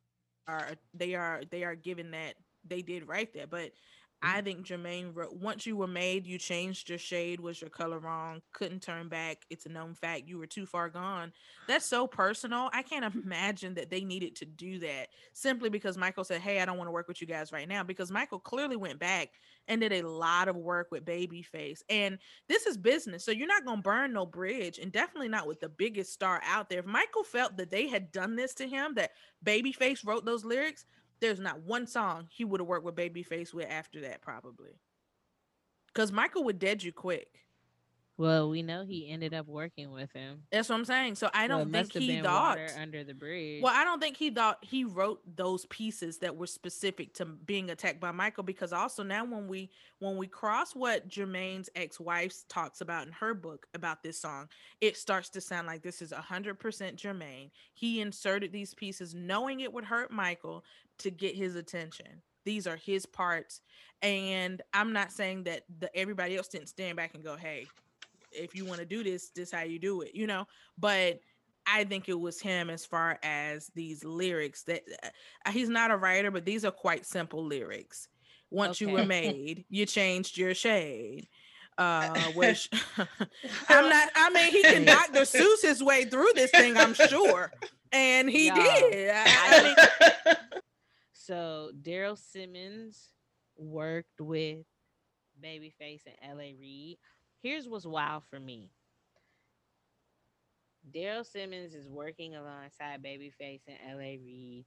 are 0.48 0.70
they 0.94 1.14
are 1.14 1.42
they 1.50 1.62
are 1.62 1.74
given 1.74 2.10
that 2.12 2.34
they 2.66 2.82
did 2.82 3.06
write 3.06 3.34
that. 3.34 3.50
But 3.50 3.66
mm-hmm. 3.66 4.36
I 4.36 4.40
think 4.40 4.66
Jermaine 4.66 5.14
wrote 5.14 5.36
once 5.36 5.66
you 5.66 5.76
were 5.76 5.86
made, 5.86 6.26
you 6.26 6.38
changed 6.38 6.88
your 6.88 6.98
shade, 6.98 7.38
was 7.38 7.60
your 7.60 7.70
color 7.70 7.98
wrong, 7.98 8.40
couldn't 8.52 8.82
turn 8.82 9.08
back. 9.08 9.44
It's 9.50 9.66
a 9.66 9.68
known 9.68 9.94
fact. 9.94 10.26
You 10.26 10.38
were 10.38 10.46
too 10.46 10.66
far 10.66 10.88
gone. 10.88 11.32
That's 11.68 11.86
so 11.86 12.06
personal. 12.06 12.70
I 12.72 12.82
can't 12.82 13.14
imagine 13.24 13.74
that 13.74 13.90
they 13.90 14.02
needed 14.02 14.34
to 14.36 14.44
do 14.44 14.80
that 14.80 15.08
simply 15.34 15.68
because 15.68 15.96
Michael 15.96 16.24
said, 16.24 16.40
Hey, 16.40 16.60
I 16.60 16.64
don't 16.64 16.78
want 16.78 16.88
to 16.88 16.92
work 16.92 17.08
with 17.08 17.20
you 17.20 17.26
guys 17.26 17.52
right 17.52 17.68
now. 17.68 17.82
Because 17.82 18.10
Michael 18.10 18.40
clearly 18.40 18.76
went 18.76 18.98
back 18.98 19.30
and 19.68 19.80
did 19.80 19.92
a 19.92 20.08
lot 20.08 20.48
of 20.48 20.56
work 20.56 20.88
with 20.90 21.04
Babyface. 21.04 21.82
And 21.88 22.18
this 22.48 22.66
is 22.66 22.76
business. 22.76 23.24
So 23.24 23.30
you're 23.30 23.46
not 23.46 23.64
gonna 23.64 23.82
burn 23.82 24.12
no 24.12 24.26
bridge, 24.26 24.78
and 24.78 24.90
definitely 24.90 25.28
not 25.28 25.46
with 25.46 25.60
the 25.60 25.68
biggest 25.68 26.12
star 26.12 26.40
out 26.44 26.68
there. 26.68 26.80
If 26.80 26.86
Michael 26.86 27.24
felt 27.24 27.56
that 27.58 27.70
they 27.70 27.86
had 27.86 28.10
done 28.10 28.34
this 28.34 28.54
to 28.54 28.66
him, 28.66 28.94
that 28.94 29.12
Babyface 29.44 30.04
wrote 30.04 30.24
those 30.24 30.44
lyrics, 30.44 30.86
there's 31.20 31.40
not 31.40 31.62
one 31.62 31.86
song 31.86 32.26
he 32.30 32.44
would 32.44 32.60
have 32.60 32.68
worked 32.68 32.84
with 32.84 32.96
Babyface 32.96 33.52
with 33.52 33.68
after 33.68 34.00
that, 34.02 34.22
probably. 34.22 34.80
Because 35.88 36.12
Michael 36.12 36.44
would 36.44 36.58
dead 36.58 36.82
you 36.82 36.92
quick. 36.92 37.28
Well, 38.18 38.50
we 38.50 38.62
know 38.62 38.84
he 38.84 39.08
ended 39.08 39.32
up 39.32 39.46
working 39.46 39.92
with 39.92 40.12
him. 40.12 40.42
That's 40.50 40.68
what 40.68 40.74
I'm 40.74 40.84
saying. 40.84 41.14
So 41.14 41.30
I 41.32 41.46
don't 41.46 41.70
think 41.70 41.70
must 41.70 41.94
have 41.94 42.02
he 42.02 42.20
thought. 42.20 42.58
under 42.76 43.04
the 43.04 43.14
bridge. 43.14 43.62
Well, 43.62 43.72
I 43.74 43.84
don't 43.84 44.00
think 44.00 44.16
he 44.16 44.30
thought 44.30 44.58
he 44.60 44.82
wrote 44.82 45.20
those 45.36 45.66
pieces 45.66 46.18
that 46.18 46.36
were 46.36 46.48
specific 46.48 47.14
to 47.14 47.24
being 47.24 47.70
attacked 47.70 48.00
by 48.00 48.10
Michael 48.10 48.42
because 48.42 48.72
also 48.72 49.04
now 49.04 49.24
when 49.24 49.46
we 49.46 49.70
when 50.00 50.16
we 50.16 50.26
cross 50.26 50.74
what 50.74 51.08
Jermaine's 51.08 51.70
ex-wife 51.76 52.34
talks 52.48 52.80
about 52.80 53.06
in 53.06 53.12
her 53.12 53.34
book 53.34 53.68
about 53.72 54.02
this 54.02 54.20
song, 54.20 54.48
it 54.80 54.96
starts 54.96 55.28
to 55.30 55.40
sound 55.40 55.68
like 55.68 55.82
this 55.82 56.02
is 56.02 56.10
100% 56.10 56.56
Jermaine. 56.96 57.50
He 57.72 58.00
inserted 58.00 58.50
these 58.52 58.74
pieces 58.74 59.14
knowing 59.14 59.60
it 59.60 59.72
would 59.72 59.84
hurt 59.84 60.10
Michael 60.10 60.64
to 60.98 61.12
get 61.12 61.36
his 61.36 61.54
attention. 61.54 62.22
These 62.44 62.66
are 62.66 62.76
his 62.76 63.06
parts 63.06 63.60
and 64.02 64.62
I'm 64.72 64.92
not 64.92 65.12
saying 65.12 65.44
that 65.44 65.64
the 65.78 65.94
everybody 65.96 66.36
else 66.36 66.48
didn't 66.48 66.68
stand 66.68 66.96
back 66.96 67.14
and 67.14 67.24
go, 67.24 67.36
"Hey, 67.36 67.66
if 68.32 68.54
you 68.54 68.64
want 68.64 68.80
to 68.80 68.86
do 68.86 69.02
this, 69.02 69.30
this 69.30 69.50
how 69.50 69.62
you 69.62 69.78
do 69.78 70.02
it," 70.02 70.14
you 70.14 70.26
know? 70.26 70.46
But 70.78 71.20
I 71.66 71.84
think 71.84 72.08
it 72.08 72.18
was 72.18 72.40
him 72.40 72.70
as 72.70 72.86
far 72.86 73.18
as 73.22 73.70
these 73.74 74.02
lyrics 74.04 74.62
that 74.64 74.82
uh, 75.02 75.50
he's 75.50 75.68
not 75.68 75.90
a 75.90 75.96
writer, 75.96 76.30
but 76.30 76.44
these 76.44 76.64
are 76.64 76.70
quite 76.70 77.04
simple 77.04 77.44
lyrics. 77.44 78.08
Once 78.50 78.80
you 78.80 78.88
were 78.88 79.04
made, 79.06 79.64
you 79.68 79.84
changed 79.84 80.38
your 80.38 80.54
shade. 80.54 81.28
Uh, 81.76 82.12
which 82.34 82.70
I'm 83.68 83.88
not. 83.88 84.08
I 84.16 84.30
mean, 84.30 84.50
he 84.50 84.62
can 84.62 84.84
Dr. 84.84 85.20
Seuss 85.20 85.62
his 85.62 85.82
way 85.82 86.06
through 86.06 86.32
this 86.34 86.50
thing, 86.50 86.76
I'm 86.76 86.94
sure, 86.94 87.52
and 87.92 88.28
he 88.28 88.48
Y'all, 88.48 88.56
did. 88.56 89.10
I, 89.14 89.24
I 89.26 89.62
mean, 89.62 90.36
So 91.12 91.70
Daryl 91.80 92.18
Simmons 92.18 93.10
worked 93.56 94.20
with 94.20 94.64
Babyface 95.42 96.02
and 96.06 96.16
L.A. 96.32 96.56
Reid. 96.58 96.98
Here's 97.42 97.68
what's 97.68 97.86
wild 97.86 98.24
for 98.30 98.40
me. 98.40 98.70
Daryl 100.94 101.26
Simmons 101.26 101.74
is 101.74 101.88
working 101.88 102.34
alongside 102.34 103.02
Babyface 103.02 103.60
and 103.66 103.76
L.A. 103.90 104.18
Reid. 104.24 104.64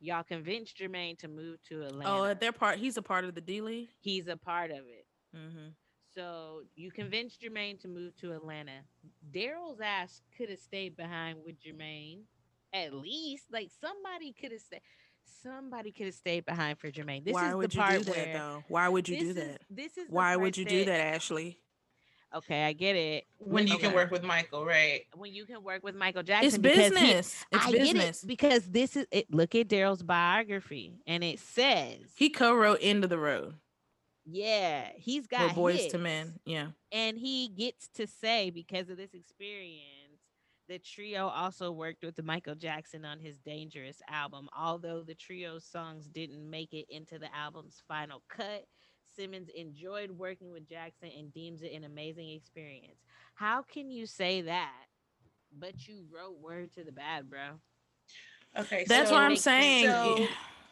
Y'all 0.00 0.24
convinced 0.24 0.78
Jermaine 0.78 1.18
to 1.18 1.28
move 1.28 1.58
to 1.68 1.82
Atlanta. 1.82 2.10
oh, 2.10 2.34
they're 2.34 2.52
part. 2.52 2.78
He's 2.78 2.96
a 2.96 3.02
part 3.02 3.24
of 3.24 3.34
the 3.34 3.40
D 3.40 3.60
League. 3.60 3.88
He's 4.00 4.28
a 4.28 4.36
part 4.36 4.70
of 4.70 4.78
it. 4.78 5.06
Mm-hmm. 5.36 5.68
So 6.14 6.62
you 6.74 6.90
convinced 6.90 7.40
Jermaine 7.42 7.78
to 7.82 7.88
move 7.88 8.16
to 8.16 8.32
Atlanta. 8.32 8.80
Daryl's 9.30 9.80
ass 9.80 10.22
could 10.36 10.48
have 10.48 10.58
stayed 10.58 10.96
behind 10.96 11.38
with 11.44 11.56
Jermaine. 11.60 12.22
At 12.72 12.94
least, 12.94 13.44
like 13.52 13.70
somebody 13.80 14.32
could 14.32 14.52
have 14.52 14.60
stayed. 14.60 14.80
Somebody 15.42 15.92
could 15.92 16.06
have 16.06 16.14
stayed 16.14 16.44
behind 16.44 16.78
for 16.78 16.90
Jermaine. 16.90 17.24
This 17.24 17.34
Why 17.34 17.50
is 17.50 17.54
would 17.54 17.70
the 17.70 17.76
you 17.76 17.98
do 17.98 18.04
that 18.04 18.16
where 18.16 18.32
though? 18.32 18.64
Why 18.68 18.88
would 18.88 19.08
you 19.08 19.18
do 19.20 19.28
is- 19.30 19.34
that? 19.36 19.60
This 19.70 19.96
is 19.96 20.06
Why 20.08 20.34
would 20.34 20.56
you 20.56 20.64
do 20.64 20.84
that, 20.86 21.00
Ashley? 21.14 21.58
Okay, 22.34 22.64
I 22.64 22.72
get 22.72 22.94
it. 22.96 23.24
when 23.38 23.66
you 23.66 23.74
okay. 23.74 23.86
can 23.88 23.94
work 23.94 24.10
with 24.10 24.22
Michael, 24.22 24.64
right? 24.64 25.02
when 25.16 25.32
you 25.32 25.44
can 25.46 25.62
work 25.64 25.82
with 25.82 25.96
Michael 25.96 26.22
Jackson. 26.22 26.46
It's 26.46 26.58
because 26.58 26.84
he- 26.84 26.90
business. 26.90 27.44
It's 27.50 27.66
I 27.66 27.70
business. 27.72 28.20
get 28.20 28.24
it 28.24 28.26
because 28.28 28.64
this 28.66 28.96
is 28.96 29.06
it. 29.10 29.32
Look 29.34 29.54
at 29.54 29.68
Daryl's 29.68 30.02
biography, 30.02 31.00
and 31.06 31.24
it 31.24 31.40
says, 31.40 31.98
He 32.16 32.30
co-wrote 32.30 32.78
"End 32.80 33.02
of 33.04 33.10
the 33.10 33.18
Road" 33.18 33.54
"Yeah, 34.24 34.88
he's 34.96 35.26
got 35.26 35.54
Boys 35.54 35.80
hits. 35.80 35.92
to 35.92 35.98
Men. 35.98 36.34
Yeah. 36.44 36.68
and 36.92 37.18
he 37.18 37.48
gets 37.48 37.88
to 37.94 38.06
say 38.06 38.50
because 38.50 38.88
of 38.90 38.96
this 38.96 39.14
experience 39.14 39.86
the 40.68 40.78
trio 40.78 41.26
also 41.26 41.72
worked 41.72 42.04
with 42.04 42.22
michael 42.22 42.54
jackson 42.54 43.04
on 43.04 43.18
his 43.18 43.38
dangerous 43.38 44.00
album 44.08 44.48
although 44.56 45.02
the 45.02 45.14
trio's 45.16 45.64
songs 45.64 46.06
didn't 46.06 46.48
make 46.48 46.72
it 46.72 46.86
into 46.88 47.18
the 47.18 47.26
album's 47.34 47.82
final 47.88 48.22
cut 48.28 48.64
simmons 49.14 49.48
enjoyed 49.54 50.10
working 50.10 50.52
with 50.52 50.68
jackson 50.68 51.10
and 51.18 51.32
deems 51.32 51.62
it 51.62 51.72
an 51.72 51.84
amazing 51.84 52.30
experience 52.30 52.98
how 53.34 53.62
can 53.62 53.90
you 53.90 54.06
say 54.06 54.42
that 54.42 54.86
but 55.58 55.88
you 55.88 56.04
wrote 56.14 56.38
word 56.40 56.72
to 56.72 56.84
the 56.84 56.92
Badd 56.92 57.28
bro 57.28 57.58
Okay, 58.58 58.84
That's 58.88 59.10
so, 59.10 59.14
what 59.14 59.22
I'm 59.22 59.36
saying. 59.36 59.86
So, 59.86 60.26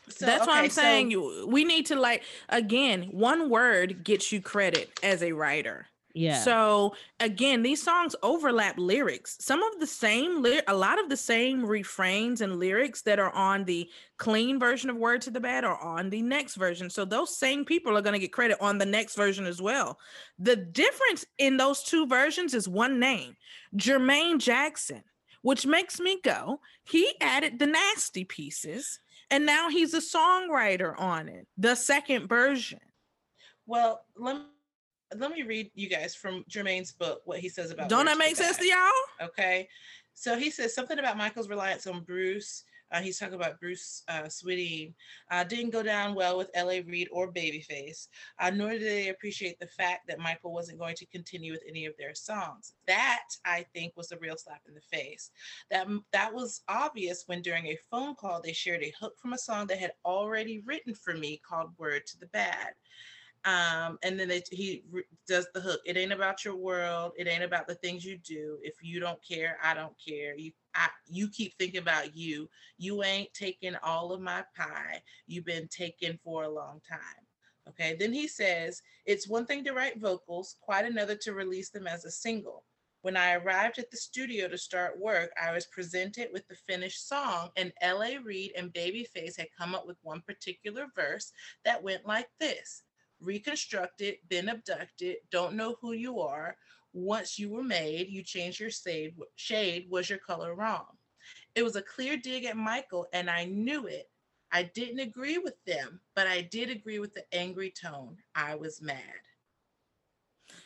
so, 0.08 0.26
That's 0.26 0.46
what 0.46 0.56
I'm 0.56 0.70
saying. 0.70 1.10
You 1.10 1.46
we 1.48 1.64
need 1.64 1.86
to 1.86 1.96
like 1.96 2.22
again, 2.48 3.04
one 3.12 3.50
word 3.50 4.04
gets 4.04 4.32
you 4.32 4.40
credit 4.40 4.90
as 5.02 5.22
a 5.22 5.32
writer. 5.32 5.86
Yeah 6.14 6.40
So 6.42 6.94
again, 7.20 7.62
these 7.62 7.82
songs 7.82 8.16
overlap 8.22 8.78
lyrics. 8.78 9.36
Some 9.40 9.62
of 9.62 9.78
the 9.78 9.86
same 9.86 10.42
ly- 10.42 10.62
a 10.66 10.74
lot 10.74 10.98
of 10.98 11.08
the 11.08 11.16
same 11.16 11.64
refrains 11.64 12.40
and 12.40 12.58
lyrics 12.58 13.02
that 13.02 13.18
are 13.18 13.32
on 13.32 13.64
the 13.64 13.90
clean 14.16 14.58
version 14.58 14.90
of 14.90 14.96
Word 14.96 15.20
to 15.22 15.30
the 15.30 15.40
Badd 15.40 15.64
are 15.64 15.80
on 15.80 16.10
the 16.10 16.22
next 16.22 16.56
version. 16.56 16.90
So 16.90 17.04
those 17.04 17.36
same 17.36 17.64
people 17.64 17.96
are 17.96 18.02
going 18.02 18.14
to 18.14 18.18
get 18.18 18.32
credit 18.32 18.58
on 18.60 18.78
the 18.78 18.86
next 18.86 19.16
version 19.16 19.46
as 19.46 19.60
well. 19.60 19.98
The 20.38 20.56
difference 20.56 21.24
in 21.36 21.56
those 21.56 21.82
two 21.82 22.06
versions 22.06 22.54
is 22.54 22.68
one 22.68 22.98
name, 22.98 23.36
Jermaine 23.76 24.38
Jackson, 24.38 25.04
which 25.42 25.66
makes 25.66 26.00
me 26.00 26.20
go, 26.22 26.60
he 26.84 27.14
added 27.20 27.58
the 27.58 27.66
nasty 27.66 28.24
pieces 28.24 28.98
and 29.30 29.44
now 29.44 29.68
he's 29.68 29.94
a 29.94 29.98
songwriter 29.98 30.98
on 30.98 31.28
it. 31.28 31.46
The 31.56 31.74
second 31.74 32.28
version. 32.28 32.80
Well, 33.66 34.00
let 34.16 34.36
me, 34.36 34.42
let 35.16 35.30
me 35.30 35.42
read 35.42 35.70
you 35.74 35.88
guys 35.88 36.14
from 36.14 36.44
Jermaine's 36.48 36.92
book 36.92 37.22
what 37.24 37.38
he 37.38 37.48
says 37.48 37.70
about. 37.70 37.88
Don't 37.88 38.06
that 38.06 38.18
make 38.18 38.36
sense 38.36 38.58
to 38.58 38.66
y'all? 38.66 39.28
Okay. 39.28 39.68
So 40.14 40.36
he 40.36 40.50
says 40.50 40.74
something 40.74 40.98
about 40.98 41.16
Michael's 41.16 41.48
reliance 41.48 41.86
on 41.86 42.02
Bruce. 42.02 42.64
Uh, 42.90 43.00
he's 43.00 43.18
talking 43.18 43.34
about 43.34 43.60
Bruce 43.60 44.02
uh, 44.08 44.22
Swedien. 44.22 44.94
Uh, 45.30 45.44
didn't 45.44 45.70
go 45.70 45.82
down 45.82 46.14
well 46.14 46.38
with 46.38 46.50
L.A. 46.54 46.80
Reid 46.80 47.08
or 47.12 47.30
Babyface, 47.30 48.08
uh, 48.38 48.50
nor 48.50 48.70
did 48.70 48.82
they 48.82 49.08
appreciate 49.08 49.58
the 49.60 49.66
fact 49.66 50.08
that 50.08 50.18
Michael 50.18 50.52
wasn't 50.52 50.78
going 50.78 50.96
to 50.96 51.06
continue 51.06 51.52
with 51.52 51.62
any 51.68 51.84
of 51.84 51.94
their 51.98 52.14
songs. 52.14 52.72
That 52.86 53.24
I 53.44 53.66
think 53.74 53.92
was 53.96 54.10
a 54.10 54.18
real 54.18 54.36
slap 54.38 54.62
in 54.66 54.74
the 54.74 54.80
face. 54.80 55.30
That 55.70 55.86
that 56.12 56.32
was 56.32 56.62
obvious 56.68 57.24
when 57.26 57.42
during 57.42 57.66
a 57.66 57.78
phone 57.90 58.14
call 58.14 58.40
they 58.40 58.54
shared 58.54 58.82
a 58.82 58.94
hook 58.98 59.18
from 59.18 59.34
a 59.34 59.38
song 59.38 59.66
they 59.66 59.76
had 59.76 59.92
already 60.04 60.62
written 60.64 60.94
for 60.94 61.14
me 61.14 61.40
called 61.46 61.72
"Word 61.78 62.06
to 62.06 62.18
the 62.18 62.26
Badd." 62.26 62.72
Um 63.44 63.98
and 64.02 64.18
then 64.18 64.28
they, 64.28 64.42
he 64.50 64.82
re- 64.90 65.04
does 65.26 65.46
the 65.54 65.60
hook. 65.60 65.80
It 65.84 65.96
ain't 65.96 66.12
about 66.12 66.44
your 66.44 66.56
world. 66.56 67.12
It 67.16 67.28
ain't 67.28 67.44
about 67.44 67.68
the 67.68 67.76
things 67.76 68.04
you 68.04 68.18
do. 68.18 68.58
If 68.62 68.74
you 68.82 69.00
don't 69.00 69.22
care 69.26 69.58
i 69.62 69.74
don't 69.74 69.94
care. 70.06 70.36
You 70.36 70.52
I, 70.74 70.88
you 71.08 71.28
keep 71.28 71.54
thinking 71.58 71.80
about 71.80 72.16
you. 72.16 72.48
You 72.76 73.02
ain't 73.02 73.32
taking 73.34 73.76
all 73.82 74.12
of 74.12 74.20
my 74.20 74.44
pie. 74.56 75.02
You've 75.26 75.44
been 75.44 75.68
taken 75.68 76.18
for 76.22 76.44
a 76.44 76.48
long 76.48 76.80
time. 76.88 77.26
Okay? 77.68 77.96
Then 77.98 78.12
he 78.12 78.28
says 78.28 78.82
it's 79.06 79.28
one 79.28 79.46
thing 79.46 79.64
to 79.64 79.72
write 79.72 80.00
vocals 80.00 80.56
quite 80.60 80.84
another 80.84 81.16
to 81.16 81.32
release 81.34 81.70
them 81.70 81.86
as 81.86 82.04
a 82.04 82.10
single. 82.10 82.64
When 83.02 83.16
I 83.16 83.34
arrived 83.34 83.78
at 83.78 83.90
the 83.90 83.96
studio 83.96 84.48
to 84.48 84.58
start 84.58 84.98
work, 84.98 85.30
I 85.40 85.52
was 85.52 85.66
presented 85.66 86.30
with 86.32 86.46
the 86.48 86.56
finished 86.56 87.08
song, 87.08 87.50
and 87.56 87.72
L.A. 87.80 88.18
Reid 88.18 88.52
and 88.56 88.72
Babyface 88.72 89.38
had 89.38 89.46
come 89.56 89.74
up 89.74 89.86
with 89.86 89.96
one 90.02 90.20
particular 90.26 90.86
verse 90.96 91.32
that 91.64 91.82
went 91.82 92.06
like 92.06 92.28
this 92.40 92.82
reconstructed, 93.20 94.16
been 94.28 94.48
abducted, 94.48 95.16
don't 95.30 95.54
know 95.54 95.76
who 95.80 95.92
you 95.92 96.20
are. 96.20 96.56
Once 96.92 97.38
you 97.38 97.50
were 97.50 97.62
made, 97.62 98.08
you 98.08 98.22
changed 98.22 98.60
your 98.60 98.70
shade. 98.70 99.14
Shade 99.36 99.86
was 99.90 100.08
your 100.08 100.18
color 100.18 100.54
wrong. 100.54 100.86
It 101.54 101.62
was 101.62 101.76
a 101.76 101.82
clear 101.82 102.16
dig 102.16 102.44
at 102.44 102.56
Michael, 102.56 103.06
and 103.12 103.28
I 103.28 103.44
knew 103.44 103.86
it. 103.86 104.10
I 104.50 104.62
didn't 104.62 105.00
agree 105.00 105.38
with 105.38 105.62
them, 105.66 106.00
but 106.14 106.26
I 106.26 106.42
did 106.42 106.70
agree 106.70 106.98
with 106.98 107.14
the 107.14 107.24
angry 107.34 107.70
tone. 107.70 108.16
I 108.34 108.54
was 108.54 108.80
mad. 108.80 109.02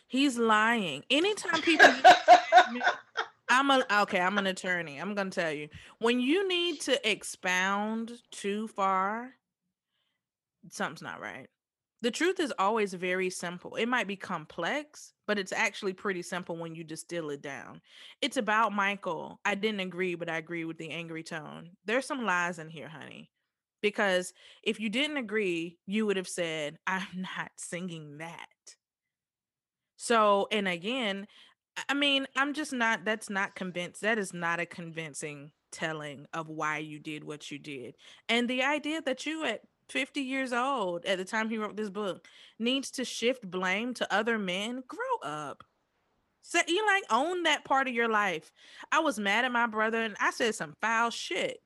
He's 0.06 0.38
lying. 0.38 1.04
Anytime 1.10 1.60
people 1.62 1.88
I'm 3.48 3.70
a 3.70 3.84
okay, 4.02 4.20
I'm 4.20 4.38
an 4.38 4.46
attorney. 4.46 4.98
I'm 4.98 5.14
gonna 5.14 5.30
tell 5.30 5.52
you. 5.52 5.68
When 5.98 6.20
you 6.20 6.48
need 6.48 6.80
to 6.82 7.10
expound 7.10 8.12
too 8.30 8.68
far, 8.68 9.34
something's 10.70 11.02
not 11.02 11.20
right. 11.20 11.48
The 12.02 12.10
truth 12.10 12.40
is 12.40 12.52
always 12.58 12.92
very 12.94 13.30
simple. 13.30 13.76
It 13.76 13.86
might 13.86 14.08
be 14.08 14.16
complex, 14.16 15.14
but 15.26 15.38
it's 15.38 15.52
actually 15.52 15.92
pretty 15.94 16.22
simple 16.22 16.56
when 16.56 16.74
you 16.74 16.84
distill 16.84 17.30
it 17.30 17.40
down. 17.42 17.80
It's 18.20 18.36
about 18.36 18.72
Michael. 18.72 19.40
I 19.44 19.54
didn't 19.54 19.80
agree, 19.80 20.16
but 20.16 20.28
I 20.28 20.36
agree 20.38 20.64
with 20.64 20.78
the 20.78 20.90
angry 20.90 21.22
tone. 21.22 21.70
There's 21.84 22.06
some 22.06 22.24
lies 22.24 22.58
in 22.58 22.68
here, 22.68 22.88
honey. 22.88 23.30
because 23.82 24.32
if 24.62 24.80
you 24.80 24.88
didn't 24.90 25.18
agree, 25.18 25.78
you 25.86 26.06
would 26.06 26.16
have 26.16 26.28
said, 26.28 26.78
I'm 26.86 27.06
not 27.38 27.52
singing 27.56 28.18
that. 28.18 28.48
So, 29.96 30.48
and 30.50 30.66
again, 30.68 31.26
I- 31.88 31.94
mean, 31.94 32.26
I'm 32.36 32.54
just 32.54 32.72
not, 32.72 33.04
that's 33.04 33.30
not 33.30 33.54
convinced. 33.54 34.02
That 34.02 34.18
is 34.18 34.32
not 34.34 34.60
a 34.60 34.66
convincing 34.66 35.52
telling 35.70 36.26
of 36.34 36.48
why 36.48 36.78
you 36.78 36.98
did 36.98 37.24
what 37.24 37.50
you 37.50 37.58
did. 37.58 37.94
And 38.28 38.48
the 38.48 38.62
idea 38.62 39.00
that 39.02 39.26
you 39.26 39.44
at 39.44 39.62
50 39.92 40.22
years 40.22 40.54
old 40.54 41.04
at 41.04 41.18
the 41.18 41.24
time 41.24 41.50
he 41.50 41.58
wrote 41.58 41.76
this 41.76 41.90
book 41.90 42.26
needs 42.58 42.90
to 42.92 43.04
shift 43.04 43.48
blame 43.48 43.92
to 43.94 44.14
other 44.14 44.38
men, 44.38 44.82
grow 44.88 45.18
up. 45.22 45.62
So 46.40 46.60
you 46.66 46.84
like 46.86 47.04
own 47.10 47.42
that 47.42 47.64
part 47.64 47.88
of 47.88 47.94
your 47.94 48.08
life. 48.08 48.50
I 48.90 49.00
was 49.00 49.18
mad 49.18 49.44
at 49.44 49.52
my 49.52 49.66
brother 49.66 50.02
and 50.02 50.16
I 50.18 50.30
said 50.30 50.54
some 50.54 50.74
foul 50.80 51.10
shit. 51.10 51.58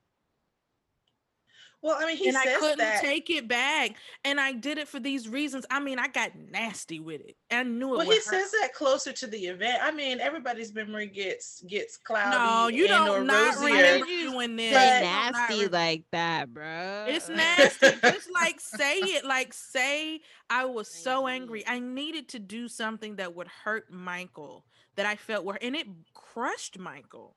Well, 1.87 1.97
I 2.01 2.07
mean, 2.07 2.17
he 2.17 2.29
and 2.29 2.37
I 2.37 2.45
couldn't 2.59 2.79
that. 2.79 3.01
take 3.01 3.31
it 3.31 3.47
back. 3.47 3.93
And 4.25 4.41
I 4.41 4.51
did 4.53 4.77
it 4.79 4.89
for 4.89 4.99
these 4.99 5.29
reasons. 5.29 5.65
I 5.71 5.79
mean, 5.79 6.01
I 6.01 6.09
got 6.09 6.33
nasty 6.51 6.99
with 6.99 7.21
it. 7.21 7.37
I 7.51 7.63
knew 7.63 7.95
it 7.95 7.99
Well, 7.99 8.07
he 8.11 8.17
hurt. 8.17 8.23
says 8.25 8.51
that 8.61 8.75
closer 8.75 9.13
to 9.13 9.27
the 9.29 9.39
event. 9.47 9.79
I 9.83 9.93
mean, 9.93 10.19
everybody's 10.21 10.75
memory 10.75 11.07
gets 11.07 11.63
gets 11.63 11.97
cloudy. 11.97 12.37
No, 12.37 12.67
you 12.77 12.87
and 12.87 13.07
don't 13.07 13.27
not 13.29 13.55
rosier. 13.57 13.75
remember 13.77 14.07
doing 14.07 14.57
this. 14.57 14.75
Say 14.75 15.01
But- 15.01 15.33
nasty 15.33 15.69
like 15.69 16.03
that, 16.11 16.53
bro. 16.53 17.05
It's 17.09 17.29
nasty. 17.29 17.91
Just 18.03 18.33
like 18.35 18.61
say 18.61 18.99
it. 18.99 19.25
Like 19.25 19.53
say 19.53 20.21
I 20.51 20.65
was 20.65 20.89
so 20.89 21.29
angry. 21.29 21.65
I 21.67 21.79
needed 21.79 22.29
to 22.31 22.41
do 22.41 22.67
something 22.67 23.17
that 23.17 23.37
would 23.37 23.49
hurt 23.49 23.93
Michael 23.93 24.65
that 24.97 25.07
I 25.07 25.15
felt 25.15 25.45
were 25.45 25.59
and 25.63 25.77
it 25.77 25.87
crushed 26.15 26.79
Michael 26.79 27.37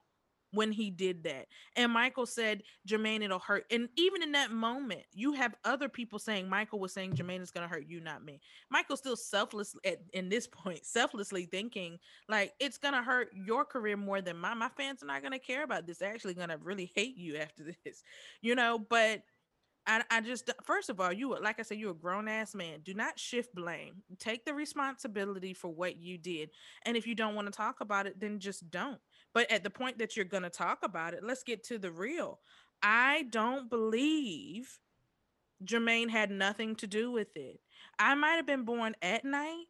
when 0.51 0.71
he 0.71 0.89
did 0.89 1.23
that. 1.23 1.47
And 1.76 1.91
Michael 1.91 2.26
said, 2.26 2.63
Jermaine, 2.88 3.23
it'll 3.23 3.39
hurt. 3.39 3.65
And 3.71 3.89
even 3.97 4.23
in 4.23 4.31
that 4.34 4.51
moment, 4.51 5.01
you 5.13 5.34
have 5.34 5.55
other 5.63 5.89
people 5.89 6.19
saying 6.19 6.49
Michael 6.49 6.80
was 6.80 6.93
saying 6.93 7.13
Jermaine 7.13 7.41
is 7.41 7.51
gonna 7.51 7.67
hurt 7.67 7.85
you, 7.88 8.01
not 8.01 8.23
me. 8.23 8.41
Michael's 8.69 8.99
still 8.99 9.15
selfless 9.15 9.76
at 9.85 9.99
in 10.13 10.30
this 10.30 10.47
point, 10.47 10.85
selflessly 10.85 11.45
thinking 11.45 11.99
like 12.27 12.53
it's 12.59 12.77
gonna 12.77 13.03
hurt 13.03 13.30
your 13.34 13.65
career 13.65 13.97
more 13.97 14.21
than 14.21 14.38
mine. 14.38 14.57
My 14.57 14.69
fans 14.69 15.03
are 15.03 15.07
not 15.07 15.23
gonna 15.23 15.39
care 15.39 15.63
about 15.63 15.85
this. 15.85 15.99
They're 15.99 16.13
actually 16.13 16.34
gonna 16.34 16.57
really 16.57 16.91
hate 16.95 17.17
you 17.17 17.38
after 17.38 17.63
this, 17.85 18.03
you 18.41 18.55
know. 18.55 18.80
But 18.80 19.23
I, 19.89 20.03
I 20.11 20.21
just 20.21 20.49
first 20.63 20.89
of 20.89 20.99
all, 20.99 21.11
you 21.11 21.35
like 21.41 21.59
I 21.59 21.63
said, 21.63 21.80
you're 21.80 21.91
a 21.91 21.95
grown 21.95 22.27
ass 22.27 22.53
man. 22.53 22.81
Do 22.84 22.93
not 22.93 23.19
shift 23.19 23.55
blame. 23.55 24.03
Take 24.19 24.45
the 24.45 24.53
responsibility 24.53 25.53
for 25.53 25.69
what 25.69 25.97
you 25.97 26.17
did. 26.17 26.51
And 26.85 26.95
if 26.95 27.07
you 27.07 27.15
don't 27.15 27.35
want 27.35 27.47
to 27.47 27.51
talk 27.51 27.81
about 27.81 28.05
it, 28.05 28.19
then 28.19 28.39
just 28.39 28.69
don't. 28.69 28.99
But 29.34 29.51
at 29.51 29.64
the 29.64 29.69
point 29.69 29.99
that 29.99 30.15
you're 30.15 30.26
gonna 30.26 30.49
talk 30.49 30.80
about 30.84 31.14
it, 31.14 31.23
let's 31.23 31.43
get 31.43 31.64
to 31.65 31.77
the 31.77 31.91
real. 31.91 32.39
I 32.81 33.23
don't 33.30 33.69
believe 33.69 34.80
Jermaine 35.64 36.10
had 36.10 36.31
nothing 36.31 36.76
to 36.77 36.88
do 36.88 37.11
with 37.11 37.35
it. 37.35 37.60
I 37.97 38.15
might 38.15 38.35
have 38.35 38.47
been 38.47 38.64
born 38.64 38.95
at 39.01 39.26
night. 39.26 39.65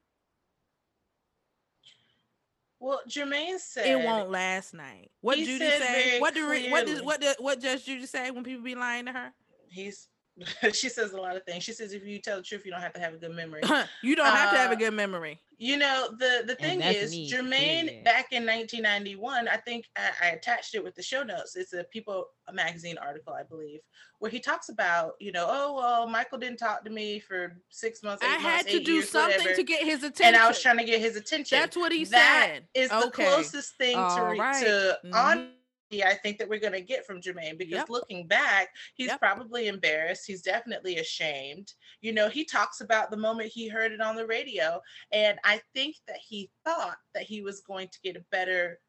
Well, 2.79 3.01
Jermaine 3.09 3.59
said 3.59 3.87
It 3.87 4.05
won't 4.05 4.29
last 4.29 4.73
night. 4.73 5.11
What 5.21 5.37
Judy 5.37 5.59
say? 5.59 6.19
What 6.19 6.33
do 6.33 6.47
what 6.71 6.85
does 6.85 7.01
what 7.01 7.21
does 7.21 7.35
what 7.39 7.59
Judge 7.59 7.85
Judy 7.85 8.05
say 8.05 8.31
when 8.31 8.43
people 8.43 8.63
be 8.63 8.75
lying 8.75 9.05
to 9.05 9.11
her? 9.11 9.33
he's. 9.69 10.07
she 10.73 10.89
says 10.89 11.11
a 11.13 11.17
lot 11.17 11.35
of 11.35 11.43
things. 11.43 11.63
She 11.63 11.73
says 11.73 11.93
if 11.93 12.05
you 12.05 12.19
tell 12.19 12.37
the 12.37 12.43
truth, 12.43 12.63
you 12.65 12.71
don't 12.71 12.81
have 12.81 12.93
to 12.93 12.99
have 12.99 13.13
a 13.13 13.17
good 13.17 13.35
memory. 13.35 13.61
you 14.03 14.15
don't 14.15 14.25
have 14.27 14.51
to 14.51 14.57
have 14.57 14.71
a 14.71 14.75
Uh, 14.75 14.77
good 14.77 14.93
memory. 14.93 15.39
You 15.61 15.75
know, 15.75 16.09
the 16.17 16.43
the 16.47 16.55
thing 16.55 16.81
is, 16.81 17.11
me, 17.11 17.29
Jermaine 17.29 17.87
period. 17.87 18.03
back 18.05 18.31
in 18.31 18.45
1991, 18.45 19.49
I 19.49 19.57
think 19.57 19.85
I, 19.97 20.11
I 20.23 20.27
attached 20.29 20.73
it 20.73 20.81
with 20.83 20.95
the 20.95 21.03
show 21.03 21.21
notes. 21.23 21.55
It's 21.57 21.73
a 21.73 21.83
People 21.85 22.27
magazine 22.53 22.97
article, 22.97 23.33
I 23.33 23.43
believe, 23.43 23.81
where 24.19 24.31
he 24.31 24.39
talks 24.39 24.69
about, 24.69 25.13
you 25.19 25.33
know, 25.33 25.45
oh 25.49 25.73
well, 25.75 26.07
Michael 26.07 26.37
didn't 26.37 26.59
talk 26.59 26.85
to 26.85 26.89
me 26.89 27.19
for 27.19 27.57
six 27.69 28.01
months. 28.03 28.23
I 28.23 28.35
eight 28.35 28.39
had 28.41 28.67
to 28.67 28.75
eight 28.77 28.85
do 28.85 28.93
years, 28.93 29.09
something 29.09 29.37
whatever, 29.37 29.55
to 29.55 29.63
get 29.63 29.83
his 29.83 30.03
attention. 30.03 30.35
and 30.35 30.37
I 30.37 30.47
was 30.47 30.61
trying 30.61 30.77
to 30.77 30.85
get 30.85 31.01
his 31.01 31.17
attention. 31.17 31.59
That's 31.59 31.75
what 31.75 31.91
he 31.91 32.05
That 32.05 32.51
said. 32.53 32.67
is 32.73 32.89
the 32.89 33.11
closest 33.11 33.75
thing 33.77 33.95
to 33.97 33.99
All 34.01 34.27
re- 34.31 34.39
right. 34.39 34.63
to 34.63 34.99
Mhm. 35.05 35.13
honesty 35.13 35.51
I 35.91 36.13
think 36.13 36.37
that 36.37 36.47
we're 36.47 36.59
gonna 36.59 36.81
get 36.81 37.05
from 37.05 37.21
Jermaine 37.21 37.57
because 37.57 37.73
Yep. 37.73 37.89
looking 37.89 38.27
back, 38.27 38.69
he's 38.93 39.07
Yep. 39.07 39.19
probably 39.19 39.67
embarrassed. 39.67 40.25
He's 40.27 40.41
definitely 40.41 40.97
ashamed. 40.97 41.73
You 42.01 42.13
know, 42.13 42.29
he 42.29 42.45
talks 42.45 42.81
about 42.81 43.09
the 43.09 43.17
moment 43.17 43.51
he 43.51 43.67
heard 43.67 43.91
it 43.91 44.01
on 44.01 44.15
the 44.15 44.27
radio, 44.27 44.81
and 45.11 45.39
I 45.43 45.61
think 45.73 45.97
that 46.07 46.17
he 46.17 46.51
thought 46.63 46.97
that 47.13 47.23
he 47.23 47.41
was 47.41 47.61
going 47.61 47.89
to 47.89 48.01
get 48.01 48.15
a 48.15 48.25
better 48.31 48.79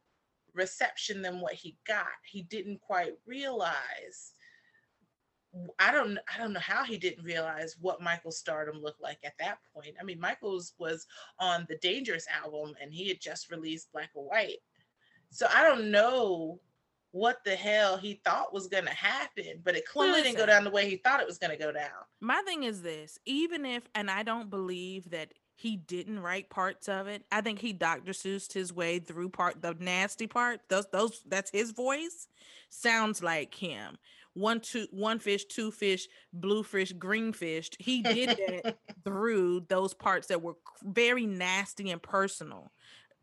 reception 0.52 1.22
than 1.22 1.40
what 1.40 1.55
he 1.55 1.78
got. 1.86 2.09
He 2.24 2.43
didn't 2.43 2.81
quite 2.81 3.14
realize. 3.24 4.35
I 5.81 5.90
don't 5.90 6.18
I 6.32 6.39
don't 6.39 6.52
know 6.52 6.60
how 6.60 6.85
he 6.85 6.97
didn't 6.97 7.24
realize 7.24 7.77
what 7.81 8.01
Michael's 8.01 8.39
stardom 8.39 8.81
looked 8.81 9.01
like 9.01 9.18
at 9.24 9.36
that 9.39 9.59
point. 9.74 9.97
I 10.01 10.05
mean, 10.05 10.20
Michael's 10.20 10.74
was 10.78 11.06
on 11.40 11.66
the 11.68 11.77
Dangerous 11.78 12.27
album 12.28 12.74
and 12.81 12.93
he 12.93 13.09
had 13.09 13.20
just 13.20 13.51
released 13.51 13.90
Black 13.93 14.10
or 14.14 14.28
White. 14.28 14.59
So 15.31 15.47
I 15.52 15.62
don't 15.62 15.90
know 15.90 16.60
what 17.12 17.42
the 17.44 17.56
hell 17.56 17.96
he 17.96 18.20
thought 18.24 18.52
was 18.52 18.68
going 18.68 18.84
to 18.84 18.94
happen, 18.94 19.60
but 19.64 19.74
it 19.74 19.86
clearly 19.86 20.22
didn't 20.22 20.38
go 20.38 20.46
down 20.46 20.64
the 20.64 20.70
way 20.70 20.88
he 20.88 20.96
thought 20.96 21.20
it 21.20 21.26
was 21.26 21.38
going 21.38 21.50
to 21.50 21.62
go 21.62 21.72
down. 21.72 21.90
My 22.20 22.42
thing 22.46 22.62
is 22.62 22.82
this, 22.82 23.18
even 23.26 23.64
if 23.66 23.82
and 23.94 24.10
I 24.10 24.22
don't 24.22 24.50
believe 24.50 25.10
that 25.10 25.32
he 25.60 25.76
didn't 25.76 26.20
write 26.20 26.48
parts 26.48 26.88
of 26.88 27.06
it. 27.06 27.22
I 27.30 27.42
think 27.42 27.58
he 27.58 27.74
Dr. 27.74 28.12
Seussed 28.12 28.54
his 28.54 28.72
way 28.72 28.98
through 28.98 29.28
part 29.28 29.60
the 29.60 29.76
nasty 29.78 30.26
part. 30.26 30.60
Those 30.68 30.86
those 30.90 31.22
that's 31.26 31.50
his 31.50 31.72
voice. 31.72 32.28
Sounds 32.70 33.22
like 33.22 33.54
him. 33.54 33.98
One 34.34 34.60
two 34.60 34.86
one 34.90 35.18
fish, 35.18 35.44
two 35.44 35.70
fish, 35.70 36.08
blue 36.32 36.62
fish, 36.62 36.92
green 36.92 37.32
fish. 37.32 37.70
He 37.78 38.00
did 38.00 38.30
that 38.30 38.78
through 39.04 39.66
those 39.68 39.92
parts 39.92 40.28
that 40.28 40.40
were 40.40 40.56
very 40.82 41.26
nasty 41.26 41.90
and 41.90 42.02
personal. 42.02 42.72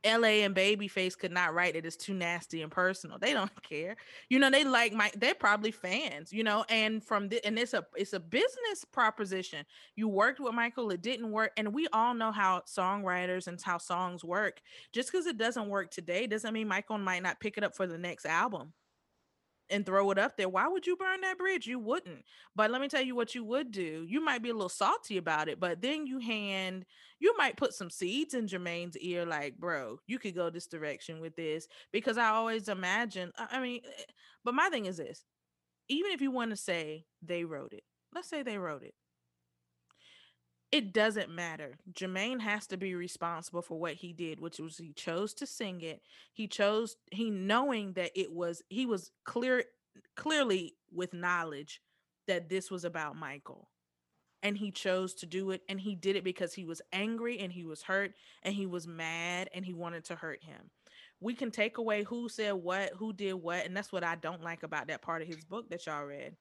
LA 0.05 0.43
and 0.43 0.55
Babyface 0.55 1.17
could 1.17 1.31
not 1.31 1.53
write 1.53 1.75
it. 1.75 1.85
It's 1.85 1.95
too 1.95 2.13
nasty 2.13 2.61
and 2.61 2.71
personal. 2.71 3.17
They 3.17 3.33
don't 3.33 3.51
care. 3.69 3.97
You 4.29 4.39
know, 4.39 4.49
they 4.49 4.63
like 4.63 4.93
my 4.93 5.11
they're 5.15 5.35
probably 5.35 5.71
fans, 5.71 6.31
you 6.31 6.43
know, 6.43 6.65
and 6.69 7.03
from 7.03 7.29
the 7.29 7.43
and 7.45 7.57
it's 7.57 7.73
a 7.73 7.85
it's 7.95 8.13
a 8.13 8.19
business 8.19 8.85
proposition. 8.91 9.65
You 9.95 10.07
worked 10.07 10.39
with 10.39 10.53
Michael, 10.53 10.91
it 10.91 11.01
didn't 11.01 11.31
work. 11.31 11.51
And 11.57 11.73
we 11.73 11.87
all 11.93 12.13
know 12.13 12.31
how 12.31 12.63
songwriters 12.67 13.47
and 13.47 13.61
how 13.61 13.77
songs 13.77 14.23
work. 14.23 14.61
Just 14.93 15.11
because 15.11 15.25
it 15.25 15.37
doesn't 15.37 15.69
work 15.69 15.91
today 15.91 16.27
doesn't 16.27 16.53
mean 16.53 16.67
Michael 16.67 16.97
might 16.97 17.23
not 17.23 17.39
pick 17.39 17.57
it 17.57 17.63
up 17.63 17.75
for 17.75 17.87
the 17.87 17.97
next 17.97 18.25
album 18.25 18.73
and 19.69 19.85
throw 19.85 20.11
it 20.11 20.17
up 20.17 20.37
there. 20.37 20.49
Why 20.49 20.67
would 20.67 20.87
you 20.87 20.95
burn 20.95 21.21
that 21.21 21.37
bridge? 21.37 21.67
You 21.67 21.79
wouldn't. 21.79 22.23
But 22.55 22.71
let 22.71 22.81
me 22.81 22.87
tell 22.87 23.01
you 23.01 23.15
what 23.15 23.35
you 23.35 23.43
would 23.43 23.71
do. 23.71 24.05
You 24.07 24.23
might 24.23 24.41
be 24.41 24.49
a 24.49 24.53
little 24.53 24.69
salty 24.69 25.17
about 25.17 25.49
it, 25.49 25.59
but 25.59 25.81
then 25.81 26.07
you 26.07 26.19
hand, 26.19 26.85
you 27.19 27.35
might 27.37 27.57
put 27.57 27.73
some 27.73 27.89
seeds 27.89 28.33
in 28.33 28.47
Jermaine's 28.47 28.97
ear, 28.97 29.25
like, 29.25 29.57
bro, 29.57 29.99
you 30.07 30.19
could 30.19 30.35
go 30.35 30.49
this 30.49 30.67
direction 30.67 31.19
with 31.19 31.35
this. 31.35 31.67
Because 31.91 32.17
I 32.17 32.29
always 32.29 32.69
imagine, 32.69 33.31
I 33.37 33.59
mean, 33.59 33.81
eh, 33.85 34.03
but 34.43 34.53
my 34.53 34.69
thing 34.69 34.85
is 34.85 34.97
this 34.97 35.23
even 35.89 36.11
if 36.11 36.21
you 36.21 36.31
want 36.31 36.51
to 36.51 36.57
say 36.57 37.05
they 37.21 37.43
wrote 37.43 37.73
it, 37.73 37.83
let's 38.13 38.29
say 38.29 38.43
they 38.43 38.57
wrote 38.57 38.83
it. 38.83 38.93
It 40.71 40.91
doesn't 40.91 41.29
matter. 41.29 41.77
Jermaine 41.93 42.41
has 42.41 42.67
to 42.67 42.77
be 42.77 42.93
responsible 42.93 43.61
for 43.61 43.79
what 43.79 43.93
he 43.93 44.11
did, 44.11 44.41
which 44.41 44.59
was 44.59 44.77
he 44.77 44.91
chose 44.91 45.33
to 45.35 45.47
sing 45.47 45.81
it. 45.81 46.01
He 46.33 46.47
chose 46.47 46.97
he 47.11 47.29
knowing 47.29 47.93
that 47.93 48.11
it 48.19 48.33
was 48.33 48.61
he 48.69 48.85
was 48.85 49.11
clear 49.23 49.63
clearly 50.15 50.75
with 50.91 51.13
knowledge 51.13 51.81
that 52.27 52.49
this 52.49 52.69
was 52.69 52.83
about 52.83 53.15
Michael. 53.15 53.69
And 54.43 54.57
he 54.57 54.71
chose 54.71 55.13
to 55.15 55.25
do 55.25 55.51
it 55.51 55.61
and 55.69 55.79
he 55.79 55.95
did 55.95 56.15
it 56.15 56.23
because 56.23 56.53
he 56.53 56.65
was 56.65 56.81
angry 56.91 57.39
and 57.39 57.51
he 57.51 57.65
was 57.65 57.81
hurt 57.83 58.13
and 58.43 58.53
he 58.53 58.65
was 58.65 58.87
mad 58.87 59.49
and 59.53 59.65
he 59.65 59.73
wanted 59.73 60.03
to 60.05 60.15
hurt 60.15 60.43
him. 60.43 60.69
We 61.19 61.33
can 61.33 61.49
take 61.49 61.77
away 61.79 62.03
who 62.03 62.29
said 62.29 62.53
what, 62.53 62.91
who 62.97 63.13
did 63.13 63.33
what, 63.33 63.65
and 63.65 63.75
that's 63.75 63.91
what 63.91 64.03
I 64.03 64.15
don't 64.15 64.43
like 64.43 64.63
about 64.63 64.87
that 64.87 65.01
part 65.01 65.21
of 65.23 65.27
his 65.27 65.43
book 65.43 65.69
that 65.69 65.87
y'all 65.87 66.03
read. 66.03 66.35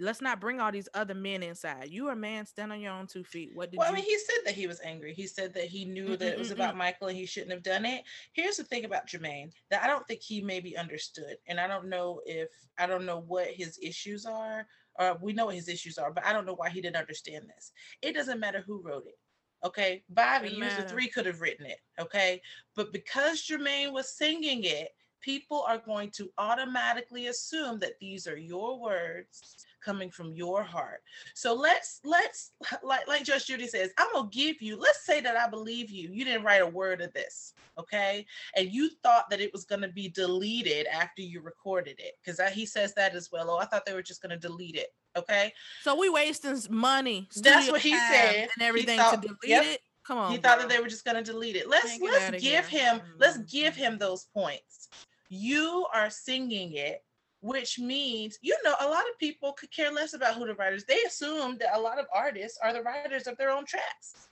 Let's 0.00 0.20
not 0.20 0.40
bring 0.40 0.60
all 0.60 0.72
these 0.72 0.88
other 0.94 1.14
men 1.14 1.42
inside. 1.42 1.90
You 1.90 2.08
are 2.08 2.12
a 2.12 2.16
man, 2.16 2.46
stand 2.46 2.72
on 2.72 2.80
your 2.80 2.92
own 2.92 3.06
two 3.06 3.22
feet. 3.22 3.50
What 3.54 3.70
did 3.70 3.78
Well, 3.78 3.88
you 3.88 3.92
I 3.92 3.96
mean, 3.96 4.04
he 4.04 4.18
said 4.18 4.46
that 4.46 4.54
he 4.54 4.66
was 4.66 4.80
angry. 4.84 5.14
He 5.14 5.26
said 5.26 5.54
that 5.54 5.66
he 5.66 5.84
knew 5.84 6.16
that 6.16 6.32
it 6.32 6.38
was 6.38 6.48
Mm-mm-mm-mm. 6.48 6.54
about 6.54 6.76
Michael 6.76 7.08
and 7.08 7.16
he 7.16 7.26
shouldn't 7.26 7.52
have 7.52 7.62
done 7.62 7.84
it. 7.84 8.02
Here's 8.32 8.56
the 8.56 8.64
thing 8.64 8.84
about 8.84 9.06
Jermaine 9.06 9.50
that 9.70 9.82
I 9.82 9.86
don't 9.86 10.06
think 10.08 10.22
he 10.22 10.40
maybe 10.40 10.76
understood, 10.76 11.36
and 11.46 11.60
I 11.60 11.66
don't 11.66 11.88
know 11.88 12.20
if 12.24 12.48
I 12.78 12.86
don't 12.86 13.06
know 13.06 13.20
what 13.20 13.48
his 13.48 13.78
issues 13.82 14.26
are, 14.26 14.66
or 14.98 15.18
we 15.20 15.32
know 15.32 15.46
what 15.46 15.54
his 15.54 15.68
issues 15.68 15.98
are, 15.98 16.10
but 16.10 16.24
I 16.24 16.32
don't 16.32 16.46
know 16.46 16.54
why 16.54 16.70
he 16.70 16.80
didn't 16.80 16.96
understand 16.96 17.44
this. 17.54 17.72
It 18.02 18.14
doesn't 18.14 18.40
matter 18.40 18.64
who 18.66 18.82
wrote 18.82 19.06
it. 19.06 19.18
Okay, 19.62 20.02
Bobby, 20.08 20.50
User. 20.50 20.88
Three 20.88 21.08
could 21.08 21.26
have 21.26 21.42
written 21.42 21.66
it. 21.66 21.78
Okay, 22.00 22.40
but 22.74 22.92
because 22.92 23.46
Jermaine 23.46 23.92
was 23.92 24.16
singing 24.16 24.64
it, 24.64 24.88
people 25.20 25.64
are 25.68 25.78
going 25.78 26.10
to 26.12 26.30
automatically 26.38 27.26
assume 27.26 27.78
that 27.80 27.98
these 28.00 28.26
are 28.26 28.38
your 28.38 28.80
words, 28.80 29.66
coming 29.80 30.10
from 30.10 30.32
your 30.32 30.62
heart. 30.62 31.02
So 31.34 31.54
let's 31.54 32.00
let's 32.04 32.52
like 32.82 33.06
like 33.08 33.24
Judge 33.24 33.46
Judy 33.46 33.66
says, 33.66 33.90
I'm 33.98 34.08
gonna 34.12 34.28
give 34.30 34.60
you. 34.60 34.76
Let's 34.76 35.04
say 35.04 35.20
that 35.20 35.36
I 35.36 35.48
believe 35.48 35.90
you. 35.90 36.10
You 36.12 36.24
didn't 36.24 36.44
write 36.44 36.62
a 36.62 36.66
word 36.66 37.00
of 37.00 37.12
this, 37.12 37.54
okay? 37.78 38.26
And 38.56 38.70
you 38.70 38.90
thought 39.02 39.30
that 39.30 39.40
it 39.40 39.52
was 39.52 39.64
gonna 39.64 39.88
be 39.88 40.08
deleted 40.08 40.86
after 40.86 41.22
you 41.22 41.40
recorded 41.40 41.96
it, 41.98 42.14
because 42.24 42.40
he 42.52 42.66
says 42.66 42.94
that 42.94 43.14
as 43.14 43.30
well. 43.32 43.50
Oh, 43.50 43.58
I 43.58 43.64
thought 43.66 43.84
they 43.86 43.94
were 43.94 44.02
just 44.02 44.22
gonna 44.22 44.38
delete 44.38 44.76
it. 44.76 44.88
Okay, 45.16 45.52
So 45.82 45.98
we 45.98 46.08
wasting 46.08 46.56
money. 46.70 47.28
That's 47.36 47.68
what 47.68 47.80
he 47.80 47.96
said. 47.96 48.48
and 48.56 48.62
everything 48.62 48.98
thought- 48.98 49.20
to 49.20 49.28
delete 49.28 49.38
yep. 49.44 49.64
it. 49.64 49.80
Come 50.06 50.18
on, 50.18 50.32
he 50.32 50.38
thought 50.38 50.58
that 50.58 50.68
they 50.68 50.80
were 50.80 50.88
just 50.88 51.04
going 51.04 51.16
to 51.16 51.22
delete 51.22 51.56
it. 51.56 51.68
Let's 51.68 51.98
Can't 51.98 52.02
let's 52.02 52.42
give 52.42 52.66
here. 52.66 52.94
him 52.94 53.02
let's 53.18 53.36
mm-hmm. 53.36 53.44
give 53.46 53.76
him 53.76 53.98
those 53.98 54.24
points. 54.34 54.88
You 55.28 55.86
are 55.94 56.10
singing 56.10 56.72
it, 56.72 57.04
which 57.40 57.78
means 57.78 58.38
you 58.42 58.56
know 58.64 58.74
a 58.80 58.88
lot 58.88 59.08
of 59.08 59.18
people 59.18 59.52
could 59.52 59.70
care 59.72 59.92
less 59.92 60.14
about 60.14 60.34
who 60.34 60.46
the 60.46 60.54
writers. 60.54 60.84
They 60.84 61.00
assume 61.06 61.58
that 61.58 61.76
a 61.76 61.80
lot 61.80 61.98
of 61.98 62.06
artists 62.14 62.58
are 62.62 62.72
the 62.72 62.82
writers 62.82 63.26
of 63.26 63.36
their 63.36 63.50
own 63.50 63.64
tracks. 63.64 64.28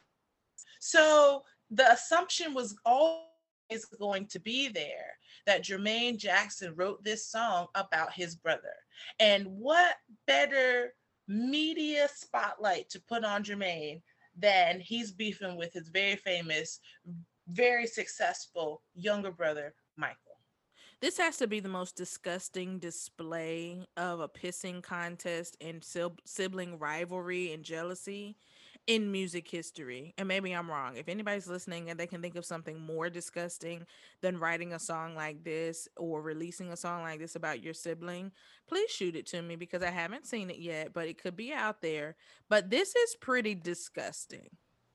So 0.80 1.42
the 1.70 1.92
assumption 1.92 2.54
was 2.54 2.76
always 2.84 3.84
going 3.98 4.26
to 4.26 4.38
be 4.38 4.68
there 4.68 5.18
that 5.46 5.64
Jermaine 5.64 6.18
Jackson 6.18 6.74
wrote 6.76 7.02
this 7.02 7.26
song 7.26 7.66
about 7.74 8.12
his 8.12 8.36
brother. 8.36 8.74
And 9.18 9.46
what 9.46 9.96
better 10.26 10.94
media 11.26 12.08
spotlight 12.14 12.88
to 12.90 13.00
put 13.00 13.24
on 13.24 13.44
Jermaine 13.44 14.02
than 14.36 14.80
he's 14.80 15.12
beefing 15.12 15.56
with 15.56 15.72
his 15.72 15.88
very 15.88 16.16
famous, 16.16 16.80
very 17.48 17.86
successful 17.86 18.82
younger 18.94 19.30
brother, 19.30 19.74
Michael. 19.96 20.27
This 21.00 21.18
has 21.18 21.36
to 21.36 21.46
be 21.46 21.60
the 21.60 21.68
most 21.68 21.94
disgusting 21.94 22.80
display 22.80 23.86
of 23.96 24.18
a 24.18 24.28
pissing 24.28 24.82
contest 24.82 25.56
and 25.60 25.84
sibling 26.24 26.78
rivalry 26.80 27.52
and 27.52 27.62
jealousy 27.62 28.36
in 28.88 29.12
music 29.12 29.48
history. 29.48 30.12
And 30.18 30.26
maybe 30.26 30.50
I'm 30.52 30.68
wrong. 30.68 30.96
If 30.96 31.08
anybody's 31.08 31.46
listening 31.46 31.88
and 31.88 32.00
they 32.00 32.08
can 32.08 32.20
think 32.20 32.34
of 32.34 32.44
something 32.44 32.80
more 32.80 33.10
disgusting 33.10 33.86
than 34.22 34.40
writing 34.40 34.72
a 34.72 34.80
song 34.80 35.14
like 35.14 35.44
this 35.44 35.86
or 35.96 36.20
releasing 36.20 36.72
a 36.72 36.76
song 36.76 37.02
like 37.02 37.20
this 37.20 37.36
about 37.36 37.62
your 37.62 37.74
sibling, 37.74 38.32
please 38.66 38.90
shoot 38.90 39.14
it 39.14 39.26
to 39.26 39.40
me 39.40 39.54
because 39.54 39.84
I 39.84 39.90
haven't 39.90 40.26
seen 40.26 40.50
it 40.50 40.58
yet, 40.58 40.92
but 40.92 41.06
it 41.06 41.22
could 41.22 41.36
be 41.36 41.52
out 41.52 41.80
there. 41.80 42.16
But 42.48 42.70
this 42.70 42.96
is 42.96 43.14
pretty 43.20 43.54
disgusting. 43.54 44.48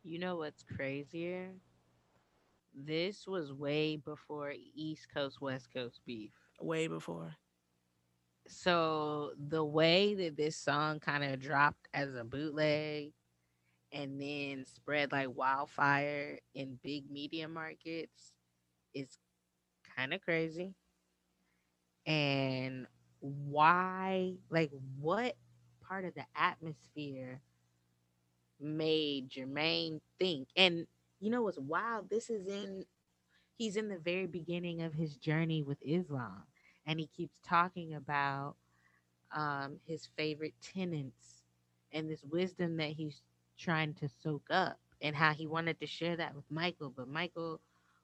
You 0.04 0.20
know 0.20 0.36
what's 0.36 0.64
crazier? 0.64 1.52
This 2.74 3.28
was 3.28 3.54
way 3.54 3.98
before 3.98 4.54
East 4.76 5.08
Coast 5.14 5.40
West 5.42 5.70
Coast 5.74 6.02
beef. 6.06 6.32
Way 6.60 6.88
before. 6.88 7.36
So 8.48 9.32
the 9.38 9.64
way 9.64 10.16
that 10.16 10.36
this 10.36 10.58
song 10.58 11.00
kind 11.00 11.24
of 11.24 11.40
dropped 11.40 11.88
as 11.94 12.16
a 12.16 12.24
bootleg 12.24 13.14
and 13.92 14.22
then 14.22 14.66
spread 14.66 15.12
like 15.12 15.30
wildfire 15.34 16.40
in 16.54 16.80
big 16.84 17.10
media 17.12 17.48
markets 17.48 18.34
is 18.94 19.20
kind 19.96 20.14
of 20.14 20.22
crazy. 20.22 20.76
And 22.06 22.88
why, 23.20 24.34
like, 24.50 24.72
what 25.00 25.36
part 25.88 26.06
of 26.06 26.14
the 26.16 26.26
atmosphere 26.36 27.42
made 28.60 29.30
Jermaine 29.30 30.02
think? 30.20 30.50
And 30.56 30.88
you 31.24 31.30
know 31.30 31.42
what's 31.42 31.58
wild? 31.58 32.10
This 32.10 32.30
is 32.30 32.48
in, 32.48 32.86
he's 33.58 33.78
in 33.78 33.88
the 33.88 33.98
very 33.98 34.28
beginning 34.28 34.82
of 34.82 34.94
his 34.94 35.16
journey 35.16 35.64
with 35.64 35.78
Islam. 35.82 36.44
And 36.86 37.00
he 37.00 37.08
keeps 37.08 37.40
talking 37.48 37.94
about 37.94 38.56
um, 39.34 39.78
his 39.86 40.10
favorite 40.18 40.54
tenants 40.62 41.44
and 41.94 42.10
this 42.10 42.24
wisdom 42.30 42.76
that 42.78 42.90
he's 42.90 43.22
trying 43.58 43.94
to 43.96 44.10
soak 44.22 44.44
up 44.50 44.80
and 45.02 45.16
how 45.16 45.34
he 45.34 45.48
wanted 45.48 45.80
to 45.80 45.88
share 45.88 46.18
that 46.18 46.36
with 46.36 46.44
Michael, 46.50 46.92
but 46.96 47.08
Michael 47.08 47.62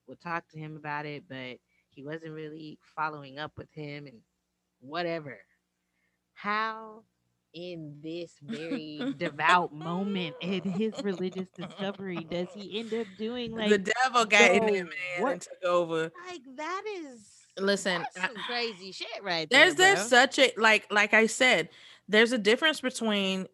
would 0.07 0.21
talk 0.21 0.47
to 0.49 0.57
him 0.57 0.77
about 0.77 1.05
it, 1.05 1.23
but 1.27 1.57
he 1.89 2.03
wasn't 2.03 2.31
really 2.31 2.77
following 2.95 3.37
up 3.37 3.51
with 3.57 3.71
him 3.73 4.05
and 4.07 4.17
whatever. 4.79 5.39
How 6.33 7.03
in 7.53 7.97
this 8.03 8.31
very 8.43 9.13
devout 9.17 9.73
moment 9.73 10.35
in 10.41 10.61
his 10.61 10.93
religious 11.03 11.47
discovery 11.55 12.25
does 12.29 12.47
he 12.53 12.79
end 12.79 12.93
up 12.93 13.07
doing 13.17 13.55
like 13.55 13.69
the 13.69 13.77
devil 14.03 14.25
got 14.25 14.51
in 14.51 14.59
bro, 14.59 14.71
there, 14.71 14.83
man, 14.83 14.91
what- 15.19 15.31
and 15.33 15.41
took 15.41 15.63
over. 15.65 16.11
like 16.27 16.41
that 16.55 16.83
is 16.97 17.35
Listen, 17.57 18.05
that's 18.15 18.17
I- 18.35 18.41
crazy 18.47 18.91
shit 18.91 19.07
right 19.23 19.49
there's 19.49 19.75
there. 19.75 19.95
there's 19.95 20.07
bro. 20.09 20.19
such 20.19 20.39
a 20.39 20.51
like 20.57 20.85
like 20.91 21.13
I 21.13 21.25
said, 21.25 21.69
there's 22.07 22.31
a 22.31 22.37
difference 22.37 22.79
between 22.81 23.47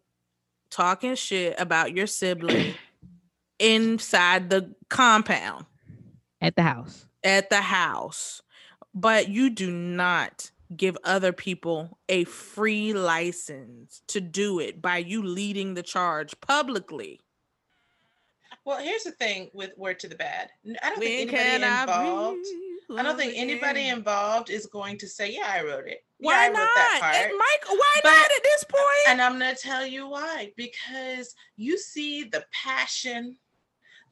talking 0.70 1.14
shit 1.14 1.54
about 1.58 1.92
your 1.92 2.06
sibling 2.06 2.74
inside 3.58 4.50
the 4.50 4.74
compound 4.88 5.64
at 6.40 6.54
the 6.56 6.62
house. 6.62 7.06
at 7.24 7.50
the 7.50 7.60
house, 7.60 8.42
but 8.94 9.28
you 9.28 9.50
do 9.50 9.70
not 9.70 10.50
give 10.74 10.96
other 11.04 11.32
people 11.32 11.98
a 12.08 12.24
free 12.24 12.92
license 12.92 14.02
to 14.08 14.20
do 14.20 14.58
it 14.60 14.80
by 14.80 14.98
you 14.98 15.22
leading 15.22 15.74
the 15.74 15.82
charge 15.82 16.38
publicly. 16.40 17.20
Well, 18.64 18.80
here's 18.80 19.04
the 19.04 19.12
thing 19.12 19.50
with 19.52 19.70
Word 19.76 20.00
to 20.00 20.08
the 20.08 20.16
Badd. 20.16 20.48
I 20.82 20.88
don't 20.90 20.98
When 20.98 21.08
think 21.08 21.32
anybody 21.32 21.64
I 21.64 21.80
involved. 21.82 22.46
I 22.96 23.02
don't 23.02 23.16
think 23.16 23.34
anybody 23.36 23.88
involved 23.88 24.50
is 24.50 24.66
going 24.66 24.98
to 24.98 25.08
say, 25.08 25.32
"Yeah, 25.32 25.46
I 25.48 25.62
wrote 25.62 25.86
it." 25.86 26.04
Why 26.18 26.46
I 26.46 26.48
wrote 26.48 26.54
that 26.54 26.88
not? 26.94 27.02
part." 27.02 27.14
And 27.16 27.32
Mike, 27.38 27.68
why 27.68 28.00
But- 28.02 28.10
not 28.10 28.30
at 28.36 28.42
this 28.42 28.64
point? 28.64 29.08
And 29.08 29.22
I'm 29.22 29.38
going 29.38 29.54
to 29.54 29.60
tell 29.60 29.86
you 29.86 30.08
why. 30.08 30.52
Because 30.56 31.34
you 31.56 31.78
see 31.78 32.24
the 32.24 32.44
passion 32.52 33.36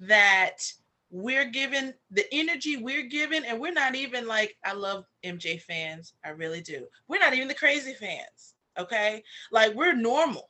that 0.00 0.72
we're 1.14 1.44
given, 1.44 1.94
the 2.10 2.26
energy 2.32 2.76
we're 2.76 3.06
given, 3.06 3.44
and 3.44 3.60
we're 3.60 3.72
not 3.72 3.94
even 3.94 4.26
like, 4.26 4.56
I 4.64 4.72
love 4.72 5.04
MJ 5.24 5.62
fans. 5.62 6.14
I 6.24 6.30
really 6.30 6.60
do. 6.60 6.88
We're 7.06 7.20
not 7.20 7.34
even 7.34 7.46
the 7.46 7.54
crazy 7.54 7.94
fans. 7.94 8.54
Okay. 8.76 9.22
Like 9.52 9.74
we're 9.74 9.94
normal. 9.94 10.48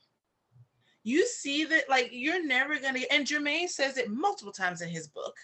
You 1.03 1.27
see 1.27 1.65
that, 1.65 1.87
like, 1.87 2.09
you're 2.11 2.43
never 2.43 2.77
to, 2.77 2.87
and 3.11 3.27
Jermaine 3.27 3.69
says 3.69 3.97
it 3.97 4.09
multiple 4.09 4.51
times 4.51 4.81
in 4.81 4.89
his 4.89 5.07
book. 5.07 5.35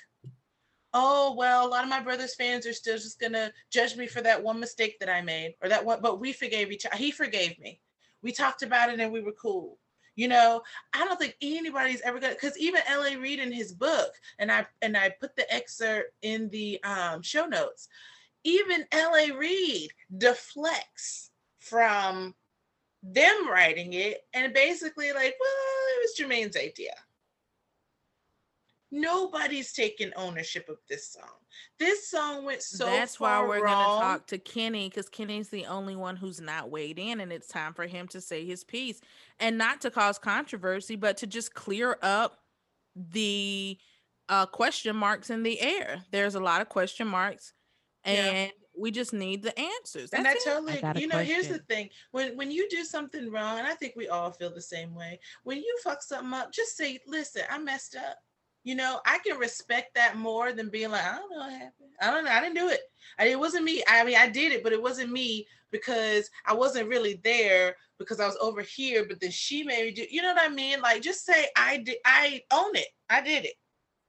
Oh, 0.91 1.35
well, 1.37 1.67
a 1.67 1.69
lot 1.69 1.83
of 1.83 1.89
my 1.91 1.99
brother's 1.99 2.33
fans 2.33 2.65
are 2.65 2.73
still 2.73 2.97
just 2.97 3.19
to 3.19 3.53
judge 3.71 3.95
me 3.95 4.07
for 4.07 4.21
that 4.21 4.41
one 4.41 4.59
mistake 4.59 4.97
that 4.99 5.07
I 5.07 5.21
made 5.21 5.53
or 5.61 5.69
that 5.69 5.85
one, 5.85 5.99
but 6.01 6.19
we 6.19 6.33
forgave 6.33 6.71
each 6.71 6.87
other. 6.87 6.97
He 6.97 7.11
forgave 7.11 7.59
me 7.59 7.79
we 8.21 8.31
talked 8.31 8.63
about 8.63 8.89
it 8.89 8.99
and 8.99 9.11
we 9.11 9.21
were 9.21 9.33
cool 9.33 9.77
you 10.21 10.27
know 10.27 10.61
i 10.93 11.03
don't 11.03 11.19
think 11.19 11.35
anybody's 11.41 12.01
ever 12.01 12.19
gonna 12.19 12.35
because 12.35 12.57
even 12.59 12.79
la 12.87 13.19
reid 13.19 13.39
in 13.39 13.51
his 13.51 13.73
book 13.73 14.11
and 14.37 14.51
i 14.51 14.63
and 14.83 14.95
i 14.95 15.09
put 15.19 15.35
the 15.35 15.51
excerpt 15.51 16.13
in 16.21 16.47
the 16.49 16.79
um, 16.83 17.23
show 17.23 17.47
notes 17.47 17.87
even 18.43 18.85
la 18.93 19.35
reid 19.35 19.89
deflects 20.15 21.31
from 21.57 22.35
them 23.01 23.49
writing 23.49 23.93
it 23.93 24.27
and 24.35 24.53
basically 24.53 25.07
like 25.11 25.35
well 25.39 25.95
it 25.95 26.01
was 26.01 26.13
jermaine's 26.15 26.55
idea 26.55 26.93
nobody's 28.91 29.71
taking 29.73 30.11
ownership 30.15 30.67
of 30.69 30.77
this 30.89 31.11
song 31.13 31.31
this 31.79 32.09
song 32.09 32.45
went 32.45 32.61
so 32.61 32.85
That's 32.85 33.19
why 33.19 33.41
we're 33.41 33.63
wrong. 33.63 33.99
gonna 33.99 34.01
talk 34.01 34.27
to 34.27 34.37
Kenny 34.37 34.89
because 34.89 35.09
Kenny's 35.09 35.49
the 35.49 35.65
only 35.65 35.95
one 35.95 36.15
who's 36.15 36.39
not 36.39 36.69
weighed 36.69 36.99
in, 36.99 37.19
and 37.19 37.31
it's 37.31 37.47
time 37.47 37.73
for 37.73 37.87
him 37.87 38.07
to 38.09 38.21
say 38.21 38.45
his 38.45 38.63
piece 38.63 39.01
and 39.39 39.57
not 39.57 39.81
to 39.81 39.91
cause 39.91 40.17
controversy, 40.19 40.95
but 40.95 41.17
to 41.17 41.27
just 41.27 41.53
clear 41.53 41.97
up 42.01 42.39
the 42.95 43.77
uh, 44.29 44.45
question 44.45 44.95
marks 44.95 45.29
in 45.29 45.43
the 45.43 45.59
air. 45.59 46.03
There's 46.11 46.35
a 46.35 46.39
lot 46.39 46.61
of 46.61 46.69
question 46.69 47.07
marks, 47.07 47.53
Yeah. 48.05 48.11
and 48.13 48.51
we 48.77 48.91
just 48.91 49.11
need 49.13 49.43
the 49.43 49.57
answers. 49.59 50.11
and 50.11 50.27
I 50.27 50.35
totally, 50.45 50.79
got 50.79 50.97
a 50.97 51.01
you 51.01 51.07
know, 51.07 51.17
here's 51.19 51.47
the 51.49 51.59
thing: 51.59 51.89
when 52.11 52.37
when 52.37 52.51
you 52.51 52.69
do 52.69 52.83
something 52.83 53.29
wrong, 53.31 53.57
and 53.59 53.67
I 53.67 53.73
think 53.73 53.95
we 53.95 54.07
all 54.07 54.31
feel 54.31 54.53
the 54.53 54.61
same 54.61 54.95
way. 54.95 55.19
When 55.43 55.57
you 55.57 55.77
fuck 55.83 56.01
something 56.01 56.33
up, 56.33 56.53
just 56.53 56.77
say, 56.77 56.99
"Listen, 57.07 57.43
I 57.49 57.57
messed 57.57 57.95
up." 57.95 58.17
You 58.63 58.75
know, 58.75 58.99
I 59.05 59.17
can 59.25 59.37
respect 59.37 59.95
that 59.95 60.17
more 60.17 60.53
than 60.53 60.69
being 60.69 60.91
like, 60.91 61.03
"I 61.03 61.15
don't 61.15 61.31
know 61.31 61.39
what 61.39 61.51
happened. 61.51 61.89
I 61.99 62.11
don't 62.11 62.25
know. 62.25 62.31
I 62.31 62.41
didn't 62.41 62.55
do 62.55 62.69
it. 62.69 62.81
I, 63.17 63.27
it 63.27 63.39
wasn't 63.39 63.63
me. 63.63 63.83
I 63.87 64.03
mean, 64.03 64.17
I 64.17 64.29
did 64.29 64.51
it, 64.51 64.63
but 64.63 64.73
it 64.73 64.81
wasn't 64.81 65.11
me 65.11 65.47
because 65.71 66.29
I 66.45 66.53
wasn't 66.53 66.89
really 66.89 67.19
there 67.23 67.75
because 67.97 68.19
I 68.19 68.27
was 68.27 68.37
over 68.39 68.61
here. 68.61 69.05
But 69.07 69.19
then 69.19 69.31
she 69.31 69.63
made 69.63 69.85
me 69.85 69.91
do. 69.91 70.05
You 70.09 70.21
know 70.21 70.33
what 70.33 70.43
I 70.43 70.53
mean? 70.53 70.81
Like, 70.81 71.01
just 71.01 71.25
say, 71.25 71.47
"I 71.55 71.77
did. 71.77 71.97
I 72.05 72.43
own 72.51 72.75
it. 72.75 72.89
I 73.09 73.21
did 73.21 73.45
it." 73.45 73.55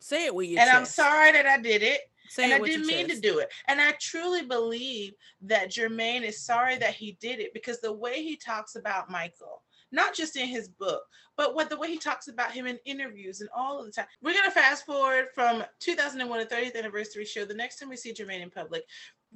Say 0.01 0.27
it 0.27 0.35
with 0.35 0.49
your 0.49 0.61
and 0.61 0.69
I'm 0.69 0.85
sorry 0.85 1.33
that 1.33 1.47
I 1.47 1.59
did 1.59 1.83
it. 1.83 2.01
Say 2.29 2.45
and 2.45 2.53
it 2.53 2.63
I 2.63 2.65
didn't 2.65 2.87
mean 2.87 3.09
to 3.09 3.21
do 3.21 3.39
it. 3.39 3.53
And 3.69 3.81
I 3.81 3.93
truly 4.01 4.43
believe 4.43 5.13
that 5.43 5.71
Jermaine 5.71 6.23
is 6.23 6.45
sorry 6.45 6.77
that 6.79 6.95
he 6.95 7.17
did 7.21 7.41
it 7.41 7.55
because 7.55 7.81
the 7.81 7.93
way 7.93 8.23
he 8.23 8.37
talks 8.37 8.75
about 8.75 9.11
Michael, 9.11 9.63
not 9.93 10.15
just 10.15 10.37
in 10.37 10.49
his 10.49 10.69
book, 10.69 11.03
but 11.37 11.55
what 11.55 11.71
the 11.71 11.77
way 11.77 11.89
he 11.89 11.99
talks 11.99 12.29
about 12.29 12.53
him 12.53 12.67
in 12.67 12.79
interviews 12.85 13.41
and 13.41 13.51
all 13.55 13.79
of 13.79 13.87
the 13.87 13.93
time. 13.93 14.07
We're 14.23 14.35
gonna 14.35 14.51
fast 14.51 14.85
forward 14.85 15.27
from 15.35 15.65
2001, 15.81 16.39
the 16.39 16.47
30th 16.47 16.77
anniversary 16.77 17.25
show. 17.25 17.45
The 17.45 17.55
next 17.55 17.79
time 17.79 17.89
we 17.89 17.97
see 17.97 18.13
Jermaine 18.13 18.43
in 18.43 18.51
public, 18.51 18.85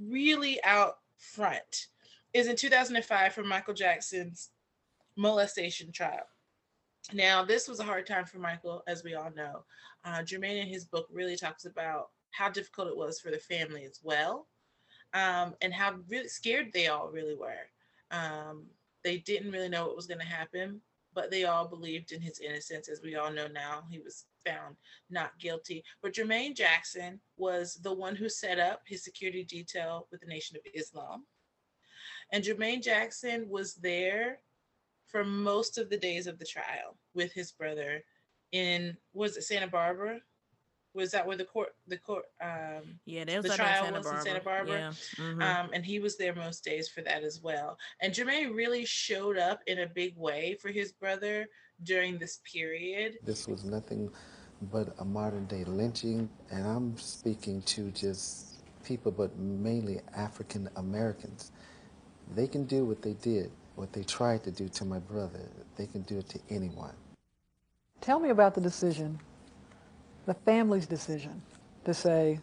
really 0.01 0.63
out 0.65 0.99
front, 1.19 1.89
is 2.35 2.49
in 2.49 2.57
2005 2.57 3.33
for 3.33 3.45
Michael 3.45 3.75
Jackson's 3.75 4.51
molestation 5.17 5.93
trial. 5.93 6.27
Now, 7.13 7.45
this 7.45 7.69
was 7.69 7.81
a 7.81 7.85
hard 7.85 8.07
time 8.07 8.25
for 8.25 8.39
Michael, 8.39 8.83
as 8.87 9.05
we 9.05 9.15
all 9.15 9.31
know. 9.35 9.65
Uh, 10.05 10.19
Jermaine 10.19 10.61
in 10.61 10.67
his 10.67 10.85
book 10.85 11.07
really 11.11 11.37
talks 11.37 11.65
about 11.65 12.09
how 12.33 12.51
difficult 12.51 12.89
it 12.89 12.97
was 12.97 13.21
for 13.21 13.31
the 13.31 13.39
family 13.39 13.85
as 13.85 14.01
well, 14.03 14.49
um, 15.15 15.55
and 15.63 15.73
how 15.73 15.95
really 16.09 16.29
scared 16.29 16.71
they 16.73 16.89
all 16.89 17.09
really 17.09 17.35
were. 17.35 17.71
Um, 18.11 18.67
they 19.07 19.19
didn't 19.19 19.53
really 19.53 19.69
know 19.69 19.87
what 19.87 19.95
was 19.95 20.09
going 20.09 20.19
to 20.19 20.27
happen, 20.27 20.81
but 21.15 21.31
they 21.31 21.45
all 21.45 21.69
believed 21.69 22.11
in 22.11 22.21
his 22.21 22.41
innocence, 22.41 22.89
as 22.89 23.01
we 23.03 23.15
all 23.15 23.31
know 23.31 23.47
now. 23.47 23.85
He 23.89 24.01
was 24.01 24.25
found 24.45 24.75
not 25.11 25.39
guilty. 25.39 25.85
But 26.03 26.13
Jermaine 26.13 26.57
Jackson 26.57 27.21
was 27.37 27.75
the 27.85 27.93
one 27.93 28.17
who 28.17 28.29
set 28.29 28.59
up 28.59 28.83
his 28.85 29.05
security 29.05 29.45
detail 29.45 30.09
with 30.11 30.23
the 30.23 30.27
Nation 30.27 30.57
of 30.57 30.63
Islam. 30.75 31.25
And 32.33 32.43
Jermaine 32.43 32.83
Jackson 32.83 33.49
was 33.49 33.77
there 33.77 34.41
for 35.07 35.25
most 35.25 35.79
of 35.79 35.89
the 35.89 35.97
days 35.97 36.27
of 36.27 36.41
the 36.41 36.45
trial 36.45 36.99
with 37.15 37.33
his 37.33 37.53
brother 37.53 38.03
in 38.51 38.97
was 39.13 39.37
it 39.37 39.43
Santa 39.45 39.69
Barbara? 39.69 40.19
Was 40.97 41.11
that 41.13 41.27
where 41.27 41.37
the 41.37 41.45
court 41.45 41.75
the 41.87 41.99
court 41.99 42.25
um 42.41 42.99
Yeah, 43.05 43.25
they 43.25 43.37
was 43.37 43.45
the 43.45 43.53
up 43.53 43.59
in 43.61 43.65
trial 43.65 43.85
Santa 43.85 43.99
was 43.99 44.07
in 44.07 44.21
Santa 44.21 44.41
Barbara. 44.41 44.67
Barbara? 44.67 44.95
Yeah, 45.19 45.25
mhm. 45.25 45.43
Um 45.43 45.71
and 45.75 45.85
he 45.85 45.99
was 46.01 46.17
there 46.17 46.35
most 46.35 46.65
days 46.65 46.89
for 46.89 47.03
that 47.03 47.23
as 47.23 47.41
well. 47.43 47.79
And 48.01 48.13
Jermaine 48.13 48.57
really 48.57 48.85
showed 48.87 49.39
up 49.39 49.61
in 49.67 49.81
a 49.81 49.87
big 49.87 50.17
way 50.17 50.57
for 50.61 50.71
his 50.71 50.93
brother 50.93 51.47
during 51.83 52.19
this 52.19 52.41
period. 52.51 53.19
This 53.23 53.47
was 53.47 53.65
nothing 53.65 54.11
but 54.73 54.95
a 54.99 55.05
modern 55.05 55.45
day 55.47 55.65
lynching, 55.65 56.31
and 56.51 56.67
I'm 56.67 56.97
speaking 56.97 57.61
to 57.63 57.91
just 57.91 58.63
people, 58.85 59.13
but 59.13 59.37
mainly 59.39 60.01
African 60.17 60.69
Americans. 60.77 61.53
They 62.35 62.47
can 62.47 62.65
do 62.65 62.85
what 62.85 63.03
they 63.03 63.13
did, 63.15 63.51
what 63.75 63.93
they 63.93 64.03
tried 64.03 64.43
to 64.45 64.51
do 64.51 64.69
to 64.69 64.85
my 64.85 64.99
brother. 64.99 65.51
They 65.77 65.87
can 65.87 66.03
do 66.03 66.19
it 66.19 66.29
to 66.31 66.41
anyone. 66.49 66.95
Tell 68.01 68.19
me 68.21 68.31
about 68.31 68.55
the 68.55 68.61
decision, 68.61 69.21
the 70.27 70.35
family's 70.35 70.87
decision 70.87 71.41
to 71.85 71.95
say, 71.95 72.41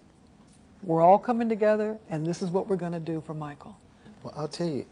we're 0.81 1.01
all 1.01 1.19
coming 1.19 1.47
together 1.47 1.97
and 2.09 2.25
this 2.25 2.41
is 2.41 2.49
what 2.49 2.67
we're 2.67 2.75
going 2.75 2.91
to 2.91 2.99
do 2.99 3.21
for 3.21 3.33
Michael. 3.33 3.77
Well, 4.23 4.33
I'll 4.35 4.47
tell 4.47 4.67
you, 4.67 4.85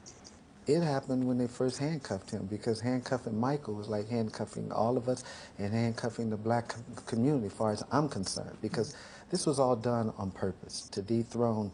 it 0.68 0.82
happened 0.82 1.26
when 1.26 1.38
they 1.38 1.48
first 1.48 1.80
handcuffed 1.80 2.32
him 2.32 2.46
because 2.46 2.80
handcuffing 2.80 3.38
Michael 3.38 3.74
was 3.74 3.90
like 3.90 4.08
handcuffing 4.10 4.72
all 4.72 4.98
of 4.98 5.10
us 5.10 5.24
and 5.58 5.74
handcuffing 5.74 6.30
the 6.30 6.38
black 6.38 6.76
community, 7.08 7.48
as 7.48 7.54
far 7.54 7.72
as 7.72 7.84
I'm 7.92 8.08
concerned, 8.08 8.58
because 8.62 8.96
this 9.32 9.46
was 9.46 9.60
all 9.60 9.76
done 9.76 10.14
on 10.18 10.32
purpose 10.32 10.88
to 10.90 11.02
dethrone 11.02 11.72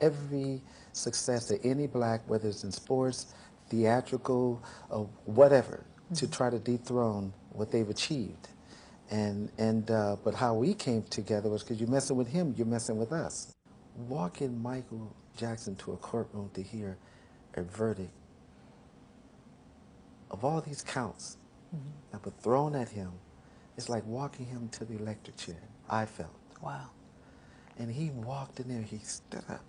every 0.00 0.62
success 0.92 1.48
that 1.48 1.64
any 1.64 1.86
black, 1.86 2.22
whether 2.28 2.48
it's 2.48 2.64
in 2.64 2.72
sports, 2.72 3.34
theatrical, 3.68 4.62
or 4.88 5.08
whatever, 5.26 5.84
to 6.14 6.24
mm-hmm. 6.24 6.32
try 6.32 6.50
to 6.50 6.58
dethrone 6.58 7.32
what 7.52 7.70
they've 7.70 7.90
achieved. 7.90 8.48
And, 9.10 9.50
and 9.58 9.90
uh, 9.90 10.16
but 10.24 10.34
how 10.34 10.54
we 10.54 10.74
came 10.74 11.02
together 11.04 11.48
was 11.48 11.62
because 11.62 11.80
you're 11.80 11.90
messing 11.90 12.16
with 12.16 12.28
him, 12.28 12.54
you're 12.56 12.66
messing 12.66 12.96
with 12.96 13.12
us. 13.12 13.52
Walking 14.08 14.62
Michael 14.62 15.14
Jackson 15.36 15.74
to 15.76 15.92
a 15.92 15.96
courtroom 15.96 16.50
to 16.54 16.62
hear 16.62 16.96
a 17.54 17.62
verdict 17.62 18.10
of 20.30 20.44
all 20.44 20.60
these 20.60 20.82
counts 20.82 21.38
that 22.12 22.24
were 22.24 22.32
thrown 22.42 22.74
at 22.74 22.88
him, 22.88 23.12
it's 23.76 23.88
like 23.88 24.06
walking 24.06 24.46
him 24.46 24.68
to 24.70 24.84
the 24.84 24.96
electric 24.96 25.36
chair. 25.36 25.62
I 25.88 26.06
felt. 26.06 26.30
Wow. 26.62 26.90
And 27.78 27.90
he 27.90 28.10
walked 28.10 28.60
in 28.60 28.68
there, 28.68 28.82
he 28.82 28.98
stood 28.98 29.44
up. 29.48 29.64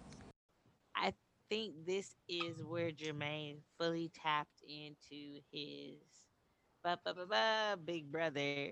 I 0.95 1.13
think 1.49 1.73
this 1.85 2.15
is 2.27 2.63
where 2.63 2.91
Jermaine 2.91 3.57
fully 3.79 4.11
tapped 4.21 4.61
into 4.67 5.39
his 5.51 5.95
ba, 6.83 6.99
ba, 7.03 7.13
ba, 7.13 7.25
ba, 7.25 7.77
big 7.83 8.11
brother 8.11 8.71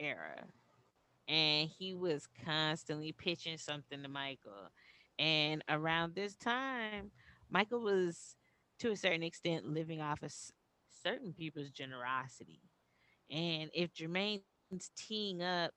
era. 0.00 0.44
And 1.28 1.68
he 1.68 1.94
was 1.94 2.26
constantly 2.44 3.12
pitching 3.12 3.58
something 3.58 4.02
to 4.02 4.08
Michael. 4.08 4.70
And 5.18 5.62
around 5.68 6.14
this 6.14 6.34
time, 6.34 7.12
Michael 7.50 7.82
was, 7.82 8.36
to 8.80 8.90
a 8.90 8.96
certain 8.96 9.22
extent, 9.22 9.66
living 9.66 10.00
off 10.00 10.22
of 10.22 10.32
certain 11.04 11.32
people's 11.32 11.70
generosity. 11.70 12.60
And 13.30 13.70
if 13.74 13.92
Jermaine's 13.94 14.42
teeing 14.96 15.42
up 15.42 15.72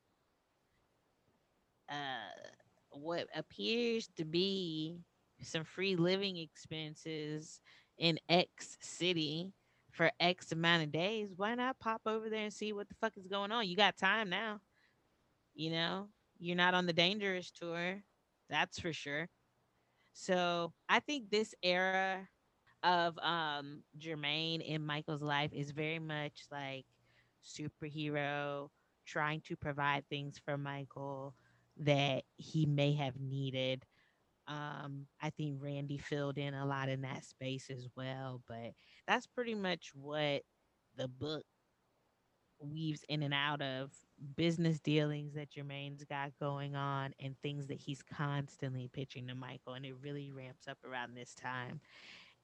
uh, 1.89 2.49
what 2.91 3.27
appears 3.35 4.09
to 4.17 4.25
be 4.25 4.97
some 5.41 5.63
free 5.63 5.95
living 5.95 6.37
expenses 6.37 7.59
in 7.97 8.17
X 8.29 8.77
city 8.81 9.51
for 9.93 10.11
X 10.19 10.51
amount 10.51 10.83
of 10.83 10.91
days, 10.91 11.33
why 11.37 11.55
not 11.55 11.79
pop 11.79 12.01
over 12.05 12.29
there 12.29 12.43
and 12.43 12.53
see 12.53 12.73
what 12.73 12.89
the 12.89 12.95
fuck 12.95 13.17
is 13.17 13.27
going 13.27 13.51
on? 13.51 13.67
You 13.67 13.77
got 13.77 13.97
time 13.97 14.29
now. 14.29 14.59
You 15.55 15.71
know, 15.71 16.09
you're 16.39 16.57
not 16.57 16.73
on 16.73 16.87
the 16.87 16.93
dangerous 16.93 17.51
tour. 17.51 18.03
That's 18.49 18.79
for 18.79 18.93
sure. 18.93 19.29
So 20.13 20.73
I 20.89 20.99
think 20.99 21.29
this 21.29 21.55
era 21.63 22.27
of 22.83 23.17
um 23.19 23.83
Jermaine 23.97 24.61
in 24.61 24.85
Michael's 24.85 25.21
life 25.21 25.51
is 25.53 25.71
very 25.71 25.99
much 25.99 26.43
like 26.51 26.85
superhero 27.43 28.69
trying 29.05 29.41
to 29.41 29.55
provide 29.55 30.07
things 30.09 30.39
for 30.43 30.57
Michael 30.57 31.35
that 31.77 32.23
he 32.37 32.65
may 32.65 32.93
have 32.93 33.19
needed. 33.19 33.85
Um, 34.47 35.07
I 35.21 35.29
think 35.29 35.57
Randy 35.61 35.97
filled 35.97 36.37
in 36.37 36.53
a 36.53 36.65
lot 36.65 36.89
in 36.89 37.01
that 37.01 37.23
space 37.23 37.69
as 37.69 37.87
well, 37.95 38.41
but 38.47 38.73
that's 39.07 39.27
pretty 39.27 39.55
much 39.55 39.91
what 39.93 40.41
the 40.97 41.07
book 41.07 41.43
weaves 42.59 43.03
in 43.09 43.23
and 43.23 43.33
out 43.33 43.61
of 43.61 43.91
business 44.35 44.79
dealings 44.79 45.33
that 45.33 45.49
Jermaine's 45.51 46.03
got 46.03 46.31
going 46.39 46.75
on 46.75 47.13
and 47.19 47.35
things 47.41 47.67
that 47.67 47.79
he's 47.79 48.01
constantly 48.01 48.89
pitching 48.91 49.27
to 49.27 49.35
Michael. 49.35 49.73
And 49.73 49.85
it 49.85 49.95
really 50.01 50.31
ramps 50.31 50.67
up 50.67 50.77
around 50.85 51.15
this 51.15 51.33
time. 51.33 51.81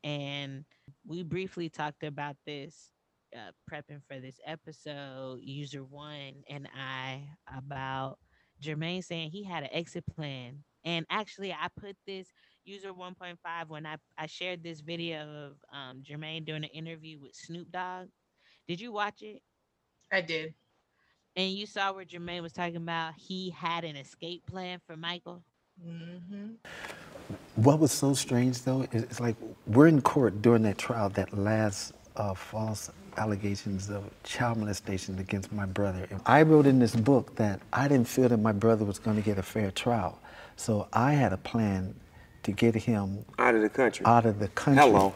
And 0.03 0.65
we 1.05 1.23
briefly 1.23 1.69
talked 1.69 2.03
about 2.03 2.37
this 2.45 2.91
uh, 3.35 3.51
prepping 3.69 4.01
for 4.07 4.19
this 4.19 4.39
episode, 4.45 5.39
user 5.41 5.83
one 5.83 6.43
and 6.49 6.67
I, 6.75 7.23
about 7.55 8.17
Jermaine 8.61 9.03
saying 9.03 9.31
he 9.31 9.43
had 9.43 9.63
an 9.63 9.69
exit 9.71 10.05
plan. 10.15 10.63
And 10.85 11.05
actually, 11.09 11.51
I 11.51 11.67
put 11.79 11.95
this 12.05 12.27
user 12.65 12.93
1.5 12.93 13.35
when 13.67 13.85
I, 13.85 13.97
I 14.17 14.27
shared 14.27 14.63
this 14.63 14.81
video 14.81 15.21
of 15.21 15.51
um, 15.73 16.03
Jermaine 16.03 16.45
doing 16.45 16.63
an 16.63 16.69
interview 16.69 17.19
with 17.19 17.35
Snoop 17.35 17.71
Dogg. 17.71 18.07
Did 18.67 18.79
you 18.79 18.91
watch 18.91 19.21
it? 19.21 19.41
I 20.11 20.21
did. 20.21 20.53
And 21.35 21.51
you 21.51 21.65
saw 21.65 21.93
where 21.93 22.05
Jermaine 22.05 22.41
was 22.41 22.53
talking 22.53 22.77
about 22.77 23.13
he 23.17 23.49
had 23.51 23.83
an 23.83 23.95
escape 23.95 24.45
plan 24.45 24.79
for 24.85 24.95
Michael. 24.97 25.43
Mm-hmm. 25.85 26.47
What 27.55 27.79
was 27.79 27.91
so 27.91 28.13
strange 28.13 28.63
though 28.63 28.87
is 28.91 29.03
it's 29.03 29.19
like 29.19 29.35
we're 29.67 29.87
in 29.87 30.01
court 30.01 30.41
during 30.41 30.63
that 30.63 30.77
trial, 30.77 31.09
that 31.09 31.37
last 31.37 31.93
uh, 32.15 32.33
false 32.33 32.91
allegations 33.17 33.89
of 33.89 34.03
child 34.23 34.57
molestation 34.57 35.19
against 35.19 35.51
my 35.51 35.65
brother. 35.65 36.07
And 36.09 36.21
I 36.25 36.41
wrote 36.41 36.65
in 36.65 36.79
this 36.79 36.95
book 36.95 37.35
that 37.35 37.61
I 37.71 37.87
didn't 37.87 38.07
feel 38.07 38.29
that 38.29 38.37
my 38.37 38.51
brother 38.51 38.85
was 38.85 38.99
going 38.99 39.15
to 39.15 39.21
get 39.21 39.37
a 39.37 39.43
fair 39.43 39.71
trial, 39.71 40.19
so 40.59 40.87
I 40.91 41.13
had 41.13 41.31
a 41.33 41.37
plan 41.37 41.95
to 42.43 42.51
get 42.51 42.75
him 42.75 43.23
Out 43.37 43.55
of 43.55 43.61
the 43.61 43.69
country. 43.69 44.05
out 44.05 44.25
of 44.25 44.39
the 44.39 44.49
country. 44.49 44.83
Hello. 44.83 45.13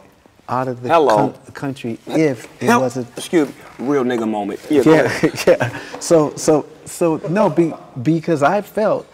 Out 0.48 0.68
of 0.68 0.82
the 0.82 0.88
Hello. 0.88 1.16
coun- 1.30 1.52
country 1.52 1.98
if 2.06 2.44
it 2.62 2.66
Help- 2.66 2.82
wasn't 2.82 3.08
Excuse 3.16 3.48
me, 3.48 3.54
real 3.78 4.04
nigga 4.04 4.28
moment. 4.28 4.60
Yeah, 4.70 4.82
yeah, 4.86 5.30
yeah. 5.46 5.80
So, 6.00 6.34
so, 6.36 6.66
so 6.84 7.16
no, 7.28 7.48
be, 7.50 7.72
because 8.02 8.42
I 8.42 8.60
felt 8.62 9.06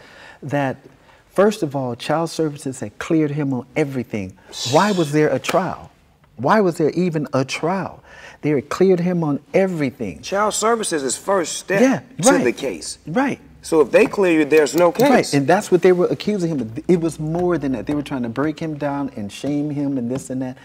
that 0.42 0.76
first 1.28 1.62
of 1.62 1.74
all, 1.76 1.94
child 1.96 2.30
services 2.30 2.80
had 2.80 2.98
cleared 2.98 3.30
him 3.32 3.52
on 3.52 3.66
everything. 3.76 4.38
Why 4.72 4.92
was 4.92 5.12
there 5.12 5.28
a 5.28 5.38
trial? 5.38 5.90
Why 6.36 6.60
was 6.60 6.78
there 6.78 6.90
even 6.90 7.26
a 7.32 7.44
trial? 7.44 8.02
They 8.42 8.50
had 8.50 8.68
cleared 8.68 9.00
him 9.00 9.22
on 9.22 9.40
everything. 9.52 10.22
Child 10.22 10.54
services 10.54 11.02
is 11.02 11.16
first 11.16 11.58
step 11.58 11.80
Yeah, 11.80 12.00
to 12.22 12.30
right. 12.30 12.44
the 12.44 12.52
case. 12.52 12.98
Right. 13.06 13.40
So 13.62 13.80
if 13.80 13.90
they 13.90 14.06
clear 14.06 14.40
you, 14.40 14.44
there's 14.44 14.74
no 14.74 14.90
case. 14.92 15.10
Right, 15.10 15.34
and 15.34 15.46
that's 15.46 15.70
what 15.70 15.82
they 15.82 15.92
were 15.92 16.06
accusing 16.06 16.50
him 16.50 16.60
of. 16.60 16.78
It 16.88 17.00
was 17.00 17.18
more 17.20 17.58
than 17.58 17.72
that. 17.72 17.86
They 17.86 17.94
were 17.94 18.02
trying 18.02 18.22
to 18.22 18.28
break 18.28 18.58
him 18.58 18.76
down 18.78 19.10
and 19.16 19.30
shame 19.30 19.70
him 19.70 19.98
and 19.98 20.10
this 20.10 20.30
and 20.30 20.40
that. 20.42 20.56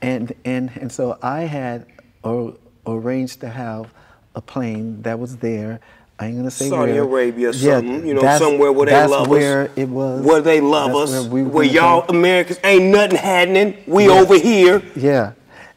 And 0.00 0.34
and 0.44 0.70
and 0.76 0.90
so 0.90 1.18
I 1.22 1.42
had 1.42 1.86
or, 2.24 2.54
arranged 2.86 3.40
to 3.40 3.48
have 3.48 3.92
a 4.34 4.40
plane 4.40 5.02
that 5.02 5.18
was 5.18 5.36
there. 5.36 5.80
I 6.18 6.26
ain't 6.26 6.36
gonna 6.36 6.50
say 6.50 6.68
Saudi 6.68 6.92
where. 6.92 7.02
Arabia 7.02 7.50
or 7.50 7.52
Yeah, 7.52 7.78
something, 7.78 8.06
you 8.06 8.14
know, 8.14 8.38
somewhere 8.38 8.72
where 8.72 8.86
they 8.86 8.92
love 8.92 9.12
us. 9.12 9.18
that's 9.18 9.28
where 9.28 9.70
it 9.76 9.88
was. 9.88 10.24
Where 10.24 10.40
they 10.40 10.60
love 10.60 10.94
us. 10.94 11.10
where 11.10 11.22
we 11.22 11.42
Where, 11.42 11.64
y'all 11.64 12.04
Americans 12.08 12.58
ain't 12.64 12.84
nothing 12.86 13.18
happening. 13.18 13.76
We 13.86 14.08
over 14.08 14.36
here. 14.38 14.82
Yeah, 14.96 15.32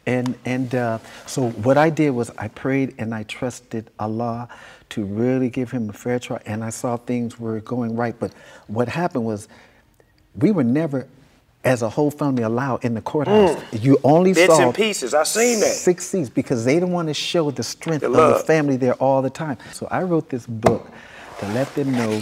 and 0.06 0.36
and 0.46 0.74
uh, 0.74 1.00
so 1.26 1.50
what 1.50 1.78
I 1.78 1.90
did 1.90 2.12
was 2.12 2.32
I 2.38 2.48
prayed 2.50 2.96
and 2.98 3.14
I 3.14 3.24
trusted 3.24 3.90
Allah 4.00 4.50
to 4.96 5.04
really 5.04 5.50
give 5.50 5.72
him 5.72 5.90
a 5.90 5.94
fair 5.94 6.20
trial, 6.20 6.42
and 6.46 6.64
I 6.64 6.70
saw 6.70 6.96
things 6.96 7.38
were 7.38 7.60
going 7.60 7.98
right. 7.98 8.16
But 8.18 8.32
what 8.68 8.88
happened 8.88 9.26
was 9.26 9.50
we 10.38 10.52
were 10.52 10.64
never 10.64 11.08
as 11.66 11.82
a 11.82 11.90
whole 11.90 12.12
family 12.12 12.44
allowed 12.44 12.86
in 12.86 12.94
the 12.94 13.02
courthouse. 13.02 13.60
You 13.74 13.98
only 14.04 14.32
Mm. 14.32 14.36
Bits 14.36 14.56
saw 14.56 14.64
and 14.64 14.74
pieces. 14.74 15.14
I've 15.14 15.28
seen 15.28 15.60
that. 15.60 15.74
six 15.74 16.06
seats 16.06 16.30
because 16.30 16.64
they 16.64 16.76
didn't 16.76 16.92
want 16.92 17.10
to 17.10 17.14
show 17.14 17.52
the 17.52 17.64
strength 17.64 18.02
The 18.02 18.12
of 18.12 18.38
the 18.40 18.46
family 18.46 18.78
there 18.78 18.94
all 18.96 19.22
the 19.22 19.30
time. 19.30 19.58
So 19.74 19.88
I 19.92 20.04
wrote 20.04 20.30
this 20.30 20.46
book 20.46 20.88
to 21.40 21.48
let 21.54 21.74
them 21.76 21.92
know 21.92 22.22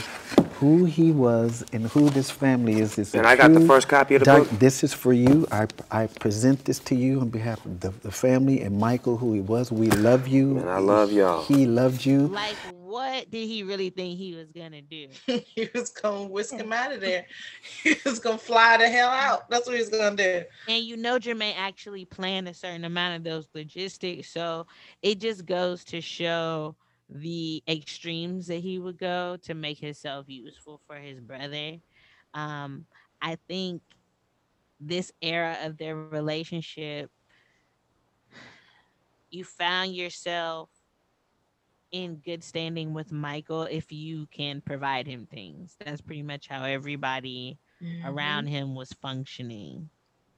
who 0.63 0.85
he 0.85 1.11
was 1.11 1.63
and 1.73 1.87
who 1.87 2.09
this 2.09 2.31
family 2.31 2.79
is. 2.79 2.97
It's 2.97 3.13
a 3.13 3.17
And 3.17 3.27
I 3.27 3.35
got 3.35 3.53
the 3.53 3.67
first 3.67 3.87
copy 3.89 4.15
of 4.15 4.19
the 4.19 4.25
doc- 4.25 4.49
book. 4.49 4.59
This 4.59 4.83
is 4.83 4.93
for 4.93 5.11
you. 5.11 5.45
I, 5.51 5.67
I 5.91 6.07
present 6.07 6.63
this 6.63 6.79
to 6.79 6.95
you 6.95 7.19
on 7.19 7.29
behalf 7.29 7.65
of 7.65 7.81
the, 7.81 7.89
the 7.89 8.11
family 8.11 8.61
and 8.61 8.77
Michael, 8.77 9.17
who 9.17 9.33
he 9.33 9.41
was. 9.41 9.71
We 9.71 9.89
love 9.91 10.27
you. 10.27 10.57
And 10.59 10.69
I 10.69 10.77
love 10.77 11.11
y'all. 11.11 11.43
He 11.43 11.65
loved 11.65 12.05
you. 12.05 12.27
Like, 12.27 12.55
what 12.93 13.29
did 13.29 13.47
he 13.47 13.63
really 13.63 13.89
think 13.89 14.17
he 14.17 14.35
was 14.35 14.51
gonna 14.51 14.81
do? 14.81 15.07
he 15.25 15.69
was 15.73 15.89
gonna 15.89 16.29
whisk 16.29 16.53
him 16.53 16.71
out 16.71 16.93
of 16.93 17.01
there. 17.01 17.25
He 17.83 17.95
was 18.05 18.19
gonna 18.19 18.37
fly 18.37 18.77
the 18.77 18.87
hell 18.87 19.09
out. 19.09 19.49
That's 19.49 19.65
what 19.67 19.75
he 19.75 19.81
was 19.81 19.89
gonna 19.89 20.15
do. 20.15 20.43
And 20.69 20.85
you 20.85 20.95
know, 20.95 21.19
Jermaine 21.19 21.55
actually 21.57 22.05
planned 22.05 22.47
a 22.47 22.53
certain 22.53 22.85
amount 22.85 23.17
of 23.17 23.23
those 23.25 23.47
logistics. 23.53 24.29
So 24.29 24.67
it 25.01 25.19
just 25.19 25.45
goes 25.45 25.83
to 25.85 25.99
show 25.99 26.75
the 27.13 27.63
extremes 27.67 28.47
that 28.47 28.57
he 28.57 28.79
would 28.79 28.97
go 28.97 29.37
to 29.43 29.53
make 29.53 29.77
himself 29.77 30.25
useful 30.27 30.81
for 30.87 30.95
his 30.95 31.19
brother. 31.19 31.77
Um, 32.33 32.85
I 33.21 33.37
think 33.47 33.81
this 34.79 35.11
era 35.21 35.57
of 35.63 35.77
their 35.77 35.95
relationship, 35.95 37.11
you 39.29 39.43
found 39.43 39.95
yourself 39.95 40.69
in 41.91 42.15
good 42.25 42.43
standing 42.43 42.93
with 42.93 43.11
Michael 43.11 43.63
if 43.63 43.91
you 43.91 44.27
can 44.31 44.61
provide 44.61 45.05
him 45.05 45.27
things. 45.27 45.75
That's 45.85 46.01
pretty 46.01 46.23
much 46.23 46.47
how 46.47 46.63
everybody 46.63 47.59
around 48.05 48.47
him 48.47 48.75
was 48.75 48.93
functioning. 48.93 49.89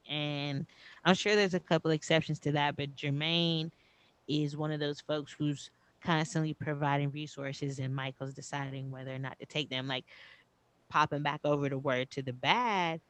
And 0.08 0.66
I'm 1.04 1.14
sure 1.14 1.34
there's 1.34 1.54
a 1.54 1.60
couple 1.60 1.90
exceptions 1.90 2.38
to 2.40 2.52
that, 2.52 2.76
but 2.76 2.94
Jermaine 2.94 3.70
is 4.28 4.56
one 4.56 4.70
of 4.70 4.80
those 4.80 5.00
folks 5.00 5.32
who's 5.32 5.70
constantly 6.02 6.54
providing 6.54 7.10
resources 7.10 7.78
and 7.78 7.94
Michael's 7.94 8.34
deciding 8.34 8.90
whether 8.90 9.14
or 9.14 9.18
not 9.18 9.38
to 9.38 9.46
take 9.46 9.70
them. 9.70 9.88
Like 9.88 10.04
popping 10.88 11.22
back 11.22 11.40
over 11.44 11.68
the 11.68 11.78
word 11.78 12.10
to 12.12 12.22
the 12.22 12.32
Badd. 12.32 13.00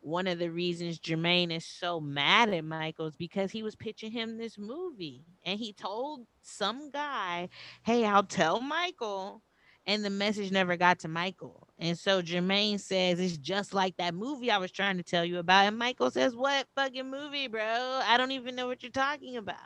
One 0.00 0.26
of 0.26 0.40
the 0.40 0.50
reasons 0.50 0.98
Jermaine 0.98 1.54
is 1.54 1.64
so 1.64 2.00
mad 2.00 2.52
at 2.52 2.64
Michael 2.64 3.06
is 3.06 3.16
because 3.16 3.52
he 3.52 3.62
was 3.62 3.76
pitching 3.76 4.10
him 4.10 4.36
this 4.36 4.58
movie 4.58 5.24
and 5.44 5.58
he 5.60 5.72
told 5.72 6.26
some 6.42 6.90
guy, 6.90 7.48
Hey, 7.84 8.04
I'll 8.04 8.24
tell 8.24 8.60
Michael. 8.60 9.42
And 9.84 10.04
the 10.04 10.10
message 10.10 10.52
never 10.52 10.76
got 10.76 11.00
to 11.00 11.08
Michael. 11.08 11.66
And 11.76 11.98
so 11.98 12.22
Jermaine 12.22 12.78
says 12.78 13.18
it's 13.18 13.36
just 13.36 13.74
like 13.74 13.96
that 13.96 14.14
movie 14.14 14.48
I 14.48 14.58
was 14.58 14.70
trying 14.70 14.96
to 14.98 15.02
tell 15.02 15.24
you 15.24 15.38
about. 15.38 15.66
And 15.66 15.76
Michael 15.76 16.10
says, 16.10 16.36
What 16.36 16.68
fucking 16.76 17.10
movie, 17.10 17.48
bro? 17.48 18.00
I 18.04 18.16
don't 18.16 18.30
even 18.30 18.54
know 18.54 18.68
what 18.68 18.82
you're 18.82 18.92
talking 18.92 19.36
about. 19.36 19.56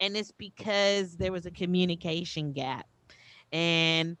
And 0.00 0.16
it's 0.16 0.32
because 0.32 1.16
there 1.16 1.32
was 1.32 1.46
a 1.46 1.50
communication 1.50 2.52
gap. 2.52 2.86
And 3.52 4.16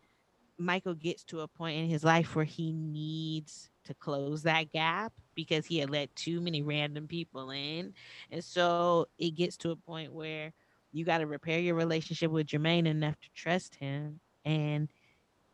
Michael 0.58 0.94
gets 0.94 1.24
to 1.24 1.40
a 1.40 1.48
point 1.48 1.78
in 1.78 1.88
his 1.88 2.04
life 2.04 2.36
where 2.36 2.44
he 2.44 2.72
needs 2.72 3.70
to 3.84 3.94
close 3.94 4.42
that 4.44 4.72
gap 4.72 5.12
because 5.34 5.66
he 5.66 5.78
had 5.78 5.90
let 5.90 6.14
too 6.14 6.40
many 6.40 6.62
random 6.62 7.06
people 7.06 7.50
in. 7.50 7.92
And 8.30 8.42
so 8.42 9.08
it 9.18 9.32
gets 9.32 9.56
to 9.58 9.70
a 9.72 9.76
point 9.76 10.12
where 10.12 10.52
you 10.92 11.04
got 11.04 11.18
to 11.18 11.26
repair 11.26 11.58
your 11.58 11.74
relationship 11.74 12.30
with 12.30 12.46
Jermaine 12.46 12.86
enough 12.86 13.20
to 13.20 13.28
trust 13.34 13.74
him. 13.74 14.20
And 14.44 14.88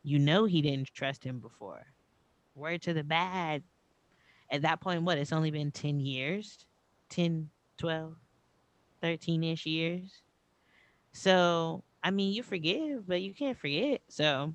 you 0.03 0.19
know 0.19 0.45
he 0.45 0.61
didn't 0.63 0.93
trust 0.93 1.25
him 1.25 1.39
before. 1.41 1.87
Word 2.55 2.83
to 2.83 2.93
the 2.93 3.03
Badd. 3.03 3.63
At 4.51 4.63
that 4.63 4.81
point, 4.81 5.03
what? 5.03 5.19
It's 5.19 5.33
only 5.33 5.51
been 5.51 5.71
10 5.71 6.01
years, 6.01 6.67
10, 7.11 7.49
12, 7.79 8.17
13 9.02 9.44
ish 9.44 9.66
years. 9.66 10.22
So, 11.12 11.85
I 12.02 12.10
mean, 12.10 12.32
you 12.32 12.43
forgive, 12.43 13.06
but 13.06 13.22
you 13.22 13.35
can't 13.35 13.59
forget. 13.59 14.02
So, 14.09 14.55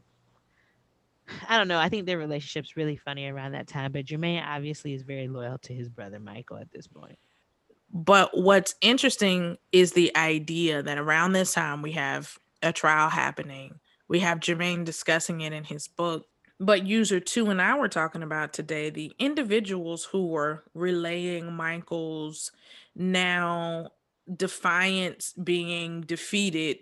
I 1.50 1.58
don't 1.58 1.68
know. 1.68 1.80
I 1.80 1.90
think 1.90 2.06
their 2.06 2.18
relationship's 2.18 2.78
really 2.78 2.98
funny 2.98 3.28
around 3.28 3.54
that 3.54 3.68
time, 3.68 3.92
but 3.92 4.06
Jermaine 4.06 4.46
obviously 4.46 4.94
is 4.94 5.04
very 5.04 5.28
loyal 5.28 5.58
to 5.60 5.74
his 5.74 5.90
brother 5.90 6.20
Michael 6.20 6.58
at 6.58 6.72
this 6.72 6.88
point. 6.88 7.18
But 7.92 8.38
what's 8.38 8.76
interesting 8.82 9.58
is 9.72 9.94
the 9.94 10.16
idea 10.18 10.84
that 10.84 10.98
around 10.98 11.32
this 11.32 11.54
time 11.54 11.82
we 11.82 11.94
have 11.94 12.38
a 12.62 12.74
trial 12.74 13.10
happening. 13.10 13.80
We 14.08 14.20
have 14.20 14.40
Jermaine 14.40 14.86
discussing 14.86 15.42
it 15.42 15.54
in 15.54 15.64
his 15.64 15.88
book. 15.88 16.26
But 16.60 16.86
user 16.86 17.20
two 17.20 17.50
and 17.50 17.62
I 17.62 17.78
were 17.78 17.90
talking 17.90 18.24
about 18.24 18.54
today 18.54 18.90
the 18.90 19.12
individuals 19.20 20.06
who 20.06 20.28
were 20.28 20.64
relaying 20.74 21.54
Michael's 21.54 22.52
now 22.96 23.92
defiance 24.34 25.34
being 25.34 26.02
defeated. 26.02 26.78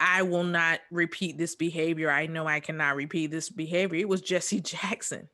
I 0.00 0.22
will 0.22 0.44
not 0.44 0.80
repeat 0.90 1.38
this 1.38 1.54
behavior. 1.54 2.10
I 2.10 2.26
know 2.26 2.46
I 2.46 2.60
cannot 2.60 2.96
repeat 2.96 3.30
this 3.30 3.50
behavior. 3.50 4.00
It 4.00 4.08
was 4.08 4.20
Jesse 4.20 4.60
Jackson. 4.62 5.28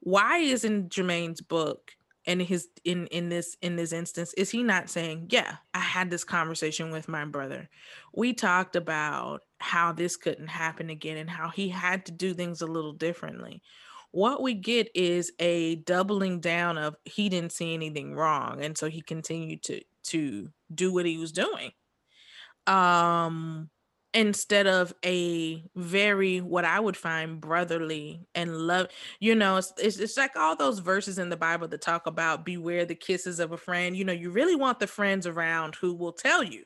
Why 0.00 0.38
isn't 0.38 0.90
Jermaine's 0.90 1.40
book 1.40 1.92
and 2.26 2.42
his 2.42 2.68
in 2.84 3.06
in 3.08 3.28
this 3.28 3.56
in 3.62 3.76
this 3.76 3.92
instance 3.92 4.32
is 4.34 4.50
he 4.50 4.62
not 4.62 4.90
saying 4.90 5.26
yeah 5.30 5.56
i 5.74 5.78
had 5.78 6.10
this 6.10 6.24
conversation 6.24 6.90
with 6.90 7.08
my 7.08 7.24
brother 7.24 7.68
we 8.14 8.32
talked 8.32 8.76
about 8.76 9.40
how 9.58 9.92
this 9.92 10.16
couldn't 10.16 10.48
happen 10.48 10.90
again 10.90 11.16
and 11.16 11.30
how 11.30 11.48
he 11.48 11.68
had 11.68 12.04
to 12.04 12.12
do 12.12 12.34
things 12.34 12.60
a 12.60 12.66
little 12.66 12.92
differently 12.92 13.62
what 14.12 14.42
we 14.42 14.54
get 14.54 14.88
is 14.94 15.32
a 15.38 15.76
doubling 15.76 16.40
down 16.40 16.76
of 16.76 16.96
he 17.04 17.28
didn't 17.28 17.52
see 17.52 17.72
anything 17.74 18.14
wrong 18.14 18.62
and 18.62 18.76
so 18.76 18.88
he 18.88 19.00
continued 19.00 19.62
to 19.62 19.80
to 20.04 20.50
do 20.74 20.92
what 20.92 21.06
he 21.06 21.18
was 21.18 21.32
doing. 21.32 21.72
Um 22.66 23.70
instead 24.12 24.66
of 24.66 24.92
a 25.04 25.62
very 25.76 26.40
what 26.40 26.64
i 26.64 26.80
would 26.80 26.96
find 26.96 27.40
brotherly 27.40 28.26
and 28.34 28.56
love 28.56 28.88
you 29.20 29.36
know 29.36 29.56
it's, 29.56 29.72
it's 29.78 29.98
it's 29.98 30.16
like 30.16 30.34
all 30.34 30.56
those 30.56 30.80
verses 30.80 31.18
in 31.18 31.28
the 31.28 31.36
bible 31.36 31.68
that 31.68 31.80
talk 31.80 32.06
about 32.06 32.44
beware 32.44 32.84
the 32.84 32.94
kisses 32.94 33.38
of 33.38 33.52
a 33.52 33.56
friend. 33.56 33.96
You 33.96 34.04
know 34.04 34.12
you 34.12 34.30
really 34.30 34.56
want 34.56 34.80
the 34.80 34.86
friends 34.88 35.26
around 35.26 35.76
who 35.76 35.94
will 35.94 36.12
tell 36.12 36.42
you 36.42 36.64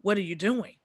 what 0.00 0.16
are 0.16 0.22
you 0.22 0.34
doing 0.34 0.76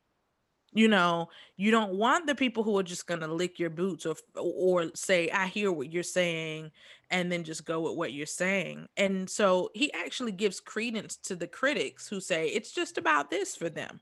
you 0.75 0.87
know 0.87 1.27
you 1.57 1.71
don't 1.71 1.93
want 1.93 2.27
the 2.27 2.35
people 2.35 2.61
who 2.61 2.77
are 2.77 2.83
just 2.83 3.07
going 3.07 3.21
to 3.21 3.33
lick 3.33 3.57
your 3.57 3.71
boots 3.71 4.05
or 4.05 4.15
or 4.35 4.91
say 4.93 5.29
i 5.31 5.47
hear 5.47 5.71
what 5.71 5.91
you're 5.91 6.03
saying 6.03 6.69
and 7.09 7.31
then 7.31 7.43
just 7.43 7.65
go 7.65 7.81
with 7.81 7.95
what 7.95 8.13
you're 8.13 8.27
saying 8.27 8.87
and 8.97 9.27
so 9.27 9.71
he 9.73 9.91
actually 9.93 10.31
gives 10.31 10.59
credence 10.59 11.15
to 11.17 11.35
the 11.35 11.47
critics 11.47 12.07
who 12.07 12.19
say 12.19 12.47
it's 12.49 12.71
just 12.71 12.99
about 12.99 13.31
this 13.31 13.55
for 13.55 13.69
them 13.69 13.99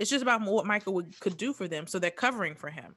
it's 0.00 0.08
just 0.08 0.22
about 0.22 0.40
what 0.40 0.66
Michael 0.66 0.94
would, 0.94 1.20
could 1.20 1.36
do 1.36 1.52
for 1.52 1.68
them. 1.68 1.86
So 1.86 1.98
they're 1.98 2.10
covering 2.10 2.54
for 2.54 2.70
him 2.70 2.96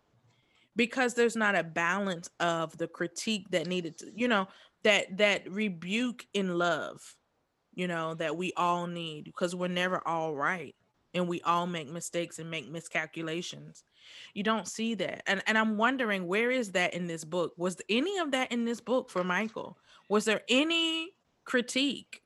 because 0.77 1.13
there's 1.13 1.35
not 1.35 1.53
a 1.53 1.61
balance 1.61 2.29
of 2.39 2.75
the 2.77 2.87
critique 2.87 3.49
that 3.51 3.67
needed 3.67 3.97
to, 3.97 4.05
you 4.15 4.29
know, 4.29 4.47
that 4.83 5.17
that 5.17 5.51
rebuke 5.51 6.25
in 6.33 6.57
love, 6.57 7.01
you 7.73 7.89
know, 7.89 8.13
that 8.15 8.37
we 8.37 8.53
all 8.55 8.87
need 8.87 9.25
because 9.25 9.53
we're 9.53 9.67
never 9.67 10.01
all 10.07 10.33
right 10.33 10.75
and 11.13 11.27
we 11.27 11.41
all 11.41 11.67
make 11.67 11.89
mistakes 11.89 12.39
and 12.39 12.49
make 12.49 12.69
miscalculations. 12.69 13.83
You 14.33 14.43
don't 14.43 14.67
see 14.67 14.95
that. 14.95 15.23
And 15.27 15.41
and 15.47 15.57
I'm 15.57 15.77
wondering 15.77 16.27
where 16.27 16.51
is 16.51 16.71
that 16.73 16.93
in 16.93 17.07
this 17.07 17.23
book? 17.23 17.53
Was 17.57 17.77
any 17.89 18.17
of 18.17 18.31
that 18.31 18.51
in 18.51 18.65
this 18.65 18.81
book 18.81 19.09
for 19.09 19.23
Michael? 19.23 19.77
Was 20.09 20.25
there 20.25 20.41
any 20.49 21.11
critique 21.45 22.21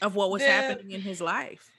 of 0.00 0.14
what 0.14 0.30
was 0.30 0.42
The- 0.42 0.48
happening 0.48 0.90
in 0.92 1.00
his 1.00 1.20
life? 1.20 1.70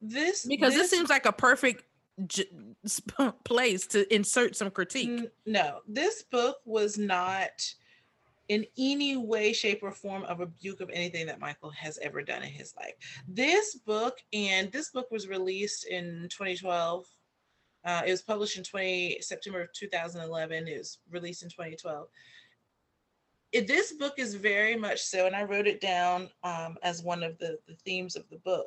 This 0.00 0.44
because 0.44 0.74
this, 0.74 0.82
this- 0.82 0.90
seems 0.90 1.08
like 1.10 1.26
a 1.26 1.32
perfect 1.32 1.84
j- 2.26 2.48
place 3.44 3.86
to 3.88 4.12
insert 4.14 4.56
some 4.56 4.70
critique. 4.70 5.08
N- 5.08 5.30
No, 5.46 5.80
this 5.88 6.22
book 6.22 6.58
was 6.64 6.98
not 6.98 7.74
in 8.48 8.66
any 8.78 9.16
way, 9.16 9.52
shape, 9.52 9.80
or 9.82 9.90
form 9.90 10.24
a 10.28 10.34
rebuke 10.34 10.80
of 10.80 10.90
anything 10.90 11.26
that 11.26 11.40
Michael 11.40 11.70
has 11.70 11.98
ever 11.98 12.22
done 12.22 12.42
in 12.42 12.50
his 12.50 12.74
life. 12.76 12.94
This 13.26 13.76
book, 13.76 14.18
and 14.32 14.70
this 14.70 14.90
book 14.90 15.10
was 15.10 15.28
released 15.28 15.86
in 15.86 16.28
2012. 16.30 17.06
Uh, 17.84 18.02
it 18.06 18.10
was 18.10 18.22
published 18.22 18.56
in 18.56 18.64
20 18.64 19.18
September 19.20 19.62
of 19.62 19.72
2011. 19.72 20.68
It 20.68 20.78
was 20.78 20.98
released 21.10 21.42
in 21.42 21.48
2012. 21.48 22.08
It, 23.52 23.66
this 23.66 23.92
book 23.92 24.14
is 24.18 24.34
very 24.34 24.76
much 24.76 25.00
so, 25.00 25.26
and 25.26 25.36
I 25.36 25.44
wrote 25.44 25.66
it 25.66 25.80
down 25.80 26.28
um, 26.42 26.76
as 26.82 27.02
one 27.02 27.22
of 27.22 27.38
the, 27.38 27.58
the 27.68 27.76
themes 27.84 28.16
of 28.16 28.28
the 28.28 28.38
book 28.38 28.66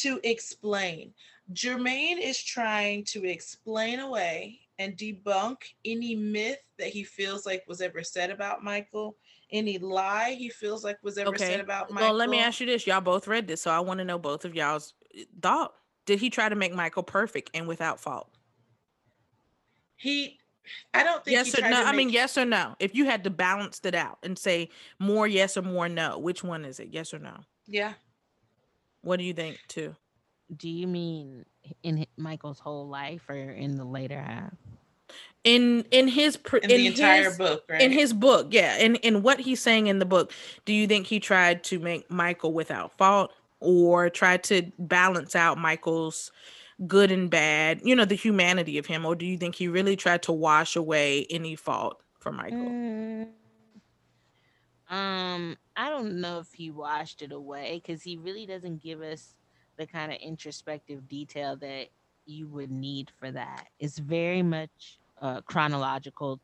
to 0.00 0.20
explain. 0.24 1.12
Jermaine 1.52 2.18
is 2.20 2.42
trying 2.42 3.04
to 3.04 3.24
explain 3.24 4.00
away 4.00 4.60
and 4.78 4.96
debunk 4.96 5.56
any 5.84 6.14
myth 6.14 6.58
that 6.78 6.88
he 6.88 7.02
feels 7.02 7.46
like 7.46 7.64
was 7.66 7.80
ever 7.80 8.02
said 8.02 8.30
about 8.30 8.62
Michael, 8.62 9.16
any 9.50 9.78
lie 9.78 10.32
he 10.32 10.48
feels 10.48 10.84
like 10.84 10.98
was 11.02 11.18
ever 11.18 11.30
Okay. 11.30 11.46
said 11.46 11.60
about 11.60 11.90
Michael. 11.90 12.08
Well, 12.08 12.16
let 12.16 12.28
me 12.28 12.38
ask 12.38 12.60
you 12.60 12.66
this: 12.66 12.86
Y'all 12.86 13.00
both 13.00 13.26
read 13.26 13.46
this, 13.46 13.62
so 13.62 13.70
I 13.70 13.80
want 13.80 13.98
to 13.98 14.04
know 14.04 14.18
both 14.18 14.44
of 14.44 14.54
y'all's 14.54 14.94
eh, 15.16 15.24
thought. 15.40 15.72
Did 16.04 16.20
he 16.20 16.30
try 16.30 16.48
to 16.48 16.54
make 16.54 16.72
Michael 16.74 17.02
perfect 17.02 17.50
and 17.54 17.66
without 17.66 18.00
fault? 18.00 18.30
He 19.96 20.38
I 20.94 21.02
don't 21.02 21.24
think 21.24 21.38
he 21.38 21.44
Yes 21.44 21.54
or 21.54 21.58
tried 21.58 21.70
no? 21.70 21.82
to 21.82 21.88
I 21.88 21.92
mean, 21.92 22.10
yes 22.10 22.36
or 22.36 22.44
no. 22.44 22.74
If 22.78 22.94
you 22.94 23.04
had 23.04 23.24
to 23.24 23.30
balance 23.30 23.80
it 23.84 23.94
out 23.94 24.18
and 24.22 24.38
say 24.38 24.70
more 24.98 25.26
yes 25.26 25.56
or 25.56 25.62
more 25.62 25.88
no, 25.88 26.18
which 26.18 26.42
one 26.44 26.64
is 26.64 26.80
it? 26.80 26.88
Yes 26.90 27.14
or 27.14 27.18
no? 27.18 27.36
Yeah. 27.66 27.94
What 29.02 29.18
do 29.18 29.24
you 29.24 29.32
think 29.32 29.58
too? 29.68 29.94
Do 30.56 30.68
you 30.68 30.86
mean 30.86 31.44
in 31.82 32.06
Michael's 32.16 32.58
whole 32.60 32.88
life 32.88 33.28
or 33.28 33.34
in 33.34 33.76
the 33.76 33.84
later 33.84 34.20
half? 34.20 34.52
In 35.44 35.84
in 35.92 36.08
his 36.08 36.36
pr- 36.36 36.56
In 36.56 36.68
the 36.68 36.86
entire 36.88 37.24
his- 37.24 37.38
book, 37.38 37.64
In 37.70 37.92
his 37.92 38.12
book, 38.12 38.48
yeah. 38.50 38.78
In 38.78 38.96
in 38.96 39.22
what 39.22 39.38
he's 39.38 39.62
saying 39.62 39.86
in 39.86 40.00
the 40.00 40.04
book, 40.04 40.32
do 40.64 40.72
you 40.72 40.86
think 40.88 41.06
he 41.06 41.20
tried 41.20 41.62
to 41.64 41.78
make 41.78 42.10
Michael 42.10 42.52
without 42.52 42.96
fault 42.98 43.30
or 43.60 44.10
tried 44.10 44.42
to 44.44 44.70
balance 44.78 45.36
out 45.36 45.56
Michael's 45.58 46.30
good 46.86 47.10
and 47.10 47.30
bad, 47.30 47.80
you 47.84 47.94
know, 47.96 48.04
the 48.04 48.14
humanity 48.16 48.76
of 48.76 48.86
him, 48.86 49.06
or 49.06 49.14
do 49.14 49.24
you 49.24 49.38
think 49.38 49.54
he 49.54 49.68
really 49.68 49.96
tried 49.96 50.22
to 50.24 50.32
wash 50.32 50.76
away 50.76 51.26
any 51.30 51.54
fault 51.54 52.02
for 52.18 52.32
Michael? 52.32 52.58
Mm, 52.58 53.28
Um, 54.88 55.56
I 55.76 55.90
don't 55.90 56.20
know 56.20 56.38
if 56.38 56.52
he 56.52 56.70
washed 56.70 57.22
it 57.22 57.32
away 57.32 57.80
because 57.82 58.02
he 58.02 58.16
really 58.18 58.46
doesn't 58.46 58.82
give 58.82 59.00
us 59.00 59.34
the 59.78 59.86
kind 59.86 60.12
of 60.12 60.18
introspective 60.18 61.08
detail 61.08 61.56
that 61.56 61.88
you 62.26 62.48
would 62.48 62.70
need 62.70 63.10
for 63.18 63.30
that. 63.30 63.68
It's 63.78 63.98
very 63.98 64.42
much 64.42 64.98
a 65.20 65.42
chronological 65.42 66.40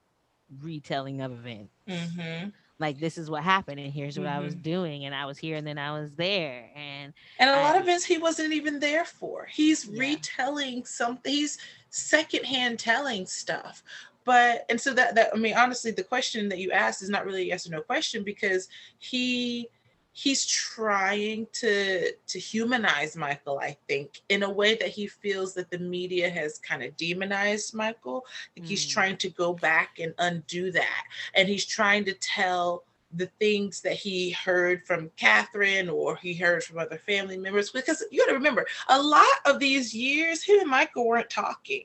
retelling 0.60 1.20
of 1.20 1.32
events. 1.32 1.72
Mm-hmm. 1.88 2.48
Like 2.78 2.98
this 2.98 3.16
is 3.18 3.30
what 3.30 3.44
happened, 3.44 3.78
and 3.80 3.92
here's 3.92 4.18
what 4.18 4.28
I 4.28 4.40
was 4.40 4.54
Mhm. 4.54 4.62
doing, 4.62 5.04
and 5.04 5.14
I 5.14 5.26
was 5.26 5.38
here, 5.38 5.56
and 5.56 5.66
then 5.66 5.78
I 5.78 5.92
was 5.98 6.12
there, 6.14 6.70
and 6.74 7.12
And 7.38 7.50
a 7.50 7.60
lot 7.60 7.76
of 7.76 7.82
events 7.82 8.04
he 8.04 8.18
wasn't 8.18 8.52
even 8.52 8.80
there 8.80 9.04
for. 9.04 9.46
He's 9.46 9.86
Yeah. 9.86 10.00
retelling 10.00 10.84
something. 10.84 11.32
He's 11.32 11.59
secondhand 11.90 12.78
telling 12.80 13.26
stuff. 13.26 13.82
But 14.24 14.64
and 14.68 14.80
so 14.80 14.94
that 14.94 15.14
that 15.16 15.30
I 15.34 15.36
mean 15.36 15.54
honestly 15.54 15.90
the 15.90 16.04
question 16.04 16.48
that 16.48 16.59
you 16.59 16.72
asked 16.72 17.02
is 17.02 17.09
not 17.10 17.24
really 17.26 17.42
a 17.42 17.46
yes 17.46 17.66
or 17.66 17.70
no 17.70 17.82
question 17.82 18.22
because 18.24 18.68
he 18.98 19.68
he's 20.12 20.44
trying 20.44 21.47
to 21.52 22.12
to 22.26 22.39
humanize 22.39 23.16
Michael 23.16 23.59
I 23.59 23.76
think 23.89 24.20
in 24.28 24.43
a 24.43 24.51
way 24.51 24.74
that 24.74 24.89
he 24.89 25.06
feels 25.06 25.55
that 25.55 25.70
the 25.70 25.78
media 25.78 26.28
has 26.28 26.59
kind 26.59 26.82
of 26.82 26.97
demonized 26.97 27.74
Michael. 27.74 28.26
Think 28.55 28.66
he's 28.66 28.86
Mm. 28.86 28.90
trying 28.93 29.16
to 29.18 29.30
go 29.30 29.55
back 29.55 29.98
and 29.98 30.12
undo 30.18 30.70
that 30.72 31.05
and 31.34 31.48
he's 31.48 31.64
trying 31.64 32.05
to 32.06 32.12
tell 32.14 32.84
the 33.14 33.26
things 33.39 33.80
that 33.82 33.93
he 33.94 34.30
heard 34.30 34.86
from 34.86 35.10
Katherine 35.16 35.89
or 35.90 36.16
he 36.16 36.32
heard 36.34 36.64
from 36.64 36.78
other 36.78 36.97
family 36.98 37.36
members. 37.36 37.70
Because 37.70 38.02
you 38.10 38.20
got 38.20 38.28
to 38.28 38.34
remember, 38.34 38.66
a 38.89 39.02
lot 39.02 39.26
of 39.44 39.59
these 39.59 39.94
years, 39.94 40.43
him 40.43 40.60
and 40.60 40.70
Michael 40.70 41.06
weren't 41.06 41.28
talking. 41.28 41.84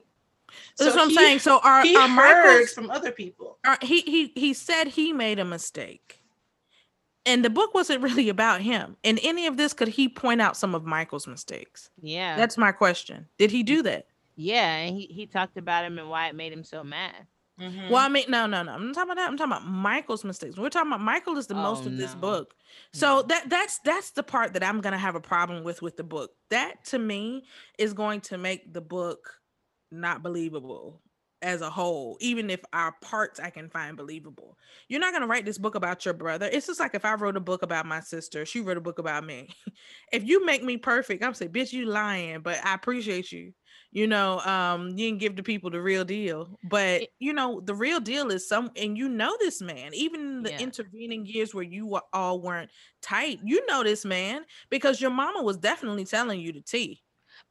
That's 0.77 0.95
what 0.95 1.01
I'm 1.03 1.09
he- 1.09 1.15
saying. 1.15 1.39
So 1.39 1.59
our, 1.63 1.81
he 1.83 1.95
are 1.97 2.07
heard 2.07 2.43
Michael's 2.55 2.71
from 2.73 2.89
other 2.89 3.11
people. 3.11 3.57
are, 3.65 3.77
he 3.81 4.01
he 4.01 4.31
he 4.35 4.53
said 4.53 4.87
he 4.87 5.11
made 5.11 5.37
a 5.39 5.45
mistake. 5.45 6.21
And 7.27 7.45
the 7.45 7.49
book 7.51 7.73
wasn't 7.75 8.01
really 8.01 8.29
about 8.29 8.61
him. 8.61 8.95
In 9.03 9.19
any 9.19 9.45
of 9.45 9.57
this, 9.57 9.73
could 9.73 9.89
he 9.89 10.09
point 10.09 10.41
out 10.41 10.57
some 10.57 10.73
of 10.73 10.83
Michael's 10.85 11.27
mistakes? 11.27 11.89
yeah, 12.01 12.35
That's 12.37 12.57
my 12.57 12.71
question. 12.71 13.27
Did 13.37 13.51
he 13.51 13.61
do 13.63 13.83
that? 13.83 14.07
yeah, 14.35 14.75
and 14.77 14.95
he 14.95 15.05
he 15.07 15.25
talked 15.27 15.57
about 15.57 15.83
him 15.85 15.99
and 15.99 16.09
why 16.09 16.27
it 16.27 16.35
made 16.35 16.53
him 16.53 16.63
so 16.63 16.83
mad. 16.83 17.27
Mhm. 17.59 17.89
Well, 17.89 18.05
I 18.05 18.07
mean, 18.07 18.25
no, 18.29 18.45
no, 18.45 18.61
no. 18.61 18.71
I'm 18.71 18.85
not 18.85 18.93
talking 18.93 19.09
about 19.11 19.17
that. 19.17 19.27
I'm 19.27 19.35
talking 19.35 19.51
about 19.51 19.65
Michael's 19.65 20.23
mistakes. 20.23 20.57
We're 20.57 20.69
talking 20.69 20.91
about 20.91 21.01
Michael 21.01 21.37
is 21.39 21.47
the 21.47 21.55
most 21.55 21.85
Oh, 21.85 21.87
of 21.87 21.97
this 21.97 22.13
book. 22.13 22.53
So 22.93 23.23
that 23.23 23.49
that's 23.49 23.79
that's 23.79 24.11
the 24.11 24.21
part 24.21 24.53
that 24.53 24.63
I'm 24.63 24.79
gonna 24.79 24.97
have 24.99 25.15
a 25.15 25.19
problem 25.19 25.63
with 25.63 25.81
with 25.81 25.97
the 25.97 26.03
book. 26.03 26.31
That 26.51 26.85
to 26.85 26.99
me 26.99 27.45
is 27.79 27.93
going 27.93 28.21
to 28.21 28.37
make 28.37 28.73
the 28.73 28.81
book 28.81 29.41
not 29.91 30.21
believable 30.21 31.01
as 31.41 31.61
a 31.61 31.69
whole, 31.69 32.18
even 32.19 32.49
if 32.49 32.61
our 32.73 32.93
parts 33.01 33.39
I 33.39 33.49
can 33.49 33.69
find 33.69 33.95
believable. 33.95 34.57
You're 34.89 34.99
not 34.99 35.14
gonna 35.14 35.27
write 35.27 35.45
this 35.45 35.57
book 35.57 35.76
about 35.76 36.03
your 36.05 36.14
brother. 36.14 36.49
It's 36.51 36.68
just 36.68 36.80
like 36.80 36.95
if 36.95 37.05
I 37.05 37.14
wrote 37.14 37.38
a 37.38 37.41
book 37.41 37.61
about 37.61 37.85
my 37.85 37.99
sister, 37.99 38.45
she 38.45 38.61
wrote 38.61 38.77
a 38.77 38.81
book 38.81 38.99
about 38.99 39.23
me. 39.26 39.49
if 40.11 40.23
you 40.23 40.45
make 40.45 40.64
me 40.64 40.77
perfect, 40.77 41.23
I'm 41.23 41.34
say, 41.34 41.47
bitch, 41.47 41.73
you 41.73 41.85
lying, 41.85 42.41
but 42.41 42.64
I 42.65 42.73
appreciate 42.73 43.31
you. 43.31 43.53
You 43.91 44.07
know, 44.07 44.39
um, 44.41 44.97
you 44.97 45.09
can 45.09 45.18
give 45.18 45.35
the 45.35 45.43
people 45.43 45.69
the 45.69 45.81
real 45.81 46.03
deal, 46.03 46.57
but 46.69 47.03
It- 47.03 47.14
you 47.19 47.34
know, 47.34 47.61
the 47.61 47.73
real 47.76 47.99
deal 47.99 48.31
is 48.31 48.47
some, 48.47 48.72
and 48.76 48.97
you 48.97 49.07
know 49.09 49.35
this 49.39 49.61
man, 49.61 49.93
even 49.93 50.22
in 50.22 50.43
the 50.43 50.49
Yeah. 50.51 50.59
intervening 50.59 51.26
years 51.26 51.53
where 51.53 51.64
you 51.64 51.85
wa- 51.85 52.01
all 52.14 52.41
weren't 52.41 52.72
tight, 53.01 53.39
you 53.43 53.65
know 53.68 53.84
this 53.84 54.03
man 54.05 54.45
because 54.69 54.99
your 55.01 55.11
mama 55.11 55.41
was 55.43 55.57
definitely 55.57 56.05
telling 56.05 56.39
you 56.41 56.51
the 56.51 56.61
tea. 56.61 57.03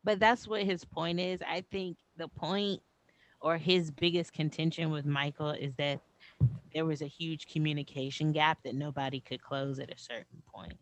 But 0.04 0.18
that's 0.20 0.46
what 0.46 0.62
his 0.64 0.84
point 0.84 1.20
is. 1.20 1.40
I 1.42 1.62
think 1.70 1.98
the 2.16 2.28
point 2.28 2.82
or 3.46 3.64
his 3.64 3.94
biggest 3.94 4.34
contention 4.34 4.96
with 4.96 5.06
Michael 5.06 5.50
is 5.52 5.76
that 5.76 6.02
there 6.74 6.86
was 6.86 7.02
a 7.02 7.06
huge 7.06 7.46
communication 7.46 8.32
gap 8.32 8.58
that 8.64 8.74
nobody 8.74 9.20
could 9.20 9.42
close 9.42 9.78
at 9.80 9.92
a 9.94 9.98
certain 9.98 10.42
point. 10.54 10.78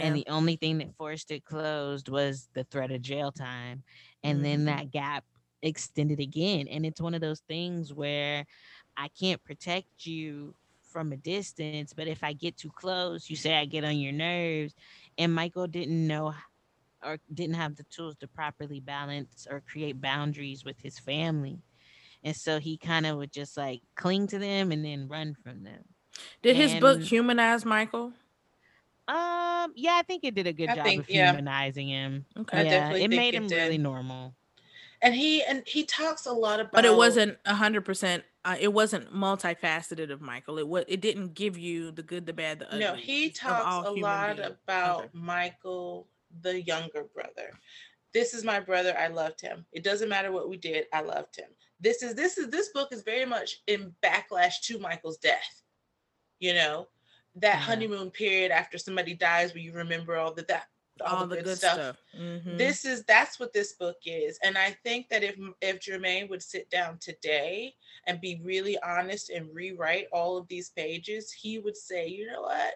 And 0.00 0.16
the 0.16 0.26
only 0.28 0.56
thing 0.56 0.78
that 0.78 0.96
forced 0.96 1.30
it 1.32 1.44
closed 1.44 2.08
was 2.08 2.48
the 2.54 2.64
threat 2.64 2.92
of 2.92 3.02
jail 3.02 3.32
time. 3.32 3.84
And 4.22 4.44
then 4.44 4.64
Mhm. 4.64 4.66
that 4.66 4.90
gap 4.92 5.24
extended 5.62 6.20
again. 6.20 6.68
And 6.68 6.86
it's 6.86 7.00
one 7.00 7.14
of 7.14 7.22
those 7.22 7.40
things 7.40 7.92
where 7.92 8.46
I 8.96 9.08
can't 9.08 9.42
protect 9.44 10.06
you 10.06 10.54
from 10.82 11.12
a 11.12 11.16
distance, 11.16 11.94
but 11.94 12.08
if 12.08 12.24
I 12.24 12.32
get 12.34 12.56
too 12.56 12.70
close, 12.70 13.30
you 13.30 13.36
say 13.36 13.56
I 13.56 13.64
get 13.66 13.84
on 13.84 13.98
your 13.98 14.12
nerves. 14.12 14.74
And 15.18 15.34
Michael 15.34 15.66
didn't 15.68 16.06
know 16.06 16.34
or 17.04 17.18
didn't 17.32 17.54
have 17.56 17.76
the 17.76 17.84
tools 17.84 18.16
to 18.16 18.28
properly 18.28 18.80
balance 18.80 19.46
or 19.50 19.62
create 19.70 20.00
boundaries 20.00 20.64
with 20.64 20.80
his 20.80 20.98
family. 20.98 21.58
And 22.22 22.36
so 22.36 22.58
he 22.58 22.76
kind 22.76 23.06
of 23.06 23.16
would 23.16 23.32
just 23.32 23.56
like 23.56 23.80
cling 23.94 24.26
to 24.28 24.38
them 24.38 24.72
and 24.72 24.84
then 24.84 25.08
run 25.08 25.34
from 25.42 25.62
them. 25.64 25.82
Did 26.42 26.56
his 26.56 26.74
book 26.74 27.00
humanize 27.00 27.64
Michael? 27.64 28.12
Um, 29.08 29.72
yeah, 29.74 29.94
I 29.98 30.02
think 30.06 30.22
it 30.24 30.34
did 30.34 30.46
a 30.46 30.52
good 30.52 30.68
I 30.68 30.76
job 30.76 30.84
think- 30.84 31.02
of 31.04 31.10
yeah. 31.10 31.32
humanizing 31.32 31.88
him. 31.88 32.24
Okay. 32.38 32.66
Yeah, 32.66 32.92
it 32.92 33.08
made 33.08 33.34
it 33.34 33.38
him 33.38 33.46
did. 33.48 33.56
really 33.56 33.78
normal. 33.78 34.34
And 35.02 35.14
he 35.14 35.42
and 35.44 35.62
he 35.66 35.84
talks 35.84 36.26
a 36.26 36.32
lot 36.32 36.60
about 36.60 36.72
But 36.72 36.84
it 36.84 36.94
wasn't 36.94 37.38
a 37.46 37.54
hundred 37.54 37.86
percent. 37.86 38.22
Uh, 38.44 38.56
it 38.60 38.68
wasn't 38.72 39.10
multifaceted 39.12 40.10
of 40.10 40.20
Michael. 40.20 40.58
It 40.58 40.68
was. 40.68 40.84
It 40.88 41.00
didn't 41.00 41.32
give 41.34 41.56
you 41.56 41.90
the 41.90 42.02
good, 42.02 42.26
the 42.26 42.34
bad, 42.34 42.58
the 42.58 42.66
ugly. 42.68 42.80
No, 42.80 42.94
he 42.94 43.30
talks 43.30 43.88
a 43.88 43.90
lot 43.92 44.36
beings. 44.36 44.50
about 44.64 44.98
Okay. 45.04 45.08
Michael, 45.14 46.06
the 46.42 46.62
younger 46.62 47.04
brother. 47.14 47.52
This 48.12 48.34
is 48.34 48.44
my 48.44 48.60
brother. 48.60 48.96
I 48.98 49.08
loved 49.08 49.40
him. 49.40 49.64
It 49.72 49.84
doesn't 49.84 50.08
matter 50.08 50.32
what 50.32 50.48
we 50.48 50.56
did. 50.56 50.86
I 50.92 51.00
loved 51.02 51.36
him. 51.36 51.48
This 51.80 52.02
is 52.02 52.14
this 52.14 52.38
is 52.38 52.48
this 52.48 52.70
book 52.70 52.88
is 52.92 53.02
very 53.02 53.24
much 53.24 53.62
in 53.66 53.94
backlash 54.02 54.60
to 54.64 54.78
Michael's 54.78 55.18
death. 55.18 55.62
You 56.40 56.54
know, 56.54 56.88
that 57.36 57.54
Yeah. 57.54 57.60
honeymoon 57.60 58.10
period 58.10 58.50
after 58.50 58.78
somebody 58.78 59.14
dies 59.14 59.54
where 59.54 59.62
you 59.62 59.72
remember 59.72 60.16
all 60.16 60.32
the 60.34 60.42
that 60.44 60.66
all, 61.02 61.26
the, 61.26 61.42
good, 61.42 61.56
stuff. 61.56 61.96
Mhm. 62.14 62.58
This 62.58 62.84
is 62.84 63.04
that's 63.04 63.38
what 63.40 63.52
this 63.54 63.72
book 63.72 63.96
is. 64.04 64.38
And 64.42 64.58
I 64.58 64.72
think 64.84 65.08
that 65.08 65.22
if 65.22 65.36
if 65.62 65.80
Jermaine 65.80 66.28
would 66.28 66.42
sit 66.42 66.68
down 66.68 66.98
today 66.98 67.74
and 68.06 68.20
be 68.20 68.40
really 68.44 68.78
honest 68.82 69.30
and 69.30 69.54
rewrite 69.54 70.08
all 70.12 70.36
of 70.36 70.46
these 70.48 70.70
pages, 70.70 71.32
he 71.32 71.58
would 71.58 71.76
say, 71.76 72.06
you 72.08 72.26
know 72.26 72.42
what? 72.42 72.74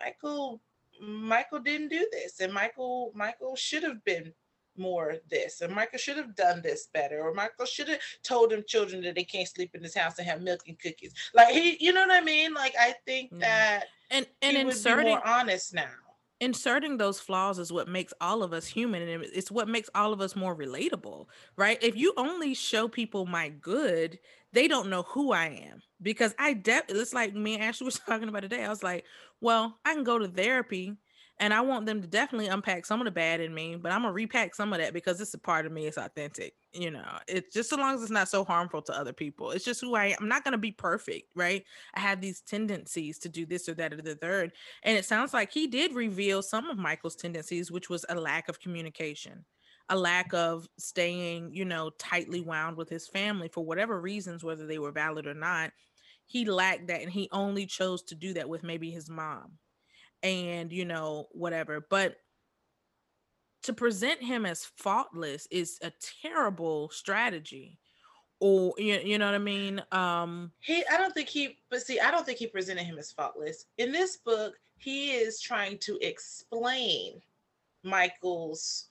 Michael 0.00 0.60
Michael 1.00 1.60
didn't 1.60 1.88
do 1.88 2.06
this 2.12 2.40
and 2.40 2.52
Michael 2.52 3.12
Michael 3.14 3.56
should 3.56 3.82
have 3.82 4.04
been 4.04 4.32
more 4.76 5.16
this 5.30 5.60
and 5.60 5.74
Michael 5.74 5.98
should 5.98 6.16
have 6.16 6.34
done 6.36 6.62
this 6.62 6.88
better 6.94 7.20
or 7.20 7.34
Michael 7.34 7.66
should 7.66 7.88
have 7.88 7.98
told 8.22 8.50
them 8.50 8.62
children 8.66 9.02
that 9.02 9.14
they 9.14 9.24
can't 9.24 9.48
sleep 9.48 9.70
in 9.74 9.82
this 9.82 9.96
house 9.96 10.18
and 10.18 10.26
have 10.28 10.42
milk 10.42 10.60
and 10.68 10.78
cookies. 10.78 11.12
Like 11.34 11.48
he 11.48 11.76
you 11.80 11.92
know 11.92 12.02
what 12.06 12.10
I 12.12 12.20
mean? 12.24 12.54
Like 12.54 12.74
I 12.78 12.94
think 13.06 13.30
Yeah. 13.32 13.38
that 13.40 13.84
and 14.10 14.26
and 14.42 14.56
he 14.56 14.62
inserting 14.62 15.10
more 15.10 15.26
honest 15.26 15.74
now. 15.74 15.90
inserting 16.40 16.96
those 16.96 17.20
flaws 17.20 17.58
is 17.58 17.70
what 17.72 17.88
makes 17.88 18.14
all 18.20 18.42
of 18.42 18.52
us 18.52 18.66
human 18.66 19.02
and 19.06 19.24
it's 19.24 19.50
what 19.50 19.68
makes 19.68 19.90
all 19.94 20.12
of 20.12 20.20
us 20.22 20.34
more 20.34 20.56
relatable 20.56 21.26
right 21.56 21.78
if 21.82 21.96
you 21.96 22.14
only 22.16 22.54
show 22.54 22.88
people 22.88 23.26
my 23.26 23.48
good 23.50 24.18
they 24.52 24.68
don't 24.68 24.88
know 24.88 25.02
who 25.02 25.32
i 25.32 25.46
am 25.46 25.82
because 26.02 26.34
i 26.38 26.52
de- 26.52 26.82
it's 26.88 27.14
like 27.14 27.34
me 27.34 27.54
and 27.54 27.62
ashley 27.64 27.84
was 27.84 27.98
talking 28.06 28.28
about 28.28 28.40
today. 28.40 28.64
I 28.64 28.68
was 28.68 28.82
like 28.82 29.04
well 29.40 29.78
i 29.84 29.94
can 29.94 30.04
go 30.04 30.18
to 30.18 30.28
therapy 30.28 30.96
and 31.38 31.54
i 31.54 31.60
want 31.60 31.86
them 31.86 32.00
to 32.00 32.06
definitely 32.06 32.48
unpack 32.48 32.86
some 32.86 33.00
of 33.00 33.04
the 33.04 33.10
bad 33.10 33.40
in 33.40 33.54
me 33.54 33.76
but 33.76 33.92
i'm 33.92 34.02
gonna 34.02 34.12
repack 34.12 34.54
some 34.54 34.72
of 34.72 34.78
that 34.78 34.92
because 34.92 35.20
it's 35.20 35.34
a 35.34 35.38
part 35.38 35.66
of 35.66 35.72
me 35.72 35.86
it's 35.86 35.98
authentic 35.98 36.54
you 36.72 36.90
know? 36.90 37.18
It's 37.26 37.52
just 37.52 37.70
so 37.70 37.76
long 37.76 37.94
as 37.94 38.02
it's 38.02 38.10
not 38.10 38.28
so 38.28 38.44
harmful 38.44 38.82
to 38.82 38.96
other 38.96 39.12
people. 39.12 39.50
It's 39.50 39.64
just 39.64 39.80
who 39.80 39.94
i 39.94 40.06
am. 40.06 40.16
I'm 40.20 40.28
not 40.28 40.44
gonna 40.44 40.58
be 40.58 40.72
perfect 40.72 41.28
right? 41.34 41.64
I 41.94 42.00
have 42.00 42.20
these 42.20 42.40
tendencies 42.40 43.18
to 43.20 43.28
do 43.28 43.46
this 43.46 43.68
or 43.68 43.74
that 43.74 43.92
or 43.92 44.02
the 44.02 44.14
third 44.14 44.52
and 44.82 44.96
it 44.96 45.04
sounds 45.04 45.34
like 45.34 45.52
he 45.52 45.66
did 45.66 45.94
reveal 45.94 46.42
some 46.42 46.68
of 46.68 46.78
Michael's 46.78 47.16
tendencies, 47.16 47.70
which 47.70 47.88
was 47.88 48.04
a 48.08 48.14
lack 48.14 48.48
of 48.48 48.60
communication, 48.60 49.44
a 49.90 49.96
lack 49.96 50.32
of 50.32 50.68
staying, 50.78 51.54
you 51.54 51.64
know, 51.64 51.90
tightly 51.90 52.40
wound 52.40 52.76
with 52.76 52.88
his 52.88 53.08
family 53.08 53.48
for 53.48 53.64
whatever 53.64 54.00
reasons, 54.00 54.44
whether 54.44 54.66
they 54.66 54.78
were 54.78 54.92
valid 54.92 55.26
or 55.26 55.34
not. 55.34 55.72
He 56.26 56.44
lacked 56.44 56.86
that 56.86 57.02
and 57.02 57.10
he 57.10 57.28
only 57.32 57.66
chose 57.66 58.04
to 58.04 58.14
do 58.14 58.32
that 58.34 58.48
with 58.48 58.62
maybe 58.62 58.90
his 58.90 59.10
mom 59.10 59.58
and, 60.22 60.72
you 60.72 60.84
know, 60.84 61.28
whatever. 61.32 61.84
But 61.90 62.16
to 63.64 63.72
present 63.72 64.22
him 64.22 64.46
as 64.46 64.64
faultless 64.64 65.46
is 65.50 65.78
a 65.82 65.92
terrible 66.22 66.88
strategy 66.90 67.78
or 68.38 68.74
you, 68.78 68.94
you 69.00 69.18
know 69.18 69.26
what 69.26 69.34
I 69.34 69.38
mean? 69.38 69.82
Um 69.92 70.52
He, 70.60 70.84
I 70.86 70.96
don't 70.96 71.12
think 71.12 71.28
he, 71.28 71.58
but 71.68 71.82
see, 71.82 72.00
I 72.00 72.10
don't 72.10 72.24
think 72.24 72.38
he 72.38 72.46
presented 72.46 72.84
him 72.84 72.98
as 72.98 73.12
faultless. 73.12 73.66
In 73.76 73.92
this 73.92 74.16
book, 74.16 74.54
he 74.78 75.12
is 75.12 75.40
trying 75.40 75.78
to 75.78 75.98
explain 76.00 77.20
Michael's 77.82 78.89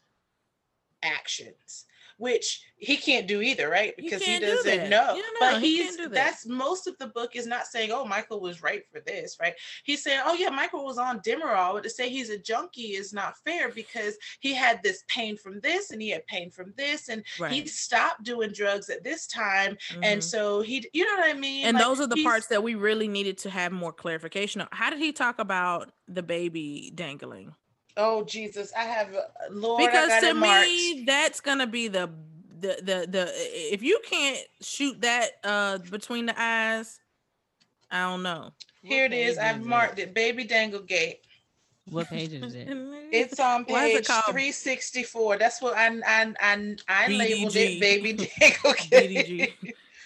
actions, 1.03 1.85
which 2.17 2.61
he 2.77 2.97
can't 2.97 3.27
do 3.27 3.41
either, 3.41 3.69
right? 3.69 3.93
Because 3.97 4.21
he 4.21 4.25
can't 4.25 4.43
do 4.43 4.47
doesn't 4.47 4.89
know. 4.89 5.21
But 5.39 5.61
he 5.61 5.77
he's 5.77 5.85
can't 5.85 5.97
do 5.97 6.03
that. 6.03 6.13
that's 6.13 6.45
most 6.45 6.87
of 6.87 6.97
the 6.97 7.07
book 7.07 7.35
is 7.35 7.45
not 7.45 7.65
saying, 7.65 7.91
oh, 7.91 8.05
Michael 8.05 8.39
was 8.41 8.61
right 8.61 8.83
for 8.91 8.99
this, 9.01 9.37
right? 9.41 9.53
He's 9.83 10.03
saying, 10.03 10.21
oh 10.25 10.33
yeah, 10.33 10.49
Michael 10.49 10.85
was 10.85 10.97
on 10.97 11.19
Demerol, 11.21 11.73
but 11.73 11.83
to 11.83 11.89
say 11.89 12.09
he's 12.09 12.29
a 12.29 12.37
junkie 12.37 12.95
is 12.95 13.13
not 13.13 13.35
fair 13.45 13.69
because 13.69 14.17
he 14.39 14.53
had 14.53 14.81
this 14.83 15.03
pain 15.07 15.37
from 15.37 15.59
this 15.61 15.91
and 15.91 16.01
he 16.01 16.09
had 16.09 16.25
pain 16.27 16.51
from 16.51 16.73
this, 16.77 17.09
and 17.09 17.23
he 17.51 17.65
stopped 17.67 18.23
doing 18.23 18.51
drugs 18.51 18.89
at 18.89 19.03
this 19.03 19.27
time, 19.27 19.77
and 20.03 20.21
Mhm. 20.21 20.23
so 20.23 20.61
he, 20.61 20.87
you 20.93 21.05
know 21.05 21.21
what 21.21 21.29
I 21.29 21.33
mean? 21.39 21.65
and 21.65 21.75
Like, 21.75 21.85
those 21.85 21.99
are 21.99 22.07
the 22.07 22.23
parts 22.23 22.47
that 22.47 22.63
we 22.63 22.75
really 22.75 23.07
needed 23.07 23.37
to 23.39 23.49
have 23.49 23.71
more 23.71 23.93
clarification 23.93 24.61
on. 24.61 24.67
How 24.71 24.89
did 24.89 24.99
he 24.99 25.11
talk 25.11 25.39
about 25.39 25.91
the 26.07 26.23
baby 26.23 26.91
dangling? 26.93 27.55
Oh 27.99 28.23
Jesus, 28.23 28.71
I 28.75 28.83
have 28.83 29.13
uh, 29.13 29.21
Lord. 29.51 29.91
Because 29.91 30.21
to 30.21 30.33
me 30.33 31.03
that's 31.05 31.41
gonna 31.41 31.67
be 31.67 31.89
the 31.89 32.09
the 32.59 32.77
the 32.81 33.07
the 33.09 33.31
if 33.73 33.83
you 33.83 33.99
can't 34.05 34.39
shoot 34.61 35.01
that 35.01 35.31
uh 35.43 35.77
between 35.89 36.25
the 36.25 36.35
eyes 36.39 36.99
i 37.91 38.03
don't 38.03 38.23
know 38.23 38.51
Here 38.83 39.05
it 39.05 39.13
is. 39.13 39.37
I've 39.37 39.61
is 39.61 39.65
marked 39.65 39.99
it. 39.99 40.13
Baby 40.13 40.43
Dangle 40.45 40.81
Gate. 40.81 41.19
What 41.89 42.09
page 42.09 42.33
is 42.33 42.53
it? 42.53 42.67
It's 43.11 43.39
on 43.39 43.65
Why 43.65 43.85
is 43.85 43.95
it 43.95 44.05
page 44.05 44.25
364. 44.25 45.37
That's 45.37 45.61
what 45.61 45.75
I 45.77 45.87
I 46.05 46.33
I, 46.41 46.75
I 46.87 47.07
labeled 47.09 47.55
it. 47.55 47.79
Baby 47.79 48.13
Dangle 48.39 48.73
Gate. 48.89 49.53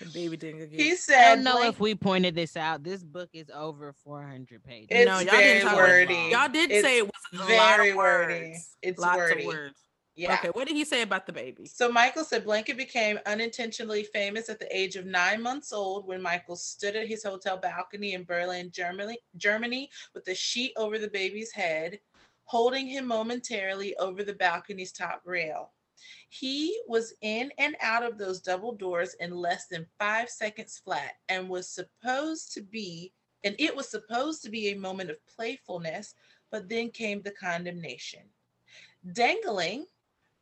BDG. 0.08 0.14
baby 0.14 0.38
dingo 0.38 0.68
He 0.70 0.96
said, 0.96 1.32
I 1.32 1.36
don't 1.36 1.44
know 1.44 1.58
blank- 1.58 1.74
if 1.76 1.80
we 1.80 1.96
pointed 1.96 2.36
this 2.36 2.56
out. 2.58 2.84
This 2.84 3.04
book 3.04 3.30
is 3.34 3.50
over 3.54 3.94
400 4.04 4.64
pages. 4.64 4.88
It's 4.92 5.06
no 5.08 5.20
y'all 5.20 5.26
very 5.32 5.44
didn't 5.44 5.68
talk 5.68 5.76
wordy. 5.78 6.14
about 6.14 6.30
y'all 6.32 6.50
did 6.54 6.72
It's 6.72 6.86
say 6.86 6.98
it 7.00 7.06
was 7.06 7.48
very 7.48 7.58
lot 7.58 7.80
of 7.90 7.96
wordy. 7.96 8.34
words 8.50 8.76
It's 8.82 9.00
lots 9.00 9.18
wordy. 9.18 9.42
of 9.42 9.48
words 9.48 9.80
Yeah. 10.16 10.34
okay 10.36 10.50
what 10.50 10.68
did 10.68 10.76
he 10.78 10.86
say 10.86 11.02
about 11.02 11.26
the 11.26 11.34
baby 11.34 11.66
So 11.66 11.92
Michael 11.92 12.24
said 12.24 12.44
Blanket 12.44 12.78
became 12.78 13.20
unintentionally 13.26 14.04
famous 14.04 14.50
at 14.50 14.60
the 14.60 14.76
age 14.76 14.96
of 14.96 15.06
nine 15.06 15.42
months 15.42 15.74
old 15.74 16.06
when 16.08 16.22
Michael 16.22 16.56
stood 16.56 16.96
at 16.96 17.08
his 17.08 17.24
hotel 17.24 17.58
balcony 17.58 18.14
in 18.14 18.24
Berlin, 18.24 18.70
Germany, 18.72 19.18
Germany, 19.38 19.90
with 20.14 20.28
a 20.28 20.36
sheet 20.36 20.74
over 20.78 21.00
the 21.00 21.08
baby's 21.10 21.52
head, 21.52 22.00
holding 22.46 22.86
him 22.88 23.08
momentarily 23.08 23.96
over 23.98 24.24
the 24.24 24.34
balcony's 24.34 24.92
top 24.92 25.22
rail. 25.26 25.72
He 26.30 26.82
was 26.88 27.14
in 27.22 27.52
and 27.58 27.76
out 27.80 28.04
of 28.04 28.18
those 28.18 28.42
double 28.42 28.74
doors 28.74 29.14
in 29.16 29.32
less 29.32 29.68
than 29.68 29.88
five 30.00 30.30
seconds 30.30 30.82
flat 30.84 31.14
and 31.30 31.48
was 31.48 31.70
supposed 31.70 32.54
to 32.54 32.62
be, 32.62 33.14
and 33.44 33.56
it 33.60 33.76
was 33.76 33.90
supposed 33.90 34.42
to 34.44 34.50
be 34.50 34.70
a 34.70 34.76
moment 34.76 35.12
of 35.12 35.26
playfulness, 35.28 36.16
but 36.50 36.70
then 36.70 36.90
came 36.90 37.22
the 37.22 37.32
condemnation. 37.32 38.22
Dangling 39.12 39.86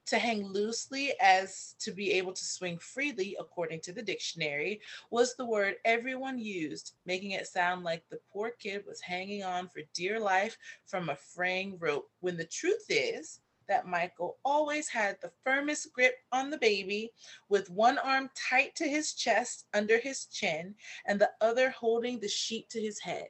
to 0.06 0.20
hang 0.20 0.46
loosely 0.46 1.14
as 1.22 1.76
to 1.80 1.92
be 1.92 2.12
able 2.12 2.34
to 2.34 2.44
swing 2.44 2.78
freely, 2.78 3.36
according 3.40 3.80
to 3.82 3.94
the 3.94 4.02
dictionary, 4.02 4.82
was 5.10 5.36
the 5.36 5.46
word 5.46 5.76
everyone 5.86 6.40
used, 6.40 6.94
making 7.06 7.32
it 7.32 7.48
sound 7.48 7.84
like 7.84 8.04
the 8.10 8.20
poor 8.32 8.52
kid 8.52 8.86
was 8.86 9.00
hanging 9.02 9.44
on 9.44 9.68
for 9.68 9.82
dear 9.94 10.20
life 10.20 10.58
from 10.86 11.10
a 11.10 11.16
fraying 11.16 11.78
rope. 11.80 12.10
When 12.20 12.36
the 12.36 12.46
truth 12.46 12.86
is 12.90 13.40
that 13.68 13.88
Michael 13.88 14.38
always 14.44 14.88
had 14.88 15.18
the 15.22 15.32
firmest 15.44 15.94
grip 15.94 16.16
on 16.32 16.50
the 16.50 16.58
baby, 16.58 17.12
with 17.50 17.70
one 17.70 17.98
arm 18.00 18.30
tight 18.36 18.76
to 18.76 18.88
his 18.88 19.14
chest 19.14 19.66
under 19.74 19.98
his 19.98 20.26
chin 20.26 20.76
and 21.06 21.20
the 21.20 21.32
other 21.42 21.70
holding 21.70 22.20
the 22.20 22.28
sheet 22.28 22.70
to 22.70 22.82
his 22.82 23.00
head. 23.00 23.28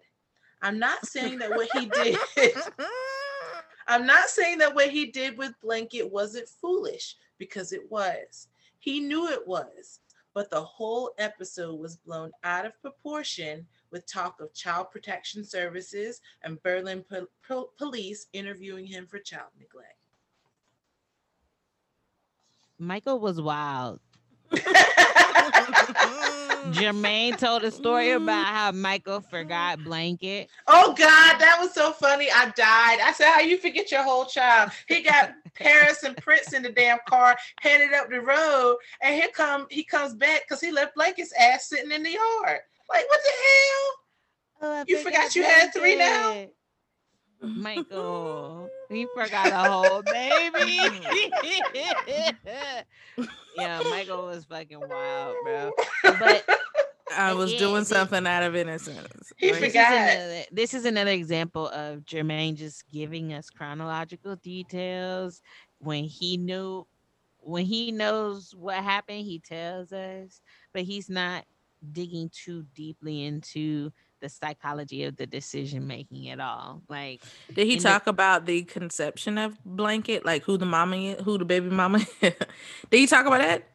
I'm 0.62 0.80
not 0.80 1.06
saying 1.06 1.40
that 1.40 1.50
what 1.50 1.70
he 1.74 1.88
did. 1.88 2.18
I'm 3.88 4.06
not 4.06 4.30
saying 4.30 4.60
that 4.60 4.76
what 4.76 4.90
he 4.90 5.08
did 5.08 5.38
with 5.38 5.60
Blanket 5.62 6.10
wasn't 6.12 6.48
foolish 6.48 7.16
because 7.38 7.74
it 7.74 7.90
was. 7.92 8.48
He 8.80 9.00
knew 9.00 9.28
it 9.28 9.48
was. 9.48 10.00
But 10.34 10.50
the 10.50 10.62
whole 10.62 11.12
episode 11.18 11.78
was 11.78 11.98
blown 11.98 12.32
out 12.44 12.66
of 12.66 12.80
proportion 12.82 13.68
with 13.92 14.08
talk 14.08 14.40
of 14.40 14.54
child 14.54 14.90
protection 14.92 15.44
services 15.44 16.22
and 16.44 16.62
Berlin 16.64 17.04
po- 17.04 17.28
po- 17.46 17.72
police 17.78 18.28
interviewing 18.32 18.86
him 18.86 19.06
for 19.08 19.20
child 19.20 19.50
neglect. 19.60 19.98
Michael 22.82 23.20
was 23.20 23.40
wild. 23.40 24.00
Jermaine 26.72 27.38
told 27.38 27.64
a 27.64 27.70
story 27.72 28.08
mm. 28.08 28.24
about 28.24 28.48
how 28.48 28.72
Michael 28.72 29.22
forgot 29.22 29.84
blanket. 29.84 30.50
Oh 30.68 30.94
God, 30.98 31.38
that 31.38 31.58
was 31.60 31.74
so 31.74 31.92
funny. 31.92 32.30
I 32.32 32.46
died. 32.46 33.00
I 33.04 33.14
said, 33.16 33.32
How 33.32 33.40
you 33.42 33.58
forget 33.58 33.92
your 33.92 34.04
whole 34.04 34.26
child? 34.26 34.72
He 34.88 35.02
got 35.04 35.34
Paris 35.54 36.02
and 36.04 36.18
Prince 36.18 36.54
in 36.54 36.64
the 36.64 36.72
damn 36.72 36.98
car, 37.08 37.38
headed 37.62 37.94
up 37.94 38.10
the 38.10 38.20
road, 38.20 38.78
and 39.02 39.14
here 39.14 39.30
come 39.34 39.68
he 39.70 39.84
comes 39.84 40.16
back 40.16 40.42
because 40.48 40.60
he 40.60 40.72
left 40.72 40.96
Blanket's 40.96 41.34
ass 41.40 41.70
sitting 41.70 41.92
in 41.92 42.02
the 42.02 42.12
yard. 42.12 42.60
Like, 42.90 43.08
what 43.08 43.20
the 43.24 43.30
hell? 43.30 43.94
Oh, 44.64 44.84
You 44.88 44.98
forgot 45.04 45.36
you 45.36 45.44
had 45.44 45.72
three 45.72 45.96
now? 45.96 46.48
Michael, 47.42 48.61
he 48.92 49.08
forgot 49.16 49.52
a 49.52 49.72
whole 49.72 50.04
baby. 50.04 50.80
yeah, 53.58 53.82
Michael 53.90 54.26
was 54.26 54.46
fucking 54.46 54.80
wild, 54.80 55.36
bro. 55.44 55.72
But 56.04 56.46
i 57.18 57.34
was 57.34 57.52
again, 57.52 57.60
doing 57.60 57.84
something 57.84 58.26
out 58.26 58.44
of 58.44 58.56
innocence 58.56 59.34
He 59.38 59.52
Like, 59.52 59.60
this 59.62 59.70
is, 59.70 59.74
forgot. 59.74 59.94
another, 59.94 60.44
this 60.52 60.74
is 60.74 60.86
another 60.86 61.12
example 61.12 61.68
of 61.70 62.00
Jermaine 62.06 62.56
just 62.56 62.90
giving 62.92 63.34
us 63.34 63.50
chronological 63.50 64.36
details 64.38 65.42
when 65.80 66.06
he 66.06 66.38
knew 66.38 66.88
when 67.40 67.66
he 67.66 67.92
knows 67.92 68.54
what 68.56 68.76
happened 68.76 69.26
he 69.26 69.40
tells 69.40 69.92
us 69.92 70.42
but 70.74 70.84
he's 70.84 71.10
not 71.10 71.44
digging 71.92 72.30
too 72.32 72.66
deeply 72.76 73.26
into 73.26 73.92
the 74.22 74.30
psychology 74.30 75.04
of 75.04 75.18
the 75.18 75.26
decision 75.26 75.86
making 75.88 76.30
at 76.30 76.40
all 76.40 76.82
like 76.88 77.22
did 77.54 77.66
he 77.68 77.74
in 77.74 77.80
the- 77.80 77.90
talk 77.90 78.08
about 78.08 78.46
the 78.46 78.64
conception 78.64 79.38
of 79.38 79.62
blanket 79.66 80.26
like 80.26 80.44
who 80.44 80.58
the 80.58 80.66
mama 80.66 80.96
is, 80.96 81.22
who 81.24 81.38
the 81.38 81.46
baby 81.46 81.70
mama 81.70 82.00
did 82.22 82.36
he 82.92 83.08
talk 83.08 83.26
about 83.26 83.40
that 83.40 83.68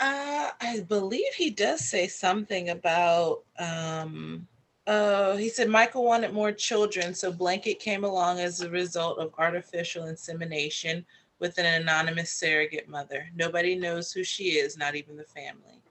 Uh, 0.00 0.50
I 0.60 0.80
believe 0.88 1.32
he 1.36 1.50
does 1.50 1.80
say 1.88 2.08
something 2.08 2.70
about 2.70 3.42
um 3.58 4.46
uh 4.86 5.36
he 5.36 5.48
said 5.50 5.68
Michael 5.68 6.04
wanted 6.04 6.32
more 6.32 6.52
children, 6.52 7.14
so 7.14 7.30
Blanket 7.30 7.78
came 7.80 8.02
along 8.04 8.40
as 8.40 8.60
a 8.62 8.70
result 8.70 9.18
of 9.18 9.34
artificial 9.38 10.06
insemination 10.06 11.04
with 11.38 11.58
an 11.58 11.66
anonymous 11.82 12.32
surrogate 12.32 12.88
mother. 12.88 13.28
Nobody 13.34 13.74
knows 13.76 14.10
who 14.12 14.24
she 14.24 14.44
is, 14.58 14.76
not 14.78 14.94
even 14.94 15.16
the 15.16 15.24
family. 15.24 15.82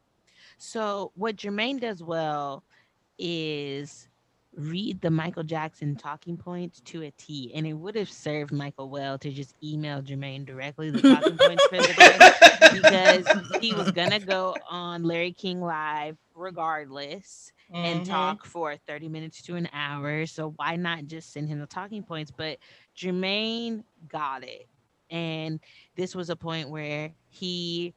So 0.58 1.12
what 1.16 1.36
Jermaine 1.36 1.80
does 1.80 2.02
well 2.04 2.64
is 3.20 4.10
read 4.56 5.02
the 5.02 5.12
Michael 5.12 5.44
Jackson 5.44 5.96
talking 5.96 6.38
points 6.38 6.82
to 6.82 7.04
a 7.04 7.12
T, 7.12 7.52
and 7.56 7.68
it 7.68 7.74
would 7.74 7.96
have 7.96 8.10
served 8.10 8.52
Michael 8.52 8.90
well 8.90 9.18
to 9.20 9.32
just 9.32 9.56
email 9.64 10.02
Jermaine 10.02 10.46
directly 10.46 10.92
the 10.92 11.04
talking 11.04 11.40
points 11.40 11.66
for 11.66 11.82
the 11.84 11.94
day 11.94 12.26
because 12.72 13.36
he 13.60 13.76
was 13.76 13.92
gonna 13.92 14.20
go 14.20 14.58
on 14.70 15.04
Larry 15.04 15.34
King 15.34 15.62
Live 15.62 16.18
regardless 16.36 17.52
and 17.84 18.04
Mhm. 18.04 18.06
talk 18.06 18.46
for 18.46 18.76
30 18.78 19.10
minutes 19.10 19.42
to 19.44 19.56
an 19.56 19.70
hour. 19.74 20.26
So 20.26 20.54
why 20.58 20.76
not 20.78 21.06
just 21.08 21.32
send 21.34 21.50
him 21.50 21.60
the 21.60 21.68
talking 21.68 22.04
points? 22.04 22.32
But 22.32 22.60
Jermaine 22.98 23.84
got 24.08 24.44
it. 24.44 24.68
And 25.10 25.60
this 25.96 26.16
was 26.16 26.30
a 26.30 26.36
point 26.36 26.70
where 26.70 27.14
he 27.30 27.94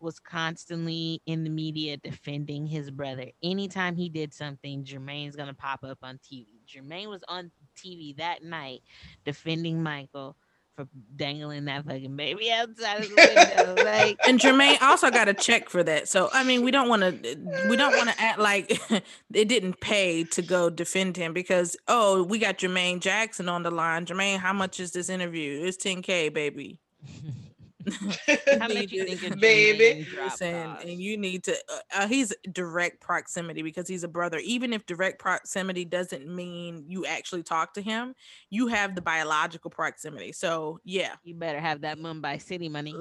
was 0.00 0.18
constantly 0.18 1.20
in 1.26 1.44
the 1.44 1.50
media 1.50 1.96
defending 1.96 2.66
his 2.66 2.90
brother. 2.90 3.26
Anytime 3.42 3.96
he 3.96 4.08
did 4.08 4.32
something, 4.32 4.84
Jermaine's 4.84 5.36
gonna 5.36 5.54
pop 5.54 5.84
up 5.84 5.98
on 6.02 6.18
TV. 6.18 6.46
Jermaine 6.66 7.08
was 7.08 7.22
on 7.28 7.50
TV 7.76 8.16
that 8.16 8.42
night 8.42 8.82
defending 9.24 9.82
Michael 9.82 10.36
for 10.78 10.86
dangling 11.16 11.64
that 11.64 11.84
fucking 11.84 12.14
baby 12.14 12.52
outside 12.52 13.02
of 13.02 13.08
the 13.08 13.16
window. 13.16 13.84
Like 13.84 14.16
and 14.28 14.38
Jermaine 14.38 14.80
also 14.80 15.10
got 15.10 15.28
a 15.28 15.34
check 15.34 15.68
for 15.68 15.82
that. 15.82 16.08
So 16.08 16.28
I 16.32 16.44
mean, 16.44 16.62
we 16.62 16.70
don't 16.70 16.88
want 16.88 17.02
to 17.02 17.68
we 17.68 17.76
don't 17.76 17.96
want 17.96 18.10
to 18.10 18.20
act 18.20 18.38
like 18.38 18.80
it 19.34 19.48
didn't 19.48 19.80
pay 19.80 20.22
to 20.24 20.42
go 20.42 20.70
defend 20.70 21.16
him 21.16 21.32
because 21.32 21.76
oh, 21.88 22.22
we 22.22 22.38
got 22.38 22.58
Jermaine 22.58 23.00
Jackson 23.00 23.48
on 23.48 23.64
the 23.64 23.72
line. 23.72 24.06
Jermaine, 24.06 24.38
how 24.38 24.52
much 24.52 24.78
is 24.78 24.92
this 24.92 25.08
interview? 25.08 25.64
It's 25.64 25.76
10k, 25.76 26.32
baby. 26.32 26.78
how 28.60 28.68
much 28.68 28.90
you 28.92 29.04
think 29.04 29.40
Baby. 29.40 30.06
Listen, 30.16 30.76
and 30.82 30.90
you 31.00 31.16
need 31.16 31.44
to. 31.44 31.52
Uh, 31.52 31.78
uh, 31.94 32.06
he's 32.08 32.32
direct 32.52 33.00
proximity 33.00 33.62
because 33.62 33.88
he's 33.88 34.04
a 34.04 34.08
brother. 34.08 34.38
Even 34.44 34.72
if 34.72 34.86
direct 34.86 35.18
proximity 35.18 35.84
doesn't 35.84 36.26
mean 36.26 36.84
you 36.86 37.06
actually 37.06 37.42
talk 37.42 37.74
to 37.74 37.82
him, 37.82 38.14
you 38.50 38.66
have 38.68 38.94
the 38.94 39.02
biological 39.02 39.70
proximity. 39.70 40.32
So 40.32 40.80
yeah, 40.84 41.14
You 41.24 41.34
better 41.34 41.60
have 41.60 41.82
that 41.82 41.98
Mumbai 41.98 42.40
City 42.40 42.68
money. 42.68 42.94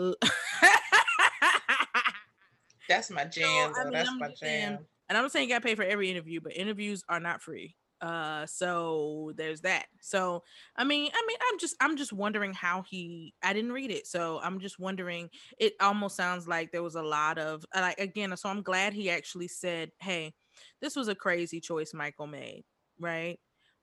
That's 2.89 3.09
my 3.09 3.23
jam. 3.25 3.45
I 3.47 3.71
though. 3.75 3.83
mean, 3.85 3.93
That's 3.93 4.09
I'm 4.09 4.19
my 4.19 4.27
just 4.29 4.39
saying- 4.39 4.69
jam. 4.77 4.85
And 5.09 5.17
I'm 5.17 5.23
not 5.23 5.31
saying 5.31 5.47
you 5.47 5.55
got 5.55 5.61
to 5.61 5.65
pay 5.67 5.75
for 5.75 5.83
every 5.83 6.11
interview, 6.11 6.41
but 6.41 6.53
interviews 6.57 7.01
are 7.07 7.21
not 7.21 7.41
free. 7.41 7.75
Uh, 7.99 8.45
so 8.45 9.31
there's 9.35 9.61
that. 9.61 9.87
So 10.01 10.43
I 10.75 10.83
mean, 10.83 11.09
I 11.13 11.25
mean, 11.27 11.37
I'm 11.51 11.59
just 11.59 11.75
I'm 11.81 11.97
just 11.97 12.13
wondering 12.13 12.53
how 12.53 12.83
he. 12.83 13.33
I 13.43 13.53
didn't 13.53 13.71
read 13.71 13.91
it, 13.91 14.05
so 14.07 14.39
I'm 14.41 14.59
just 14.59 14.79
wondering. 14.79 15.29
It 15.59 15.73
almost 15.81 16.15
sounds 16.15 16.47
like 16.47 16.71
there 16.71 16.83
was 16.83 16.95
a 16.95 17.01
lot 17.01 17.37
of 17.39 17.65
uh, 17.75 17.81
like 17.81 17.99
again. 17.99 18.35
So 18.37 18.49
I'm 18.49 18.61
glad 18.61 18.93
he 18.93 19.09
actually 19.09 19.47
said, 19.47 19.91
"Hey, 19.99 20.33
this 20.81 20.95
was 20.95 21.07
a 21.07 21.15
crazy 21.15 21.59
choice 21.59 21.93
Michael 21.93 22.27
made." 22.27 22.63
Right. 22.99 23.39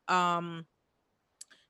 Um. 0.09 0.67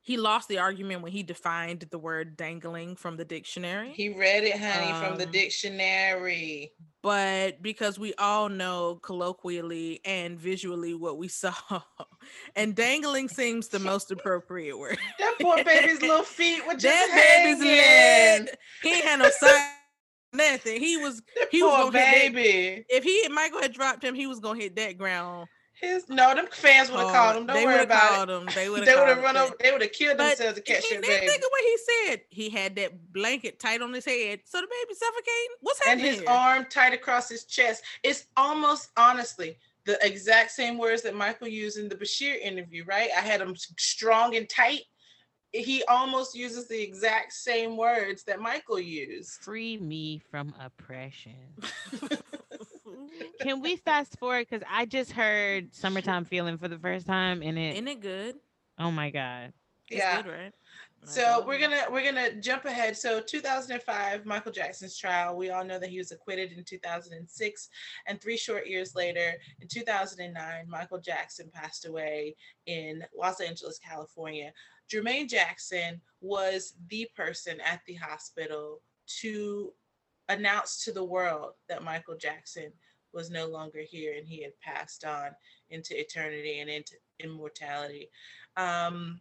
He 0.07 0.19
lost 0.19 0.49
the 0.49 0.59
argument 0.59 1.01
when 1.01 1.13
he 1.13 1.23
defined 1.23 1.87
the 1.91 1.97
word 1.99 2.37
dangling 2.37 2.95
from 2.95 3.17
the 3.17 3.25
dictionary. 3.25 3.91
He 3.95 4.11
read 4.11 4.45
it, 4.45 4.59
honey, 4.61 4.93
from 5.09 5.17
the 5.17 5.25
Um, 5.25 5.33
dictionary. 5.33 6.73
but 7.03 7.63
because 7.63 7.99
we 7.99 8.13
all 8.15 8.51
know 8.51 8.97
colloquially 9.03 10.03
and 10.05 10.39
visually 10.39 10.93
what 10.95 11.17
we 11.17 11.29
saw, 11.43 11.55
and 12.55 12.75
dangling 12.77 13.29
seems 13.31 13.69
the 13.69 13.79
most 13.79 14.11
appropriate 14.11 14.77
word. 14.79 14.99
That 15.19 15.37
poor 15.41 15.65
baby's 15.65 16.03
little 16.03 16.23
feet 16.23 16.67
were 16.67 16.75
just 16.79 16.85
that 16.85 17.43
baby's 17.45 17.63
hanging. 17.65 18.47
leg, 18.47 18.57
he 18.83 18.93
ain't 18.97 19.05
had 19.07 19.19
no 19.21 19.31
sign, 19.31 19.71
nothing. 20.35 20.81
He 20.81 20.99
was 20.99 21.23
he 21.51 21.63
was 21.63 21.73
poor 21.73 21.91
gonna 21.93 21.99
hit 22.05 22.33
that- 22.35 22.35
baby. 22.35 22.85
if 22.91 23.05
he 23.05 23.27
Michael 23.29 23.63
had 23.63 23.73
dropped 23.73 24.05
him, 24.05 24.15
he 24.15 24.27
was 24.27 24.39
gonna 24.41 24.61
hit 24.61 24.77
that 24.77 24.99
ground. 24.99 25.49
His 25.81 26.09
no, 26.09 26.35
them 26.35 26.47
fans 26.53 26.91
would 26.91 27.01
have 27.01 27.09
hard. 27.11 27.11
Oh, 27.11 27.19
called 27.33 27.37
him. 27.37 27.47
Don't 27.47 27.57
they 27.57 27.65
worry 27.65 27.75
would've 27.75 27.87
about 27.91 28.11
called 28.11 28.31
it. 28.31 28.33
him. 28.33 28.49
They 28.55 28.69
would 28.71 28.87
have 28.87 28.99
would 29.01 29.09
have 29.09 29.23
run 29.25 29.37
over. 29.37 29.55
They 29.61 29.73
would 29.73 29.83
have 29.83 29.93
killed 29.93 30.17
But 30.19 30.37
themselves 30.39 30.55
to 30.59 30.63
catch 30.63 30.85
he, 30.87 30.95
that 30.95 31.05
think, 31.05 31.21
baby. 31.21 31.27
think 31.27 31.43
of 31.43 31.49
what 31.51 31.63
he 31.65 31.77
said. 32.07 32.21
He 32.31 32.49
had 32.51 32.77
that 32.77 33.13
blanket 33.13 33.59
tight 33.59 33.83
on 33.83 33.93
his 33.93 34.05
head, 34.05 34.41
so 34.45 34.61
the 34.61 34.67
baby 34.69 34.95
suffocating. 34.95 35.57
What's 35.61 35.85
happening? 35.85 36.05
and 36.07 36.15
his 36.15 36.21
here? 36.21 36.31
arm 36.31 36.67
tight 36.71 36.93
across 36.95 37.29
his 37.29 37.45
chest. 37.45 37.83
It's 38.05 38.27
almost 38.37 38.91
honestly 38.97 39.59
the 39.85 39.99
exact 40.07 40.53
same 40.53 40.79
words 40.79 41.03
that 41.03 41.15
Michael 41.15 41.49
used 41.49 41.77
in 41.79 41.89
the 41.89 41.97
Bashir 41.97 42.39
interview, 42.41 42.85
right? 42.87 43.11
I 43.17 43.21
had 43.21 43.41
him 43.41 43.55
strong 43.57 44.37
and 44.37 44.49
tight. 44.49 44.83
He 45.53 45.85
almost 45.85 46.35
uses 46.35 46.67
the 46.69 46.81
exact 46.83 47.33
same 47.33 47.77
words 47.77 48.25
that 48.25 48.41
Michael 48.41 48.81
used. 48.81 49.33
Free 49.43 49.77
me 49.77 50.21
from 50.31 50.53
oppression. 50.61 51.37
Can 53.41 53.61
we 53.61 53.77
fast 53.77 54.19
forward? 54.19 54.47
Because 54.49 54.67
I 54.71 54.87
just 54.87 55.13
heard 55.13 55.75
"Summertime 55.75 56.25
Feeling" 56.25 56.59
for 56.59 56.69
the 56.69 56.79
first 56.79 57.07
time, 57.07 57.43
and 57.43 57.59
it. 57.59 57.75
Isn't 57.75 57.89
it 57.89 58.01
good? 58.01 58.37
Oh 58.79 58.91
my 58.91 59.11
god! 59.11 59.53
It's 59.91 59.99
yeah. 59.99 60.23
good, 60.23 60.31
right? 60.31 60.53
So 61.07 61.45
we're 61.47 61.59
gonna 61.59 61.83
we're 61.91 62.05
gonna 62.05 62.41
jump 62.41 62.65
ahead. 62.65 62.97
So 62.97 63.21
2005, 63.21 64.25
Michael 64.25 64.53
Jackson's 64.53 64.97
trial. 64.97 65.37
We 65.37 65.51
all 65.51 65.65
know 65.65 65.79
that 65.79 65.91
he 65.91 65.99
was 65.99 66.13
acquitted 66.13 66.53
in 66.53 66.65
2006, 66.65 67.69
and 68.07 68.21
three 68.21 68.37
short 68.37 68.67
years 68.67 68.95
later, 68.95 69.35
in 69.61 69.69
2009, 69.69 70.65
Michael 70.69 71.01
Jackson 71.01 71.51
passed 71.53 71.87
away 71.87 72.37
in 72.67 73.05
Los 73.17 73.41
Angeles, 73.41 73.79
California. 73.79 74.53
Jermaine 74.91 75.29
Jackson 75.29 76.01
was 76.21 76.75
the 76.89 77.09
person 77.15 77.59
at 77.61 77.81
the 77.87 77.95
hospital 77.95 78.81
to 79.21 79.73
announce 80.29 80.85
to 80.85 80.93
the 80.93 81.05
world 81.05 81.53
that 81.69 81.85
Michael 81.85 82.17
Jackson 82.17 82.73
was 83.15 83.31
no 83.31 83.47
longer 83.47 83.81
here 83.81 84.15
and 84.17 84.27
he 84.27 84.43
had 84.43 84.59
passed 84.61 85.05
on 85.05 85.31
into 85.71 85.99
eternity 85.99 86.61
and 86.61 86.71
into 86.71 86.95
immortality. 87.21 88.11
Um, 88.57 89.21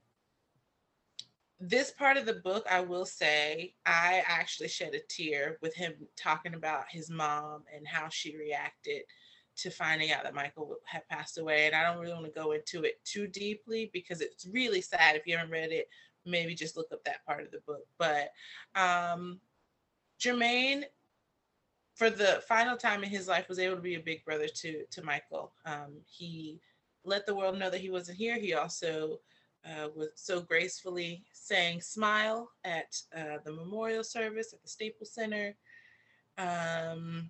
this 1.59 1.91
part 1.91 2.17
of 2.17 2.25
the 2.25 2.33
book, 2.33 2.65
I 2.69 2.81
will 2.81 3.05
say, 3.05 3.73
I 3.85 4.23
actually 4.27 4.67
shed 4.67 4.93
a 4.95 4.99
tear 5.07 5.57
with 5.61 5.73
him 5.73 5.93
talking 6.17 6.55
about 6.55 6.85
his 6.89 7.09
mom 7.09 7.63
and 7.73 7.87
how 7.87 8.09
she 8.09 8.35
reacted 8.35 9.03
to 9.55 9.69
finding 9.69 10.11
out 10.11 10.23
that 10.23 10.33
Michael 10.33 10.77
had 10.85 11.07
passed 11.07 11.37
away. 11.37 11.67
And 11.67 11.75
I 11.75 11.83
don't 11.83 12.01
really 12.01 12.13
want 12.13 12.25
to 12.25 12.31
go 12.31 12.51
into 12.51 12.83
it 12.83 13.03
too 13.05 13.27
deeply 13.27 13.89
because 13.93 14.19
it's 14.19 14.47
really 14.47 14.81
sad. 14.81 15.15
If 15.15 15.25
you 15.25 15.37
haven't 15.37 15.51
read 15.51 15.71
it, 15.71 15.87
maybe 16.25 16.55
just 16.55 16.75
look 16.75 16.87
up 16.91 17.03
that 17.05 17.25
part 17.25 17.43
of 17.43 17.51
the 17.51 17.61
book. 17.65 17.85
But 17.97 18.31
um, 18.75 19.39
Jermaine, 20.19 20.83
for 21.95 22.09
the 22.09 22.41
final 22.47 22.75
time 22.75 23.03
in 23.03 23.09
his 23.09 23.27
life, 23.27 23.47
was 23.47 23.59
able 23.59 23.75
to 23.75 23.81
be 23.81 23.95
a 23.95 23.99
big 23.99 24.23
brother 24.25 24.47
to 24.47 24.83
to 24.89 25.03
Michael. 25.03 25.53
Um, 25.65 25.97
he 26.05 26.59
let 27.05 27.25
the 27.25 27.35
world 27.35 27.59
know 27.59 27.69
that 27.69 27.81
he 27.81 27.89
wasn't 27.89 28.17
here. 28.17 28.37
He 28.37 28.53
also 28.53 29.19
uh, 29.65 29.89
was 29.95 30.09
so 30.15 30.41
gracefully 30.41 31.23
saying 31.33 31.81
"Smile" 31.81 32.49
at 32.63 32.95
uh, 33.15 33.37
the 33.45 33.51
memorial 33.51 34.03
service 34.03 34.53
at 34.53 34.61
the 34.61 34.67
Staples 34.69 35.13
Center, 35.13 35.55
um, 36.37 37.29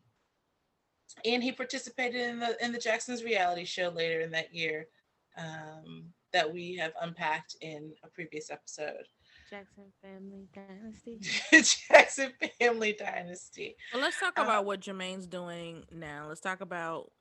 and 1.25 1.43
he 1.43 1.51
participated 1.51 2.21
in 2.21 2.39
the 2.39 2.63
in 2.63 2.71
the 2.71 2.79
Jackson's 2.79 3.23
reality 3.23 3.65
show 3.65 3.89
later 3.89 4.21
in 4.21 4.31
that 4.31 4.53
year 4.53 4.87
um, 5.37 6.05
that 6.31 6.51
we 6.51 6.75
have 6.75 6.93
unpacked 7.01 7.55
in 7.61 7.91
a 8.03 8.07
previous 8.07 8.49
episode. 8.49 9.07
Jackson 9.53 9.83
Family 10.01 10.47
Dynasty. 10.55 11.19
Jackson 11.91 12.31
Family 12.59 12.93
Dynasty. 12.97 13.75
Well, 13.93 14.01
let's 14.01 14.19
talk 14.19 14.39
Uh, 14.39 14.41
about 14.41 14.65
what 14.65 14.79
Jermaine's 14.79 15.27
doing 15.27 15.83
now. 15.91 16.25
Let's 16.27 16.41
talk 16.41 16.61
about 16.61 17.11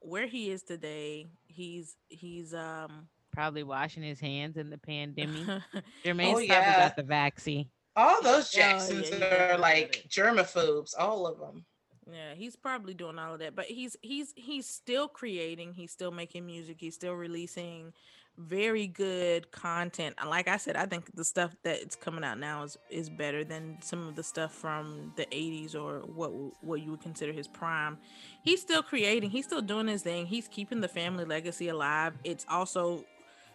where 0.00 0.26
he 0.26 0.50
is 0.50 0.62
today. 0.62 1.30
He's 1.46 1.96
he's 2.08 2.52
um 2.52 3.08
Probably 3.32 3.62
washing 3.62 4.02
his 4.02 4.20
hands 4.20 4.56
in 4.58 4.68
the 4.68 4.76
pandemic. 4.78 5.46
Jermaine's 6.04 6.28
Oh, 6.28 6.32
probably 6.34 6.46
yeah. 6.48 6.78
got 6.78 6.96
the 6.96 7.02
vaccine. 7.04 7.70
All 7.96 8.20
those 8.22 8.54
Yeah, 8.54 8.72
Jacksons 8.72 9.08
yeah, 9.10 9.16
he 9.16 9.22
are 9.22 9.30
definitely 9.30 9.48
got 9.54 9.60
like 9.60 10.04
germaphobes, 10.10 10.94
all 10.98 11.26
of 11.26 11.38
them. 11.38 11.64
yeah, 12.12 12.34
he's 12.34 12.54
probably 12.54 12.92
doing 12.94 13.18
all 13.18 13.32
of 13.32 13.38
that, 13.40 13.54
but 13.56 13.64
he's 13.64 13.96
he's 14.02 14.34
he's 14.36 14.68
still 14.68 15.08
creating, 15.08 15.72
he's 15.72 15.92
still 15.92 16.10
making 16.10 16.44
music, 16.44 16.76
he's 16.80 16.94
still 16.96 17.14
releasing 17.14 17.92
very 18.38 18.86
good 18.86 19.50
content. 19.50 20.14
Like 20.24 20.46
I 20.48 20.56
said, 20.56 20.76
I 20.76 20.86
think 20.86 21.14
the 21.14 21.24
stuff 21.24 21.54
that's 21.64 21.96
coming 21.96 22.22
out 22.22 22.38
now 22.38 22.62
is 22.62 22.78
is 22.88 23.10
better 23.10 23.44
than 23.44 23.78
some 23.82 24.06
of 24.06 24.14
the 24.14 24.22
stuff 24.22 24.54
from 24.54 25.12
the 25.16 25.26
80s 25.26 25.74
or 25.74 26.00
what 26.14 26.30
what 26.62 26.80
you 26.80 26.92
would 26.92 27.00
consider 27.02 27.32
his 27.32 27.48
prime. 27.48 27.98
He's 28.42 28.62
still 28.62 28.82
creating, 28.82 29.30
he's 29.30 29.46
still 29.46 29.62
doing 29.62 29.88
his 29.88 30.02
thing. 30.02 30.26
He's 30.26 30.46
keeping 30.48 30.80
the 30.80 30.88
family 30.88 31.24
legacy 31.24 31.68
alive. 31.68 32.14
It's 32.24 32.46
also 32.48 33.04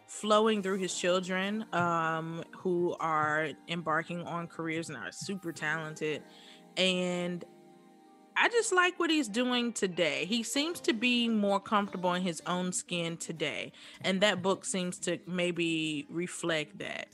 flowing 0.06 0.62
through 0.62 0.78
his 0.78 0.94
children 0.94 1.66
um 1.72 2.44
who 2.52 2.94
are 3.00 3.50
embarking 3.70 4.22
on 4.24 4.48
careers 4.48 4.90
and 4.90 4.98
are 4.98 5.12
super 5.14 5.54
talented 5.54 6.22
and 6.76 7.46
I 8.36 8.50
just 8.50 8.74
like 8.74 9.00
what 9.00 9.10
he's 9.10 9.28
doing 9.28 9.74
today. 9.74 10.26
He 10.26 10.44
seems 10.44 10.80
to 10.82 10.94
be 10.94 11.30
more 11.30 11.60
comfortable 11.60 12.14
in 12.14 12.22
his 12.24 12.42
own 12.48 12.72
skin 12.74 13.18
today, 13.18 13.72
and 14.02 14.22
that 14.22 14.42
book 14.42 14.66
seems 14.66 15.00
to 15.00 15.20
maybe 15.28 16.06
reflect 16.10 16.80
that. 16.80 17.08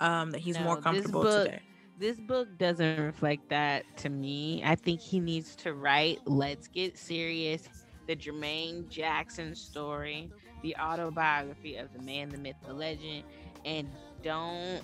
Um, 0.00 0.32
that 0.32 0.40
he's 0.40 0.56
No, 0.56 0.64
more 0.64 0.76
this 0.76 0.84
comfortable 0.84 1.22
book- 1.22 1.44
today. 1.46 1.60
This 1.98 2.18
book 2.18 2.58
doesn't 2.58 2.98
reflect 3.00 3.48
that 3.50 3.84
to 3.98 4.08
me. 4.08 4.62
I 4.64 4.74
think 4.74 5.00
he 5.00 5.20
needs 5.20 5.54
to 5.56 5.74
write 5.74 6.18
Let's 6.24 6.66
Get 6.66 6.98
Serious, 6.98 7.68
the 8.08 8.16
Jermaine 8.16 8.88
Jackson 8.88 9.54
story, 9.54 10.32
the 10.62 10.74
autobiography 10.76 11.76
of 11.76 11.92
the 11.92 12.02
man, 12.02 12.30
the 12.30 12.38
myth, 12.38 12.56
the 12.66 12.72
legend, 12.72 13.22
and 13.64 13.88
don't 14.24 14.82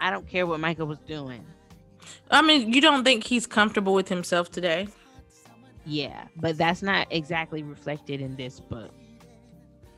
I 0.00 0.10
don't 0.10 0.26
care 0.26 0.44
what 0.48 0.58
Michael 0.58 0.88
was 0.88 0.98
doing. 1.00 1.46
I 2.30 2.42
mean, 2.42 2.72
you 2.72 2.80
don't 2.80 3.04
think 3.04 3.24
he's 3.24 3.46
comfortable 3.46 3.94
with 3.94 4.08
himself 4.08 4.50
today? 4.50 4.88
Yeah, 5.84 6.26
but 6.36 6.56
that's 6.56 6.82
not 6.82 7.08
exactly 7.10 7.62
reflected 7.62 8.20
in 8.20 8.36
this 8.36 8.60
book. 8.60 8.90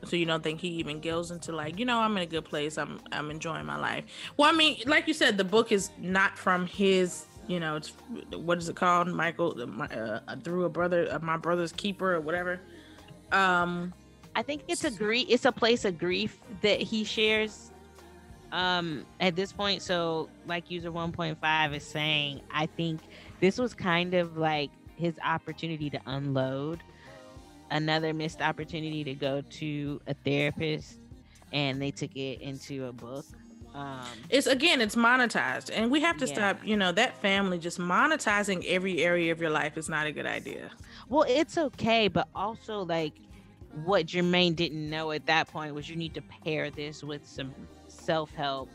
So 0.03 0.15
you 0.15 0.25
don't 0.25 0.43
think 0.43 0.59
he 0.59 0.67
even 0.69 0.99
goes 0.99 1.31
into 1.31 1.51
like, 1.51 1.79
you 1.79 1.85
know, 1.85 1.99
I'm 1.99 2.15
in 2.17 2.23
a 2.23 2.27
good 2.27 2.45
place. 2.45 2.77
I'm 2.77 2.99
I'm 3.11 3.31
enjoying 3.31 3.65
my 3.65 3.77
life. 3.77 4.05
Well, 4.37 4.51
I 4.51 4.55
mean, 4.55 4.77
like 4.85 5.07
you 5.07 5.13
said, 5.13 5.37
the 5.37 5.43
book 5.43 5.71
is 5.71 5.89
not 5.99 6.37
from 6.37 6.67
his. 6.67 7.25
You 7.47 7.59
know, 7.59 7.75
it's 7.75 7.93
what 8.35 8.57
is 8.57 8.69
it 8.69 8.75
called? 8.75 9.07
Michael 9.07 9.55
uh, 9.79 9.85
uh, 10.27 10.35
through 10.43 10.65
a 10.65 10.69
brother, 10.69 11.07
uh, 11.11 11.19
my 11.19 11.37
brother's 11.37 11.71
keeper, 11.71 12.15
or 12.15 12.19
whatever. 12.19 12.59
Um, 13.31 13.93
I 14.35 14.41
think 14.41 14.63
it's 14.67 14.83
a 14.83 14.91
grief. 14.91 15.27
It's 15.29 15.45
a 15.45 15.51
place 15.51 15.85
of 15.85 15.97
grief 15.97 16.39
that 16.61 16.81
he 16.81 17.03
shares. 17.03 17.71
Um, 18.51 19.05
at 19.19 19.35
this 19.35 19.51
point, 19.51 19.81
so 19.81 20.29
like 20.45 20.69
user 20.71 20.91
1.5 20.91 21.75
is 21.75 21.83
saying, 21.83 22.41
I 22.51 22.65
think 22.67 23.01
this 23.39 23.57
was 23.57 23.73
kind 23.73 24.13
of 24.13 24.37
like 24.37 24.71
his 24.95 25.19
opportunity 25.25 25.89
to 25.89 25.99
unload, 26.05 26.81
another 27.71 28.13
missed 28.13 28.41
opportunity 28.41 29.03
to 29.03 29.13
go 29.13 29.41
to 29.41 29.99
a 30.07 30.13
therapist, 30.13 30.99
and 31.51 31.81
they 31.81 31.91
took 31.91 32.15
it 32.15 32.39
into 32.41 32.85
a 32.85 32.93
book. 32.93 33.25
Um, 33.73 34.05
it's 34.29 34.47
again 34.47 34.79
it's 34.79 34.95
monetized 34.95 35.69
and 35.75 35.91
we 35.91 35.99
have 35.99 36.15
to 36.19 36.27
Yeah. 36.27 36.33
stop 36.33 36.59
you 36.65 36.77
know 36.77 36.93
that 36.93 37.21
family 37.21 37.59
just 37.59 37.77
monetizing 37.77 38.63
every 38.67 39.03
area 39.03 39.33
of 39.33 39.41
your 39.41 39.49
life 39.49 39.77
is 39.77 39.89
not 39.89 40.07
a 40.07 40.13
good 40.13 40.25
idea 40.25 40.71
Well, 41.09 41.25
it's 41.27 41.57
okay, 41.57 42.07
but 42.07 42.29
also 42.33 42.83
like 42.85 43.11
what 43.83 44.05
Jermaine 44.05 44.55
didn't 44.55 44.89
know 44.89 45.11
at 45.11 45.25
that 45.25 45.49
point 45.49 45.75
was 45.75 45.89
you 45.89 45.97
need 45.97 46.13
to 46.13 46.21
pair 46.21 46.69
this 46.69 47.03
with 47.03 47.27
some 47.27 47.53
self 48.05 48.33
help, 48.33 48.69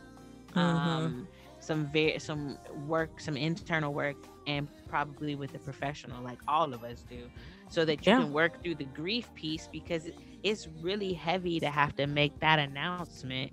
Mm-hmm. 0.55 0.89
um, 0.89 1.28
some 1.61 1.86
very 1.93 2.19
some 2.19 2.59
work, 2.86 3.20
some 3.20 3.36
internal 3.36 3.93
work, 3.94 4.16
and 4.47 4.69
probably 4.89 5.35
with 5.36 5.55
a 5.55 5.59
professional 5.59 6.23
like 6.23 6.40
all 6.48 6.73
of 6.74 6.82
us 6.85 7.05
do, 7.09 7.31
so 7.69 7.85
that 7.85 8.07
you 8.07 8.12
Yeah. 8.12 8.16
can 8.16 8.32
work 8.32 8.62
through 8.62 8.77
the 8.77 8.86
grief 8.86 9.32
piece 9.35 9.69
because 9.73 10.09
it's 10.43 10.69
really 10.82 11.12
heavy 11.15 11.61
to 11.61 11.70
have 11.70 11.94
to 11.97 12.07
make 12.07 12.39
that 12.40 12.59
announcement, 12.59 13.52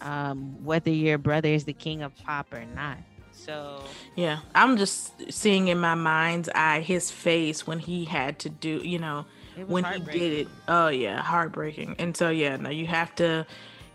um, 0.00 0.54
whether 0.64 0.90
your 0.90 1.18
brother 1.18 1.48
is 1.48 1.64
the 1.64 1.72
king 1.74 2.02
of 2.02 2.16
pop 2.18 2.52
or 2.52 2.64
not. 2.64 2.98
So 3.32 3.96
Yeah, 4.16 4.40
I'm 4.54 4.76
just 4.76 5.32
seeing 5.32 5.68
in 5.68 5.78
my 5.80 5.94
mind's 5.94 6.48
eye 6.54 6.80
his 6.80 7.10
face 7.10 7.66
when 7.66 7.78
he 7.80 8.04
had 8.04 8.38
to 8.40 8.50
do, 8.50 8.80
you 8.84 8.98
know, 8.98 9.26
when 9.66 9.84
he 9.84 10.00
did 10.00 10.32
it. 10.32 10.48
Oh 10.68 10.88
yeah, 10.88 11.22
heartbreaking. 11.22 11.96
And 11.98 12.16
so 12.16 12.30
yeah, 12.30 12.56
no, 12.56 12.70
you 12.70 12.86
have 12.86 13.14
to. 13.16 13.46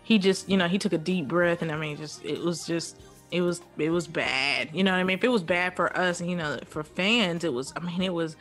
He 0.08 0.18
just, 0.18 0.48
you 0.48 0.56
know, 0.56 0.68
he 0.68 0.78
took 0.78 0.94
a 0.94 0.98
deep 0.98 1.28
breath, 1.28 1.60
and 1.60 1.70
I 1.70 1.76
mean, 1.76 1.98
just 1.98 2.24
it 2.24 2.40
was 2.40 2.66
just, 2.66 2.98
it 3.30 3.42
was, 3.42 3.60
it 3.76 3.90
was 3.90 4.06
bad. 4.06 4.70
You 4.72 4.82
know 4.82 4.92
what 4.92 5.00
I 5.00 5.04
mean? 5.04 5.18
If 5.18 5.22
it 5.22 5.28
was 5.28 5.42
bad 5.42 5.76
for 5.76 5.94
us, 5.94 6.22
you 6.22 6.34
know, 6.34 6.58
for 6.64 6.82
fans, 6.82 7.44
it 7.44 7.52
was. 7.52 7.74
I 7.76 7.80
mean, 7.80 8.00
it 8.00 8.14
was. 8.14 8.34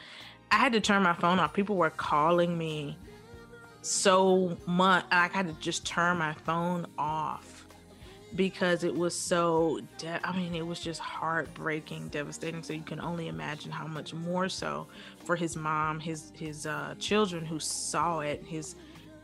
I 0.49 0.55
had 0.55 0.71
to 0.71 0.79
turn 0.79 1.03
my 1.03 1.11
phone 1.11 1.39
off. 1.39 1.51
People 1.53 1.75
were 1.75 1.89
calling 1.89 2.57
me 2.57 2.97
so 3.81 4.57
much. 4.65 5.03
I 5.11 5.27
had 5.27 5.47
to 5.47 5.53
just 5.59 5.85
turn 5.85 6.19
my 6.19 6.31
phone 6.45 6.87
off 6.97 7.67
because 8.35 8.83
it 8.83 8.93
was 8.93 9.15
so 9.15 9.79
de- 9.97 10.27
i 10.27 10.35
mean 10.35 10.53
it 10.53 10.65
was 10.65 10.81
just 10.81 10.99
heartbreaking 10.99 12.09
devastating 12.09 12.61
so 12.61 12.73
you 12.73 12.81
can 12.81 12.99
only 12.99 13.29
imagine 13.29 13.71
how 13.71 13.87
much 13.87 14.13
more 14.13 14.49
so 14.49 14.85
for 15.23 15.37
his 15.37 15.55
mom 15.55 15.97
his 15.97 16.33
his 16.35 16.65
uh 16.65 16.93
children 16.99 17.45
who 17.45 17.57
saw 17.57 18.19
it 18.19 18.43
his 18.45 18.75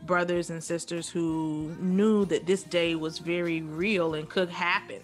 brothers 0.06 0.50
and 0.50 0.62
sisters 0.62 1.08
who 1.08 1.74
knew 1.80 2.24
that 2.26 2.46
this 2.46 2.62
day 2.62 2.94
was 2.94 3.18
very 3.18 3.62
real 3.62 4.14
and 4.14 4.28
could 4.28 4.50
happen. 4.50 5.00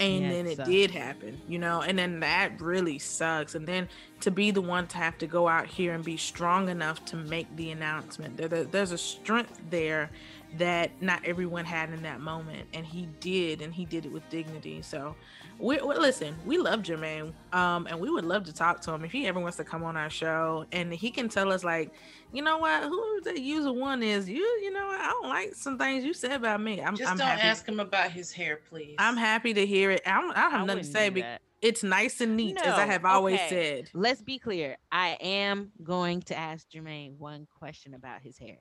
And 0.00 0.22
Yeah, 0.24 0.28
then 0.30 0.46
it 0.48 0.56
sucks. 0.56 0.68
did 0.68 0.90
happen 0.90 1.40
you 1.46 1.56
know 1.60 1.82
and 1.82 1.96
then 1.96 2.18
that 2.20 2.60
really 2.60 2.98
sucks. 2.98 3.54
And 3.54 3.64
then 3.66 3.88
to 4.20 4.30
be 4.32 4.50
the 4.50 4.60
one 4.60 4.88
to 4.88 4.96
have 4.96 5.16
to 5.18 5.26
go 5.28 5.46
out 5.46 5.66
here 5.68 5.92
and 5.94 6.04
be 6.04 6.16
strong 6.16 6.68
enough 6.68 7.04
to 7.06 7.16
make 7.16 7.46
the 7.56 7.70
announcement 7.70 8.36
there, 8.36 8.48
there- 8.48 8.64
there's 8.64 8.90
a 8.90 8.98
strength 8.98 9.60
there 9.70 10.10
that 10.58 10.90
not 11.00 11.24
everyone 11.24 11.64
had 11.64 11.90
in 11.90 12.02
that 12.02 12.20
moment. 12.20 12.66
And 12.74 12.84
he 12.84 13.08
did 13.20 13.60
and 13.62 13.72
he 13.72 13.84
did 13.84 14.04
it 14.04 14.12
with 14.12 14.28
dignity. 14.30 14.82
So 14.82 15.14
we, 15.60 15.76
we 15.80 15.94
listen 15.96 16.34
we 16.44 16.58
love 16.58 16.80
jermaine 16.82 17.32
um 17.52 17.86
and 17.88 18.00
we 18.00 18.10
would 18.10 18.24
love 18.24 18.42
to 18.46 18.52
talk 18.52 18.80
to 18.82 18.92
him 18.92 19.04
if 19.04 19.12
he 19.12 19.28
ever 19.28 19.38
wants 19.38 19.56
to 19.58 19.64
come 19.64 19.84
on 19.84 19.96
our 19.96 20.10
show. 20.10 20.66
And 20.72 20.92
he 20.92 21.10
can 21.12 21.28
tell 21.28 21.52
us 21.52 21.62
like 21.62 21.92
you 22.34 22.42
know 22.42 22.58
what 22.58 22.82
who 22.84 23.20
the 23.22 23.40
user 23.40 23.72
one 23.72 24.02
is 24.02 24.28
you 24.28 24.42
you 24.62 24.70
know 24.72 24.86
what? 24.88 25.00
i 25.00 25.06
don't 25.08 25.28
like 25.28 25.54
some 25.54 25.78
things 25.78 26.04
you 26.04 26.12
said 26.12 26.32
about 26.32 26.60
me 26.60 26.82
i'm, 26.82 26.96
Just 26.96 27.10
I'm 27.10 27.16
don't 27.16 27.26
happy 27.28 27.42
ask 27.42 27.66
him 27.66 27.80
about 27.80 28.10
his 28.10 28.32
hair, 28.32 28.60
please. 28.68 28.96
i'm 28.98 29.16
happy 29.16 29.54
to 29.54 29.64
hear 29.64 29.90
it 29.92 30.02
i 30.06 30.20
don't, 30.20 30.36
I 30.36 30.42
don't 30.42 30.50
have 30.50 30.60
I 30.62 30.64
nothing 30.66 30.84
to 30.84 30.90
say 30.90 31.08
be- 31.10 31.24
it's 31.62 31.82
nice 31.82 32.20
and 32.20 32.36
neat 32.36 32.56
as 32.58 32.74
i 32.74 32.84
have 32.86 33.04
always 33.04 33.38
okay. 33.40 33.48
said 33.48 33.90
Let's 33.94 34.20
be 34.20 34.38
clear. 34.38 34.76
I 34.92 35.16
am 35.20 35.70
going 35.82 36.20
to 36.22 36.36
ask 36.36 36.68
Jermaine 36.70 37.16
one 37.18 37.46
question 37.58 37.94
about 37.94 38.20
his 38.20 38.36
hair. 38.36 38.58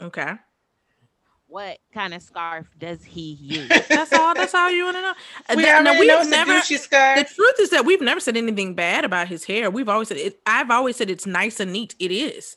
okay 0.00 0.34
What 1.48 1.78
kind 1.92 2.14
of 2.14 2.22
scarf 2.22 2.66
does 2.78 3.04
he 3.04 3.32
use? 3.40 3.68
that's 3.88 4.12
all 4.12 4.34
that's 4.34 4.54
all 4.54 4.70
you 4.70 4.84
want 4.84 4.96
to 4.96 5.02
know 5.02 5.14
We 5.56 5.62
that- 5.62 5.82
no, 5.84 5.90
already 5.90 6.06
know 6.06 6.20
it's 6.58 6.70
a 6.70 6.78
scarf. 6.78 7.18
The 7.18 7.34
truth 7.34 7.54
is 7.60 7.70
that 7.70 7.84
we've 7.84 8.00
never 8.00 8.20
said 8.20 8.36
anything 8.36 8.74
bad 8.74 9.04
about 9.04 9.28
his 9.28 9.44
hair. 9.44 9.70
We've 9.70 9.88
always 9.88 10.08
said 10.08 10.16
it. 10.16 10.40
I've 10.46 10.70
always 10.70 10.96
said 10.96 11.10
it's 11.10 11.26
nice 11.26 11.60
and 11.60 11.72
neat. 11.72 11.94
It 11.98 12.10
is, 12.10 12.56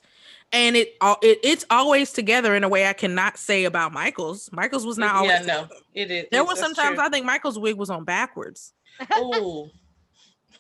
and 0.52 0.76
it, 0.76 0.96
al- 1.02 1.20
it 1.22 1.40
it's 1.44 1.66
always 1.70 2.12
together 2.12 2.56
in 2.56 2.64
a 2.64 2.70
way 2.70 2.88
I 2.88 2.94
cannot 2.94 3.38
say 3.38 3.66
about 3.66 3.94
Michael's. 3.94 4.50
Michael's 4.52 4.86
was 4.86 4.98
not 4.98 5.14
mm, 5.14 5.18
always. 5.18 5.32
Yeah, 5.32 5.42
no, 5.44 5.68
it 5.94 6.12
is. 6.12 6.26
There 6.32 6.42
it's- 6.42 6.48
was 6.48 6.60
sometimes 6.60 6.96
true. 6.98 7.06
I 7.06 7.10
think 7.10 7.26
Michael's 7.26 7.60
wig 7.60 7.76
was 7.78 7.90
on 7.90 8.04
backwards. 8.04 8.74
Oh. 9.12 9.70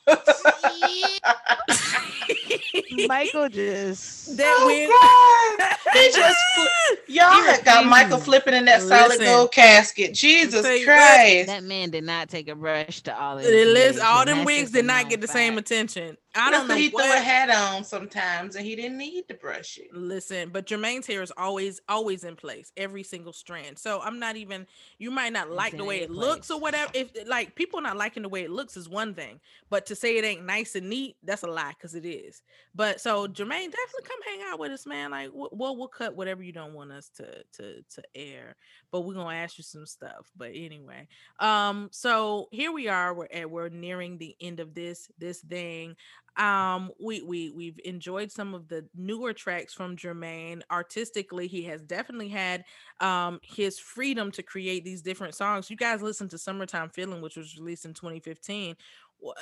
Michael 3.08 3.50
just 3.50 4.38
that 4.38 4.58
Oh, 4.60 4.68
wig. 4.68 4.90
God. 4.90 5.94
They 5.94 6.10
just 6.12 6.38
fl- 6.56 7.12
y'all 7.12 7.44
had 7.44 7.64
got 7.64 7.86
Michael 7.86 8.18
flipping 8.18 8.54
in 8.54 8.66
that 8.66 8.82
solid 8.82 9.10
Listen. 9.10 9.26
gold 9.26 9.52
casket. 9.52 10.14
Jesus 10.14 10.64
Tell 10.64 10.84
Christ. 10.84 11.48
that 11.48 11.64
man 11.64 11.90
did 11.92 12.04
not 12.04 12.30
take 12.30 12.48
a 12.48 12.56
brush 12.56 13.02
to 13.02 13.20
all 13.20 13.38
of 13.38 13.46
It 13.46 13.54
his 13.54 13.68
lists- 13.74 13.94
wigs, 13.96 14.00
all 14.02 14.26
them 14.26 14.46
wigs 14.46 14.72
did 14.72 14.86
not 14.86 15.10
get 15.10 15.22
the 15.22 15.28
same 15.28 15.58
attention. 15.58 16.18
I 16.40 16.52
don't 16.52 16.68
know 16.68 16.74
what 16.74 16.82
he 16.82 16.90
threw 16.90 17.02
a 17.02 17.18
hat 17.18 17.50
on 17.50 17.84
sometimes 17.84 18.56
and 18.56 18.66
he 18.66 18.76
didn't 18.76 18.98
need 18.98 19.28
to 19.28 19.34
brush 19.34 19.78
it. 19.78 19.94
Listen, 19.94 20.50
but 20.50 20.66
Jermaine's 20.66 21.08
hair 21.08 21.22
is 21.22 21.32
always 21.38 21.82
always 21.88 22.24
in 22.24 22.36
place, 22.36 22.72
every 22.78 23.04
single 23.04 23.34
strand. 23.34 23.78
So 23.78 24.02
I'm 24.02 24.20
not 24.20 24.36
even. 24.36 24.66
You 24.98 25.12
might 25.12 25.34
not 25.34 25.50
like 25.50 25.78
the 25.78 25.84
way 25.84 26.02
a 26.02 26.04
it 26.04 26.12
looks 26.12 26.52
or 26.52 26.60
whatever. 26.60 26.92
If 26.94 27.12
like 27.28 27.56
people 27.56 27.82
not 27.82 27.98
liking 27.98 28.24
the 28.24 28.30
way 28.30 28.44
it 28.44 28.50
looks 28.50 28.78
is 28.78 28.90
one 28.90 29.14
thing, 29.14 29.40
but 29.70 29.86
to 29.88 29.96
say 29.96 30.18
it 30.18 30.26
ain't 30.26 30.46
nice 30.46 30.76
and 30.76 30.90
neat, 30.90 31.18
that's 31.24 31.44
a 31.44 31.48
lie 31.48 31.74
because 31.78 31.96
it 31.96 32.06
is. 32.06 32.42
But 32.76 33.02
so 33.02 33.28
Jermaine, 33.28 33.72
definitely 33.72 34.04
come 34.04 34.22
hang 34.26 34.42
out 34.52 34.60
with 34.60 34.72
us, 34.72 34.86
man. 34.86 35.12
Like, 35.12 35.30
well, 35.34 35.76
we'll 35.76 35.88
cut 35.88 36.16
whatever 36.16 36.44
you 36.44 36.52
don't 36.52 36.74
want 36.74 36.92
us 36.92 37.10
to 37.18 37.44
to 37.54 37.82
to 37.82 38.04
air, 38.16 38.56
but 38.92 39.02
we're 39.02 39.14
gonna 39.14 39.36
ask 39.36 39.58
you 39.58 39.64
some 39.64 39.86
stuff. 39.86 40.30
But 40.36 40.52
anyway, 40.54 41.08
um, 41.40 41.90
so 41.92 42.48
here 42.52 42.72
we 42.72 42.88
are. 42.88 43.14
We're 43.14 43.28
at, 43.34 43.50
we're 43.50 43.70
nearing 43.70 44.18
the 44.18 44.36
end 44.40 44.60
of 44.60 44.74
this 44.74 45.10
this 45.18 45.40
thing 45.40 45.96
um 46.40 46.90
we 47.00 47.22
we 47.22 47.50
we've 47.52 47.80
enjoyed 47.84 48.32
some 48.32 48.56
of 48.56 48.68
the 48.70 48.86
newer 48.96 49.34
tracks 49.34 49.74
from 49.74 49.98
Jermaine 49.98 50.62
artistically 50.72 51.48
he 51.48 51.64
has 51.64 51.84
definitely 51.84 52.30
had 52.30 52.64
um 53.02 53.40
his 53.44 53.78
freedom 53.78 54.32
to 54.32 54.42
create 54.42 54.84
these 54.86 55.02
different 55.02 55.36
songs 55.36 55.70
you 55.70 55.76
guys 55.76 56.02
listened 56.02 56.30
to 56.32 56.38
summertime 56.38 56.90
feeling 56.90 57.22
which 57.22 57.36
was 57.36 57.58
released 57.58 57.84
in 57.86 57.94
2015 57.94 58.76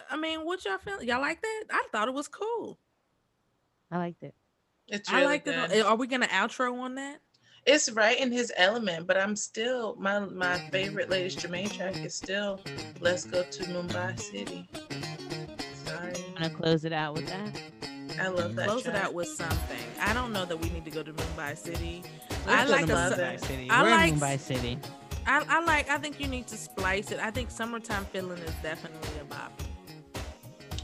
i 0.10 0.18
mean 0.18 0.40
what 0.41 0.65
y'all 0.65 0.80
feel 0.80 1.02
y'all 1.03 1.22
like 1.22 1.40
that 1.41 1.64
i 1.72 1.86
thought 1.91 2.07
it 2.07 2.14
was 2.14 2.28
cool 2.28 2.80
I 3.91 3.98
liked 3.99 4.24
it. 4.24 4.34
It's 4.88 5.10
i 5.10 5.18
really 5.18 5.26
like 5.28 5.45
good. 5.45 5.72
it 5.72 5.86
are 5.86 5.95
we 5.95 6.07
gonna 6.07 6.28
outro 6.28 6.80
on 6.80 6.95
that 6.95 7.19
It's 7.65 7.91
right 7.91 8.18
in 8.19 8.32
his 8.32 8.52
element, 8.56 9.07
but 9.07 9.18
I'm 9.18 9.36
still 9.36 9.95
my 9.99 10.19
my 10.19 10.57
favorite 10.72 11.10
latest 11.10 11.40
Jermaine 11.40 11.72
track 11.72 11.98
is 11.98 12.15
still 12.15 12.61
"Let's 13.02 13.26
Go 13.26 13.44
to 13.44 13.64
Mumbai 13.65 14.18
City." 14.19 14.69
Sorry, 16.38 16.45
I'm 16.45 16.51
gonna 16.51 16.64
close 16.64 16.85
it 16.85 16.93
out 16.93 17.15
with 17.15 17.27
that. 17.27 17.61
I 18.19 18.27
love 18.30 18.55
that. 18.55 18.68
close 18.68 18.85
it 18.88 18.95
out 18.95 19.14
with 19.14 19.27
something 19.27 19.77
i 20.01 20.14
don't 20.14 20.31
know 20.34 20.45
that 20.45 20.57
we 20.57 20.69
need 20.69 20.85
to 20.85 20.89
go 20.89 21.03
to 21.03 21.14
mumbai 21.14 21.55
city 21.57 22.01
Let's 22.47 22.47
i 22.47 22.65
go 22.65 22.72
like 22.72 22.85
to 22.85 22.93
Mumbai 22.93 23.39
City. 23.45 23.69
I 23.69 23.84
We're 23.84 23.89
like 23.91 24.14
in 24.14 24.19
Mumbai 24.19 24.39
City. 24.39 24.80
I, 25.26 25.43
I 25.49 25.64
like. 25.65 25.89
I 25.89 25.97
think 25.97 26.19
you 26.22 26.27
need 26.27 26.47
to 26.47 26.57
splice 26.57 27.11
it. 27.11 27.19
I 27.19 27.30
think 27.30 27.51
summertime 27.51 28.05
feeling 28.05 28.38
is 28.38 28.53
definitely 28.64 29.19
a 29.19 29.26
bop. 29.26 29.51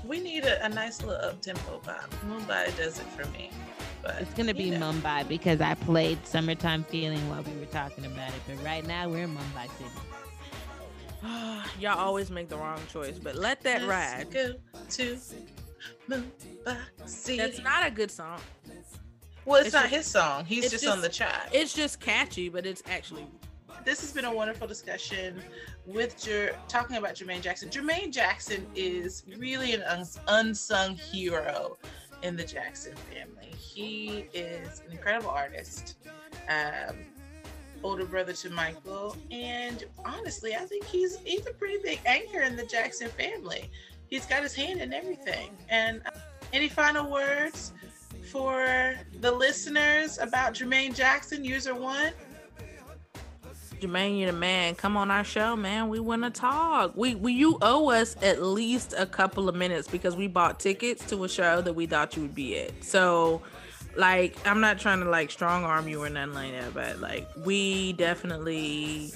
We 0.05 0.19
need 0.19 0.43
a, 0.43 0.65
a 0.65 0.69
nice 0.69 1.01
little 1.01 1.23
up 1.23 1.41
tempo 1.41 1.79
bop. 1.85 2.09
Mumbai 2.27 2.75
does 2.75 2.99
it 2.99 3.05
for 3.05 3.25
me. 3.29 3.49
But 4.01 4.17
It's 4.19 4.33
gonna 4.33 4.53
be 4.53 4.71
know. 4.71 4.91
Mumbai 4.91 5.25
because 5.27 5.61
I 5.61 5.75
played 5.75 6.25
"Summertime 6.27 6.83
Feeling" 6.83 7.29
while 7.29 7.43
we 7.43 7.57
were 7.57 7.65
talking 7.67 8.05
about 8.05 8.29
it. 8.29 8.41
But 8.45 8.61
right 8.65 8.85
now 8.85 9.07
we're 9.07 9.23
in 9.23 9.33
Mumbai 9.33 9.69
City. 9.77 9.89
Y'all 11.79 11.97
always 11.97 12.29
make 12.29 12.49
the 12.49 12.57
wrong 12.57 12.79
choice, 12.91 13.17
but 13.19 13.35
let 13.35 13.61
that 13.61 13.87
ride. 13.87 14.31
Go 14.31 14.53
to 14.89 15.17
Mumbai 16.09 17.37
That's 17.37 17.59
not 17.63 17.85
a 17.85 17.91
good 17.91 18.11
song. 18.11 18.39
well, 19.45 19.57
it's, 19.57 19.67
it's 19.67 19.73
not 19.73 19.83
just- 19.83 19.95
his 19.95 20.05
song. 20.05 20.45
He's 20.45 20.65
it's 20.65 20.73
just, 20.73 20.87
on 20.87 21.01
the 21.01 21.09
chart. 21.09 21.49
It's 21.51 21.73
just 21.73 21.99
catchy, 21.99 22.49
but 22.49 22.65
it's 22.65 22.83
actually 22.87 23.25
this 23.85 23.99
has 24.01 24.11
been 24.13 24.25
a 24.25 24.33
wonderful 24.33 24.67
discussion 24.67 25.41
with 25.85 26.21
Jer- 26.21 26.55
talking 26.67 26.95
about 26.95 27.15
Jermaine 27.15 27.41
Jackson. 27.41 27.69
Jermaine 27.69 28.11
Jackson 28.11 28.65
is 28.75 29.23
really 29.37 29.73
an 29.73 29.83
uns- 29.83 30.19
unsung 30.27 30.95
hero 30.95 31.77
in 32.21 32.37
the 32.37 32.43
Jackson 32.45 32.93
family. 33.11 33.51
He 33.57 34.29
is 34.33 34.81
an 34.85 34.93
incredible 34.93 35.31
artist, 35.31 35.97
um, 36.47 36.95
older 37.83 38.05
brother 38.05 38.33
to 38.33 38.49
Michael, 38.49 39.15
and 39.31 39.83
honestly, 40.05 40.55
I 40.55 40.65
think 40.65 40.85
he's 40.85 41.17
he's 41.19 41.45
a 41.47 41.53
pretty 41.53 41.77
big 41.83 41.99
anchor 42.05 42.41
in 42.41 42.55
the 42.55 42.65
Jackson 42.65 43.09
family. 43.09 43.69
He's 44.07 44.25
got 44.25 44.43
his 44.43 44.53
hand 44.53 44.79
in 44.79 44.93
everything. 44.93 45.49
And 45.69 46.01
uh, 46.05 46.11
any 46.51 46.69
final 46.69 47.09
words 47.09 47.73
for 48.31 48.95
the 49.21 49.31
listeners 49.31 50.19
about 50.19 50.53
Jermaine 50.53 50.95
Jackson, 50.95 51.43
user 51.43 51.73
one? 51.75 52.13
Jermaine, 53.83 54.19
you're 54.19 54.31
the 54.31 54.37
man. 54.37 54.75
Come 54.75 54.95
on 54.95 55.11
our 55.11 55.23
show, 55.23 55.55
man. 55.55 55.89
We 55.89 55.99
want 55.99 56.23
to 56.23 56.29
talk. 56.29 56.95
We, 56.95 57.15
we 57.15 57.33
you 57.33 57.57
owe 57.61 57.89
us 57.89 58.15
at 58.21 58.41
least 58.41 58.93
a 58.97 59.05
couple 59.05 59.49
of 59.49 59.55
minutes 59.55 59.87
because 59.87 60.15
we 60.15 60.27
bought 60.27 60.59
tickets 60.59 61.05
to 61.07 61.23
a 61.25 61.29
show 61.29 61.61
that 61.61 61.73
we 61.73 61.85
thought 61.85 62.15
you 62.15 62.21
would 62.21 62.35
be 62.35 62.57
at. 62.59 62.83
So, 62.83 63.41
like, 63.95 64.35
I'm 64.45 64.59
not 64.61 64.79
trying 64.79 64.99
to 64.99 65.09
like 65.09 65.31
strong 65.31 65.63
arm 65.63 65.87
you 65.87 66.03
or 66.03 66.09
nothing 66.09 66.33
like 66.33 66.51
that, 66.51 66.73
but 66.73 66.99
like, 66.99 67.29
we 67.45 67.93
definitely 67.93 69.11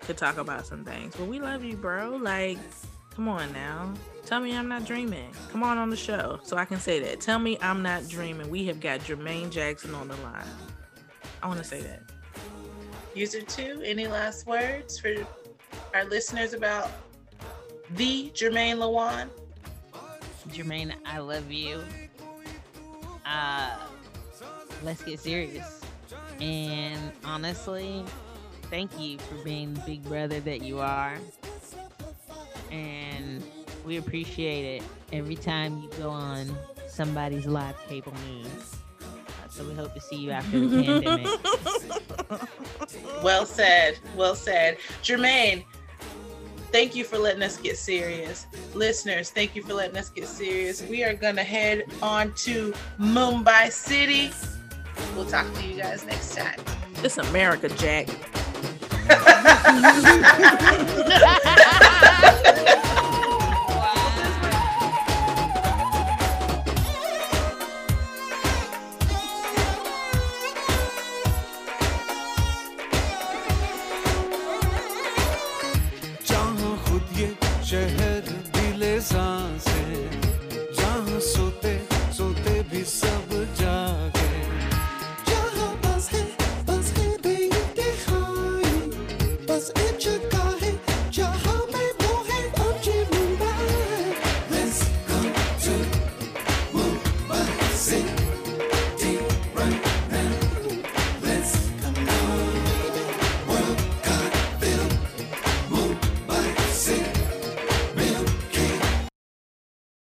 could 0.00 0.16
talk 0.16 0.38
about 0.38 0.66
some 0.66 0.84
things. 0.84 1.14
But 1.16 1.26
we 1.26 1.40
love 1.40 1.64
you, 1.64 1.76
bro. 1.76 2.16
Like, 2.16 2.58
come 3.14 3.28
on 3.28 3.52
now. 3.52 3.92
Tell 4.24 4.40
me 4.40 4.56
I'm 4.56 4.68
not 4.68 4.84
dreaming. 4.84 5.32
Come 5.50 5.62
on 5.62 5.78
on 5.78 5.90
the 5.90 5.96
show 5.96 6.38
so 6.42 6.56
I 6.56 6.64
can 6.64 6.78
say 6.78 7.00
that. 7.00 7.20
Tell 7.20 7.38
me 7.38 7.58
I'm 7.60 7.82
not 7.82 8.08
dreaming. 8.08 8.50
We 8.50 8.66
have 8.66 8.80
got 8.80 9.00
Jermaine 9.00 9.50
Jackson 9.50 9.94
on 9.94 10.08
the 10.08 10.16
line. 10.16 10.44
I 11.42 11.48
want 11.48 11.58
to 11.58 11.64
say 11.64 11.80
that. 11.80 12.02
User 13.14 13.42
two, 13.42 13.82
any 13.84 14.06
last 14.06 14.46
words 14.46 14.98
for 14.98 15.14
our 15.94 16.04
listeners 16.04 16.52
about 16.52 16.90
the 17.92 18.30
Jermaine 18.34 18.76
Lawan? 18.76 19.28
Jermaine, 20.50 20.94
I 21.04 21.18
love 21.18 21.50
you. 21.50 21.82
Uh, 23.28 23.76
let's 24.82 25.02
get 25.02 25.20
serious. 25.20 25.80
And 26.40 27.12
honestly, 27.24 28.04
thank 28.70 28.98
you 28.98 29.18
for 29.18 29.34
being 29.44 29.74
the 29.74 29.80
big 29.80 30.04
brother 30.04 30.40
that 30.40 30.62
you 30.62 30.78
are. 30.80 31.16
And 32.70 33.42
we 33.84 33.96
appreciate 33.96 34.76
it 34.76 34.82
every 35.12 35.36
time 35.36 35.78
you 35.82 35.90
go 35.98 36.10
on 36.10 36.48
somebody's 36.86 37.46
live 37.46 37.76
cable 37.88 38.12
news. 38.28 38.76
Uh, 39.00 39.48
So 39.48 39.64
we 39.64 39.74
hope 39.74 39.94
to 39.94 40.00
see 40.00 40.16
you 40.16 40.30
after 40.30 40.60
the 40.60 40.82
pandemic. 41.02 41.28
Well 43.22 43.46
said. 43.46 43.98
Well 44.16 44.34
said. 44.34 44.78
Jermaine, 45.02 45.64
thank 46.72 46.94
you 46.94 47.04
for 47.04 47.18
letting 47.18 47.42
us 47.42 47.56
get 47.56 47.76
serious. 47.76 48.46
Listeners, 48.74 49.30
thank 49.30 49.56
you 49.56 49.62
for 49.62 49.74
letting 49.74 49.96
us 49.96 50.10
get 50.10 50.26
serious. 50.26 50.82
We 50.82 51.04
are 51.04 51.14
going 51.14 51.36
to 51.36 51.44
head 51.44 51.84
on 52.02 52.32
to 52.36 52.74
Mumbai 52.98 53.70
City. 53.70 54.30
We'll 55.14 55.26
talk 55.26 55.52
to 55.54 55.62
you 55.62 55.80
guys 55.80 56.04
next 56.06 56.36
time. 56.36 56.60
It's 57.02 57.18
America, 57.18 57.68
Jack. 57.68 58.08